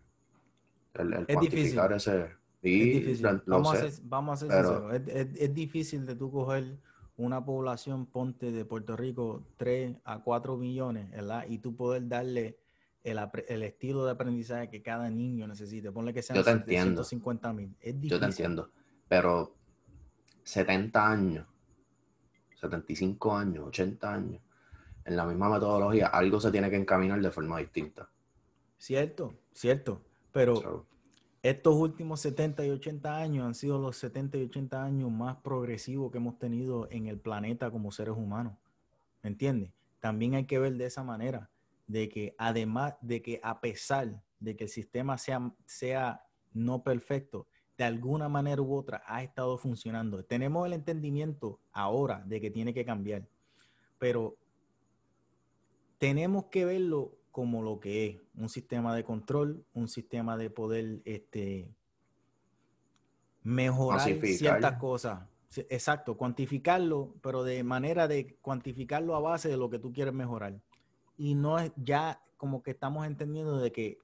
el, 0.96 1.14
el 1.14 1.26
Es 1.28 1.36
cuantificar 1.36 1.94
ese. 1.94 2.22
Es 2.24 2.32
difícil. 2.62 3.42
vamos, 3.48 3.78
sé. 3.78 3.86
a 3.88 3.92
ser, 3.92 4.04
vamos 4.06 4.34
a 4.34 4.38
ser 4.38 4.50
pero-. 4.50 4.92
Es, 4.94 5.02
es- 5.08 5.42
es 5.42 5.54
difícil 5.54 6.06
de 6.06 6.16
tú 6.16 6.32
coger 6.32 6.78
una 7.18 7.44
población, 7.44 8.06
ponte 8.06 8.52
de 8.52 8.66
Puerto 8.66 8.96
Rico, 8.96 9.44
3 9.58 9.98
a 10.04 10.20
4 10.24 10.58
millones, 10.58 11.10
¿verdad? 11.12 11.46
Y 11.48 11.58
tú 11.60 11.76
poder 11.76 12.08
darle 12.08 12.58
el, 13.04 13.20
el 13.48 13.64
estilo 13.64 14.06
de 14.06 14.12
aprendizaje 14.12 14.70
que 14.70 14.82
cada 14.82 15.10
niño 15.10 15.48
necesite. 15.48 15.92
Ponle 15.92 16.14
que 16.14 16.22
sean 16.22 16.38
Yo 16.38 16.44
te 16.44 16.52
entiendo. 16.52 17.04
150 17.04 17.54
mil. 17.54 17.76
Es 17.80 17.94
difícil. 17.96 18.10
Yo 18.12 18.20
te 18.20 18.26
entiendo. 18.26 18.72
Pero 19.08 19.56
70 20.44 21.12
años, 21.12 21.48
75 22.60 23.36
años, 23.36 23.68
80 23.68 24.14
años, 24.14 24.42
en 25.06 25.16
la 25.16 25.26
misma 25.26 25.50
metodología, 25.50 26.08
algo 26.08 26.40
se 26.40 26.52
tiene 26.52 26.70
que 26.70 26.76
encaminar 26.76 27.20
de 27.22 27.32
forma 27.32 27.58
distinta. 27.60 28.08
Cierto, 28.78 29.34
cierto. 29.54 30.02
Pero 30.32 30.86
estos 31.44 31.76
últimos 31.76 32.22
70 32.22 32.66
y 32.66 32.70
80 32.70 33.18
años 33.18 33.46
han 33.46 33.56
sido 33.56 33.80
los 33.80 33.98
70 33.98 34.38
y 34.38 34.44
80 34.44 34.84
años 34.84 35.12
más 35.12 35.38
progresivos 35.38 36.12
que 36.12 36.20
hemos 36.20 36.38
tenido 36.38 36.88
en 36.92 37.08
el 37.08 37.20
planeta 37.20 37.72
como 37.72 37.92
seres 37.92 38.16
humanos. 38.16 38.54
¿Me 39.24 39.30
entiendes? 39.30 39.72
También 40.00 40.36
hay 40.36 40.46
que 40.46 40.60
ver 40.60 40.74
de 40.74 40.86
esa 40.86 41.04
manera, 41.04 41.50
de 41.88 42.10
que 42.10 42.36
además 42.38 42.96
de 43.02 43.22
que 43.22 43.40
a 43.44 43.60
pesar 43.60 44.22
de 44.40 44.56
que 44.56 44.66
el 44.66 44.70
sistema 44.70 45.18
sea, 45.18 45.54
sea 45.66 46.24
no 46.54 46.84
perfecto, 46.84 47.48
de 47.78 47.84
alguna 47.84 48.30
manera 48.30 48.62
u 48.62 48.76
otra 48.76 49.04
ha 49.08 49.24
estado 49.24 49.58
funcionando. 49.58 50.24
Tenemos 50.24 50.66
el 50.68 50.74
entendimiento 50.74 51.60
ahora 51.72 52.24
de 52.26 52.40
que 52.40 52.52
tiene 52.52 52.74
que 52.74 52.86
cambiar, 52.86 53.28
pero 53.98 54.38
tenemos 55.98 56.46
que 56.46 56.66
verlo 56.66 57.18
como 57.32 57.62
lo 57.62 57.80
que 57.80 58.08
es, 58.08 58.22
un 58.36 58.50
sistema 58.50 58.96
de 58.96 59.04
control, 59.04 59.64
un 59.74 59.88
sistema 59.88 60.38
de 60.38 60.50
poder 60.50 61.02
este, 61.06 61.74
mejorar 63.44 64.02
ciertas 64.02 64.78
cosas. 64.78 65.24
Exacto, 65.70 66.16
cuantificarlo, 66.16 67.16
pero 67.22 67.44
de 67.44 67.64
manera 67.64 68.08
de 68.08 68.38
cuantificarlo 68.42 69.16
a 69.16 69.20
base 69.20 69.50
de 69.50 69.58
lo 69.58 69.70
que 69.70 69.80
tú 69.80 69.92
quieres 69.92 70.14
mejorar. 70.14 70.62
Y 71.18 71.36
no 71.36 71.60
es 71.60 71.72
ya 71.76 72.22
como 72.38 72.64
que 72.64 72.72
estamos 72.72 73.06
entendiendo 73.06 73.60
de 73.60 73.72
que 73.72 74.00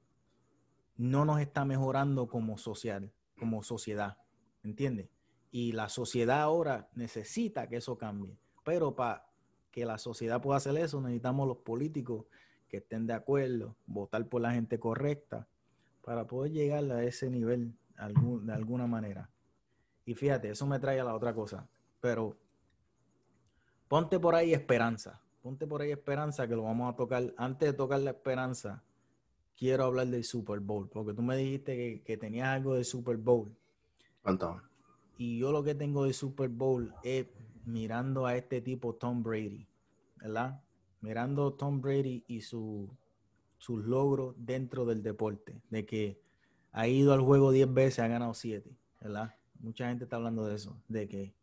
no 0.97 1.25
nos 1.25 1.39
está 1.39 1.63
mejorando 1.63 2.27
como 2.27 2.57
social, 2.57 3.11
como 3.39 3.63
sociedad, 3.63 4.17
¿entiendes? 4.63 5.09
Y 5.51 5.71
la 5.71 5.89
sociedad 5.89 6.41
ahora 6.41 6.89
necesita 6.95 7.67
que 7.69 7.77
eso 7.77 7.97
cambie, 7.97 8.37
pero 8.65 8.95
para 8.95 9.25
que 9.71 9.85
la 9.85 9.97
sociedad 9.97 10.41
pueda 10.41 10.57
hacer 10.57 10.75
eso 10.77 10.99
necesitamos 10.99 11.47
los 11.47 11.57
políticos 11.57 12.25
que 12.67 12.77
estén 12.77 13.07
de 13.07 13.13
acuerdo, 13.13 13.75
votar 13.85 14.27
por 14.27 14.41
la 14.41 14.51
gente 14.51 14.79
correcta 14.79 15.47
para 16.03 16.25
poder 16.25 16.51
llegar 16.51 16.83
a 16.91 17.03
ese 17.03 17.29
nivel 17.29 17.73
de 18.43 18.53
alguna 18.53 18.87
manera. 18.87 19.29
Y 20.05 20.13
fíjate, 20.13 20.49
eso 20.49 20.65
me 20.65 20.79
trae 20.79 20.99
a 20.99 21.03
la 21.03 21.15
otra 21.15 21.33
cosa, 21.33 21.67
pero 21.99 22.37
ponte 23.87 24.19
por 24.19 24.35
ahí 24.35 24.53
esperanza, 24.53 25.21
ponte 25.41 25.67
por 25.67 25.81
ahí 25.81 25.91
esperanza 25.91 26.47
que 26.47 26.55
lo 26.55 26.63
vamos 26.63 26.93
a 26.93 26.95
tocar. 26.95 27.33
Antes 27.37 27.71
de 27.71 27.73
tocar 27.73 27.99
la 27.99 28.11
esperanza, 28.11 28.83
quiero 29.57 29.85
hablar 29.85 30.07
del 30.07 30.23
Super 30.23 30.59
Bowl, 30.59 30.87
porque 30.89 31.13
tú 31.13 31.21
me 31.21 31.35
dijiste 31.35 31.75
que, 31.75 32.03
que 32.03 32.17
tenías 32.17 32.47
algo 32.47 32.75
del 32.75 32.85
Super 32.85 33.17
Bowl. 33.17 33.53
cuéntame. 34.21 34.61
Y 35.17 35.39
yo 35.39 35.51
lo 35.51 35.63
que 35.63 35.73
tengo 35.73 36.05
de 36.05 36.13
Super 36.13 36.47
Bowl 36.47 36.93
es 37.03 37.27
mirando 37.65 38.27
a 38.27 38.35
este 38.37 38.61
tipo 38.61 38.93
Tom 38.95 39.23
Brady, 39.23 39.67
¿verdad? 40.17 40.61
Mirando 41.07 41.53
Tom 41.53 41.79
Brady 41.79 42.25
y 42.27 42.41
su, 42.41 42.89
sus 43.57 43.85
logros 43.85 44.35
dentro 44.37 44.85
del 44.85 45.01
deporte, 45.01 45.61
de 45.69 45.85
que 45.85 46.19
ha 46.73 46.89
ido 46.89 47.13
al 47.13 47.21
juego 47.21 47.51
10 47.53 47.73
veces, 47.73 47.99
ha 47.99 48.09
ganado 48.09 48.33
7, 48.33 48.75
¿verdad? 48.99 49.33
Mucha 49.61 49.87
gente 49.87 50.03
está 50.03 50.17
hablando 50.17 50.45
de 50.45 50.55
eso, 50.55 50.77
de 50.89 51.07
que 51.07 51.33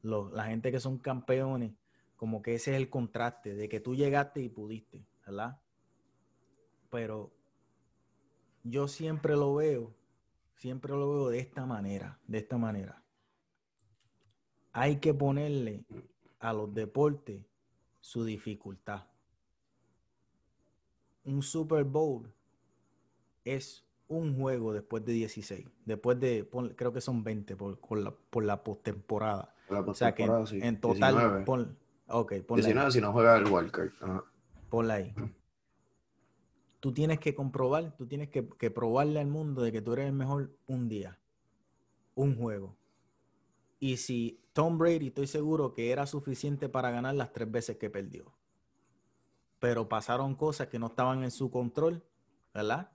los- 0.00 0.32
la 0.32 0.46
gente 0.46 0.72
que 0.72 0.80
son 0.80 0.96
campeones, 0.96 1.74
como 2.16 2.40
que 2.40 2.54
ese 2.54 2.70
es 2.70 2.78
el 2.78 2.88
contraste, 2.88 3.54
de 3.54 3.68
que 3.68 3.78
tú 3.78 3.94
llegaste 3.94 4.40
y 4.40 4.48
pudiste, 4.48 5.04
¿verdad? 5.26 5.60
Pero 6.88 7.30
yo 8.62 8.88
siempre 8.88 9.34
lo 9.36 9.54
veo, 9.54 9.94
siempre 10.54 10.92
lo 10.92 11.12
veo 11.12 11.28
de 11.28 11.40
esta 11.40 11.66
manera, 11.66 12.18
de 12.26 12.38
esta 12.38 12.56
manera. 12.56 13.02
Hay 14.72 14.96
que 14.96 15.12
ponerle 15.12 15.84
a 16.38 16.54
los 16.54 16.72
deportes 16.72 17.44
su 18.04 18.22
dificultad. 18.22 19.06
Un 21.24 21.42
Super 21.42 21.84
Bowl 21.84 22.30
es 23.46 23.82
un 24.08 24.38
juego 24.38 24.74
después 24.74 25.06
de 25.06 25.14
16, 25.14 25.66
después 25.86 26.20
de, 26.20 26.44
pon- 26.44 26.74
creo 26.76 26.92
que 26.92 27.00
son 27.00 27.24
20 27.24 27.56
por, 27.56 27.78
por 27.78 27.96
la, 27.98 28.10
por 28.10 28.44
la 28.44 28.62
postemporada. 28.62 29.54
O 29.86 29.94
sea 29.94 30.14
que 30.14 30.24
en, 30.24 30.28
postemporada, 30.28 30.46
sí. 30.46 30.60
en 30.62 30.80
total, 30.82 31.14
19. 31.14 31.44
pon, 31.46 31.78
ok, 32.08 32.32
ponle 32.46 32.62
ahí. 32.66 32.72
19 32.72 32.90
si 32.90 33.00
no 33.00 33.10
juega 33.12 33.38
el 33.38 33.46
wildcard. 33.50 33.90
Ajá. 34.02 34.24
Ponla 34.68 34.94
ahí. 34.94 35.14
Tú 36.80 36.92
tienes 36.92 37.18
que 37.20 37.34
comprobar, 37.34 37.96
tú 37.96 38.06
tienes 38.06 38.28
que, 38.28 38.46
que 38.46 38.70
probarle 38.70 39.18
al 39.18 39.28
mundo 39.28 39.62
de 39.62 39.72
que 39.72 39.80
tú 39.80 39.94
eres 39.94 40.08
el 40.08 40.12
mejor 40.12 40.54
un 40.66 40.90
día, 40.90 41.18
un 42.14 42.36
juego. 42.36 42.76
Y 43.80 43.96
si 43.96 44.43
Tom 44.54 44.78
Brady, 44.78 45.08
estoy 45.08 45.26
seguro 45.26 45.74
que 45.74 45.90
era 45.90 46.06
suficiente 46.06 46.68
para 46.68 46.90
ganar 46.92 47.14
las 47.16 47.32
tres 47.32 47.50
veces 47.50 47.76
que 47.76 47.90
perdió. 47.90 48.32
Pero 49.58 49.88
pasaron 49.88 50.34
cosas 50.36 50.68
que 50.68 50.78
no 50.78 50.86
estaban 50.86 51.24
en 51.24 51.30
su 51.32 51.50
control, 51.50 52.02
¿verdad? 52.54 52.90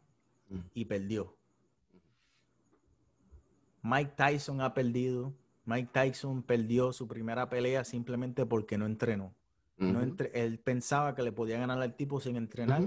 Y 0.74 0.86
perdió. 0.86 1.36
Mike 3.84 4.14
Tyson 4.16 4.62
ha 4.62 4.74
perdido. 4.74 5.34
Mike 5.66 5.90
Tyson 5.92 6.42
perdió 6.44 6.94
su 6.94 7.08
primera 7.08 7.50
pelea 7.50 7.84
simplemente 7.84 8.46
porque 8.46 8.78
no 8.78 8.86
entrenó. 8.86 9.34
No 9.78 10.02
entre- 10.02 10.32
él 10.34 10.60
pensaba 10.60 11.14
que 11.14 11.24
le 11.24 11.32
podía 11.34 11.60
ganar 11.60 11.82
al 11.82 11.96
tipo 11.96 12.20
sin 12.22 12.36
entrenar. 12.38 12.82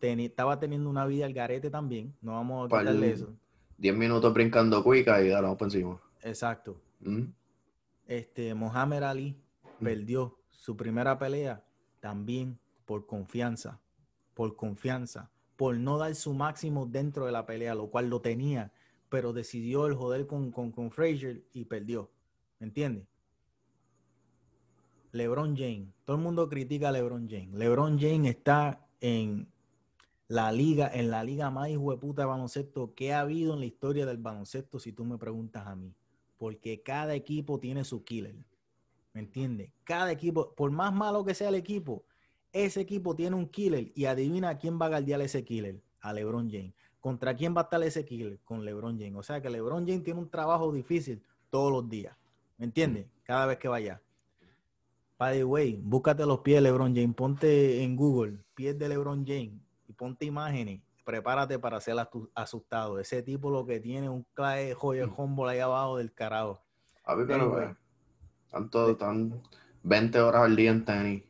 Estaba 0.00 0.58
teniendo 0.58 0.88
una 0.88 1.04
vida 1.06 1.26
al 1.26 1.32
garete 1.32 1.68
también. 1.70 2.14
No 2.22 2.32
vamos 2.32 2.66
a 2.66 2.68
quitarle 2.84 3.06
eso. 3.12 3.34
10 3.78 3.94
minutos 3.96 4.32
brincando 4.32 4.82
cuica 4.82 5.20
y 5.22 5.28
dale, 5.28 5.42
vamos 5.42 5.58
por 5.58 5.66
encima. 5.66 6.00
Exacto. 6.22 6.80
Este, 8.06 8.54
Mohamed 8.54 9.02
Ali 9.02 9.36
Mm. 9.80 9.84
perdió 9.84 10.38
su 10.48 10.76
primera 10.76 11.18
pelea 11.18 11.62
también 12.00 12.58
por 12.84 13.06
confianza. 13.06 13.80
Por 14.34 14.56
confianza. 14.56 15.30
Por 15.56 15.76
no 15.76 15.98
dar 15.98 16.14
su 16.14 16.34
máximo 16.34 16.86
dentro 16.86 17.26
de 17.26 17.32
la 17.32 17.46
pelea, 17.46 17.74
lo 17.74 17.90
cual 17.90 18.08
lo 18.08 18.20
tenía, 18.20 18.72
pero 19.08 19.32
decidió 19.32 19.86
el 19.86 19.94
joder 19.94 20.26
con, 20.26 20.50
con, 20.50 20.70
con 20.70 20.90
Frazier 20.90 21.44
y 21.52 21.64
perdió. 21.64 22.10
¿Me 22.58 22.66
entiendes? 22.66 23.06
LeBron 25.12 25.56
James. 25.56 25.88
Todo 26.04 26.16
el 26.16 26.22
mundo 26.22 26.48
critica 26.48 26.90
a 26.90 26.92
LeBron 26.92 27.28
James. 27.28 27.54
LeBron 27.54 27.98
James 27.98 28.28
está 28.30 28.86
en 29.00 29.48
la 30.28 30.52
liga, 30.52 30.90
en 30.92 31.10
la 31.10 31.24
liga 31.24 31.50
más 31.50 31.70
hijueputa 31.70 32.22
de 32.22 32.26
baloncesto 32.26 32.94
que 32.94 33.14
ha 33.14 33.20
habido 33.20 33.54
en 33.54 33.60
la 33.60 33.66
historia 33.66 34.04
del 34.04 34.18
baloncesto, 34.18 34.78
si 34.78 34.92
tú 34.92 35.04
me 35.04 35.16
preguntas 35.16 35.66
a 35.66 35.74
mí. 35.74 35.94
Porque 36.38 36.82
cada 36.82 37.14
equipo 37.14 37.58
tiene 37.58 37.84
su 37.84 38.04
killer. 38.04 38.34
¿Me 39.12 39.20
entiendes? 39.20 39.70
Cada 39.84 40.12
equipo, 40.12 40.54
por 40.54 40.70
más 40.70 40.92
malo 40.92 41.24
que 41.24 41.34
sea 41.34 41.48
el 41.48 41.54
equipo, 41.54 42.04
ese 42.52 42.80
equipo 42.80 43.14
tiene 43.14 43.36
un 43.36 43.48
killer 43.48 43.90
y 43.94 44.04
adivina 44.04 44.58
quién 44.58 44.78
va 44.80 44.86
a 44.86 44.90
guardiar 44.90 45.20
ese 45.20 45.44
killer. 45.44 45.80
A 46.00 46.12
LeBron 46.12 46.48
James. 46.50 46.72
¿Contra 47.00 47.34
quién 47.34 47.54
va 47.56 47.62
a 47.62 47.64
estar 47.64 47.82
ese 47.82 48.04
killer? 48.04 48.38
Con 48.44 48.64
LeBron 48.64 48.98
James. 48.98 49.16
O 49.16 49.22
sea 49.22 49.40
que 49.40 49.50
LeBron 49.50 49.86
James 49.86 50.04
tiene 50.04 50.20
un 50.20 50.28
trabajo 50.28 50.72
difícil 50.72 51.22
todos 51.50 51.72
los 51.72 51.88
días. 51.88 52.16
¿Me 52.58 52.66
entiendes? 52.66 53.06
Cada 53.24 53.46
vez 53.46 53.58
que 53.58 53.68
vaya. 53.68 54.00
By 55.18 55.38
the 55.38 55.44
way, 55.44 55.80
búscate 55.82 56.26
los 56.26 56.40
pies 56.40 56.56
de 56.56 56.62
LeBron 56.62 56.94
James. 56.94 57.14
Ponte 57.14 57.82
en 57.82 57.96
Google 57.96 58.38
pies 58.54 58.78
de 58.78 58.88
LeBron 58.88 59.24
James 59.26 59.52
y 59.88 59.92
ponte 59.92 60.24
imágenes. 60.24 60.80
Prepárate 61.06 61.56
para 61.60 61.80
ser 61.80 61.94
asustado. 62.34 62.98
Ese 62.98 63.22
tipo 63.22 63.48
lo 63.48 63.64
que 63.64 63.78
tiene 63.78 64.08
un 64.08 64.26
clave 64.34 64.74
joya 64.74 65.06
humble 65.06 65.52
ahí 65.52 65.60
abajo 65.60 65.98
del 65.98 66.12
carajo. 66.12 66.60
A 67.04 67.14
ver, 67.14 67.28
pero 67.28 67.44
Anyway. 67.44 67.70
eh, 67.70 67.76
tanto, 68.50 68.96
tan 68.96 69.40
20 69.84 70.20
horas 70.20 70.42
al 70.42 70.56
día 70.56 70.72
en 70.72 70.84
tenis. 70.84 71.22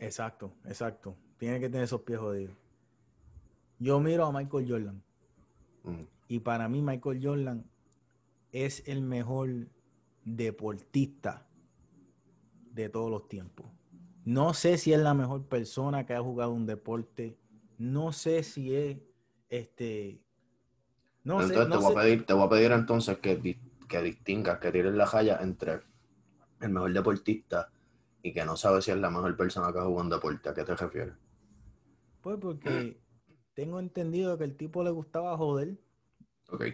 Exacto, 0.00 0.52
exacto. 0.64 1.16
Tiene 1.38 1.60
que 1.60 1.68
tener 1.68 1.84
esos 1.84 2.00
pies 2.00 2.18
jodidos. 2.18 2.56
Yo 3.78 4.00
miro 4.00 4.26
a 4.26 4.32
Michael 4.32 4.68
Jordan. 4.68 5.04
Mm. 5.84 6.02
Y 6.26 6.40
para 6.40 6.68
mí 6.68 6.82
Michael 6.82 7.20
Jordan 7.22 7.64
es 8.50 8.82
el 8.88 9.02
mejor 9.02 9.68
deportista 10.24 11.46
de 12.72 12.88
todos 12.88 13.08
los 13.08 13.28
tiempos. 13.28 13.66
No 14.24 14.52
sé 14.52 14.78
si 14.78 14.92
es 14.92 14.98
la 15.00 15.14
mejor 15.14 15.46
persona 15.46 16.06
que 16.06 16.14
ha 16.14 16.20
jugado 16.20 16.50
un 16.50 16.66
deporte. 16.66 17.38
No 17.78 18.10
sé 18.12 18.42
si 18.42 18.74
es 18.74 18.98
este. 19.52 20.20
No 21.24 21.40
entonces 21.40 21.56
sé. 21.58 21.64
te, 21.64 21.68
no 21.68 21.80
voy 21.80 21.92
sé. 21.92 21.98
A 21.98 22.02
pedir, 22.02 22.26
te 22.26 22.32
voy 22.32 22.46
a 22.46 22.48
pedir 22.48 22.72
entonces 22.72 23.18
que, 23.18 23.58
que 23.88 24.02
distingas, 24.02 24.58
que 24.58 24.72
tires 24.72 24.94
la 24.94 25.06
jaya 25.06 25.38
entre 25.40 25.80
el 26.60 26.70
mejor 26.70 26.92
deportista 26.92 27.70
y 28.22 28.32
que 28.32 28.44
no 28.44 28.56
sabes 28.56 28.84
si 28.84 28.90
es 28.90 28.96
la 28.98 29.10
mejor 29.10 29.36
persona 29.36 29.72
que 29.72 29.78
ha 29.78 29.84
jugado 29.84 30.04
un 30.04 30.10
deporte. 30.10 30.48
¿A 30.48 30.54
qué 30.54 30.64
te 30.64 30.74
refieres? 30.74 31.14
Pues 32.22 32.38
porque 32.40 33.00
tengo 33.54 33.78
entendido 33.80 34.38
que 34.38 34.44
el 34.44 34.56
tipo 34.56 34.82
le 34.84 34.90
gustaba 34.90 35.36
joder, 35.36 35.76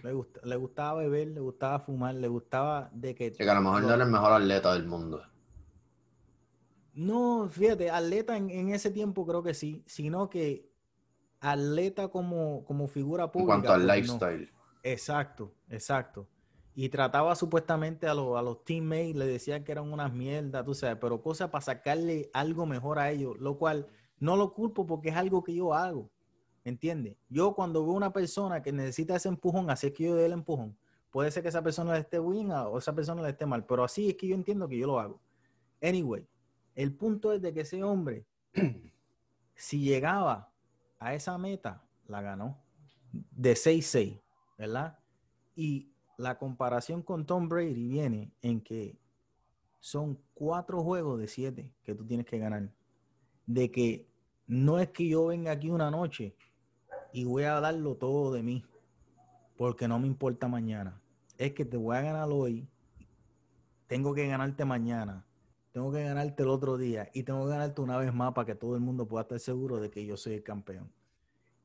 le, 0.02 0.14
gust- 0.14 0.42
le 0.42 0.56
gustaba 0.56 1.00
beber, 1.00 1.28
le 1.28 1.40
gustaba 1.40 1.80
fumar, 1.80 2.14
le 2.14 2.28
gustaba 2.28 2.90
de 2.92 3.14
que... 3.14 3.32
Que 3.32 3.48
a 3.48 3.54
lo 3.54 3.62
mejor 3.62 3.82
no 3.82 3.94
era 3.94 4.04
el 4.04 4.10
mejor 4.10 4.32
atleta 4.32 4.74
del 4.74 4.86
mundo. 4.86 5.22
No, 6.94 7.48
fíjate, 7.48 7.90
atleta 7.90 8.36
en, 8.36 8.50
en 8.50 8.70
ese 8.70 8.90
tiempo 8.90 9.24
creo 9.26 9.42
que 9.42 9.54
sí, 9.54 9.84
sino 9.86 10.28
que 10.28 10.68
atleta 11.40 12.08
como, 12.08 12.64
como 12.64 12.86
figura 12.88 13.24
En 13.24 13.30
pública. 13.30 13.46
cuanto 13.54 13.72
al 13.72 13.80
pues, 13.84 13.88
no. 13.88 13.94
lifestyle. 13.94 14.52
Exacto, 14.82 15.52
exacto. 15.68 16.28
Y 16.74 16.88
trataba 16.88 17.34
supuestamente 17.34 18.06
a, 18.06 18.14
los- 18.14 18.36
a 18.38 18.42
los 18.42 18.64
teammates, 18.64 19.16
le 19.16 19.26
decían 19.26 19.64
que 19.64 19.72
eran 19.72 19.92
unas 19.92 20.12
mierdas, 20.12 20.64
tú 20.64 20.74
sabes, 20.74 20.96
pero 21.00 21.20
cosas 21.20 21.50
para 21.50 21.62
sacarle 21.64 22.30
algo 22.32 22.66
mejor 22.66 22.98
a 22.98 23.10
ellos, 23.10 23.36
lo 23.40 23.58
cual 23.58 23.88
no 24.20 24.36
lo 24.36 24.52
culpo 24.54 24.86
porque 24.86 25.08
es 25.08 25.16
algo 25.16 25.42
que 25.42 25.54
yo 25.54 25.74
hago, 25.74 26.10
¿entiendes? 26.64 27.16
Yo 27.28 27.54
cuando 27.54 27.82
veo 27.84 27.92
una 27.94 28.12
persona 28.12 28.62
que 28.62 28.72
necesita 28.72 29.16
ese 29.16 29.28
empujón, 29.28 29.70
así 29.70 29.88
es 29.88 29.92
que 29.92 30.04
yo 30.04 30.14
dé 30.14 30.26
el 30.26 30.32
empujón. 30.32 30.76
Puede 31.10 31.30
ser 31.30 31.42
que 31.42 31.48
esa 31.48 31.62
persona 31.62 31.94
le 31.94 32.00
esté 32.00 32.20
bien 32.20 32.52
o 32.52 32.78
esa 32.78 32.94
persona 32.94 33.22
le 33.22 33.30
esté 33.30 33.46
mal, 33.46 33.64
pero 33.66 33.82
así 33.82 34.10
es 34.10 34.14
que 34.16 34.28
yo 34.28 34.34
entiendo 34.34 34.68
que 34.68 34.78
yo 34.78 34.86
lo 34.86 35.00
hago. 35.00 35.20
Anyway, 35.82 36.28
el 36.76 36.94
punto 36.94 37.32
es 37.32 37.42
de 37.42 37.52
que 37.52 37.62
ese 37.62 37.82
hombre, 37.82 38.24
si 39.54 39.80
llegaba 39.80 40.47
a 40.98 41.14
esa 41.14 41.38
meta, 41.38 41.84
la 42.06 42.22
ganó 42.22 42.58
de 43.12 43.52
6-6, 43.52 44.20
¿verdad? 44.56 44.98
Y 45.54 45.92
la 46.16 46.38
comparación 46.38 47.02
con 47.02 47.26
Tom 47.26 47.48
Brady 47.48 47.88
viene 47.88 48.32
en 48.42 48.60
que 48.60 48.98
son 49.80 50.18
cuatro 50.34 50.82
juegos 50.82 51.20
de 51.20 51.28
siete 51.28 51.72
que 51.82 51.94
tú 51.94 52.04
tienes 52.04 52.26
que 52.26 52.38
ganar. 52.38 52.70
De 53.46 53.70
que 53.70 54.08
no 54.46 54.78
es 54.78 54.90
que 54.90 55.08
yo 55.08 55.26
venga 55.26 55.52
aquí 55.52 55.70
una 55.70 55.90
noche 55.90 56.36
y 57.12 57.24
voy 57.24 57.44
a 57.44 57.60
darlo 57.60 57.96
todo 57.96 58.32
de 58.32 58.42
mí, 58.42 58.64
porque 59.56 59.88
no 59.88 59.98
me 59.98 60.06
importa 60.06 60.48
mañana. 60.48 61.00
Es 61.36 61.52
que 61.52 61.64
te 61.64 61.76
voy 61.76 61.96
a 61.96 62.02
ganar 62.02 62.28
hoy, 62.30 62.68
tengo 63.86 64.14
que 64.14 64.26
ganarte 64.26 64.64
mañana, 64.64 65.24
tengo 65.78 65.92
que 65.92 66.02
ganarte 66.02 66.42
el 66.42 66.48
otro 66.48 66.76
día 66.76 67.08
y 67.14 67.22
tengo 67.22 67.44
que 67.44 67.50
ganarte 67.50 67.80
una 67.80 67.96
vez 67.98 68.12
más 68.12 68.32
para 68.32 68.46
que 68.46 68.56
todo 68.56 68.74
el 68.74 68.80
mundo 68.80 69.06
pueda 69.06 69.22
estar 69.22 69.38
seguro 69.38 69.78
de 69.78 69.90
que 69.90 70.04
yo 70.04 70.16
soy 70.16 70.34
el 70.34 70.42
campeón. 70.42 70.90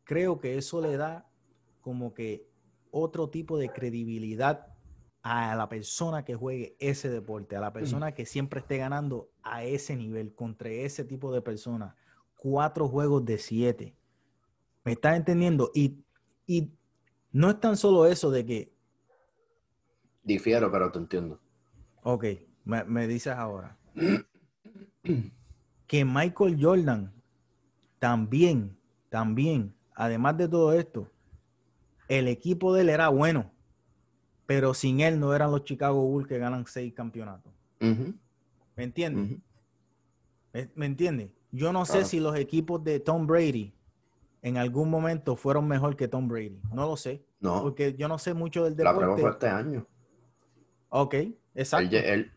Creo 0.03 0.39
que 0.39 0.55
eso 0.55 0.81
le 0.81 0.97
da 0.97 1.27
como 1.81 2.13
que 2.13 2.47
otro 2.91 3.31
tipo 3.31 3.57
de 3.57 3.69
credibilidad 3.69 4.67
a 5.23 5.55
la 5.55 5.67
persona 5.67 6.23
que 6.23 6.35
juegue 6.35 6.75
ese 6.79 7.09
deporte, 7.09 7.55
a 7.55 7.59
la 7.59 7.73
persona 7.73 8.13
que 8.13 8.27
siempre 8.27 8.59
esté 8.59 8.77
ganando 8.77 9.31
a 9.41 9.63
ese 9.63 9.95
nivel, 9.95 10.35
contra 10.35 10.69
ese 10.69 11.03
tipo 11.03 11.33
de 11.33 11.41
personas. 11.41 11.95
Cuatro 12.35 12.87
juegos 12.87 13.25
de 13.25 13.39
siete. 13.39 13.95
¿Me 14.83 14.91
estás 14.91 15.17
entendiendo? 15.17 15.71
Y, 15.73 16.03
y 16.45 16.71
no 17.31 17.49
es 17.49 17.59
tan 17.59 17.77
solo 17.77 18.05
eso 18.05 18.29
de 18.29 18.45
que, 18.45 18.73
Difiero, 20.23 20.71
pero 20.71 20.91
te 20.91 20.99
entiendo. 20.99 21.41
ok, 22.03 22.25
me, 22.65 22.83
me 22.83 23.07
dices 23.07 23.33
ahora, 23.33 23.77
que 25.87 26.05
Michael 26.05 26.57
Jordan 26.59 27.11
también, 27.99 28.77
también, 29.09 29.73
además 29.95 30.37
de 30.37 30.47
todo 30.47 30.73
esto, 30.73 31.09
el 32.07 32.27
equipo 32.27 32.73
de 32.73 32.81
él 32.81 32.89
era 32.89 33.09
bueno, 33.09 33.51
pero 34.45 34.73
sin 34.73 34.99
él 34.99 35.19
no 35.19 35.33
eran 35.33 35.51
los 35.51 35.63
Chicago 35.63 36.01
Bulls 36.05 36.27
que 36.27 36.37
ganan 36.37 36.65
seis 36.67 36.93
campeonatos. 36.93 37.51
¿Me 37.79 38.83
entiendes? 38.83 39.39
¿Me, 40.53 40.69
me 40.75 40.85
entiendes? 40.85 41.29
Yo 41.51 41.71
no 41.71 41.85
sé 41.85 42.05
si 42.05 42.19
los 42.19 42.35
equipos 42.35 42.83
de 42.83 42.99
Tom 42.99 43.27
Brady 43.27 43.73
en 44.41 44.57
algún 44.57 44.89
momento 44.89 45.35
fueron 45.35 45.67
mejor 45.67 45.95
que 45.95 46.07
Tom 46.07 46.27
Brady. 46.27 46.59
No 46.73 46.87
lo 46.87 46.97
sé, 46.97 47.23
No, 47.39 47.61
porque 47.61 47.93
yo 47.93 48.07
no 48.07 48.17
sé 48.17 48.33
mucho 48.33 48.63
del 48.63 48.75
la 48.77 48.93
prueba 48.95 49.15
deporte. 49.15 49.21
fue 49.21 49.31
este 49.31 49.47
año. 49.47 49.87
Ok, 50.89 51.15
exacto. 51.55 51.95
él, 51.95 52.31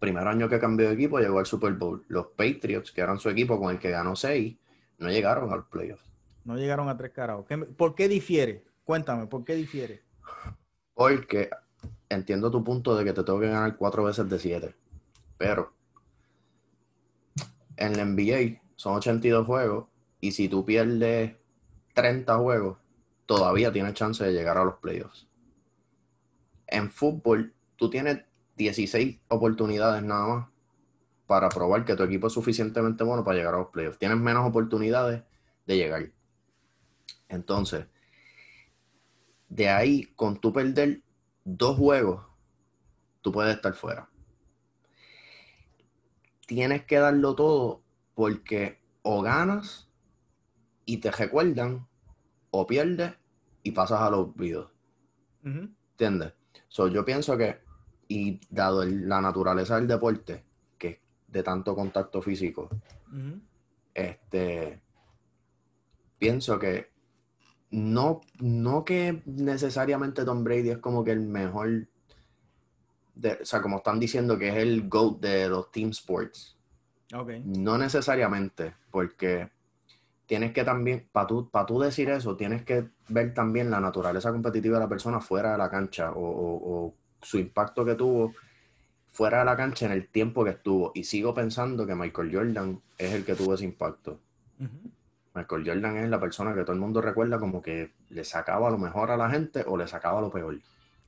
primer 0.00 0.26
año 0.26 0.48
que 0.48 0.58
cambió 0.58 0.88
de 0.88 0.94
equipo, 0.94 1.20
llegó 1.20 1.38
al 1.38 1.46
Super 1.46 1.74
Bowl. 1.74 2.04
Los 2.08 2.26
Patriots, 2.28 2.90
que 2.90 3.02
eran 3.02 3.18
su 3.20 3.28
equipo 3.30 3.60
con 3.60 3.70
el 3.70 3.78
que 3.78 3.90
ganó 3.90 4.16
seis, 4.16 4.56
no 4.98 5.08
llegaron 5.10 5.52
a 5.52 5.56
los 5.56 5.66
playoffs. 5.66 6.04
No 6.44 6.56
llegaron 6.56 6.88
a 6.88 6.96
tres 6.96 7.12
carajos. 7.12 7.46
¿Qué 7.46 7.56
me- 7.56 7.66
¿Por 7.66 7.94
qué 7.94 8.08
difiere? 8.08 8.64
Cuéntame, 8.84 9.26
¿por 9.28 9.44
qué 9.44 9.54
difiere? 9.54 10.02
Porque 10.94 11.50
entiendo 12.08 12.50
tu 12.50 12.64
punto 12.64 12.96
de 12.96 13.04
que 13.04 13.12
te 13.12 13.22
tengo 13.22 13.38
que 13.38 13.46
ganar 13.48 13.76
cuatro 13.76 14.02
veces 14.04 14.28
de 14.28 14.38
siete. 14.38 14.74
Pero 15.38 15.72
en 17.76 17.96
la 17.96 18.02
NBA 18.02 18.60
son 18.76 18.94
82 18.96 19.46
juegos 19.46 19.86
y 20.20 20.32
si 20.32 20.48
tú 20.48 20.64
pierdes 20.64 21.36
30 21.94 22.36
juegos, 22.38 22.78
todavía 23.26 23.72
tienes 23.72 23.94
chance 23.94 24.24
de 24.24 24.32
llegar 24.32 24.58
a 24.58 24.64
los 24.64 24.74
playoffs. 24.76 25.26
En 26.66 26.90
fútbol, 26.90 27.52
tú 27.76 27.90
tienes 27.90 28.20
16 28.60 29.20
oportunidades 29.28 30.02
nada 30.02 30.26
más 30.26 30.48
para 31.26 31.48
probar 31.48 31.86
que 31.86 31.96
tu 31.96 32.02
equipo 32.02 32.26
es 32.26 32.32
suficientemente 32.34 33.04
bueno 33.04 33.24
para 33.24 33.38
llegar 33.38 33.54
a 33.54 33.58
los 33.58 33.68
playoffs. 33.68 33.98
Tienes 33.98 34.18
menos 34.18 34.46
oportunidades 34.46 35.22
de 35.66 35.76
llegar. 35.76 36.10
Entonces, 37.28 37.86
de 39.48 39.68
ahí, 39.70 40.12
con 40.14 40.38
tú 40.38 40.52
perder 40.52 41.02
dos 41.44 41.76
juegos, 41.76 42.26
tú 43.22 43.32
puedes 43.32 43.56
estar 43.56 43.72
fuera. 43.72 44.10
Tienes 46.46 46.84
que 46.84 46.98
darlo 46.98 47.34
todo 47.34 47.82
porque 48.14 48.78
o 49.02 49.22
ganas 49.22 49.88
y 50.84 50.98
te 50.98 51.10
recuerdan, 51.10 51.88
o 52.50 52.66
pierdes 52.66 53.14
y 53.62 53.70
pasas 53.70 54.00
al 54.02 54.14
olvido. 54.14 54.72
Ujú. 55.44 55.70
¿Entiendes? 55.92 56.34
So, 56.68 56.88
yo 56.88 57.04
pienso 57.04 57.38
que, 57.38 57.60
y 58.10 58.40
dado 58.50 58.82
el- 58.82 59.08
la 59.08 59.20
naturaleza 59.20 59.76
del 59.76 59.86
deporte, 59.86 60.42
que 60.76 60.88
es 60.88 60.98
de 61.28 61.42
tanto 61.44 61.76
contacto 61.76 62.20
físico, 62.20 62.68
este, 63.94 64.80
pienso 66.18 66.58
que 66.58 66.90
no, 67.70 68.20
no 68.40 68.84
que 68.84 69.22
necesariamente 69.26 70.24
Tom 70.24 70.42
Brady 70.42 70.70
es 70.70 70.78
como 70.78 71.04
que 71.04 71.12
el 71.12 71.20
mejor, 71.20 71.86
de- 73.14 73.38
o 73.40 73.44
sea, 73.44 73.62
como 73.62 73.76
están 73.76 74.00
diciendo 74.00 74.36
que 74.36 74.48
es 74.48 74.56
el 74.56 74.88
GOAT 74.88 75.20
de 75.20 75.48
los 75.48 75.70
team 75.70 75.90
sports. 75.90 76.56
No 77.44 77.78
necesariamente, 77.78 78.74
porque 78.90 79.50
tienes 80.26 80.52
que 80.52 80.64
también, 80.64 81.08
para 81.12 81.28
tú, 81.28 81.48
pa' 81.48 81.64
tú 81.64 81.78
decir 81.78 82.10
eso, 82.10 82.36
tienes 82.36 82.64
que 82.64 82.88
ver 83.08 83.34
también 83.34 83.70
la 83.70 83.78
naturaleza 83.80 84.32
competitiva 84.32 84.78
de 84.78 84.84
la 84.84 84.88
persona 84.88 85.20
fuera 85.20 85.52
de 85.52 85.58
la 85.58 85.70
cancha 85.70 86.10
o, 86.12 86.20
o- 86.24 86.86
o 86.86 86.94
su 87.22 87.38
impacto 87.38 87.84
que 87.84 87.94
tuvo 87.94 88.32
fuera 89.12 89.40
de 89.40 89.44
la 89.44 89.56
cancha 89.56 89.86
en 89.86 89.92
el 89.92 90.08
tiempo 90.08 90.44
que 90.44 90.50
estuvo. 90.50 90.92
Y 90.94 91.04
sigo 91.04 91.34
pensando 91.34 91.86
que 91.86 91.94
Michael 91.94 92.34
Jordan 92.34 92.80
es 92.98 93.12
el 93.12 93.24
que 93.24 93.34
tuvo 93.34 93.54
ese 93.54 93.64
impacto. 93.64 94.18
Michael 95.34 95.64
Jordan 95.66 95.96
es 95.98 96.10
la 96.10 96.18
persona 96.20 96.54
que 96.54 96.62
todo 96.62 96.72
el 96.72 96.80
mundo 96.80 97.00
recuerda 97.00 97.38
como 97.38 97.62
que 97.62 97.92
le 98.10 98.24
sacaba 98.24 98.68
lo 98.70 98.78
mejor 98.78 99.10
a 99.10 99.16
la 99.16 99.30
gente 99.30 99.64
o 99.66 99.76
le 99.76 99.86
sacaba 99.86 100.20
lo 100.20 100.30
peor. 100.30 100.58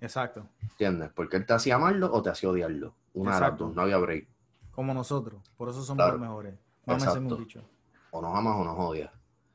Exacto. 0.00 0.46
¿Entiendes? 0.62 1.10
Porque 1.14 1.36
él 1.36 1.46
te 1.46 1.52
hacía 1.52 1.76
amarlo 1.76 2.12
o 2.12 2.22
te 2.22 2.30
hacía 2.30 2.50
odiarlo. 2.50 2.94
Una 3.14 3.34
de 3.34 3.40
las 3.40 3.48
Exacto. 3.48 3.66
dos, 3.66 3.76
no 3.76 3.82
había 3.82 3.98
break. 3.98 4.26
Como 4.72 4.94
nosotros. 4.94 5.40
Por 5.56 5.68
eso 5.68 5.82
somos 5.82 5.98
Claro. 5.98 6.12
los 6.12 6.20
mejores. 6.20 6.54
Vamos 6.86 7.02
a 7.06 7.12
un 7.12 7.18
Exacto. 7.18 7.36
dicho. 7.36 7.62
O 8.10 8.20
nos 8.22 8.34
amas 8.36 8.56
o 8.56 8.64
nos 8.64 8.78
odias. 8.78 9.10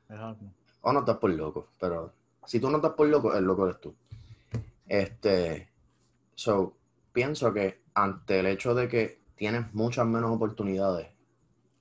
Exacto. 0.10 0.46
O 0.82 0.94
no 0.94 1.00
estás 1.00 1.18
por 1.18 1.30
loco. 1.32 1.68
Pero 1.80 2.14
si 2.46 2.60
tú 2.60 2.70
no 2.70 2.78
estás 2.78 2.92
por 2.94 3.08
loco, 3.08 3.34
el 3.36 3.44
loco 3.44 3.66
eres 3.68 3.82
tú. 3.82 3.94
Este. 4.88 5.70
So, 6.38 6.78
pienso 7.14 7.52
que 7.52 7.82
ante 7.96 8.40
el 8.42 8.46
hecho 8.46 8.76
de 8.76 8.88
que 8.88 9.24
tienes 9.36 9.74
muchas 9.74 10.06
menos 10.06 10.30
oportunidades 10.30 11.08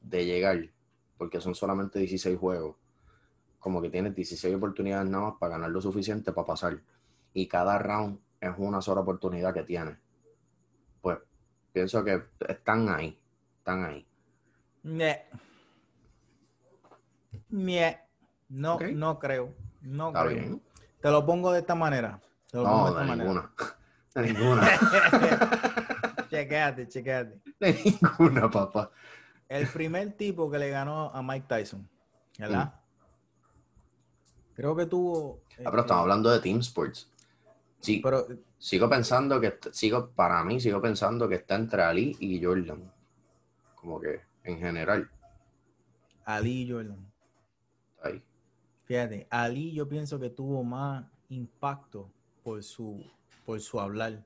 de 0.01 0.25
llegar, 0.25 0.71
porque 1.19 1.43
son 1.43 1.55
solamente 1.55 1.99
16 1.99 2.39
juegos, 2.39 2.77
como 3.59 3.83
que 3.83 3.91
tienes 3.91 4.15
16 4.15 4.57
oportunidades 4.57 5.11
nada 5.11 5.25
más 5.25 5.35
para 5.39 5.53
ganar 5.53 5.71
lo 5.71 5.83
suficiente 5.83 6.33
para 6.33 6.47
pasar. 6.47 6.81
Y 7.35 7.47
cada 7.49 7.79
round 7.79 8.19
es 8.41 8.53
una 8.57 8.81
sola 8.81 9.03
oportunidad 9.03 9.53
que 9.53 9.63
tienes. 9.63 9.99
Pues 11.03 11.19
pienso 11.75 12.03
que 12.03 12.23
están 12.49 12.89
ahí. 12.89 13.21
Están 13.59 13.85
ahí. 13.85 14.07
Ne. 14.85 15.27
No, 18.49 18.79
no 18.81 19.19
creo. 19.19 19.55
No 19.83 20.09
Está 20.09 20.25
creo. 20.25 20.35
bien. 20.35 20.63
Te 21.03 21.11
lo 21.11 21.27
pongo 21.27 21.53
de 21.53 21.59
esta 21.61 21.75
manera. 21.75 22.19
Te 22.51 22.57
lo 22.57 22.65
pongo 22.65 22.79
No, 22.79 22.85
de 22.95 23.03
esta 23.03 23.17
manera. 23.17 23.51
Ninguna. 24.23 24.63
De 24.63 24.71
ninguna. 25.21 26.27
chequéate, 26.31 26.89
chequéate. 26.89 27.41
De 27.61 27.73
ninguna, 27.85 28.51
papá. 28.51 28.91
El 29.49 29.67
primer 29.69 30.13
tipo 30.13 30.51
que 30.51 30.59
le 30.59 30.71
ganó 30.71 31.11
a 31.15 31.23
Mike 31.23 31.47
Tyson, 31.49 31.89
¿verdad? 32.39 32.75
Creo 34.55 34.75
que 34.75 34.87
tuvo. 34.87 35.43
Mm. 35.59 35.67
Ah, 35.67 35.71
pero 35.71 35.81
estamos 35.83 36.01
eh, 36.01 36.03
hablando 36.03 36.31
de 36.31 36.41
Team 36.41 36.59
Sports. 36.61 37.11
Sí, 37.81 38.01
Pero 38.03 38.27
sigo 38.59 38.89
pensando 38.89 39.41
que, 39.41 39.59
sigo, 39.71 40.11
para 40.11 40.43
mí, 40.43 40.61
sigo 40.61 40.81
pensando 40.81 41.29
que 41.29 41.37
está 41.37 41.55
entre 41.55 41.83
Ali 41.83 42.17
y 42.19 42.43
Jordan. 42.43 42.91
Como 43.77 44.01
que, 44.01 44.23
en 44.43 44.59
general, 44.59 45.09
Ali 46.25 46.63
y 46.63 46.71
Jordan. 46.71 47.07
ahí. 48.03 48.21
Fíjate, 48.87 49.27
Ali 49.31 49.73
yo 49.73 49.89
pienso 49.89 50.19
que 50.19 50.31
tuvo 50.31 50.65
más 50.65 51.05
impacto 51.29 52.11
por 52.43 52.63
su, 52.65 53.05
por 53.47 53.59
su 53.61 53.81
hablar, 53.81 54.25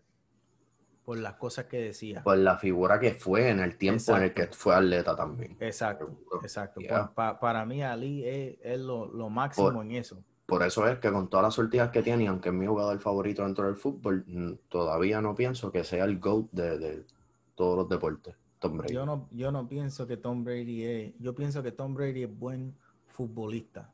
por 1.05 1.19
las 1.19 1.35
cosas 1.35 1.67
que 1.67 1.79
decía. 1.79 2.23
Por 2.25 2.39
la 2.39 2.57
figura 2.57 2.99
que 2.99 3.13
fue 3.15 3.51
en 3.51 3.61
el 3.61 3.77
tiempo 3.77 4.17
en 4.17 4.23
el 4.25 4.35
que 4.35 4.47
fue 4.49 4.75
atleta 4.75 5.15
también. 5.15 5.57
Exacto, 5.61 6.11
exacto. 6.43 6.81
Yeah. 6.81 7.09
Pa- 7.09 7.15
pa- 7.15 7.41
para 7.41 7.65
mí 7.67 7.83
Ali 7.83 8.25
es, 8.25 8.59
es 8.63 8.81
lo, 8.81 9.07
lo 9.07 9.29
máximo 9.29 9.73
Por- 9.73 9.85
en 9.85 9.93
eso. 9.93 10.25
Por 10.47 10.65
eso 10.65 10.89
es 10.89 10.99
que 10.99 11.13
con 11.13 11.31
todas 11.31 11.45
las 11.45 11.55
sortijas 11.55 11.91
que 11.91 12.03
tiene, 12.03 12.25
y 12.25 12.27
aunque 12.27 12.49
es 12.49 12.55
mi 12.55 12.67
jugador 12.67 12.99
favorito 12.99 13.45
dentro 13.45 13.67
del 13.67 13.77
fútbol, 13.77 14.25
mm, 14.27 14.53
todavía 14.69 15.21
no 15.21 15.33
pienso 15.37 15.71
que 15.71 15.85
sea 15.85 16.05
el 16.05 16.19
GOAT 16.19 16.51
de, 16.51 16.77
de 16.79 17.07
todos 17.55 17.77
los 17.77 17.89
deportes. 17.89 18.35
Tom 18.59 18.77
Brady. 18.79 18.93
Yo 18.93 19.07
no, 19.07 19.29
yo 19.31 19.53
no 19.53 19.69
pienso 19.69 20.07
que 20.09 20.17
Tom 20.17 20.43
Brady 20.43 20.85
es, 20.85 21.15
yo 21.21 21.35
pienso 21.37 21.63
que 21.63 21.71
Tom 21.73 21.95
Brady 21.95 22.25
es 22.25 22.39
buen 22.39 22.75
futbolista 23.07 23.93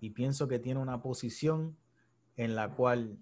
y 0.00 0.10
pienso 0.10 0.46
que 0.46 0.58
tiene 0.60 0.78
una 0.80 1.02
posición 1.02 1.76
en 2.36 2.54
la 2.54 2.70
cual 2.70 3.18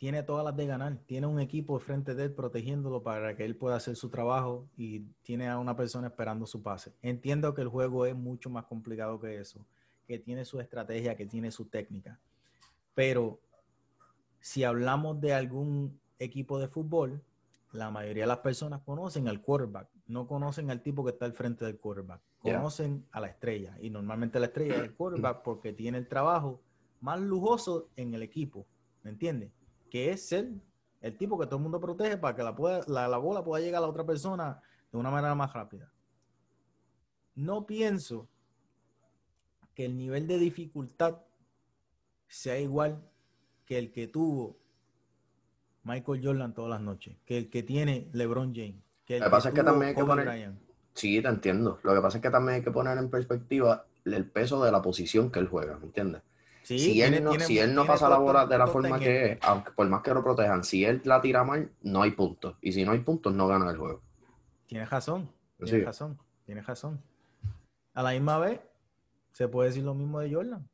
tiene 0.00 0.22
todas 0.22 0.46
las 0.46 0.56
de 0.56 0.66
ganar. 0.66 0.96
Tiene 1.04 1.26
un 1.26 1.40
equipo 1.40 1.78
frente 1.78 2.14
de 2.14 2.24
él 2.24 2.32
protegiéndolo 2.32 3.02
para 3.02 3.36
que 3.36 3.44
él 3.44 3.54
pueda 3.54 3.76
hacer 3.76 3.96
su 3.96 4.08
trabajo 4.08 4.66
y 4.74 5.00
tiene 5.22 5.46
a 5.46 5.58
una 5.58 5.76
persona 5.76 6.06
esperando 6.06 6.46
su 6.46 6.62
pase. 6.62 6.94
Entiendo 7.02 7.52
que 7.52 7.60
el 7.60 7.68
juego 7.68 8.06
es 8.06 8.16
mucho 8.16 8.48
más 8.48 8.64
complicado 8.64 9.20
que 9.20 9.38
eso, 9.38 9.66
que 10.08 10.18
tiene 10.18 10.46
su 10.46 10.58
estrategia, 10.58 11.18
que 11.18 11.26
tiene 11.26 11.50
su 11.50 11.66
técnica. 11.66 12.18
Pero 12.94 13.40
si 14.40 14.64
hablamos 14.64 15.20
de 15.20 15.34
algún 15.34 16.00
equipo 16.18 16.58
de 16.58 16.68
fútbol, 16.68 17.22
la 17.72 17.90
mayoría 17.90 18.22
de 18.22 18.28
las 18.28 18.38
personas 18.38 18.80
conocen 18.80 19.28
al 19.28 19.42
quarterback, 19.42 19.86
no 20.06 20.26
conocen 20.26 20.70
al 20.70 20.80
tipo 20.80 21.04
que 21.04 21.10
está 21.10 21.26
al 21.26 21.34
frente 21.34 21.66
del 21.66 21.78
quarterback, 21.78 22.22
conocen 22.38 23.04
a 23.12 23.20
la 23.20 23.26
estrella 23.26 23.76
y 23.82 23.90
normalmente 23.90 24.40
la 24.40 24.46
estrella 24.46 24.76
es 24.76 24.82
el 24.82 24.94
quarterback 24.94 25.42
porque 25.44 25.74
tiene 25.74 25.98
el 25.98 26.08
trabajo 26.08 26.62
más 27.02 27.20
lujoso 27.20 27.90
en 27.96 28.14
el 28.14 28.22
equipo, 28.22 28.66
¿me 29.02 29.10
entiendes? 29.10 29.59
Que 29.90 30.12
es 30.12 30.26
ser 30.28 30.48
el 31.00 31.16
tipo 31.16 31.38
que 31.38 31.46
todo 31.46 31.56
el 31.56 31.62
mundo 31.62 31.80
protege 31.80 32.16
para 32.16 32.34
que 32.36 32.42
la, 32.42 32.54
pueda- 32.54 32.84
la, 32.86 33.08
la 33.08 33.18
bola 33.18 33.42
pueda 33.44 33.62
llegar 33.62 33.78
a 33.78 33.82
la 33.82 33.88
otra 33.88 34.04
persona 34.06 34.60
de 34.92 34.98
una 34.98 35.10
manera 35.10 35.34
más 35.34 35.52
rápida. 35.52 35.90
No 37.34 37.66
pienso 37.66 38.28
que 39.74 39.84
el 39.86 39.96
nivel 39.96 40.26
de 40.26 40.38
dificultad 40.38 41.18
sea 42.28 42.58
igual 42.58 43.00
que 43.66 43.78
el 43.78 43.90
que 43.92 44.06
tuvo 44.08 44.56
Michael 45.84 46.20
Jordan 46.24 46.52
todas 46.54 46.70
las 46.70 46.80
noches, 46.80 47.16
que 47.24 47.38
el 47.38 47.50
que 47.50 47.62
tiene 47.62 48.08
LeBron 48.12 48.54
James, 48.54 48.82
que 49.06 49.14
el 49.16 49.20
Lo 49.20 49.26
que 49.26 49.30
pasa 49.30 49.48
es 49.48 49.54
que 49.54 49.62
también 49.62 49.88
hay 49.90 49.94
que 49.94 50.04
poner-. 50.04 50.52
Sí, 50.92 51.22
te 51.22 51.28
entiendo. 51.28 51.78
Lo 51.82 51.94
que 51.94 52.00
pasa 52.00 52.18
es 52.18 52.22
que 52.22 52.30
también 52.30 52.56
hay 52.56 52.62
que 52.62 52.70
poner 52.70 52.98
en 52.98 53.08
perspectiva 53.08 53.86
el 54.04 54.26
peso 54.28 54.62
de 54.64 54.72
la 54.72 54.82
posición 54.82 55.30
que 55.30 55.38
él 55.38 55.48
juega, 55.48 55.78
¿me 55.78 55.86
entiendes? 55.86 56.22
Sí, 56.62 56.78
si 56.78 57.02
él 57.02 57.24
no, 57.24 57.30
tiene- 57.30 57.44
si 57.46 57.58
él 57.58 57.74
no 57.74 57.86
pasa 57.86 58.08
la 58.08 58.18
bola 58.18 58.46
de 58.46 58.58
la 58.58 58.66
forma 58.66 58.98
que 58.98 59.32
es, 59.32 59.38
aunque 59.42 59.70
por 59.72 59.88
más 59.88 60.02
que 60.02 60.12
lo 60.14 60.22
protejan, 60.22 60.62
si 60.62 60.84
él 60.84 61.00
la 61.04 61.20
tira 61.20 61.42
mal, 61.42 61.70
no 61.82 62.02
hay 62.02 62.12
puntos. 62.12 62.56
Y 62.60 62.72
si 62.72 62.84
no 62.84 62.92
hay 62.92 63.00
puntos, 63.00 63.34
no 63.34 63.48
gana 63.48 63.70
el 63.70 63.76
juego. 63.76 64.02
Tienes 64.66 64.88
razón, 64.90 65.30
Sí. 65.58 65.64
tienes 65.66 65.84
razón, 65.86 66.18
tienes 66.44 66.66
razón. 66.66 67.02
A 67.94 68.02
la 68.02 68.12
misma 68.12 68.38
vez, 68.38 68.60
se 69.32 69.48
puede 69.48 69.70
decir 69.70 69.84
lo 69.84 69.94
mismo 69.94 70.20
de 70.20 70.32
Jordan. 70.32 70.68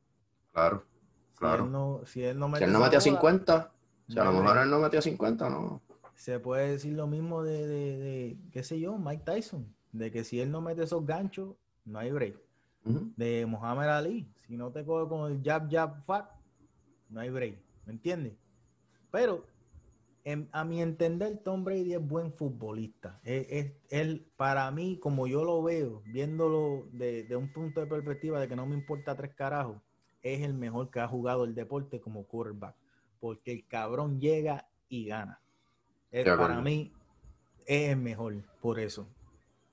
Claro, 0.53 0.85
Si 1.33 1.39
claro. 1.39 1.65
él 1.65 1.73
no, 1.73 2.01
si 2.05 2.23
él 2.23 2.39
no 2.39 2.55
Si 2.57 2.65
él 2.65 2.73
no 2.73 2.79
metía 2.81 2.99
bola, 2.99 3.01
50, 3.01 3.73
si 4.09 4.19
a 4.19 4.25
lo 4.25 4.33
mejor 4.33 4.59
él 4.59 4.71
no 4.71 4.79
metía 4.81 5.01
50, 5.03 5.49
no. 5.49 5.83
Se 6.15 6.41
puede 6.41 6.71
decir 6.73 6.95
lo 6.95 7.07
mismo 7.07 7.43
de, 7.43 7.67
de, 7.67 7.97
de, 7.99 8.37
qué 8.51 8.63
sé 8.63 8.81
yo, 8.81 8.97
Mike 8.99 9.23
Tyson, 9.25 9.75
de 9.93 10.11
que 10.11 10.25
si 10.25 10.41
él 10.41 10.51
no 10.51 10.61
mete 10.63 10.83
esos 10.83 11.05
ganchos, 11.07 11.55
no 11.85 11.99
hay 11.99 12.11
break. 12.11 12.37
De 13.17 13.47
Muhammad 13.47 13.97
Ali, 13.97 14.29
si 14.47 14.57
no 14.57 14.71
te 14.71 14.85
coge 14.85 15.09
con 15.09 15.31
el 15.33 15.43
jab, 15.43 15.69
jab, 15.71 16.05
fuck, 16.05 16.27
no 17.09 17.21
hay 17.21 17.31
break, 17.31 17.59
¿me 17.85 17.93
entiendes? 17.93 18.35
Pero 19.11 19.45
en- 20.25 20.49
a 20.53 20.65
mi 20.65 20.83
entender, 20.83 21.39
Tom 21.45 21.65
Brady 21.65 21.95
es 21.95 22.07
buen 22.07 22.33
futbolista. 22.33 23.21
Es, 23.25 23.47
es- 23.51 23.73
él, 23.91 24.27
para 24.37 24.71
mí, 24.71 24.99
como 24.99 25.27
yo 25.27 25.45
lo 25.45 25.63
veo, 25.63 26.03
viéndolo 26.07 26.89
de, 26.93 27.25
de 27.25 27.37
un 27.37 27.53
punto 27.53 27.81
de 27.81 27.87
perspectiva 27.87 28.41
de 28.41 28.49
que 28.49 28.57
no 28.57 28.67
me 28.67 28.75
importa 28.75 29.17
tres 29.17 29.35
carajos, 29.35 29.81
es 30.23 30.43
el 30.43 30.55
mejor 30.55 30.91
que 30.91 31.01
ha 31.01 31.09
jugado 31.09 31.45
el 31.45 31.55
deporte 31.55 32.01
como 32.01 32.25
quarterback. 32.25 32.75
Porque 33.21 33.53
el 33.53 33.67
cabrón 33.67 34.21
llega 34.21 34.69
y 34.89 35.07
gana. 35.07 35.41
Para 36.37 36.55
mí 36.63 36.93
es 37.67 37.91
el 37.91 37.97
mejor, 37.99 38.35
por 38.61 38.79
eso. 38.79 39.07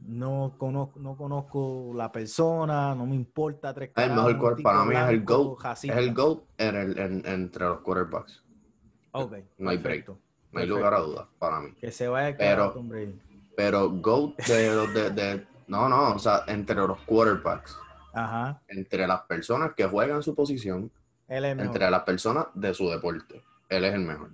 No 0.05 0.55
conozco, 0.57 0.99
no 0.99 1.15
conozco 1.15 1.91
la 1.95 2.11
persona, 2.11 2.93
no 2.93 3.05
me 3.05 3.15
importa 3.15 3.73
tres 3.73 3.91
El 3.95 4.09
mejor 4.11 4.33
un 4.33 4.37
quarter- 4.39 4.57
tipo 4.57 4.69
para 4.69 4.83
mí 4.85 4.95
es 4.95 5.09
el 5.09 5.23
GOAT. 5.23 5.57
Es 5.57 5.63
racista. 5.63 5.99
el 5.99 6.13
GOAT 6.13 6.43
en 6.57 6.75
el- 6.75 6.99
en- 6.99 7.25
entre 7.25 7.65
los 7.65 7.79
quarterbacks. 7.79 8.43
Ok, 9.13 9.33
No 9.59 9.69
hay 9.69 9.77
break. 9.77 10.07
No 10.09 10.13
hay 10.59 10.67
perfecto. 10.67 10.75
lugar 10.75 10.93
a 10.93 10.99
dudas 10.99 11.27
para 11.39 11.59
mí. 11.61 11.71
Que 11.79 11.91
se 11.91 12.07
vaya 12.07 12.35
a 12.35 12.37
Pero- 12.37 12.73
Brady. 12.83 13.19
Pero 13.55 13.89
GOAT 13.91 14.37
de 14.47 14.87
de, 14.87 15.09
de- 15.11 15.47
No, 15.67 15.87
no, 15.87 16.13
o 16.15 16.19
sea, 16.19 16.43
entre 16.47 16.75
los 16.75 16.99
quarterbacks. 17.05 17.77
Ajá. 18.13 18.61
Entre 18.67 19.07
las 19.07 19.21
personas 19.21 19.73
que 19.75 19.85
juegan 19.85 20.21
su 20.21 20.35
posición, 20.35 20.91
Él 21.29 21.45
es 21.45 21.57
entre 21.57 21.89
las 21.89 22.03
personas 22.03 22.47
de 22.53 22.73
su 22.73 22.89
deporte. 22.89 23.41
Él 23.69 23.85
es 23.85 23.93
el 23.93 24.01
mejor. 24.01 24.29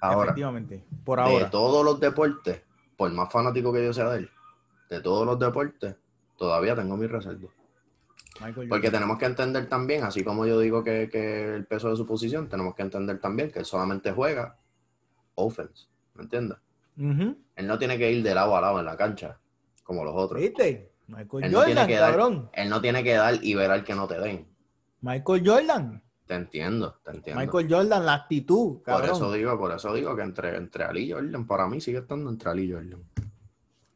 Ahora, 0.00 0.22
Efectivamente. 0.30 0.84
Por 1.04 1.18
de 1.18 1.24
ahora. 1.24 1.50
todos 1.50 1.84
los 1.84 1.98
deportes, 2.00 2.62
por 3.00 3.10
más 3.12 3.32
fanático 3.32 3.72
que 3.72 3.82
yo 3.82 3.94
sea 3.94 4.10
de 4.10 4.18
él, 4.18 4.30
de 4.90 5.00
todos 5.00 5.24
los 5.24 5.38
deportes, 5.38 5.96
todavía 6.36 6.76
tengo 6.76 6.98
mis 6.98 7.10
reservas. 7.10 7.50
Porque 8.68 8.90
tenemos 8.90 9.16
que 9.16 9.24
entender 9.24 9.70
también, 9.70 10.04
así 10.04 10.22
como 10.22 10.44
yo 10.44 10.60
digo 10.60 10.84
que, 10.84 11.08
que 11.10 11.54
el 11.54 11.64
peso 11.64 11.88
de 11.88 11.96
su 11.96 12.06
posición, 12.06 12.50
tenemos 12.50 12.74
que 12.74 12.82
entender 12.82 13.18
también 13.18 13.50
que 13.50 13.60
él 13.60 13.64
solamente 13.64 14.12
juega 14.12 14.54
offense, 15.34 15.86
¿me 16.12 16.24
entiendes? 16.24 16.58
Él 16.98 17.66
no 17.66 17.78
tiene 17.78 17.96
que 17.96 18.12
ir 18.12 18.22
de 18.22 18.34
lado 18.34 18.54
a 18.54 18.60
lado 18.60 18.78
en 18.80 18.84
la 18.84 18.98
cancha, 18.98 19.38
como 19.82 20.04
los 20.04 20.12
otros. 20.14 20.38
¿Viste? 20.38 20.92
Michael 21.06 21.44
Él 21.44 21.52
no 21.52 21.64
tiene 21.64 21.80
Jordan, 21.80 21.86
que 21.88 21.94
dar- 21.96 22.10
cabrón. 22.10 22.50
Él 22.52 22.68
no 22.68 22.82
tiene 22.82 23.02
que 23.02 23.14
dar 23.14 23.42
y 23.42 23.54
ver 23.54 23.70
al 23.70 23.82
que 23.82 23.94
no 23.94 24.06
te 24.08 24.20
den. 24.20 24.46
Michael 25.00 25.42
Jordan. 25.42 26.02
Te 26.30 26.36
entiendo, 26.36 26.94
te 27.02 27.10
entiendo. 27.10 27.40
Michael 27.42 27.66
Jordan, 27.68 28.06
la 28.06 28.14
actitud, 28.14 28.74
por 28.76 28.82
cabrón. 28.84 29.10
eso 29.16 29.32
digo, 29.32 29.58
por 29.58 29.72
eso 29.72 29.92
digo 29.92 30.14
que 30.14 30.22
entre, 30.22 30.56
entre 30.56 30.84
Ali 30.84 31.00
y 31.00 31.10
Jordan, 31.10 31.44
para 31.44 31.66
mí 31.66 31.80
sigue 31.80 31.98
estando 31.98 32.30
entre 32.30 32.50
Ali 32.50 32.66
y 32.66 32.72
Jordan. 32.72 33.02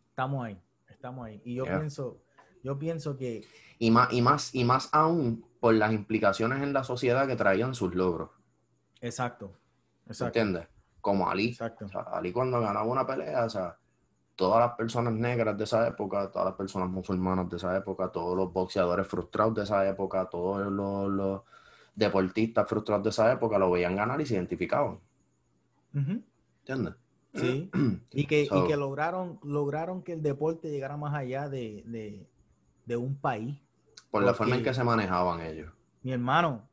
Estamos 0.08 0.44
ahí. 0.44 0.60
Estamos 0.88 1.26
ahí. 1.26 1.40
Y 1.44 1.54
yo 1.54 1.64
Yeah. 1.64 1.78
pienso, 1.78 2.18
yo 2.64 2.76
pienso 2.76 3.16
que 3.16 3.46
Y 3.78 3.92
más, 3.92 4.12
y 4.12 4.20
más, 4.20 4.52
y 4.52 4.64
más 4.64 4.88
aún 4.90 5.46
por 5.60 5.74
las 5.74 5.92
implicaciones 5.92 6.60
en 6.60 6.72
la 6.72 6.82
sociedad 6.82 7.24
que 7.28 7.36
traían 7.36 7.72
sus 7.72 7.94
logros. 7.94 8.30
exacto. 9.00 9.52
¿Me 10.06 10.10
Exacto. 10.10 10.40
entiendes? 10.40 10.68
Como 11.00 11.30
Ali. 11.30 11.50
Exacto. 11.50 11.84
O 11.84 11.88
sea, 11.88 12.00
Ali 12.00 12.32
cuando 12.32 12.60
ganaba 12.60 12.84
una 12.84 13.06
pelea, 13.06 13.44
o 13.44 13.48
sea, 13.48 13.78
todas 14.34 14.58
las 14.58 14.76
personas 14.76 15.12
negras 15.12 15.56
de 15.56 15.62
esa 15.62 15.86
época, 15.86 16.32
todas 16.32 16.46
las 16.48 16.56
personas 16.56 16.90
musulmanas 16.90 17.48
de 17.48 17.58
esa 17.58 17.76
época, 17.76 18.08
todos 18.10 18.36
los 18.36 18.52
boxeadores 18.52 19.06
frustrados 19.06 19.54
de 19.54 19.62
esa 19.62 19.88
época, 19.88 20.28
todos 20.28 20.66
los, 20.72 21.08
los 21.12 21.42
deportistas 21.94 22.68
frustrados 22.68 23.04
de 23.04 23.10
esa 23.10 23.32
época 23.32 23.58
lo 23.58 23.70
veían 23.70 23.96
ganar 23.96 24.20
y 24.20 24.26
se 24.26 24.34
identificaban. 24.34 24.98
Ujú. 25.94 26.22
¿Entiendes? 26.60 26.94
Sí. 27.34 27.70
Y 28.16 28.26
que, 28.26 28.42
y 28.42 28.66
que 28.68 28.76
lograron, 28.76 29.40
lograron 29.42 30.02
que 30.02 30.12
el 30.12 30.22
deporte 30.22 30.70
llegara 30.70 30.96
más 30.96 31.14
allá 31.14 31.48
de, 31.48 31.82
de, 31.84 32.28
de 32.86 32.96
un 32.96 33.16
país. 33.16 33.58
Por 34.10 34.22
la 34.22 34.34
forma 34.34 34.54
en 34.54 34.62
que 34.62 34.72
se 34.72 34.84
manejaban 34.84 35.40
ellos. 35.40 35.72
Mi 36.02 36.12
hermano, 36.12 36.68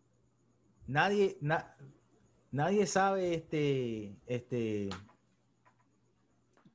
nadie, 0.86 1.38
na- 1.42 1.76
nadie 2.52 2.86
sabe 2.86 3.34
este, 3.34 4.16
este 4.28 4.90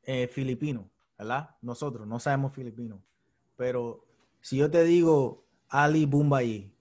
eh, 0.02 0.26
filipino, 0.28 0.90
¿verdad? 1.18 1.50
Nosotros 1.62 2.06
no 2.08 2.18
sabemos 2.18 2.52
filipino. 2.52 3.00
Pero 3.56 4.04
si 4.40 4.56
yo 4.56 4.70
te 4.70 4.82
digo 4.84 5.44
Ali 5.68 6.06
Bumbayi, 6.06 6.72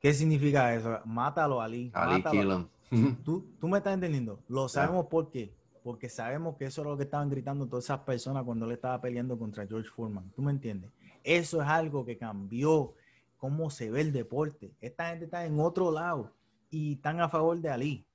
¿qué 0.00 0.12
significa 0.12 0.74
eso? 0.74 0.98
Mátalo, 1.04 1.60
Ali. 1.60 1.90
Ali 1.94 2.22
mátalo. 2.22 2.68
¿Tú, 3.24 3.46
tú 3.60 3.68
me 3.68 3.78
estás 3.78 3.94
entendiendo. 3.94 4.40
Lo 4.48 4.68
sabemos 4.68 5.06
por 5.06 5.30
qué. 5.30 5.54
porque 5.84 6.08
sabemos 6.08 6.56
que 6.56 6.66
eso 6.66 6.82
es 6.82 6.86
lo 6.88 6.96
que 6.96 7.04
estaban 7.04 7.30
gritando 7.30 7.66
todas 7.66 7.84
esas 7.84 8.00
personas 8.00 8.44
cuando 8.44 8.66
él 8.66 8.72
estaba 8.72 9.00
peleando 9.00 9.38
contra 9.38 9.66
George 9.66 9.88
Foreman. 9.88 10.30
¿Tú 10.34 10.42
me 10.42 10.50
entiendes? 10.50 10.90
Eso 11.22 11.62
es 11.62 11.68
algo 11.68 12.04
que 12.04 12.18
cambió 12.18 12.94
cómo 13.36 13.70
se 13.70 13.90
ve 13.90 14.02
el 14.02 14.12
deporte. 14.12 14.72
Esta 14.80 15.10
gente 15.10 15.24
está 15.26 15.44
en 15.46 15.58
otro 15.60 15.90
lado 15.90 16.32
y 16.70 16.94
están 16.94 17.20
a 17.20 17.28
favor 17.28 17.58
de 17.58 17.70
Ali. 17.70 18.06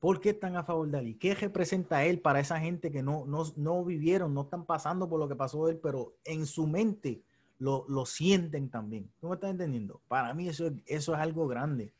¿Por 0.00 0.20
qué 0.20 0.30
están 0.30 0.56
a 0.56 0.64
favor 0.64 0.88
de 0.90 0.98
Ali? 0.98 1.14
¿Qué 1.14 1.34
representa 1.34 2.04
él 2.04 2.20
para 2.20 2.40
esa 2.40 2.58
gente 2.60 2.90
que 2.90 3.02
no, 3.02 3.24
no, 3.26 3.44
no 3.56 3.84
vivieron, 3.84 4.34
no 4.34 4.42
están 4.42 4.66
pasando 4.66 5.08
por 5.08 5.20
lo 5.20 5.28
que 5.28 5.36
pasó 5.36 5.68
él, 5.68 5.78
pero 5.82 6.14
en 6.24 6.44
su 6.46 6.66
mente 6.66 7.22
lo, 7.58 7.84
lo 7.88 8.06
sienten 8.06 8.70
también? 8.70 9.10
¿Tú 9.20 9.28
me 9.28 9.34
estás 9.34 9.50
entendiendo? 9.50 10.02
Para 10.08 10.34
mí 10.34 10.48
eso, 10.48 10.70
eso 10.86 11.14
es 11.14 11.20
algo 11.20 11.46
grande. 11.48 11.92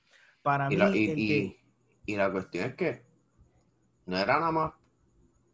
Para 0.43 0.69
Y 0.69 0.77
mí, 0.77 0.77
la, 0.77 0.91
y, 0.95 1.05
el 1.11 1.17
y- 1.17 1.29
que- 1.29 1.57
y 2.07 2.17
la 2.17 2.31
cuestión 2.31 2.67
es 2.71 2.75
que 2.75 3.03
no 4.07 4.17
era 4.19 4.39
nada 4.39 4.53
más, 4.53 4.73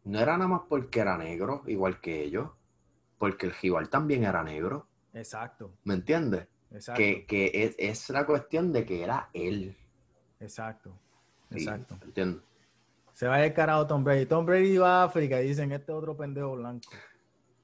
no 0.05 0.19
era 0.19 0.37
nada 0.37 0.47
más 0.49 0.61
porque 0.69 0.99
era 0.99 1.17
negro, 1.17 1.63
igual 1.67 1.99
que 2.01 2.23
ellos, 2.23 2.49
porque 3.17 3.47
el 3.47 3.53
rival 3.61 3.89
también 3.89 4.23
era 4.23 4.43
negro, 4.43 4.87
Exacto, 5.13 5.71
¿me 5.85 5.93
entiendes? 5.93 6.47
exacto, 6.71 7.01
Que, 7.01 7.25
que 7.25 7.51
es, 7.53 7.75
es 7.77 8.09
la 8.09 8.25
cuestión 8.25 8.73
de 8.73 8.85
que 8.85 9.03
era 9.03 9.29
él. 9.33 9.75
exacto, 10.39 10.91
Sí, 11.51 11.57
exacto. 11.57 11.95
¿entiendes? 12.05 12.41
Se 13.13 13.27
va 13.27 13.43
el 13.45 13.53
carajo 13.53 13.87
Tom 13.87 14.03
Brady. 14.03 14.25
Tom 14.25 14.45
Brady 14.45 14.77
va 14.77 15.01
a 15.01 15.05
África 15.05 15.41
y 15.41 15.47
dicen, 15.47 15.71
este 15.71 15.91
otro 15.91 16.15
pendejo 16.17 16.55
blanco. 16.55 16.91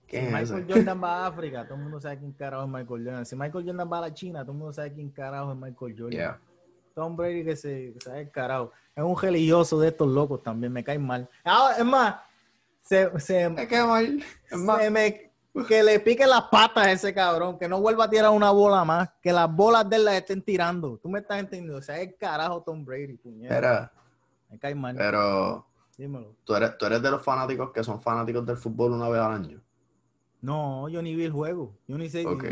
Si 0.07 0.11
¿Quién 0.17 0.25
es 0.35 0.49
Michael? 0.51 0.65
Jordan 0.69 1.01
va 1.03 1.23
a 1.23 1.27
África, 1.27 1.63
todo 1.65 1.75
el 1.75 1.81
mundo 1.83 1.99
sabe 1.99 2.17
quién 2.19 2.31
carajo 2.31 2.63
es 2.63 2.69
Michael 2.69 3.05
Jordan. 3.05 3.25
Si 3.25 3.35
Michael 3.35 3.65
Jordan 3.65 3.89
va 3.91 3.97
a 3.97 4.01
la 4.01 4.13
China, 4.13 4.41
todo 4.41 4.51
el 4.53 4.57
mundo 4.57 4.73
sabe 4.73 4.93
quién 4.93 5.09
carajo 5.11 5.51
es 5.51 5.57
Michael 5.57 5.95
Jordan. 5.97 6.11
Yeah. 6.11 6.39
Tom 6.95 7.15
Brady 7.15 7.43
que 7.45 7.55
se 7.55 7.93
que 7.93 8.01
sabe 8.01 8.21
el 8.21 8.31
carajo. 8.31 8.71
Es 8.95 9.03
un 9.03 9.15
religioso 9.19 9.79
de 9.79 9.89
estos 9.89 10.07
locos 10.07 10.41
también, 10.41 10.71
me 10.73 10.83
cae 10.83 10.97
mal. 10.97 11.29
Ah, 11.45 11.71
es 11.77 11.85
más, 11.85 12.15
se, 12.81 13.19
se, 13.19 13.45
Es 13.45 13.67
que 13.67 13.83
mal. 13.83 14.23
Es 14.49 14.57
más, 14.57 14.81
se 14.81 14.89
me- 14.89 15.27
que 15.67 15.81
le 15.83 15.99
pique 15.99 16.25
las 16.27 16.43
patas 16.43 16.85
a 16.85 16.91
ese 16.91 17.13
cabrón, 17.13 17.57
que 17.57 17.67
no 17.67 17.81
vuelva 17.81 18.05
a 18.05 18.09
tirar 18.09 18.29
una 18.31 18.51
bola 18.51 18.85
más, 18.85 19.09
que 19.21 19.33
las 19.33 19.51
bolas 19.51 19.89
de 19.89 19.95
él 19.95 20.05
las 20.05 20.13
estén 20.15 20.41
tirando. 20.43 20.97
Tú 20.99 21.09
me 21.09 21.19
estás 21.19 21.39
entendiendo, 21.39 21.77
o 21.79 21.81
sea, 21.81 21.99
el 21.99 22.15
carajo 22.15 22.61
Tom 22.61 22.85
Brady, 22.85 23.17
puñeta. 23.17 23.57
era, 23.57 23.91
Me 24.51 24.59
cae 24.59 24.75
mal. 24.75 24.95
pero 24.95 25.65
Dímelo. 25.97 26.35
tú 26.43 26.53
eres, 26.55 26.77
tú 26.77 26.85
eres 26.85 27.01
de 27.01 27.09
los 27.09 27.23
fanáticos 27.23 27.71
que 27.71 27.83
son 27.83 27.99
fanáticos 27.99 28.45
del 28.45 28.57
fútbol 28.57 28.91
una 28.93 29.09
vez 29.09 29.19
al 29.19 29.31
año. 29.31 29.61
No, 30.47 30.87
yo 30.87 31.01
ni 31.01 31.13
vi 31.13 31.25
el 31.25 31.33
juego. 31.33 31.77
Yo 31.89 31.97
ni 31.97 32.09
sé. 32.09 32.25
Ok. 32.25 32.45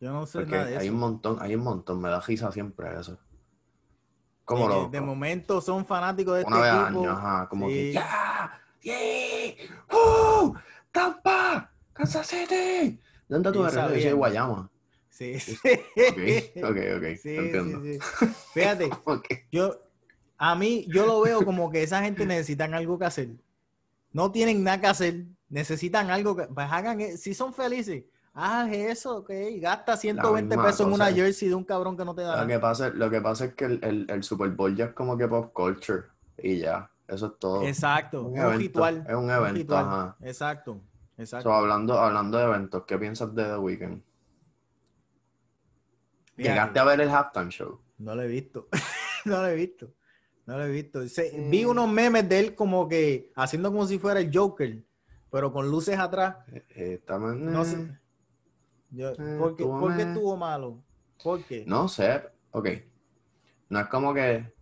Yo 0.00 0.12
no 0.12 0.24
sé 0.24 0.38
Porque 0.38 0.52
nada 0.54 0.66
de 0.66 0.78
hay 0.78 0.86
eso. 0.86 0.94
un 0.94 1.00
montón, 1.00 1.38
hay 1.40 1.56
un 1.56 1.64
montón, 1.64 2.00
me 2.00 2.08
da 2.08 2.20
risa 2.20 2.52
siempre 2.52 2.88
eso. 2.96 3.18
Como 4.44 4.68
de, 4.68 4.74
loco. 4.76 4.88
de 4.90 5.00
momento 5.00 5.60
son 5.60 5.84
fanáticos 5.84 6.38
de 6.38 6.44
Una 6.44 6.56
este 6.58 6.62
vez 6.70 6.82
equipo. 6.84 7.00
año, 7.00 7.10
ajá, 7.10 7.48
como 7.48 7.66
que 7.66 7.74
Sí. 7.88 7.92
¡Ya! 7.92 8.60
¡Yeah! 8.82 9.96
¡Uh! 9.96 10.54
¡Tampa! 10.92 11.72
¡Kansas 11.92 12.28
City! 12.28 12.54
¿De 12.54 13.00
dónde 13.28 13.50
tú 13.50 13.64
eres? 13.66 13.74
Yo 13.74 14.00
soy 14.00 14.12
Guayama. 14.12 14.70
Sí, 15.08 15.40
sí. 15.40 15.56
Ok, 15.56 16.70
ok, 16.70 16.78
ok. 16.98 17.04
Sí, 17.20 17.36
entiendo. 17.36 17.82
sí, 17.82 17.98
sí. 17.98 18.26
Fíjate, 18.54 18.90
yo, 19.50 19.74
a 20.38 20.54
mí, 20.54 20.86
yo 20.88 21.04
lo 21.04 21.20
veo 21.20 21.44
como 21.44 21.68
que 21.68 21.82
esa 21.82 22.00
gente 22.00 22.24
necesitan 22.26 22.74
algo 22.74 22.96
que 22.96 23.06
hacer. 23.06 23.30
No 24.12 24.30
tienen 24.30 24.62
nada 24.62 24.80
que 24.80 24.86
hacer. 24.86 25.24
Necesitan 25.50 26.10
algo 26.10 26.34
que, 26.36 26.44
pues 26.44 26.66
hagan, 26.70 27.00
e- 27.00 27.16
si 27.18 27.34
son 27.34 27.52
felices, 27.52 28.04
haz 28.32 28.72
eso, 28.72 29.18
ok. 29.18 29.30
Gasta 29.60 29.96
120 29.96 30.48
misma 30.56 30.64
pesos 30.70 30.86
en 30.86 30.92
una 30.92 31.06
jersey 31.12 31.48
de 31.48 31.54
un 31.54 31.64
cabrón 31.64 31.96
que 31.96 32.04
no 32.04 32.14
te 32.14 32.22
da 32.22 32.28
Lo 32.30 32.34
nada. 32.36 32.46
que, 32.46 32.58
pasa, 32.58 32.88
lo 32.90 33.10
que 33.10 33.20
pasa 33.20 33.44
es 33.46 33.54
que 33.54 33.64
el, 33.66 33.80
el, 33.84 34.06
el 34.08 34.22
Super 34.22 34.48
Bowl 34.50 34.74
ya 34.76 34.86
es 34.86 34.92
como 34.92 35.18
que 35.18 35.26
pop 35.28 35.52
culture 35.52 36.04
y 36.38 36.58
ya. 36.58 36.90
Eso 37.08 37.26
es 37.26 37.38
todo. 37.40 37.62
Exacto, 37.66 38.22
Un 38.22 38.32
un, 38.32 38.38
evento, 38.38 38.58
ritual. 38.58 39.04
es 39.08 39.14
un 39.16 39.30
evento, 39.30 39.54
ritual. 39.54 39.84
ajá. 39.84 40.16
Exacto, 40.22 40.80
exacto. 41.18 41.48
So, 41.48 41.52
hablando, 41.54 41.98
hablando 41.98 42.38
de 42.38 42.44
eventos, 42.44 42.84
¿qué 42.86 42.96
piensas 42.98 43.34
de 43.34 43.42
The 43.44 43.56
Weeknd? 43.58 44.02
¿Llegaste 46.36 46.78
a 46.78 46.84
ver 46.84 47.00
el 47.00 47.10
halftime 47.10 47.50
show? 47.50 47.80
No 47.98 48.14
lo 48.14 48.22
he 48.22 48.28
visto. 48.28 48.68
no 49.24 49.38
lo 49.42 49.46
he 49.48 49.54
visto. 49.56 49.92
No 50.46 50.56
lo 50.56 50.64
he 50.64 50.70
visto. 50.70 51.06
Se- 51.08 51.32
Mm. 51.36 51.50
Vi 51.50 51.64
unos 51.64 51.88
memes 51.88 52.28
de 52.28 52.38
él 52.40 52.54
como 52.54 52.88
que 52.88 53.30
haciendo 53.36 53.70
como 53.70 53.86
si 53.86 53.98
fuera 53.98 54.20
el 54.20 54.30
Joker, 54.32 54.82
pero 55.30 55.52
con 55.52 55.70
luces 55.70 55.98
atrás. 55.98 56.36
Eh, 56.52 56.94
está 57.00 57.18
mal- 57.18 57.52
No 57.52 57.64
sé. 57.64 57.98
Yo- 58.90 59.10
Eh, 59.12 59.36
¿por, 59.38 59.56
qué, 59.56 59.62
estuvo 59.62 59.80
por 59.80 59.96
qué 59.96 60.04
meh. 60.04 60.12
estuvo 60.12 60.36
malo? 60.36 60.82
¿Por 61.22 61.44
qué? 61.44 61.64
No 61.66 61.86
sé, 61.88 62.22
ok. 62.52 62.68
No 63.68 63.80
es 63.80 63.86
como 63.86 64.12
que. 64.14 64.52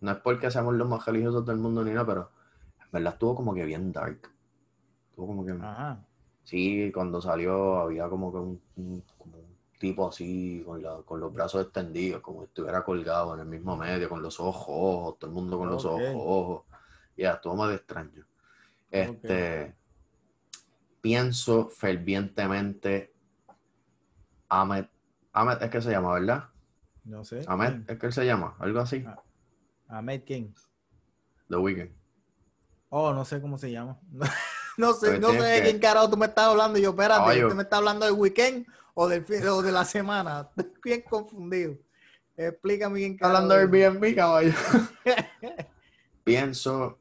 No 0.00 0.12
es 0.12 0.16
porque 0.18 0.50
seamos 0.50 0.74
los 0.74 0.88
más 0.88 1.04
religiosos 1.04 1.44
del 1.44 1.58
mundo 1.58 1.84
ni 1.84 1.90
nada, 1.90 2.06
pero 2.06 2.30
en 2.80 2.90
verdad 2.92 3.12
estuvo 3.12 3.34
como 3.34 3.52
que 3.54 3.64
bien 3.64 3.92
dark. 3.92 4.30
Estuvo 5.10 5.26
como 5.26 5.44
que. 5.44 5.52
Ajá. 5.52 6.02
Sí, 6.44 6.90
cuando 6.92 7.20
salió 7.20 7.76
había 7.80 8.08
como 8.08 8.32
que 8.32 8.38
un, 8.38 8.62
un- 8.76 9.04
como 9.18 9.36
un 9.38 9.56
tipo 9.78 10.08
así, 10.08 10.62
con, 10.64 10.82
la- 10.82 11.02
con 11.02 11.20
los 11.20 11.32
brazos 11.32 11.62
extendidos, 11.64 12.22
como 12.22 12.40
si 12.40 12.46
estuviera 12.46 12.82
colgado 12.82 13.34
en 13.34 13.40
el 13.40 13.46
mismo 13.46 13.76
medio, 13.76 14.08
con 14.08 14.22
los 14.22 14.40
ojos 14.40 14.64
ojos, 14.68 15.18
todo 15.18 15.30
el 15.30 15.34
mundo 15.34 15.58
con 15.58 15.68
los 15.68 15.84
ojos 15.84 16.00
ojos. 16.14 16.62
Ya, 17.16 17.32
estuvo 17.34 17.56
más 17.56 17.74
extraño. 17.74 18.24
Este. 18.90 19.74
Pienso 21.00 21.68
fervientemente. 21.68 23.12
Ahmed. 24.48 24.86
Ahmed 25.32 25.62
es 25.62 25.70
que 25.70 25.80
se 25.80 25.90
llama, 25.90 26.12
¿verdad? 26.14 26.48
No 27.04 27.24
sé. 27.24 27.44
Ahmed 27.46 27.88
es 27.88 27.98
que 27.98 28.06
él 28.06 28.12
se 28.12 28.26
llama, 28.26 28.56
algo 28.58 28.80
así. 28.80 29.04
Ah. 29.06 29.22
Ahmed 29.88 30.22
quién? 30.26 30.54
The 31.48 31.56
Weeknd. 31.56 31.90
Oh, 32.90 33.12
no 33.12 33.24
sé 33.24 33.40
cómo 33.40 33.58
se 33.58 33.70
llama. 33.70 33.98
No 34.76 34.94
sé, 34.94 35.08
Pues 35.08 35.20
no 35.20 35.32
sé 35.32 35.42
de 35.42 35.56
que- 35.58 35.62
quién 35.64 35.78
carajo 35.78 36.08
tú 36.08 36.16
me 36.16 36.24
estás 36.26 36.46
hablando. 36.46 36.78
Y 36.78 36.82
yo, 36.82 36.90
espérate, 36.90 37.20
Caballo. 37.20 37.46
¿usted 37.48 37.56
me 37.56 37.62
está 37.64 37.76
hablando 37.76 38.06
del 38.06 38.14
weekend 38.14 38.66
o 38.94 39.08
del 39.08 39.24
fin, 39.26 39.46
o 39.48 39.60
de 39.60 39.72
la 39.72 39.84
semana? 39.84 40.48
Estoy 40.56 40.72
bien 40.84 41.02
confundido. 41.02 41.76
Explícame 42.34 42.94
bien 43.00 43.16
carajo. 43.18 43.36
Hablando 43.42 43.56
de 43.68 43.84
Airbnb, 43.84 44.14
caballo. 44.14 44.52
Pienso, 46.24 46.99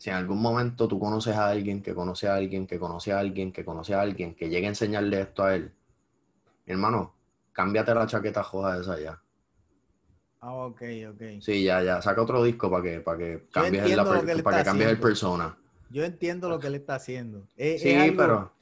si 0.00 0.08
en 0.08 0.16
algún 0.16 0.40
momento 0.40 0.88
tú 0.88 0.98
conoces 0.98 1.36
a 1.36 1.48
alguien 1.50 1.82
que 1.82 1.94
conoce 1.94 2.26
a 2.26 2.34
alguien 2.36 2.66
que 2.66 2.78
conoce 2.78 3.12
a 3.12 3.18
alguien 3.18 3.52
que 3.52 3.66
conoce 3.66 3.92
a 3.92 4.00
alguien 4.00 4.34
que 4.34 4.48
llegue 4.48 4.64
a 4.64 4.70
enseñarle 4.70 5.20
esto 5.20 5.44
a 5.44 5.54
él, 5.54 5.70
mi 6.64 6.72
hermano, 6.72 7.12
cámbiate 7.52 7.94
la 7.94 8.06
chaqueta 8.06 8.42
roja 8.42 8.78
esa 8.80 8.98
ya. 8.98 9.20
Ah, 10.40 10.54
ok, 10.54 10.80
ok. 11.10 11.22
Sí, 11.42 11.64
ya, 11.64 11.82
ya. 11.82 12.00
Saca 12.00 12.22
otro 12.22 12.42
disco 12.42 12.70
para 12.70 12.82
que, 12.82 13.00
para 13.00 13.18
que 13.18 13.46
cambies, 13.52 13.94
la 13.94 14.04
que 14.04 14.42
para 14.42 14.58
que 14.58 14.64
cambies 14.64 14.88
el 14.88 14.98
persona. 14.98 15.58
Yo 15.90 16.02
entiendo 16.02 16.48
lo 16.48 16.58
que 16.58 16.68
él 16.68 16.76
está 16.76 16.94
haciendo. 16.94 17.46
Es- 17.54 17.82
Sí, 17.82 17.90
es 17.90 18.00
algo- 18.00 18.16
pero 18.16 18.52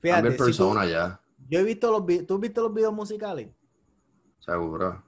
fíjate, 0.00 0.08
cambia 0.22 0.28
el 0.28 0.32
si 0.34 0.38
tú- 0.38 0.44
persona 0.44 0.86
ya. 0.86 1.20
yo 1.48 1.58
he 1.58 1.64
visto 1.64 1.90
los 1.90 2.06
¿tú 2.28 2.34
has 2.36 2.40
visto 2.40 2.62
los 2.62 2.72
videos 2.72 2.94
musicales? 2.94 3.48
Seguro. 4.38 5.02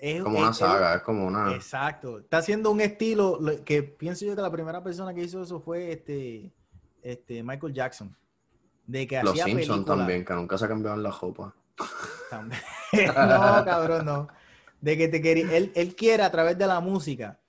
Es 0.00 0.22
como 0.22 0.36
es- 0.36 0.42
una 0.42 0.52
saga, 0.52 0.94
es 0.96 1.02
como 1.02 1.26
una. 1.26 1.54
Exacto. 1.54 2.18
Está 2.18 2.38
haciendo 2.38 2.70
un 2.70 2.80
estilo 2.80 3.38
lo- 3.40 3.64
que 3.64 3.82
pienso 3.82 4.24
yo 4.24 4.34
que 4.36 4.42
la 4.42 4.50
primera 4.50 4.82
persona 4.82 5.12
que 5.14 5.22
hizo 5.22 5.42
eso 5.42 5.60
fue 5.60 5.92
este, 5.92 6.52
este 7.02 7.42
Michael 7.42 7.72
Jackson. 7.72 8.16
De 8.86 9.06
que 9.06 9.22
Los 9.22 9.30
hacía 9.32 9.44
Simpsons 9.46 9.86
también, 9.86 10.24
que 10.24 10.34
nunca 10.34 10.58
se 10.58 10.68
cambiaron 10.68 11.02
la 11.02 11.10
ropa. 11.10 11.54
También. 12.30 12.60
no, 12.92 13.64
cabrón, 13.64 14.04
no. 14.04 14.28
De 14.80 14.98
que 14.98 15.08
te 15.08 15.22
quería, 15.22 15.56
él, 15.56 15.72
él 15.74 15.96
quiere 15.96 16.22
a 16.22 16.30
través 16.30 16.58
de 16.58 16.66
la 16.66 16.80
música 16.80 17.40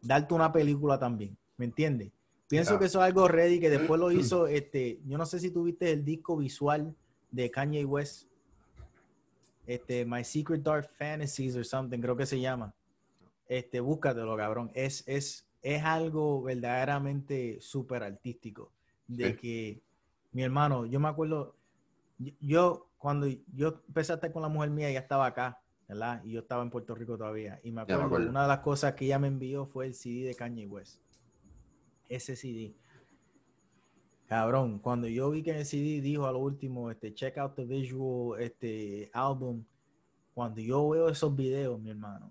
darte 0.00 0.32
una 0.32 0.50
película 0.50 0.98
también, 0.98 1.36
¿me 1.58 1.66
entiendes? 1.66 2.10
Pienso 2.48 2.78
que 2.78 2.86
eso 2.86 3.00
es 3.00 3.04
algo 3.04 3.28
ready 3.28 3.60
que 3.60 3.68
después 3.68 4.00
lo 4.00 4.10
hizo, 4.10 4.46
este, 4.46 5.00
yo 5.04 5.18
no 5.18 5.26
sé 5.26 5.38
si 5.38 5.50
tuviste 5.50 5.90
el 5.92 6.02
disco 6.02 6.34
visual 6.38 6.94
de 7.30 7.50
Kanye 7.50 7.84
West, 7.84 8.27
este, 9.68 10.04
My 10.06 10.24
Secret 10.24 10.62
Dark 10.62 10.88
Fantasies 10.96 11.54
or 11.54 11.64
something, 11.64 12.00
creo 12.00 12.16
que 12.16 12.24
se 12.26 12.40
llama. 12.40 12.74
Este, 13.46 13.80
búscatelo, 13.80 14.34
cabrón. 14.36 14.70
Es, 14.74 15.04
es, 15.06 15.46
es 15.62 15.82
algo 15.84 16.42
verdaderamente 16.42 17.58
súper 17.60 18.02
artístico. 18.02 18.72
De 19.06 19.30
Sí. 19.32 19.36
que, 19.36 19.82
mi 20.32 20.42
hermano, 20.42 20.86
yo 20.86 20.98
me 21.00 21.08
acuerdo, 21.08 21.54
yo- 22.40 22.86
cuando 22.98 23.26
yo 23.54 23.82
empecé 23.86 24.12
a 24.12 24.14
estar 24.16 24.32
con 24.32 24.42
la 24.42 24.48
mujer 24.48 24.70
mía, 24.70 24.88
ella 24.88 25.00
estaba 25.00 25.26
acá, 25.26 25.60
¿verdad? 25.86 26.20
Y 26.24 26.32
yo 26.32 26.40
estaba 26.40 26.62
en 26.62 26.70
Puerto 26.70 26.94
Rico 26.94 27.16
todavía. 27.16 27.60
Y 27.62 27.68
me 27.70 27.76
me 27.76 27.80
acuerdo, 27.82 28.02
acuerdo. 28.06 28.30
una 28.30 28.42
de 28.42 28.48
las 28.48 28.58
cosas 28.60 28.94
que 28.94 29.04
ella 29.04 29.18
me 29.20 29.28
envió 29.28 29.66
fue 29.66 29.86
el 29.86 29.94
CD 29.94 30.24
de 30.26 30.34
Kanye 30.34 30.66
West. 30.66 30.98
Ese 32.08 32.34
CD. 32.36 32.74
Cabrón, 34.28 34.78
cuando 34.78 35.08
yo 35.08 35.30
vi 35.30 35.42
que 35.42 35.58
el 35.58 35.64
CD 35.64 36.02
dijo 36.02 36.26
a 36.26 36.32
lo 36.32 36.38
último, 36.38 36.90
este, 36.90 37.14
check 37.14 37.38
out 37.38 37.54
the 37.54 37.64
visual, 37.64 38.38
este, 38.38 39.10
album, 39.14 39.64
cuando 40.34 40.60
yo 40.60 40.86
veo 40.90 41.08
esos 41.08 41.34
videos, 41.34 41.80
mi 41.80 41.90
hermano, 41.90 42.30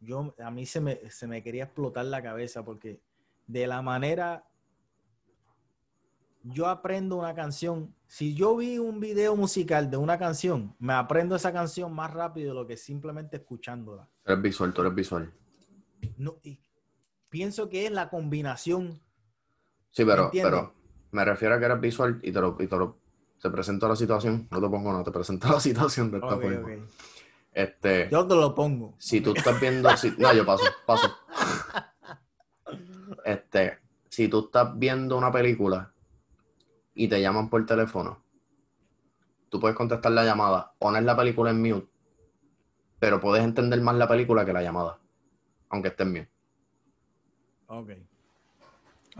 yo, 0.00 0.34
a 0.38 0.50
mí 0.50 0.66
se 0.66 0.80
me, 0.80 0.96
se 1.10 1.28
me 1.28 1.40
quería 1.40 1.64
explotar 1.64 2.06
la 2.06 2.20
cabeza 2.20 2.64
porque 2.64 3.00
de 3.46 3.68
la 3.68 3.82
manera, 3.82 4.48
yo 6.42 6.66
aprendo 6.66 7.16
una 7.16 7.36
canción, 7.36 7.94
si 8.08 8.34
yo 8.34 8.56
vi 8.56 8.78
un 8.78 8.98
video 8.98 9.36
musical 9.36 9.88
de 9.90 9.96
una 9.96 10.18
canción, 10.18 10.74
me 10.80 10.92
aprendo 10.92 11.36
esa 11.36 11.52
canción 11.52 11.92
más 11.92 12.12
rápido 12.12 12.48
de 12.48 12.54
lo 12.54 12.66
que 12.66 12.76
simplemente 12.76 13.36
escuchándola. 13.36 14.08
Tú 14.24 14.32
eres 14.32 14.42
visual, 14.42 14.74
tú 14.74 14.80
eres 14.80 14.94
visual. 14.94 15.32
No, 16.16 16.40
y 16.42 16.58
pienso 17.28 17.68
que 17.68 17.86
es 17.86 17.92
la 17.92 18.10
combinación 18.10 19.00
Sí, 19.90 20.04
pero, 20.04 20.30
pero 20.32 20.74
me 21.10 21.24
refiero 21.24 21.54
a 21.54 21.58
que 21.58 21.64
eres 21.66 21.80
visual 21.80 22.20
y 22.22 22.32
te 22.32 22.40
lo, 22.40 22.56
y 22.60 22.66
te 22.66 22.76
lo- 22.76 22.98
te 23.40 23.50
presento 23.50 23.88
la 23.88 23.96
situación. 23.96 24.48
No 24.50 24.60
te 24.60 24.68
pongo 24.68 24.92
no, 24.92 25.02
te 25.04 25.10
presento 25.10 25.48
la 25.48 25.60
situación 25.60 26.10
de 26.10 26.18
esta 26.18 26.34
Ok, 26.34 26.42
forma. 26.42 26.68
Este, 27.52 28.08
Yo 28.10 28.26
te 28.26 28.34
lo 28.34 28.54
pongo. 28.54 28.94
si 28.98 29.20
tú 29.20 29.32
estás 29.32 29.60
viendo, 29.60 29.96
si- 29.96 30.14
no, 30.18 30.32
yo 30.34 30.44
paso, 30.46 30.64
paso. 30.86 31.14
Este, 33.24 33.78
si 34.08 34.28
tú 34.28 34.46
estás 34.46 34.78
viendo 34.78 35.16
una 35.16 35.32
película 35.32 35.92
y 36.94 37.08
te 37.08 37.20
llaman 37.20 37.48
por 37.48 37.64
teléfono, 37.66 38.22
tú 39.48 39.58
puedes 39.60 39.76
contestar 39.76 40.12
la 40.12 40.24
llamada, 40.24 40.72
poner 40.78 41.02
la 41.04 41.16
película 41.16 41.50
en 41.50 41.60
mute, 41.62 41.88
pero 42.98 43.20
puedes 43.20 43.44
entender 43.44 43.80
más 43.80 43.96
la 43.96 44.08
película 44.08 44.44
que 44.44 44.52
la 44.52 44.62
llamada, 44.62 44.98
aunque 45.70 45.88
esté 45.88 46.02
en 46.02 46.08
mute. 46.12 46.30
Ok. 47.68 47.90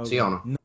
¿Sí 0.05 0.19
Ok. 0.21 0.27
o 0.27 0.31
no? 0.31 0.43
No 0.45 0.58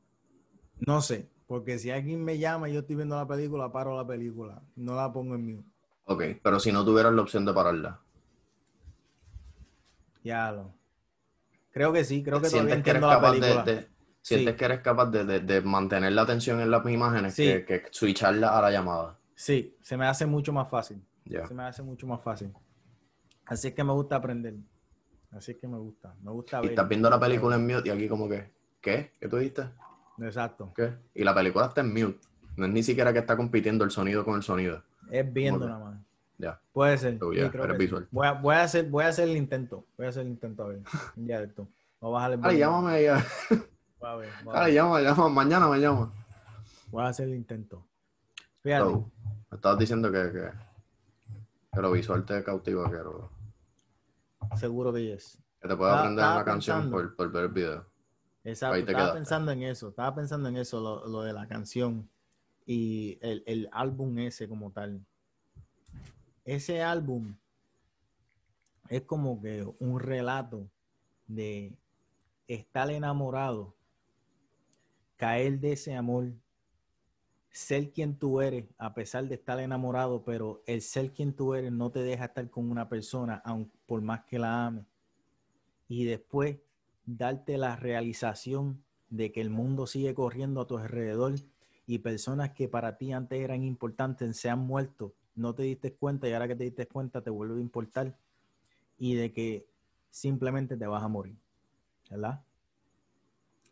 sé, 1.01 1.29
porque 1.47 1.77
si 1.79 1.91
alguien 1.91 2.23
me 2.23 2.37
llama 2.37 2.69
y 2.69 2.73
yo 2.73 2.79
estoy 2.81 2.95
viendo 2.95 3.15
la 3.15 3.27
película, 3.27 3.71
paro 3.71 3.95
la 3.95 4.05
película. 4.05 4.61
No 4.75 4.95
la 4.95 5.11
pongo 5.13 5.35
en 5.35 5.55
mute. 5.55 5.69
Ok, 6.05 6.23
pero 6.43 6.59
si 6.59 6.71
no 6.71 6.83
tuvieras 6.83 7.13
la 7.13 7.21
opción 7.21 7.45
de 7.45 7.53
pararla, 7.53 7.99
Ya 10.23 10.51
lo. 10.51 10.73
Creo 11.71 11.91
que 11.91 12.03
sí, 12.05 12.23
creo 12.23 12.39
que 12.39 12.47
todavía 12.49 12.73
sientes 12.75 12.83
que 12.83 12.89
eres 12.91 13.03
entiendo 13.03 13.07
la 13.07 13.15
capaz 13.15 13.31
de, 13.65 13.73
de- 13.73 13.87
sientes 14.21 14.53
Sí. 14.53 14.57
que 14.57 14.65
eres 14.65 14.79
capaz 14.81 15.05
de, 15.07 15.39
de- 15.41 15.61
mantener 15.61 16.13
la 16.13 16.21
atención 16.21 16.61
en 16.61 16.71
las 16.71 16.85
imágenes 16.87 17.33
Sí. 17.33 17.43
que, 17.45 17.65
que 17.65 17.83
switcharla 17.91 18.57
a 18.57 18.61
la 18.61 18.71
llamada. 18.71 19.19
Sí, 19.35 19.75
se 19.81 19.97
me 19.97 20.05
hace 20.05 20.25
mucho 20.25 20.53
más 20.53 20.69
fácil. 20.69 21.03
Ya. 21.25 21.45
Se 21.47 21.53
me 21.53 21.63
hace 21.63 21.81
mucho 21.83 22.07
más 22.07 22.21
fácil. 22.21 22.53
Así 23.45 23.67
es 23.69 23.73
que 23.73 23.83
me 23.83 23.91
gusta 23.91 24.15
aprender. 24.17 24.55
Así 25.31 25.51
es 25.51 25.57
que 25.57 25.67
me 25.67 25.77
gusta. 25.77 26.15
Me 26.21 26.31
gusta 26.31 26.59
Y 26.59 26.61
ver. 26.61 26.69
estás 26.71 26.87
viendo 26.87 27.09
la 27.09 27.19
película 27.19 27.55
en 27.55 27.65
mute 27.67 27.89
y 27.89 27.91
aquí 27.91 28.07
como 28.07 28.29
que, 28.29 28.53
¿qué? 28.79 29.13
¿Qué 29.19 29.27
tú 29.27 29.37
dijiste? 29.37 29.63
Exacto. 30.19 30.71
¿Qué? 30.75 30.93
Y 31.15 31.23
la 31.23 31.33
película 31.33 31.65
está 31.67 31.81
en 31.81 31.93
mute. 31.93 32.19
No 32.55 32.65
es 32.65 32.71
ni 32.71 32.83
siquiera 32.83 33.11
que 33.11 33.19
está 33.19 33.35
compitiendo 33.35 33.83
el 33.83 33.91
sonido 33.91 34.23
con 34.23 34.35
el 34.35 34.43
sonido. 34.43 34.83
Es 35.09 35.31
viendo 35.33 35.67
nada 35.67 35.83
más. 35.83 35.99
Ya. 36.37 36.59
Puede 36.71 36.97
ser. 36.97 37.17
So, 37.19 37.31
sí, 37.31 37.37
yeah, 37.37 37.51
creo 37.51 37.63
eres 37.63 37.77
que 37.77 37.79
sí. 37.79 37.85
visual. 37.85 38.07
Voy, 38.11 38.27
a, 38.27 38.33
voy, 38.33 38.55
a 38.55 38.63
hacer, 38.63 38.89
voy 38.89 39.03
a 39.03 39.07
hacer 39.07 39.29
el 39.29 39.37
intento. 39.37 39.85
Voy 39.97 40.05
a 40.05 40.09
hacer 40.09 40.23
el 40.23 40.29
intento 40.29 40.63
a 40.63 40.67
ver. 40.67 40.81
Día 41.15 41.39
de 41.39 41.45
esto. 41.47 41.67
Voy 41.99 42.21
a 42.21 42.37
Dale, 42.37 42.57
llámame 42.57 43.03
ya. 43.03 43.25
A 44.01 44.15
ver, 44.15 44.29
a 44.29 44.51
Dale, 44.51 44.65
ver. 44.65 44.73
llama, 44.73 45.01
llama. 45.01 45.29
Mañana 45.29 45.67
me 45.67 45.79
llama. 45.79 46.11
Voy 46.91 47.03
a 47.03 47.07
hacer 47.07 47.27
el 47.27 47.35
intento. 47.35 47.85
Fíjate. 48.61 48.83
So, 48.83 49.11
me 49.49 49.55
estabas 49.55 49.79
diciendo 49.79 50.11
que, 50.11 50.31
que, 50.31 50.49
que 51.73 51.81
lo 51.81 51.91
visual 51.91 52.25
te 52.25 52.43
cautiva, 52.43 52.89
que, 52.91 52.97
lo- 52.97 53.31
Seguro 54.57 54.91
que 54.93 55.13
es. 55.13 55.37
que 55.61 55.67
te 55.67 55.75
puedes 55.75 55.95
aprender 55.95 56.25
una 56.25 56.43
canción 56.43 56.91
por, 56.91 57.15
por 57.15 57.31
ver 57.31 57.43
el 57.45 57.51
video. 57.51 57.85
Exacto. 58.43 58.77
Estaba 58.77 58.97
quedaste. 58.97 59.17
pensando 59.17 59.51
en 59.51 59.63
eso. 59.63 59.89
Estaba 59.89 60.15
pensando 60.15 60.49
en 60.49 60.57
eso, 60.57 60.79
lo, 60.81 61.07
lo 61.07 61.21
de 61.21 61.33
la 61.33 61.47
canción 61.47 62.09
y 62.65 63.17
el, 63.21 63.43
el 63.45 63.69
álbum 63.71 64.17
ese 64.19 64.47
como 64.47 64.71
tal. 64.71 65.05
Ese 66.45 66.81
álbum 66.81 67.35
es 68.89 69.01
como 69.03 69.41
que 69.41 69.65
un 69.79 69.99
relato 69.99 70.69
de 71.27 71.77
estar 72.47 72.89
enamorado, 72.91 73.75
caer 75.15 75.59
de 75.59 75.73
ese 75.73 75.95
amor, 75.95 76.33
ser 77.49 77.91
quien 77.91 78.17
tú 78.17 78.41
eres 78.41 78.65
a 78.77 78.93
pesar 78.93 79.27
de 79.27 79.35
estar 79.35 79.59
enamorado, 79.59 80.23
pero 80.25 80.63
el 80.65 80.81
ser 80.81 81.13
quien 81.13 81.33
tú 81.33 81.53
eres 81.53 81.71
no 81.71 81.91
te 81.91 82.03
deja 82.03 82.25
estar 82.25 82.49
con 82.49 82.69
una 82.69 82.89
persona, 82.89 83.41
aun 83.45 83.71
por 83.85 84.01
más 84.01 84.25
que 84.25 84.39
la 84.39 84.65
ames. 84.65 84.85
Y 85.87 86.05
después 86.05 86.57
darte 87.05 87.57
la 87.57 87.75
realización 87.75 88.83
de 89.09 89.31
que 89.31 89.41
el 89.41 89.49
mundo 89.49 89.87
sigue 89.87 90.13
corriendo 90.13 90.61
a 90.61 90.67
tu 90.67 90.77
alrededor 90.77 91.35
y 91.85 91.99
personas 91.99 92.51
que 92.51 92.67
para 92.67 92.97
ti 92.97 93.11
antes 93.11 93.39
eran 93.39 93.63
importantes 93.63 94.37
se 94.37 94.49
han 94.49 94.59
muerto, 94.59 95.13
no 95.35 95.53
te 95.53 95.63
diste 95.63 95.93
cuenta 95.93 96.27
y 96.27 96.33
ahora 96.33 96.47
que 96.47 96.55
te 96.55 96.63
diste 96.63 96.87
cuenta 96.87 97.21
te 97.21 97.29
vuelve 97.29 97.57
a 97.57 97.61
importar 97.61 98.15
y 98.97 99.15
de 99.15 99.31
que 99.31 99.67
simplemente 100.09 100.77
te 100.77 100.87
vas 100.87 101.03
a 101.03 101.07
morir, 101.07 101.35
¿verdad? 102.09 102.43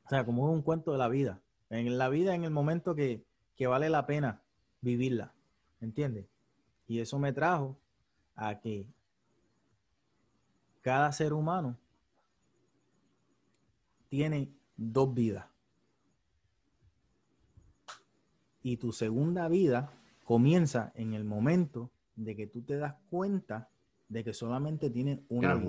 O 0.05 0.09
sea, 0.09 0.25
como 0.25 0.51
un 0.51 0.61
cuento 0.61 0.91
de 0.91 0.97
la 0.97 1.07
vida. 1.07 1.41
En 1.69 1.97
la 1.97 2.09
vida, 2.09 2.35
en 2.35 2.43
el 2.43 2.51
momento 2.51 2.95
que, 2.95 3.23
que 3.55 3.67
vale 3.67 3.89
la 3.89 4.05
pena 4.05 4.41
vivirla, 4.81 5.33
¿entiendes? 5.79 6.27
Y 6.87 6.99
eso 6.99 7.17
me 7.17 7.31
trajo 7.31 7.77
a 8.35 8.59
que 8.59 8.85
cada 10.81 11.11
ser 11.13 11.31
humano 11.31 11.77
tiene 14.11 14.51
dos 14.75 15.13
vidas. 15.13 15.45
Y 18.61 18.75
tu 18.75 18.91
segunda 18.91 19.47
vida 19.47 19.93
comienza 20.25 20.91
en 20.95 21.13
el 21.13 21.23
momento 21.23 21.89
de 22.17 22.35
que 22.35 22.45
tú 22.45 22.61
te 22.61 22.75
das 22.75 22.95
cuenta 23.09 23.69
de 24.09 24.25
que 24.25 24.33
solamente 24.33 24.89
tienes 24.89 25.21
una 25.29 25.53
vida. 25.55 25.65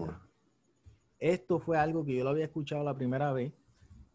Esto 1.21 1.61
fue 1.61 1.79
algo 1.79 2.05
que 2.05 2.17
yo 2.17 2.25
lo 2.25 2.31
había 2.31 2.47
escuchado 2.47 2.83
la 2.83 2.97
primera 2.97 3.33
vez 3.33 3.53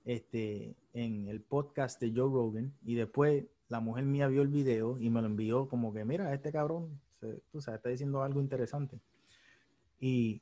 este, 0.04 0.76
en 0.94 1.30
el 1.30 1.40
podcast 1.40 2.02
de 2.02 2.10
Joe 2.14 2.30
Rogan 2.30 2.74
y 2.84 2.96
después 2.96 3.46
la 3.70 3.80
mujer 3.80 4.04
mía 4.04 4.28
vio 4.28 4.42
el 4.42 4.50
video 4.50 5.00
y 5.00 5.10
me 5.10 5.22
lo 5.22 5.28
envió 5.28 5.70
como 5.70 5.94
que, 5.94 6.04
mira, 6.04 6.34
este 6.34 6.52
cabrón, 6.52 7.00
se- 7.22 7.42
tú 7.50 7.62
sabes, 7.62 7.80
está 7.80 7.90
diciendo 7.90 8.22
algo 8.24 8.42
interesante. 8.42 9.00
Y 10.02 10.42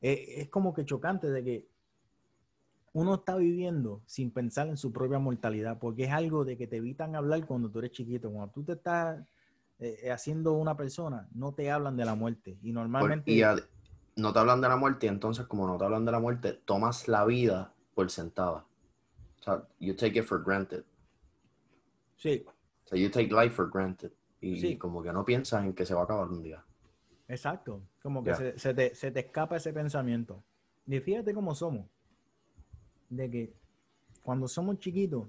e- 0.00 0.40
es 0.42 0.48
como 0.48 0.72
que 0.72 0.84
chocante 0.84 1.28
de 1.30 1.42
que 1.44 1.69
uno 2.92 3.14
está 3.14 3.36
viviendo 3.36 4.02
sin 4.06 4.30
pensar 4.30 4.68
en 4.68 4.76
su 4.76 4.92
propia 4.92 5.18
mortalidad, 5.18 5.78
porque 5.78 6.04
es 6.04 6.10
algo 6.10 6.44
de 6.44 6.56
que 6.56 6.66
te 6.66 6.76
evitan 6.76 7.14
hablar 7.14 7.46
cuando 7.46 7.70
tú 7.70 7.78
eres 7.78 7.92
chiquito. 7.92 8.30
Cuando 8.30 8.52
tú 8.52 8.64
te 8.64 8.72
estás 8.72 9.24
eh, 9.78 10.10
haciendo 10.10 10.54
una 10.54 10.76
persona, 10.76 11.28
no 11.32 11.52
te 11.54 11.70
hablan 11.70 11.96
de 11.96 12.04
la 12.04 12.14
muerte. 12.14 12.58
Y 12.62 12.72
normalmente... 12.72 13.30
y 13.30 13.42
no 14.16 14.32
te 14.32 14.38
hablan 14.38 14.60
de 14.60 14.68
la 14.68 14.76
muerte 14.76 15.06
y 15.06 15.08
entonces 15.08 15.46
como 15.46 15.66
no 15.66 15.78
te 15.78 15.84
hablan 15.84 16.04
de 16.04 16.12
la 16.12 16.18
muerte, 16.18 16.52
tomas 16.64 17.08
la 17.08 17.24
vida 17.24 17.72
por 17.94 18.10
sentada. 18.10 18.66
O 19.38 19.42
sea, 19.42 19.62
you 19.78 19.94
take 19.94 20.18
it 20.18 20.24
for 20.24 20.42
granted. 20.44 20.84
Sí, 22.16 22.44
O 22.84 22.88
sea, 22.88 22.98
you 22.98 23.08
take 23.08 23.32
life 23.32 23.50
for 23.54 23.70
granted. 23.70 24.10
Y, 24.40 24.60
Sí. 24.60 24.76
como 24.76 25.02
que 25.02 25.12
no 25.12 25.24
piensas 25.24 25.64
en 25.64 25.74
que 25.74 25.86
se 25.86 25.94
va 25.94 26.00
a 26.00 26.04
acabar 26.04 26.28
un 26.28 26.42
día. 26.42 26.64
Exacto, 27.28 27.82
como 28.02 28.24
que 28.24 28.34
se 28.34 28.74
te, 28.74 28.94
se 28.94 29.10
te 29.10 29.20
escapa 29.20 29.56
ese 29.56 29.72
pensamiento. 29.72 30.42
Y 30.86 30.98
fíjate 30.98 31.32
cómo 31.32 31.54
somos, 31.54 31.86
de 33.10 33.30
que 33.30 33.54
cuando 34.22 34.48
somos 34.48 34.78
chiquitos 34.78 35.28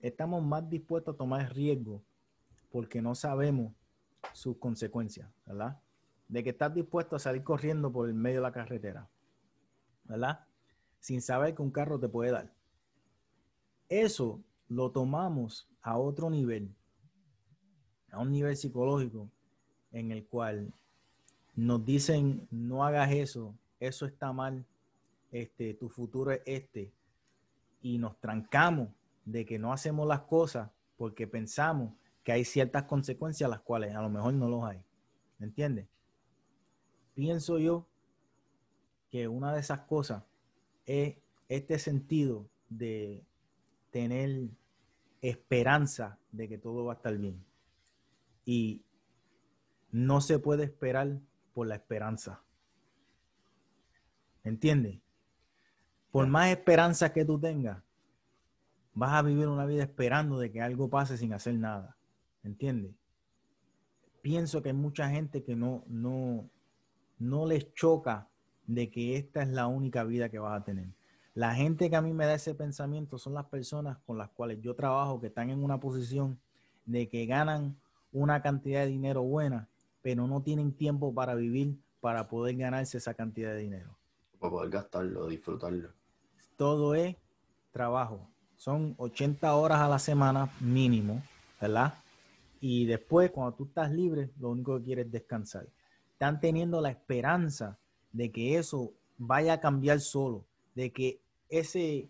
estamos 0.00 0.42
más 0.42 0.68
dispuestos 0.68 1.14
a 1.14 1.18
tomar 1.18 1.54
riesgo 1.54 2.02
porque 2.72 3.00
no 3.00 3.14
sabemos 3.14 3.72
sus 4.32 4.56
consecuencias, 4.56 5.30
¿verdad? 5.46 5.80
De 6.28 6.42
que 6.42 6.50
estás 6.50 6.74
dispuesto 6.74 7.16
a 7.16 7.20
salir 7.20 7.42
corriendo 7.42 7.92
por 7.92 8.08
el 8.08 8.14
medio 8.14 8.38
de 8.38 8.42
la 8.42 8.52
carretera, 8.52 9.08
¿verdad? 10.04 10.46
Sin 11.00 11.22
saber 11.22 11.54
que 11.54 11.62
un 11.62 11.70
carro 11.70 11.98
te 11.98 12.08
puede 12.08 12.32
dar. 12.32 12.52
Eso 13.88 14.42
lo 14.68 14.90
tomamos 14.90 15.68
a 15.80 15.98
otro 15.98 16.28
nivel, 16.28 16.74
a 18.10 18.18
un 18.18 18.30
nivel 18.30 18.56
psicológico, 18.56 19.30
en 19.92 20.10
el 20.10 20.26
cual 20.26 20.72
nos 21.54 21.84
dicen 21.84 22.46
no 22.50 22.84
hagas 22.84 23.10
eso, 23.12 23.54
eso 23.80 24.06
está 24.06 24.32
mal, 24.32 24.66
este, 25.32 25.74
tu 25.74 25.88
futuro 25.88 26.30
es 26.30 26.42
este, 26.44 26.92
y 27.80 27.98
nos 27.98 28.18
trancamos 28.20 28.88
de 29.24 29.44
que 29.44 29.58
no 29.58 29.72
hacemos 29.72 30.06
las 30.06 30.20
cosas 30.22 30.70
porque 30.96 31.26
pensamos 31.26 31.94
que 32.24 32.32
hay 32.32 32.44
ciertas 32.44 32.84
consecuencias 32.84 33.48
las 33.48 33.60
cuales 33.60 33.94
a 33.94 34.02
lo 34.02 34.10
mejor 34.10 34.34
no 34.34 34.48
los 34.48 34.64
hay. 34.64 34.82
¿Me 35.38 35.46
entiendes? 35.46 35.88
Pienso 37.14 37.58
yo 37.58 37.86
que 39.10 39.28
una 39.28 39.52
de 39.52 39.60
esas 39.60 39.80
cosas 39.80 40.24
es 40.84 41.16
este 41.48 41.78
sentido 41.78 42.48
de 42.68 43.24
tener 43.90 44.50
esperanza 45.22 46.18
de 46.32 46.48
que 46.48 46.58
todo 46.58 46.84
va 46.84 46.94
a 46.94 46.96
estar 46.96 47.16
bien. 47.16 47.44
Y 48.44 48.82
no 49.90 50.20
se 50.20 50.38
puede 50.38 50.64
esperar 50.64 51.20
por 51.54 51.66
la 51.66 51.76
esperanza. 51.76 52.42
¿Entiendes? 54.44 55.00
Por 56.18 56.26
más 56.26 56.48
esperanza 56.48 57.12
que 57.12 57.24
tú 57.24 57.38
tengas, 57.38 57.80
vas 58.92 59.12
a 59.12 59.22
vivir 59.22 59.46
una 59.46 59.64
vida 59.66 59.84
esperando 59.84 60.36
de 60.36 60.50
que 60.50 60.60
algo 60.60 60.90
pase 60.90 61.16
sin 61.16 61.32
hacer 61.32 61.54
nada. 61.54 61.96
¿Entiendes? 62.42 62.92
Pienso 64.20 64.60
que 64.60 64.70
hay 64.70 64.74
mucha 64.74 65.08
gente 65.08 65.44
que 65.44 65.54
no, 65.54 65.84
no, 65.86 66.50
no 67.20 67.46
les 67.46 67.72
choca 67.72 68.26
de 68.66 68.90
que 68.90 69.16
esta 69.16 69.42
es 69.42 69.48
la 69.50 69.68
única 69.68 70.02
vida 70.02 70.28
que 70.28 70.40
vas 70.40 70.60
a 70.60 70.64
tener. 70.64 70.88
La 71.34 71.54
gente 71.54 71.88
que 71.88 71.94
a 71.94 72.02
mí 72.02 72.12
me 72.12 72.26
da 72.26 72.34
ese 72.34 72.52
pensamiento 72.52 73.16
son 73.16 73.34
las 73.34 73.44
personas 73.44 73.98
con 74.04 74.18
las 74.18 74.30
cuales 74.30 74.60
yo 74.60 74.74
trabajo 74.74 75.20
que 75.20 75.28
están 75.28 75.50
en 75.50 75.62
una 75.62 75.78
posición 75.78 76.40
de 76.84 77.08
que 77.08 77.26
ganan 77.26 77.76
una 78.10 78.42
cantidad 78.42 78.80
de 78.80 78.88
dinero 78.88 79.22
buena, 79.22 79.68
pero 80.02 80.26
no 80.26 80.42
tienen 80.42 80.72
tiempo 80.72 81.14
para 81.14 81.36
vivir 81.36 81.78
para 82.00 82.26
poder 82.26 82.56
ganarse 82.56 82.98
esa 82.98 83.14
cantidad 83.14 83.52
de 83.52 83.60
dinero. 83.60 83.96
Para 84.40 84.50
poder 84.50 84.70
gastarlo, 84.70 85.28
disfrutarlo. 85.28 85.97
Todo 86.58 86.96
es 86.96 87.14
trabajo, 87.70 88.28
son 88.56 88.96
80 88.98 89.54
horas 89.54 89.78
a 89.78 89.88
la 89.88 90.00
semana 90.00 90.52
mínimo, 90.58 91.22
¿verdad? 91.60 91.94
Y 92.60 92.84
después, 92.86 93.30
cuando 93.30 93.54
tú 93.54 93.66
estás 93.66 93.92
libre, 93.92 94.30
lo 94.40 94.50
único 94.50 94.76
que 94.76 94.86
quieres 94.86 95.06
es 95.06 95.12
descansar. 95.12 95.68
Están 96.14 96.40
teniendo 96.40 96.80
la 96.80 96.90
esperanza 96.90 97.78
de 98.12 98.32
que 98.32 98.56
eso 98.56 98.92
vaya 99.18 99.52
a 99.52 99.60
cambiar 99.60 100.00
solo, 100.00 100.44
de 100.74 100.90
que 100.90 101.20
ese, 101.48 102.08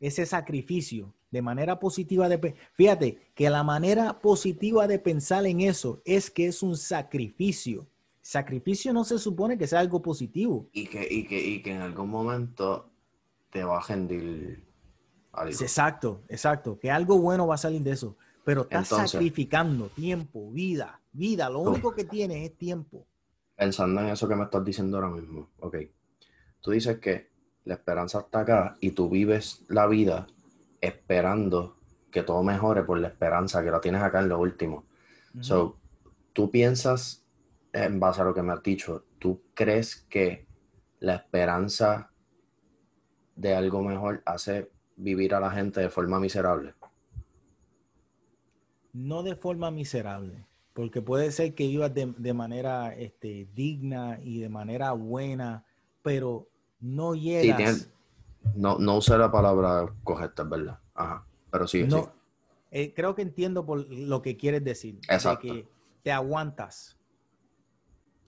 ese 0.00 0.24
sacrificio 0.24 1.12
de 1.30 1.42
manera 1.42 1.78
positiva 1.78 2.30
de... 2.30 2.54
Fíjate 2.72 3.18
que 3.34 3.50
la 3.50 3.62
manera 3.62 4.20
positiva 4.20 4.86
de 4.86 5.00
pensar 5.00 5.44
en 5.44 5.60
eso 5.60 6.00
es 6.06 6.30
que 6.30 6.46
es 6.46 6.62
un 6.62 6.78
sacrificio. 6.78 7.86
Sacrificio 8.22 8.94
no 8.94 9.04
se 9.04 9.18
supone 9.18 9.58
que 9.58 9.66
sea 9.66 9.80
algo 9.80 10.00
positivo. 10.00 10.66
Y 10.72 10.86
que, 10.86 11.06
y 11.10 11.26
que, 11.26 11.46
y 11.46 11.60
que 11.60 11.74
en 11.74 11.82
algún 11.82 12.08
momento 12.08 12.91
te 13.52 13.62
va 13.62 13.78
a 13.78 13.82
rendir 13.86 14.64
algo. 15.32 15.52
Exacto, 15.52 16.22
exacto. 16.28 16.78
Que 16.80 16.90
algo 16.90 17.18
bueno 17.18 17.46
va 17.46 17.54
a 17.54 17.58
salir 17.58 17.82
de 17.82 17.92
eso. 17.92 18.16
Pero 18.44 18.62
estás 18.62 18.88
sacrificando 18.88 19.88
tiempo, 19.88 20.50
vida, 20.50 21.00
vida. 21.12 21.48
Lo 21.48 21.60
único 21.60 21.94
que 21.94 22.04
tienes 22.04 22.50
es 22.50 22.56
tiempo. 22.56 23.06
Pensando 23.54 24.00
en 24.00 24.08
eso 24.08 24.26
que 24.26 24.34
me 24.34 24.44
estás 24.44 24.64
diciendo 24.64 24.96
ahora 24.96 25.10
mismo. 25.10 25.50
Ok. 25.60 25.76
Tú 26.60 26.72
dices 26.72 26.98
que 26.98 27.30
la 27.64 27.74
esperanza 27.74 28.20
está 28.20 28.40
acá 28.40 28.76
y 28.80 28.90
tú 28.90 29.08
vives 29.08 29.64
la 29.68 29.86
vida 29.86 30.26
esperando 30.80 31.76
que 32.10 32.22
todo 32.22 32.42
mejore 32.42 32.82
por 32.82 32.98
la 32.98 33.08
esperanza 33.08 33.62
que 33.62 33.70
la 33.70 33.80
tienes 33.80 34.02
acá 34.02 34.20
en 34.20 34.28
lo 34.28 34.40
último. 34.40 34.86
So, 35.40 35.78
tú 36.32 36.50
piensas, 36.50 37.24
en 37.72 38.00
base 38.00 38.20
a 38.20 38.24
lo 38.24 38.34
que 38.34 38.42
me 38.42 38.52
has 38.52 38.62
dicho, 38.62 39.04
¿tú 39.18 39.42
crees 39.54 39.96
que 40.08 40.46
la 40.98 41.14
esperanza 41.14 42.11
de 43.36 43.54
algo 43.54 43.82
mejor 43.82 44.22
hace 44.24 44.70
vivir 44.96 45.34
a 45.34 45.40
la 45.40 45.50
gente 45.50 45.80
de 45.80 45.88
forma 45.88 46.20
miserable? 46.20 46.74
No 48.92 49.22
de 49.22 49.36
forma 49.36 49.70
miserable, 49.70 50.46
porque 50.74 51.00
puede 51.00 51.32
ser 51.32 51.54
que 51.54 51.66
vivas 51.66 51.92
de, 51.94 52.34
manera 52.34 52.94
este, 52.94 53.48
digna 53.54 54.18
y 54.22 54.40
de 54.40 54.48
manera 54.48 54.92
buena, 54.92 55.64
pero 56.02 56.48
no 56.80 57.14
llegas. 57.14 57.90
no, 58.54 58.78
no 58.78 58.96
usé 58.96 59.16
la 59.16 59.30
palabra 59.30 59.86
correcta, 60.04 60.42
¿verdad? 60.42 60.78
Ajá, 60.94 61.24
pero 61.50 61.66
sí. 61.66 61.84
No, 61.84 62.12
eh, 62.70 62.94
creo 62.94 63.14
que 63.14 63.22
entiendo 63.22 63.64
por 63.66 63.86
lo 63.90 64.22
que 64.22 64.36
quieres 64.36 64.64
decir. 64.64 64.98
Exacto. 65.08 65.42
que 65.42 65.68
te 66.02 66.10
aguantas. 66.10 66.98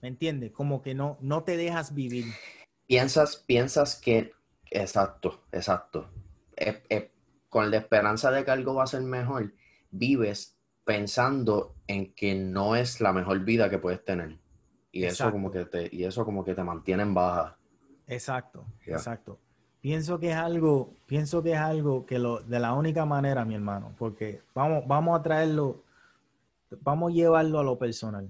¿Me 0.01 0.07
entiendes? 0.07 0.51
Como 0.51 0.83
que 0.83 0.93
no, 0.93 1.17
no 1.19 1.43
te 1.43 1.57
dejas 1.57 1.95
vivir. 1.95 2.25
Piensas, 2.85 3.37
piensas 3.37 3.95
que, 3.99 4.33
exacto, 4.71 5.43
exacto. 5.51 6.09
con 7.49 7.71
la 7.71 7.77
esperanza 7.77 8.31
de 8.31 8.43
que 8.43 8.51
algo 8.51 8.75
va 8.75 8.83
a 8.83 8.87
ser 8.87 9.01
mejor, 9.01 9.53
vives 9.91 10.57
pensando 10.83 11.75
en 11.87 12.13
que 12.13 12.35
no 12.35 12.75
es 12.75 13.01
la 13.01 13.11
mejor 13.11 13.39
vida 13.39 13.69
que 13.69 13.79
puedes 13.79 14.03
tener. 14.05 14.37
Y 14.91 15.03
eso 15.03 15.29
como 15.29 15.51
que 15.51 15.65
te, 15.65 15.89
y 15.91 16.05
eso 16.05 16.23
como 16.23 16.45
que 16.45 16.55
te 16.55 16.63
mantiene 16.63 17.03
en 17.03 17.13
baja. 17.13 17.57
Exacto, 18.07 18.65
exacto. 18.85 19.39
Pienso 19.81 20.19
que 20.19 20.31
es 20.31 20.35
algo, 20.37 20.93
pienso 21.05 21.43
que 21.43 21.51
es 21.51 21.59
algo 21.59 22.05
que 22.05 22.17
lo, 22.17 22.39
de 22.39 22.59
la 22.59 22.73
única 22.73 23.05
manera, 23.05 23.43
mi 23.45 23.55
hermano, 23.55 23.93
porque 23.97 24.41
vamos, 24.53 24.83
vamos 24.87 25.19
a 25.19 25.21
traerlo, 25.21 25.83
vamos 26.81 27.11
a 27.11 27.15
llevarlo 27.15 27.59
a 27.59 27.63
lo 27.63 27.77
personal. 27.77 28.29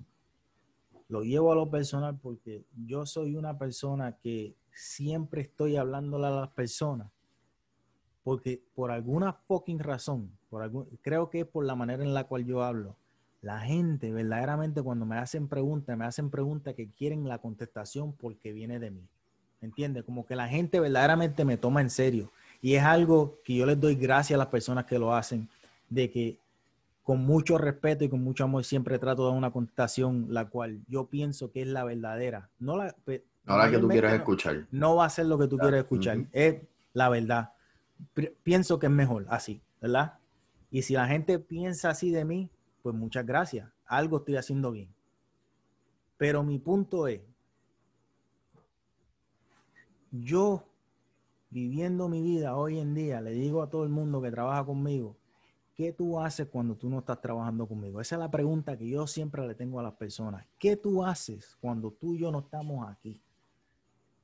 Lo 1.07 1.21
llevo 1.21 1.51
a 1.51 1.55
lo 1.55 1.69
personal 1.69 2.17
porque 2.19 2.65
yo 2.75 3.05
soy 3.05 3.35
una 3.35 3.57
persona 3.57 4.17
que 4.17 4.55
siempre 4.75 5.41
estoy 5.41 5.77
hablándole 5.77 6.27
a 6.27 6.31
las 6.31 6.49
personas. 6.49 7.07
Porque 8.23 8.61
por 8.75 8.91
alguna 8.91 9.33
fucking 9.33 9.79
razón, 9.79 10.31
por 10.49 10.61
algún, 10.61 10.87
creo 11.01 11.29
que 11.29 11.41
es 11.41 11.45
por 11.45 11.65
la 11.65 11.75
manera 11.75 12.03
en 12.03 12.13
la 12.13 12.25
cual 12.25 12.45
yo 12.45 12.63
hablo, 12.63 12.95
la 13.41 13.59
gente 13.59 14.11
verdaderamente 14.11 14.81
cuando 14.81 15.05
me 15.05 15.17
hacen 15.17 15.47
preguntas, 15.47 15.95
me 15.97 16.05
hacen 16.05 16.29
preguntas 16.29 16.73
que 16.73 16.89
quieren 16.89 17.27
la 17.27 17.37
contestación 17.37 18.13
porque 18.13 18.51
viene 18.51 18.79
de 18.79 18.91
mí. 18.91 19.07
¿Entiendes? 19.61 20.03
Como 20.03 20.25
que 20.25 20.35
la 20.35 20.47
gente 20.47 20.79
verdaderamente 20.79 21.45
me 21.45 21.57
toma 21.57 21.81
en 21.81 21.89
serio. 21.89 22.31
Y 22.61 22.73
es 22.73 22.83
algo 22.83 23.39
que 23.43 23.55
yo 23.55 23.65
les 23.65 23.79
doy 23.79 23.95
gracias 23.95 24.35
a 24.35 24.39
las 24.39 24.47
personas 24.47 24.85
que 24.85 24.99
lo 24.99 25.13
hacen, 25.13 25.47
de 25.89 26.09
que 26.09 26.39
con 27.03 27.23
mucho 27.23 27.59
respeto 27.59 28.03
y 28.03 28.09
con 28.09 28.23
mucho 28.23 28.43
amor 28.43 28.63
siempre 28.63 28.97
trato 28.97 29.23
de 29.23 29.29
dar 29.29 29.37
una 29.37 29.51
contestación 29.51 30.27
la 30.29 30.49
cual 30.49 30.81
yo 30.87 31.05
pienso 31.05 31.51
que 31.51 31.61
es 31.61 31.67
la 31.67 31.83
verdadera. 31.83 32.49
No 32.57 32.77
la, 32.77 32.95
que 33.45 33.77
tú 33.77 33.87
quieres 33.87 34.13
escuchar. 34.13 34.67
No 34.71 34.95
va 34.95 35.05
a 35.05 35.09
ser 35.09 35.25
lo 35.27 35.37
que 35.37 35.47
tú 35.47 35.57
quieres 35.57 35.81
escuchar, 35.81 36.25
es 36.31 36.61
la 36.93 37.09
verdad. 37.09 37.53
Pienso 38.43 38.79
que 38.79 38.87
es 38.87 38.91
mejor 38.91 39.25
así, 39.29 39.61
¿verdad? 39.81 40.19
Y 40.71 40.81
si 40.81 40.93
la 40.93 41.07
gente 41.07 41.39
piensa 41.39 41.89
así 41.89 42.11
de 42.11 42.25
mí, 42.25 42.49
pues 42.81 42.95
muchas 42.95 43.25
gracias. 43.25 43.69
Algo 43.85 44.17
estoy 44.17 44.35
haciendo 44.35 44.71
bien. 44.71 44.93
Pero 46.17 46.43
mi 46.43 46.59
punto 46.59 47.07
es, 47.07 47.21
yo 50.11 50.63
viviendo 51.49 52.09
mi 52.09 52.21
vida 52.21 52.55
hoy 52.55 52.79
en 52.79 52.93
día, 52.93 53.21
le 53.21 53.31
digo 53.31 53.61
a 53.61 53.69
todo 53.69 53.83
el 53.83 53.89
mundo 53.89 54.21
que 54.21 54.31
trabaja 54.31 54.65
conmigo, 54.65 55.17
¿qué 55.73 55.91
tú 55.91 56.19
haces 56.19 56.47
cuando 56.47 56.75
tú 56.75 56.89
no 56.89 56.99
estás 56.99 57.21
trabajando 57.21 57.67
conmigo? 57.67 58.01
Esa 58.01 58.15
es 58.15 58.19
la 58.19 58.31
pregunta 58.31 58.77
que 58.77 58.89
yo 58.89 59.07
siempre 59.07 59.47
le 59.47 59.55
tengo 59.55 59.79
a 59.79 59.83
las 59.83 59.93
personas. 59.93 60.45
¿Qué 60.57 60.77
tú 60.77 61.03
haces 61.03 61.57
cuando 61.59 61.91
tú 61.91 62.15
y 62.15 62.19
yo 62.19 62.31
no 62.31 62.39
estamos 62.39 62.89
aquí? 62.89 63.21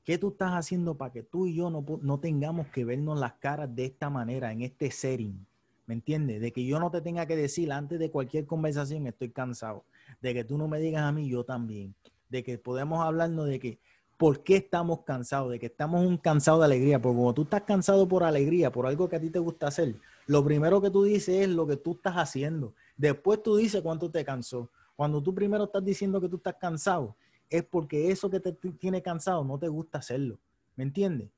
¿Qué 0.04 0.18
tú 0.18 0.30
estás 0.30 0.52
haciendo 0.52 0.98
para 0.98 1.12
que 1.12 1.24
tú 1.24 1.48
y 1.48 1.56
yo 1.56 1.70
no, 1.70 1.86
no 2.02 2.20
tengamos 2.20 2.68
que 2.68 2.86
vernos 2.86 3.20
las 3.20 3.34
caras 3.34 3.74
de 3.76 3.86
esta 3.86 4.10
manera, 4.10 4.52
en 4.52 4.62
este 4.62 4.90
setting? 4.92 5.46
¿Me 5.86 5.94
entiendes? 5.94 6.42
De 6.42 6.52
que 6.52 6.66
yo 6.66 6.80
no 6.80 6.90
te 6.90 7.02
tenga 7.02 7.26
que 7.26 7.36
decir 7.36 7.72
antes 7.72 8.00
de 8.00 8.10
cualquier 8.10 8.46
conversación, 8.46 9.08
estoy 9.08 9.30
cansado. 9.30 9.84
De 10.22 10.34
que 10.34 10.44
tú 10.44 10.58
no 10.58 10.68
me 10.68 10.80
digas 10.80 11.04
a 11.04 11.12
mí, 11.12 11.30
yo 11.30 11.44
también. 11.44 11.96
De 12.30 12.44
que 12.44 12.58
podemos 12.58 13.04
hablarnos 13.04 13.48
de 13.48 13.60
que 13.60 13.80
¿Por 14.22 14.44
qué 14.44 14.58
estamos 14.58 15.00
cansados? 15.04 15.50
De 15.50 15.58
que 15.58 15.66
estamos 15.66 16.06
un 16.06 16.16
cansado 16.16 16.60
de 16.60 16.66
alegría. 16.66 17.02
Porque 17.02 17.18
como 17.18 17.34
tú 17.34 17.42
estás 17.42 17.64
cansado 17.64 18.08
por 18.08 18.24
alegría, 18.24 18.72
por 18.72 18.86
algo 18.86 19.10
que 19.10 19.16
a 19.16 19.20
ti 19.20 19.32
te 19.32 19.40
gusta 19.40 19.66
hacer, 19.66 19.96
lo 20.28 20.46
primero 20.46 20.80
que 20.80 20.92
tú 20.92 21.02
dices 21.04 21.42
es 21.42 21.50
lo 21.50 21.66
que 21.66 21.76
tú 21.76 21.94
estás 21.94 22.14
haciendo. 22.18 22.76
Después 22.96 23.42
tú 23.42 23.56
dices 23.56 23.82
cuánto 23.82 24.12
te 24.12 24.24
cansó. 24.24 24.70
Cuando 24.96 25.24
tú 25.24 25.34
primero 25.34 25.64
estás 25.64 25.84
diciendo 25.84 26.22
que 26.22 26.30
tú 26.30 26.36
estás 26.36 26.54
cansado, 26.62 27.16
es 27.52 27.64
porque 27.64 28.10
eso 28.10 28.30
que 28.30 28.40
te 28.40 28.54
tiene 28.54 29.04
cansado 29.04 29.44
no 29.44 29.60
te 29.60 29.68
gusta 29.68 30.00
hacerlo. 30.00 30.40
¿Me 30.76 30.84
entiendes? 30.84 31.30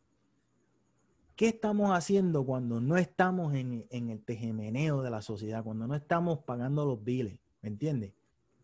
¿Qué 1.35 1.47
estamos 1.47 1.89
haciendo 1.89 2.45
cuando 2.45 2.79
no 2.79 2.95
estamos 2.95 3.55
en, 3.55 3.87
el 3.89 4.23
tejemeneo 4.23 5.01
de 5.01 5.09
la 5.09 5.23
sociedad, 5.23 5.63
cuando 5.63 5.87
no 5.87 5.95
estamos 5.95 6.39
pagando 6.39 6.85
los 6.85 7.03
biles? 7.03 7.39
¿Me 7.63 7.69
entiendes? 7.69 8.13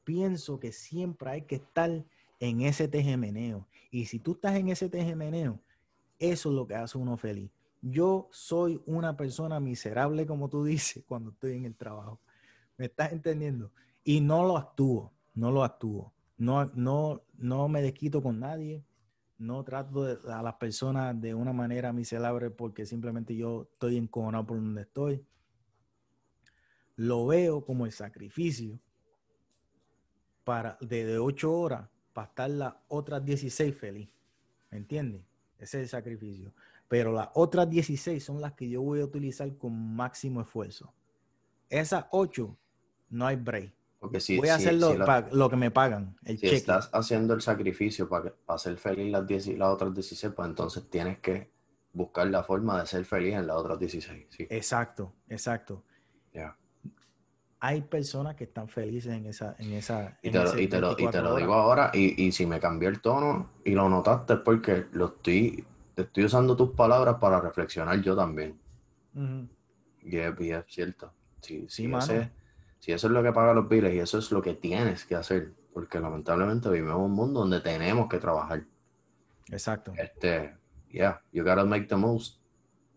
Pienso 0.03 0.59
que 0.59 0.71
siempre 0.71 1.31
hay 1.31 1.41
que 1.41 1.55
estar 1.55 2.05
en 2.39 2.61
ese 2.61 2.87
tejemeneo. 2.87 3.67
Y 3.89 4.05
si 4.05 4.19
tú 4.19 4.33
estás 4.33 4.55
en 4.55 4.69
ese 4.69 4.87
tejemeneo, 4.87 5.59
eso 6.19 6.49
es 6.49 6.55
lo 6.55 6.67
que 6.67 6.75
hace 6.75 6.99
uno 6.99 7.17
feliz. 7.17 7.49
Yo 7.81 8.29
soy 8.31 8.79
una 8.85 9.17
persona 9.17 9.59
miserable, 9.59 10.27
como 10.27 10.49
tú 10.49 10.63
dices, 10.63 11.03
cuando 11.07 11.31
estoy 11.31 11.57
en 11.57 11.65
el 11.65 11.75
trabajo. 11.75 12.19
¿Me 12.77 12.85
estás 12.85 13.11
entendiendo? 13.11 13.71
Y 14.03 14.21
no 14.21 14.43
lo 14.43 14.57
actúo, 14.57 15.11
no 15.33 15.49
lo 15.51 15.63
actúo. 15.63 16.13
No, 16.37 16.65
no, 16.75 17.21
no 17.39 17.67
me 17.67 17.81
desquito 17.81 18.21
con 18.21 18.39
nadie. 18.39 18.83
No 19.37 19.63
trato 19.63 20.03
a 20.27 20.43
las 20.43 20.55
personas 20.55 21.19
de 21.19 21.33
una 21.33 21.53
manera 21.53 21.93
miserable 21.93 22.49
porque 22.49 22.85
simplemente 22.85 23.35
yo 23.35 23.69
estoy 23.71 23.97
encojonado 23.97 24.45
por 24.45 24.57
donde 24.57 24.81
estoy. 24.81 25.25
Lo 26.97 27.25
veo 27.25 27.63
como 27.63 27.85
el 27.85 27.93
sacrificio 27.93 28.77
para 30.43 30.77
de 30.81 31.17
ocho 31.19 31.53
horas 31.53 31.87
para 32.11 32.27
estar 32.27 32.49
las 32.49 32.73
otras 32.89 33.23
16 33.23 33.75
feliz. 33.75 34.09
¿Me 34.71 34.77
entiendes? 34.79 35.21
Ese 35.57 35.77
es 35.77 35.83
el 35.83 35.87
sacrificio. 35.89 36.53
Pero 36.89 37.13
las 37.13 37.29
otras 37.35 37.69
16 37.69 38.21
son 38.21 38.41
las 38.41 38.53
que 38.53 38.69
yo 38.69 38.81
voy 38.81 38.99
a 38.99 39.05
utilizar 39.05 39.55
con 39.57 39.95
máximo 39.95 40.41
esfuerzo. 40.41 40.93
Esas 41.69 42.05
8 42.11 42.57
no 43.11 43.25
hay 43.25 43.37
break. 43.37 43.78
Porque 43.99 44.19
si, 44.21 44.37
voy 44.37 44.49
a 44.49 44.55
hacer 44.55 44.75
lo, 44.75 45.49
que 45.49 45.55
me 45.57 45.71
pagan. 45.71 46.15
El 46.23 46.37
si 46.37 46.47
estás 46.47 46.89
haciendo 46.93 47.33
el 47.33 47.41
sacrificio 47.41 48.07
para, 48.07 48.33
para 48.45 48.57
ser 48.57 48.77
feliz 48.77 49.11
las, 49.11 49.27
10, 49.27 49.57
las 49.57 49.69
otras 49.69 49.93
16, 49.93 50.33
pues 50.33 50.47
entonces 50.47 50.89
tienes 50.89 51.19
que 51.19 51.51
buscar 51.91 52.27
la 52.27 52.43
forma 52.43 52.79
de 52.79 52.87
ser 52.87 53.03
feliz 53.03 53.35
en 53.35 53.47
las 53.47 53.57
otras 53.57 53.77
16. 53.77 54.27
Exacto, 54.49 55.13
exacto. 55.27 55.83
Ya 56.33 56.55
hay 57.59 57.81
personas 57.81 58.35
que 58.35 58.45
están 58.45 58.69
felices 58.69 59.13
en 59.13 59.25
esa... 59.25 59.55
En 59.59 59.73
esa 59.73 60.17
y, 60.21 60.31
te, 60.31 60.39
lo, 60.39 60.59
y, 60.59 60.67
te, 60.67 60.79
lo, 60.79 60.95
y 60.97 61.07
te 61.07 61.21
lo, 61.21 61.35
digo 61.35 61.53
ahora, 61.53 61.91
y, 61.93 62.25
y, 62.25 62.31
si 62.31 62.45
me 62.45 62.59
cambió 62.59 62.87
el 62.87 63.01
tono 63.01 63.51
y 63.65 63.71
lo 63.71 63.89
notaste 63.89 64.33
es 64.33 64.39
porque 64.39 64.85
lo 64.93 65.07
estoy, 65.07 65.65
te 65.93 66.03
estoy 66.03 66.25
usando 66.25 66.55
tus 66.55 66.71
palabras 66.71 67.15
para 67.19 67.41
reflexionar 67.41 68.01
yo 68.01 68.15
también. 68.15 68.57
y, 70.01 70.17
es, 70.17 70.65
cierto. 70.67 71.11
Si, 71.41 71.67
si, 71.67 71.87
si 72.79 72.91
eso 72.91 73.07
es 73.07 73.13
lo 73.13 73.21
que 73.23 73.31
paga 73.31 73.53
los 73.53 73.67
biles 73.69 73.93
y 73.93 73.99
eso 73.99 74.17
es 74.17 74.31
lo 74.31 74.41
que 74.41 74.53
tienes 74.55 75.05
que 75.05 75.15
hacer, 75.15 75.53
porque 75.73 75.99
lamentablemente 75.99 76.69
vivimos 76.69 76.95
en 76.95 77.01
un 77.01 77.11
mundo 77.11 77.41
donde 77.41 77.61
tenemos 77.61 78.07
que 78.09 78.17
trabajar. 78.19 78.63
Exacto. 79.49 79.93
Este, 79.95 80.55
yeah, 80.89 81.21
you 81.31 81.43
gotta 81.43 81.65
make 81.65 81.87
the 81.87 81.95
most 81.95 82.41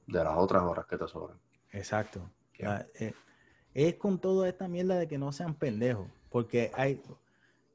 de 0.06 0.22
las 0.22 0.36
otras 0.36 0.62
horas 0.62 0.86
que 0.86 0.96
te 0.96 1.06
sobran. 1.08 1.38
Exacto. 1.72 2.30
La- 2.58 2.86
eh, 2.94 3.14
es 3.74 3.94
con 3.94 4.20
toda 4.20 4.48
esta 4.48 4.68
mierda 4.68 4.96
de 4.96 5.08
que 5.08 5.18
no 5.18 5.32
sean 5.32 5.54
pendejos. 5.54 6.06
Porque 6.30 6.70
hay, 6.74 7.02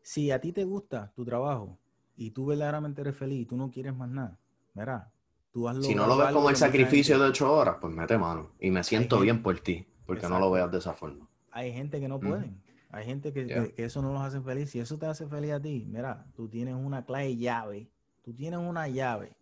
si 0.02 0.32
a 0.32 0.40
ti 0.40 0.52
te 0.52 0.64
gusta 0.64 1.12
tu 1.16 1.26
trabajo 1.26 1.78
y 2.16 2.32
tú 2.32 2.46
verdaderamente 2.46 3.02
eres 3.02 3.16
feliz 3.16 3.42
y 3.42 3.46
tú 3.46 3.58
no 3.58 3.70
quieres 3.70 3.96
más 3.96 4.10
nada, 4.10 4.38
mira, 4.74 5.12
tú 5.52 5.68
has 5.68 5.84
Si 5.84 5.94
no 5.94 6.08
lo 6.08 6.18
ves 6.18 6.30
como 6.32 6.50
el 6.50 6.56
sacrificio 6.56 7.20
de 7.20 7.26
ocho 7.26 7.54
horas, 7.54 7.78
pues 7.82 7.94
mete 7.94 8.18
mano. 8.18 8.52
Y 8.60 8.72
me 8.72 8.84
siento 8.84 9.20
bien 9.20 9.44
por 9.44 9.60
ti, 9.60 9.86
porque 10.06 10.28
no 10.30 10.40
lo 10.40 10.52
veas 10.52 10.72
de 10.72 10.78
esa 10.78 10.94
forma. 10.94 11.28
Hay 11.58 11.74
gente 11.74 12.00
que 12.00 12.08
no 12.08 12.20
pueden. 12.20 12.62
Hay 12.92 13.06
gente 13.06 13.34
que, 13.34 13.46
Yeah. 13.48 13.64
que- 13.66 13.74
que 13.74 13.86
eso 13.86 14.02
no 14.02 14.14
los 14.14 14.22
hace 14.22 14.40
feliz. 14.42 14.70
Si 14.70 14.80
eso 14.80 14.98
te 14.98 15.08
hace 15.08 15.28
feliz 15.28 15.52
a 15.52 15.60
ti, 15.62 15.86
mira, 15.90 16.26
tú 16.36 16.48
tienes 16.48 16.76
una 16.76 17.04
clave 17.04 17.36
llave. 17.36 17.90
Tú 18.24 18.34
tienes 18.34 18.60
una 18.60 18.88
llave, 18.88 19.36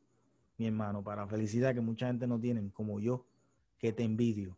mi 0.57 0.67
hermano, 0.67 1.03
para 1.03 1.27
felicidad 1.27 1.73
que 1.73 1.81
mucha 1.81 2.07
gente 2.07 2.25
no 2.25 2.39
tienen, 2.39 2.69
como 2.69 2.99
yo, 2.99 3.25
que 3.77 3.91
te 3.91 4.03
envidio. 4.03 4.57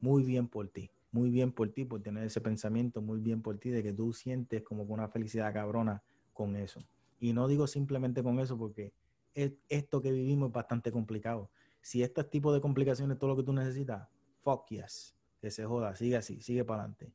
Muy 0.00 0.24
bien 0.24 0.48
por 0.48 0.68
ti. 0.68 0.90
Muy 1.12 1.30
bien 1.30 1.52
por 1.52 1.68
ti, 1.70 1.84
por 1.84 2.02
tener 2.02 2.24
ese 2.24 2.40
pensamiento. 2.40 3.00
Muy 3.00 3.20
bien 3.20 3.40
por 3.40 3.56
ti 3.58 3.70
de 3.70 3.82
que 3.82 3.92
tú 3.92 4.12
sientes 4.12 4.62
como 4.62 4.82
una 4.82 5.08
felicidad 5.08 5.52
cabrona 5.52 6.02
con 6.34 6.56
eso. 6.56 6.80
Y 7.20 7.32
no 7.32 7.46
digo 7.48 7.66
simplemente 7.66 8.22
con 8.22 8.38
eso 8.40 8.58
porque 8.58 8.92
es- 9.34 9.52
esto 9.68 10.02
que 10.02 10.10
vivimos 10.10 10.48
es 10.48 10.54
bastante 10.54 10.90
complicado. 10.90 11.50
Si 11.80 12.02
este 12.02 12.24
tipo 12.24 12.52
de 12.52 12.60
complicaciones 12.60 13.14
es 13.14 13.18
todo 13.20 13.30
lo 13.30 13.36
que 13.36 13.44
tú 13.44 13.52
necesitas, 13.52 14.08
fuck 14.42 14.66
yes 14.70 15.15
que 15.40 15.50
se 15.50 15.64
joda, 15.64 15.94
sigue 15.94 16.16
así, 16.16 16.40
sigue 16.40 16.64
para 16.64 16.82
adelante. 16.82 17.12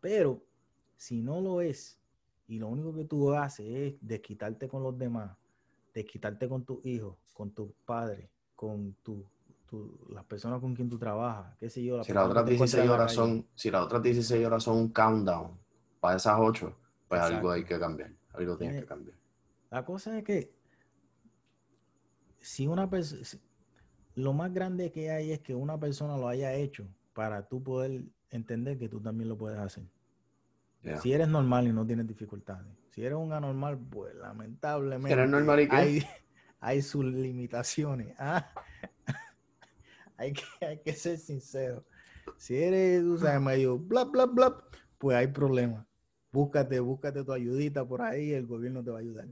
Pero 0.00 0.42
si 0.96 1.22
no 1.22 1.40
lo 1.40 1.60
es, 1.60 1.98
y 2.48 2.58
lo 2.58 2.68
único 2.68 2.94
que 2.94 3.04
tú 3.04 3.32
haces 3.32 3.66
es 3.66 3.94
desquitarte 4.00 4.68
con 4.68 4.82
los 4.82 4.96
demás, 4.98 5.36
desquitarte 5.94 6.48
con 6.48 6.64
tus 6.64 6.84
hijos, 6.84 7.16
con 7.34 7.50
tus 7.52 7.70
padres, 7.84 8.28
con 8.56 8.94
tu, 9.02 9.24
tu- 9.66 10.06
las 10.10 10.24
personas 10.24 10.60
con 10.60 10.74
quien 10.74 10.88
tú 10.88 10.98
trabajas, 10.98 11.56
qué 11.58 11.68
sé 11.70 11.82
yo. 11.82 11.96
las 11.98 12.06
Si 12.06 12.12
las 12.12 12.26
otras 12.28 12.44
que 12.44 12.48
te 12.50 12.54
encuentras 12.54 12.70
16 12.72 12.82
en 12.82 12.88
la 12.88 12.94
horas 12.94 13.12
son, 13.12 13.46
si 13.54 13.70
las 13.70 13.82
otras 13.84 14.02
16 14.02 14.46
horas 14.46 14.62
son 14.62 14.76
un 14.78 14.88
countdown 14.92 15.58
para 16.00 16.16
esas 16.16 16.36
8, 16.38 16.76
pues 17.08 17.18
Exacto. 17.20 17.36
algo 17.36 17.50
hay 17.52 17.64
que 17.64 17.78
cambiar. 17.78 18.12
Algo 18.34 18.56
tiene 18.56 18.72
Tiene- 18.72 18.82
que 18.82 18.88
cambiar. 18.88 19.16
La 19.70 19.84
cosa 19.84 20.18
es 20.18 20.24
que 20.24 20.52
si 22.40 22.66
una 22.66 22.88
persona, 22.90 23.22
lo 24.16 24.32
más 24.32 24.52
grande 24.52 24.90
que 24.90 25.10
hay 25.10 25.32
es 25.32 25.40
que 25.40 25.54
una 25.54 25.78
persona 25.78 26.16
lo 26.16 26.28
haya 26.28 26.54
hecho 26.54 26.86
para 27.12 27.48
tú 27.48 27.62
poder 27.62 28.04
entender 28.30 28.78
que 28.78 28.88
tú 28.88 29.00
también 29.00 29.28
lo 29.28 29.36
puedes 29.36 29.58
hacer. 29.58 29.84
Yeah. 30.82 31.00
Si 31.00 31.12
eres 31.12 31.28
normal 31.28 31.68
y 31.68 31.72
no 31.72 31.86
tienes 31.86 32.06
dificultades. 32.06 32.66
Si 32.90 33.04
eres 33.04 33.16
un 33.16 33.32
anormal, 33.32 33.78
pues 33.78 34.14
lamentablemente 34.16 35.12
eres 35.12 35.30
normal 35.30 35.60
y 35.60 35.68
qué? 35.68 35.76
hay, 35.76 36.02
hay 36.60 36.82
sus 36.82 37.04
limitaciones. 37.04 38.14
ah. 38.18 38.52
hay, 40.16 40.32
que, 40.32 40.42
hay 40.60 40.78
que 40.78 40.92
ser 40.92 41.18
sincero. 41.18 41.84
Si 42.36 42.56
eres, 42.56 43.02
tú 43.02 43.18
sabes, 43.18 43.40
medio 43.40 43.78
bla, 43.78 44.04
bla, 44.04 44.26
bla, 44.26 44.56
pues 44.98 45.16
hay 45.16 45.28
problemas. 45.28 45.86
Búscate, 46.32 46.80
búscate 46.80 47.24
tu 47.24 47.32
ayudita 47.32 47.86
por 47.86 48.02
ahí, 48.02 48.32
el 48.32 48.46
gobierno 48.46 48.82
te 48.82 48.90
va 48.90 48.98
a 48.98 49.00
ayudar. 49.00 49.26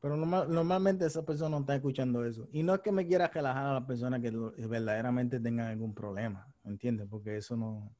Pero 0.00 0.16
normal- 0.16 0.52
normalmente 0.52 1.06
esa 1.06 1.24
persona 1.24 1.50
no 1.50 1.60
está 1.60 1.76
escuchando 1.76 2.24
eso. 2.24 2.48
Y 2.52 2.62
no 2.62 2.74
es 2.74 2.80
que 2.80 2.90
me 2.90 3.06
quiera 3.06 3.28
relajar 3.28 3.66
a 3.66 3.74
las 3.74 3.84
personas 3.84 4.20
que 4.20 4.30
verdaderamente 4.66 5.38
tengan 5.38 5.68
algún 5.68 5.94
problema, 5.94 6.51
¿entiendes? 6.64 7.06
Porque 7.10 7.36
eso 7.36 7.56
no, 7.56 7.94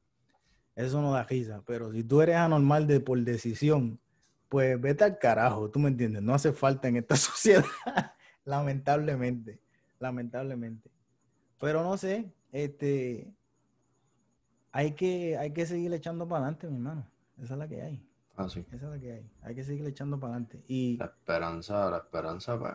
eso 0.75 1.01
no 1.01 1.11
da 1.11 1.23
risa. 1.23 1.61
Pero 1.65 1.91
si 1.91 2.03
tú 2.03 2.21
eres 2.21 2.35
anormal 2.35 2.87
de 2.87 2.99
por 2.99 3.19
decisión, 3.19 3.99
pues 4.49 4.79
vete 4.79 5.03
al 5.03 5.17
carajo, 5.17 5.69
tú 5.69 5.79
me 5.79 5.89
entiendes. 5.89 6.21
No 6.21 6.33
hace 6.33 6.53
falta 6.53 6.87
en 6.87 6.97
esta 6.97 7.15
sociedad, 7.15 7.65
lamentablemente, 8.45 9.59
lamentablemente. 9.99 10.91
Pero 11.59 11.83
no 11.83 11.97
sé, 11.97 12.31
este, 12.51 13.33
hay 14.71 14.91
que, 14.93 15.37
hay 15.37 15.51
que 15.51 15.65
seguir 15.65 15.93
echando 15.93 16.27
para 16.27 16.43
adelante, 16.43 16.67
mi 16.67 16.75
hermano. 16.75 17.07
Esa 17.41 17.53
es 17.53 17.59
la 17.59 17.67
que 17.67 17.81
hay. 17.81 18.05
Ah, 18.35 18.49
sí. 18.49 18.65
Esa 18.71 18.85
es 18.87 18.91
la 18.91 18.99
que 18.99 19.11
hay. 19.11 19.29
Hay 19.43 19.55
que 19.55 19.63
seguir 19.63 19.85
echando 19.87 20.19
para 20.19 20.33
adelante. 20.33 20.61
Y 20.67 20.97
La 20.97 21.05
esperanza, 21.05 21.89
la 21.89 21.97
esperanza, 21.97 22.59
pues. 22.59 22.73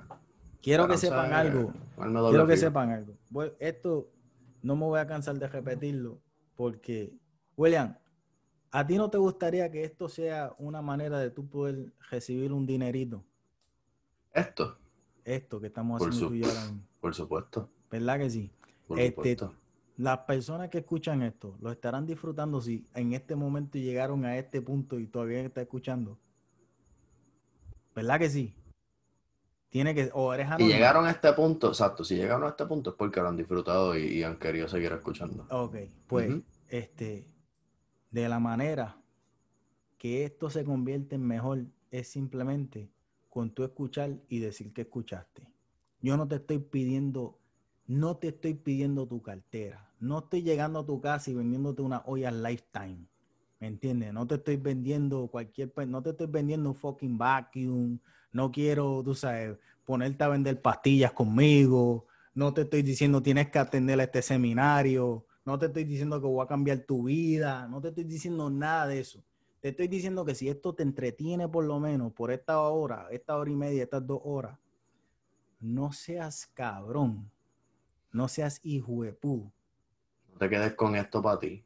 quiero 0.63 0.87
que 0.89 0.97
sepan 0.97 1.33
algo. 1.33 1.73
Quiero 1.97 2.47
que 2.47 2.57
sepan 2.57 2.91
algo. 2.91 3.15
Esto 3.59 4.11
no 4.63 4.77
me 4.77 4.85
voy 4.85 4.99
a 5.01 5.07
cansar 5.07 5.39
de 5.39 5.49
repetirlo 5.49 6.21
porque, 6.55 7.13
William, 7.57 7.97
¿a 8.71 8.87
ti 8.87 8.97
no 8.97 9.11
te 9.11 9.19
gustaría 9.19 9.71
que 9.71 9.85
esto 9.85 10.09
sea 10.09 10.55
una 10.59 10.83
manera 10.83 11.19
de 11.19 11.31
tú 11.31 11.49
poder 11.49 11.93
recibir 12.11 12.53
un 12.53 12.67
dinerito? 12.67 13.25
Esto, 14.33 14.79
Esto 15.25 15.61
que 15.61 15.67
estamos 15.69 15.99
Por 15.99 16.09
haciendo 16.09 16.27
su- 16.27 16.33
tú 16.33 16.35
y 16.37 16.41
yo 16.41 16.49
ahora 16.49 16.65
mismo. 16.67 16.87
por 17.01 17.15
supuesto. 17.15 17.71
¿Verdad 17.91 18.19
que 18.19 18.31
sí? 18.31 18.51
Por 18.87 18.99
Este, 18.99 19.37
supuesto. 19.37 19.55
Las 19.97 20.19
personas 20.21 20.69
que 20.69 20.79
escuchan 20.79 21.23
esto, 21.23 21.57
¿lo 21.61 21.73
estarán 21.73 22.07
disfrutando 22.07 22.61
si 22.61 22.85
en 22.95 23.13
este 23.15 23.35
momento 23.35 23.79
llegaron 23.79 24.25
a 24.25 24.39
este 24.39 24.63
punto 24.63 24.99
y 25.01 25.07
todavía 25.09 25.41
están 25.41 25.63
escuchando? 25.65 26.19
¿Verdad 27.95 28.19
que 28.21 28.31
sí? 28.31 28.55
Tiene 29.71 29.95
que, 29.95 30.11
o 30.15 30.33
eres 30.33 30.49
Y 30.59 30.67
llegaron 30.67 31.05
a 31.05 31.11
este 31.11 31.33
punto, 31.35 31.69
exacto, 31.69 32.03
si 32.03 32.17
llegaron 32.17 32.45
a 32.45 32.49
este 32.49 32.65
punto 32.65 32.91
es 32.91 32.97
porque 32.97 33.21
lo 33.21 33.29
han 33.29 33.37
disfrutado 33.37 33.97
y, 33.97 34.05
y 34.05 34.23
han 34.23 34.39
querido 34.39 34.67
seguir 34.67 34.93
escuchando. 34.93 35.47
Ok, 35.51 35.77
pues, 36.07 36.43
este, 36.69 37.27
de 38.11 38.29
la 38.29 38.39
manera 38.39 38.97
que 39.99 40.25
esto 40.25 40.49
se 40.49 40.65
convierte 40.65 41.17
en 41.17 41.27
mejor 41.27 41.67
es 41.91 42.09
simplemente 42.09 42.89
con 43.29 43.51
tú 43.51 43.63
escuchar 43.63 44.17
y 44.29 44.39
decir 44.39 44.73
que 44.73 44.83
escuchaste. 44.83 45.47
Yo 46.01 46.17
no 46.17 46.27
te 46.27 46.37
estoy 46.37 46.59
pidiendo, 46.59 47.39
no 47.87 48.17
te 48.17 48.29
estoy 48.29 48.55
pidiendo 48.55 49.07
tu 49.07 49.21
cartera. 49.21 49.93
No 50.01 50.21
estoy 50.21 50.43
llegando 50.43 50.79
a 50.79 50.87
tu 50.87 51.01
casa 51.01 51.31
y 51.31 51.35
vendiéndote 51.35 51.83
una 51.83 52.03
olla 52.07 52.31
Lifetime. 52.31 53.07
¿Me 53.61 53.67
entiendes? 53.67 54.13
No 54.13 54.27
te 54.27 54.37
estoy 54.37 54.57
vendiendo 54.57 55.27
cualquier, 55.27 55.73
no 55.89 56.03
te 56.03 56.11
estoy 56.11 56.29
vendiendo 56.29 56.71
un 56.71 56.77
fucking 56.77 57.19
vacuum. 57.19 57.99
No 58.33 58.51
quiero, 58.51 59.03
tú 59.05 59.15
sabes, 59.15 59.59
ponerte 59.85 60.25
a 60.25 60.29
vender 60.29 60.61
pastillas 60.61 61.13
conmigo. 61.13 62.07
No 62.35 62.53
te 62.53 62.63
estoy 62.63 62.83
diciendo 62.83 63.23
tienes 63.23 63.51
que 63.51 63.59
atender 63.59 63.99
a 64.01 64.05
este 64.05 64.23
seminario. 64.23 65.27
No 65.45 65.59
te 65.59 65.67
estoy 65.67 65.85
diciendo 65.85 66.21
que 66.21 66.27
voy 66.27 66.45
a 66.45 66.49
cambiar 66.49 66.81
tu 66.81 67.05
vida. 67.05 67.67
No 67.69 67.81
te 67.81 67.89
estoy 67.89 68.05
diciendo 68.05 68.51
nada 68.51 68.87
de 68.87 69.01
eso. 69.01 69.25
Te 69.61 69.71
estoy 69.71 69.89
diciendo 69.89 70.25
que 70.25 70.35
si 70.35 70.49
esto 70.49 70.75
te 70.75 70.83
entretiene 70.83 71.49
por 71.49 71.65
lo 71.65 71.81
menos 71.81 72.13
por 72.13 72.31
esta 72.31 72.61
hora, 72.61 73.09
esta 73.11 73.37
hora 73.37 73.51
y 73.51 73.57
media, 73.57 73.83
estas 73.83 74.07
dos 74.07 74.21
horas, 74.25 74.59
no 75.59 75.93
seas 75.93 76.47
cabrón. 76.55 77.31
No 78.13 78.29
seas 78.29 78.61
hijo 78.63 79.03
de 79.03 79.13
pu. 79.13 79.51
No 80.33 80.39
te 80.39 80.49
quedes 80.49 80.75
con 80.75 80.95
esto 80.95 81.21
para 81.21 81.39
ti. 81.39 81.65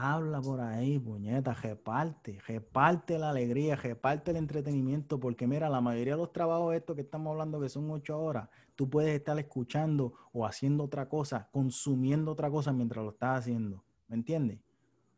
Habla 0.00 0.40
por 0.40 0.60
ahí, 0.60 0.96
puñeta, 0.96 1.52
reparte, 1.54 2.38
reparte 2.46 3.18
la 3.18 3.30
alegría, 3.30 3.74
reparte 3.74 4.30
el 4.30 4.36
entretenimiento, 4.36 5.18
porque 5.18 5.48
mira, 5.48 5.68
la 5.68 5.80
mayoría 5.80 6.12
de 6.12 6.20
los 6.20 6.32
trabajos 6.32 6.76
estos 6.76 6.94
que 6.94 7.02
estamos 7.02 7.32
hablando 7.32 7.60
que 7.60 7.68
son 7.68 7.90
ocho 7.90 8.16
horas, 8.16 8.48
tú 8.76 8.88
puedes 8.88 9.12
estar 9.12 9.36
escuchando 9.40 10.12
o 10.32 10.46
haciendo 10.46 10.84
otra 10.84 11.08
cosa, 11.08 11.48
consumiendo 11.50 12.30
otra 12.30 12.48
cosa 12.48 12.72
mientras 12.72 13.04
lo 13.04 13.10
estás 13.10 13.40
haciendo, 13.40 13.82
¿me 14.06 14.14
entiendes? 14.14 14.60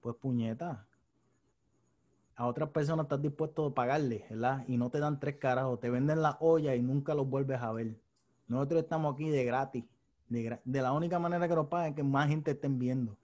Pues 0.00 0.16
puñeta, 0.16 0.86
a 2.34 2.46
otras 2.46 2.70
personas 2.70 3.04
estás 3.04 3.20
dispuesto 3.20 3.66
a 3.66 3.74
pagarle, 3.74 4.24
¿verdad? 4.30 4.64
Y 4.66 4.78
no 4.78 4.88
te 4.88 4.98
dan 4.98 5.20
tres 5.20 5.36
carajos, 5.36 5.78
te 5.78 5.90
venden 5.90 6.22
la 6.22 6.38
olla 6.40 6.74
y 6.74 6.80
nunca 6.80 7.12
los 7.12 7.28
vuelves 7.28 7.60
a 7.60 7.70
ver. 7.70 8.00
Nosotros 8.48 8.84
estamos 8.84 9.12
aquí 9.12 9.28
de 9.28 9.44
gratis, 9.44 9.84
de, 10.30 10.58
de 10.64 10.80
la 10.80 10.92
única 10.92 11.18
manera 11.18 11.46
que 11.46 11.54
nos 11.54 11.66
pagan 11.66 11.90
es 11.90 11.96
que 11.96 12.02
más 12.02 12.30
gente 12.30 12.52
estén 12.52 12.78
viendo. 12.78 13.19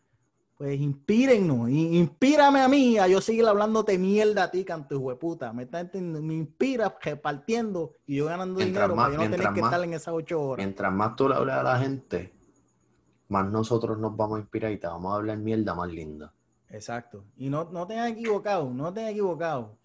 Pues 0.57 0.81
inspírennos, 0.81 1.69
inspírame 1.69 2.61
a 2.63 2.69
mí 2.69 2.97
a 2.99 3.07
yo 3.07 3.21
seguir 3.21 3.45
hablándote 3.47 3.99
mierda 3.99 4.45
a 4.45 4.51
ti, 4.51 4.65
canto 4.65 4.95
hijo 4.95 5.11
de 5.11 5.17
puta. 5.17 5.53
Me, 5.53 5.65
está 5.65 5.81
entendiendo? 5.81 6.23
me 6.23 6.33
inspira 6.35 6.97
repartiendo 7.03 7.93
y 8.07 8.17
yo 8.17 8.25
ganando 8.27 8.61
Mientras 8.61 8.85
dinero 8.89 8.97
más- 8.97 9.07
para 9.11 9.17
yo 9.17 9.25
no 9.31 9.37
tener 9.37 9.53
que 9.53 9.61
más- 9.61 9.73
estar 9.73 9.85
en 9.85 9.93
esas 9.93 10.15
ocho 10.15 10.41
horas. 10.41 10.65
Mientras 10.65 10.93
más 10.95 11.15
tú 11.15 11.29
le 11.29 11.35
hables 11.35 11.55
a 11.57 11.63
la 11.63 11.79
gente, 11.79 12.33
más 13.29 13.51
nosotros 13.51 13.99
nos 13.99 14.17
vamos 14.17 14.39
a 14.39 14.41
inspirar 14.41 14.73
y 14.73 14.79
te 14.79 14.87
vamos 14.87 15.13
a 15.13 15.17
hablar 15.17 15.37
mierda 15.37 15.75
más 15.75 15.91
linda. 15.93 16.33
Exacto. 16.71 17.27
Y 17.37 17.51
no, 17.51 17.65
no 17.71 17.87
te 17.87 17.99
has 17.99 18.11
equivocado, 18.11 18.71
no 18.73 18.91
te 18.95 19.05
has 19.05 19.11
equivocado. 19.11 19.77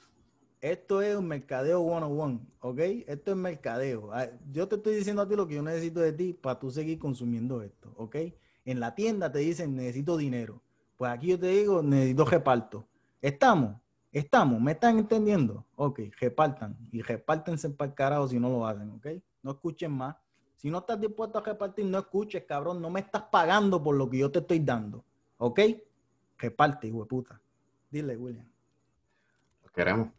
Esto 0.62 1.02
es 1.02 1.18
un 1.18 1.28
mercadeo 1.28 1.82
one-on-one, 1.82 2.40
¿ok? 2.62 2.80
Esto 3.08 3.32
es 3.32 3.38
mercadeo. 3.38 4.10
Ah, 4.14 4.28
Yo 4.52 4.68
te 4.70 4.76
estoy 4.76 4.96
diciendo 4.96 5.22
a 5.24 5.28
ti 5.28 5.36
lo 5.36 5.48
que 5.48 5.56
yo 5.56 5.64
necesito 5.64 6.00
de 6.00 6.14
ti 6.14 6.32
para 6.34 6.60
tú 6.60 6.72
seguir 6.72 6.98
consumiendo 6.98 7.62
esto, 7.62 7.92
¿ok? 7.98 8.16
En 8.66 8.80
la 8.80 8.94
tienda 8.96 9.32
te 9.32 9.40
dicen 9.40 9.76
necesito 9.76 10.18
dinero. 10.18 10.62
Pues 10.98 11.12
aquí 11.12 11.28
yo 11.28 11.40
te 11.40 11.48
digo 11.48 11.82
necesito 11.82 12.26
reparto. 12.26 12.86
¿Estamos? 13.22 13.76
¿Estamos? 14.12 14.60
¿Me 14.60 14.74
están 14.74 15.00
entendiendo? 15.00 15.66
Ok, 15.76 16.02
repartan. 16.20 16.78
Y 16.92 17.02
repártense 17.02 17.70
para 17.70 17.90
el 17.90 17.96
carajo 17.96 18.28
si 18.28 18.40
no 18.40 18.50
lo 18.50 18.68
hacen, 18.68 18.92
¿ok? 18.92 19.08
No 19.42 19.52
escuchen 19.52 19.92
más. 19.92 20.16
Si 20.58 20.70
no 20.70 20.80
estás 20.80 21.00
dispuesto 21.00 21.40
a 21.40 21.42
repartir, 21.42 21.86
no 21.86 21.98
escuches, 21.98 22.44
cabrón. 22.44 22.82
No 22.82 22.90
me 22.90 23.00
estás 23.00 23.24
pagando 23.32 23.82
por 23.82 23.96
lo 23.96 24.10
que 24.10 24.18
yo 24.18 24.30
te 24.30 24.40
estoy 24.40 24.60
dando, 24.60 25.04
¿ok? 25.38 25.60
Reparte, 26.38 26.88
hijo 26.88 27.00
de 27.00 27.06
puta. 27.06 27.42
Dile, 27.90 28.18
William. 28.18 28.46
Los 29.64 29.72
queremos. 29.72 30.10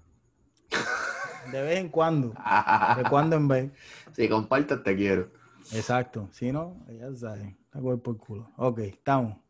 De 1.50 1.62
vez 1.62 1.78
en 1.78 1.88
cuando. 1.88 2.28
De 2.96 3.08
cuando 3.08 3.36
en 3.36 3.48
vez. 3.48 3.72
si 4.12 4.28
compartes, 4.28 4.82
te 4.82 4.96
quiero. 4.96 5.30
Exacto. 5.72 6.28
Si 6.32 6.50
no, 6.50 6.76
ya 6.88 7.14
sabes. 7.14 7.54
Está 7.74 7.96
por 7.98 8.18
culo. 8.18 8.52
Ok, 8.56 8.78
estamos. 8.80 9.41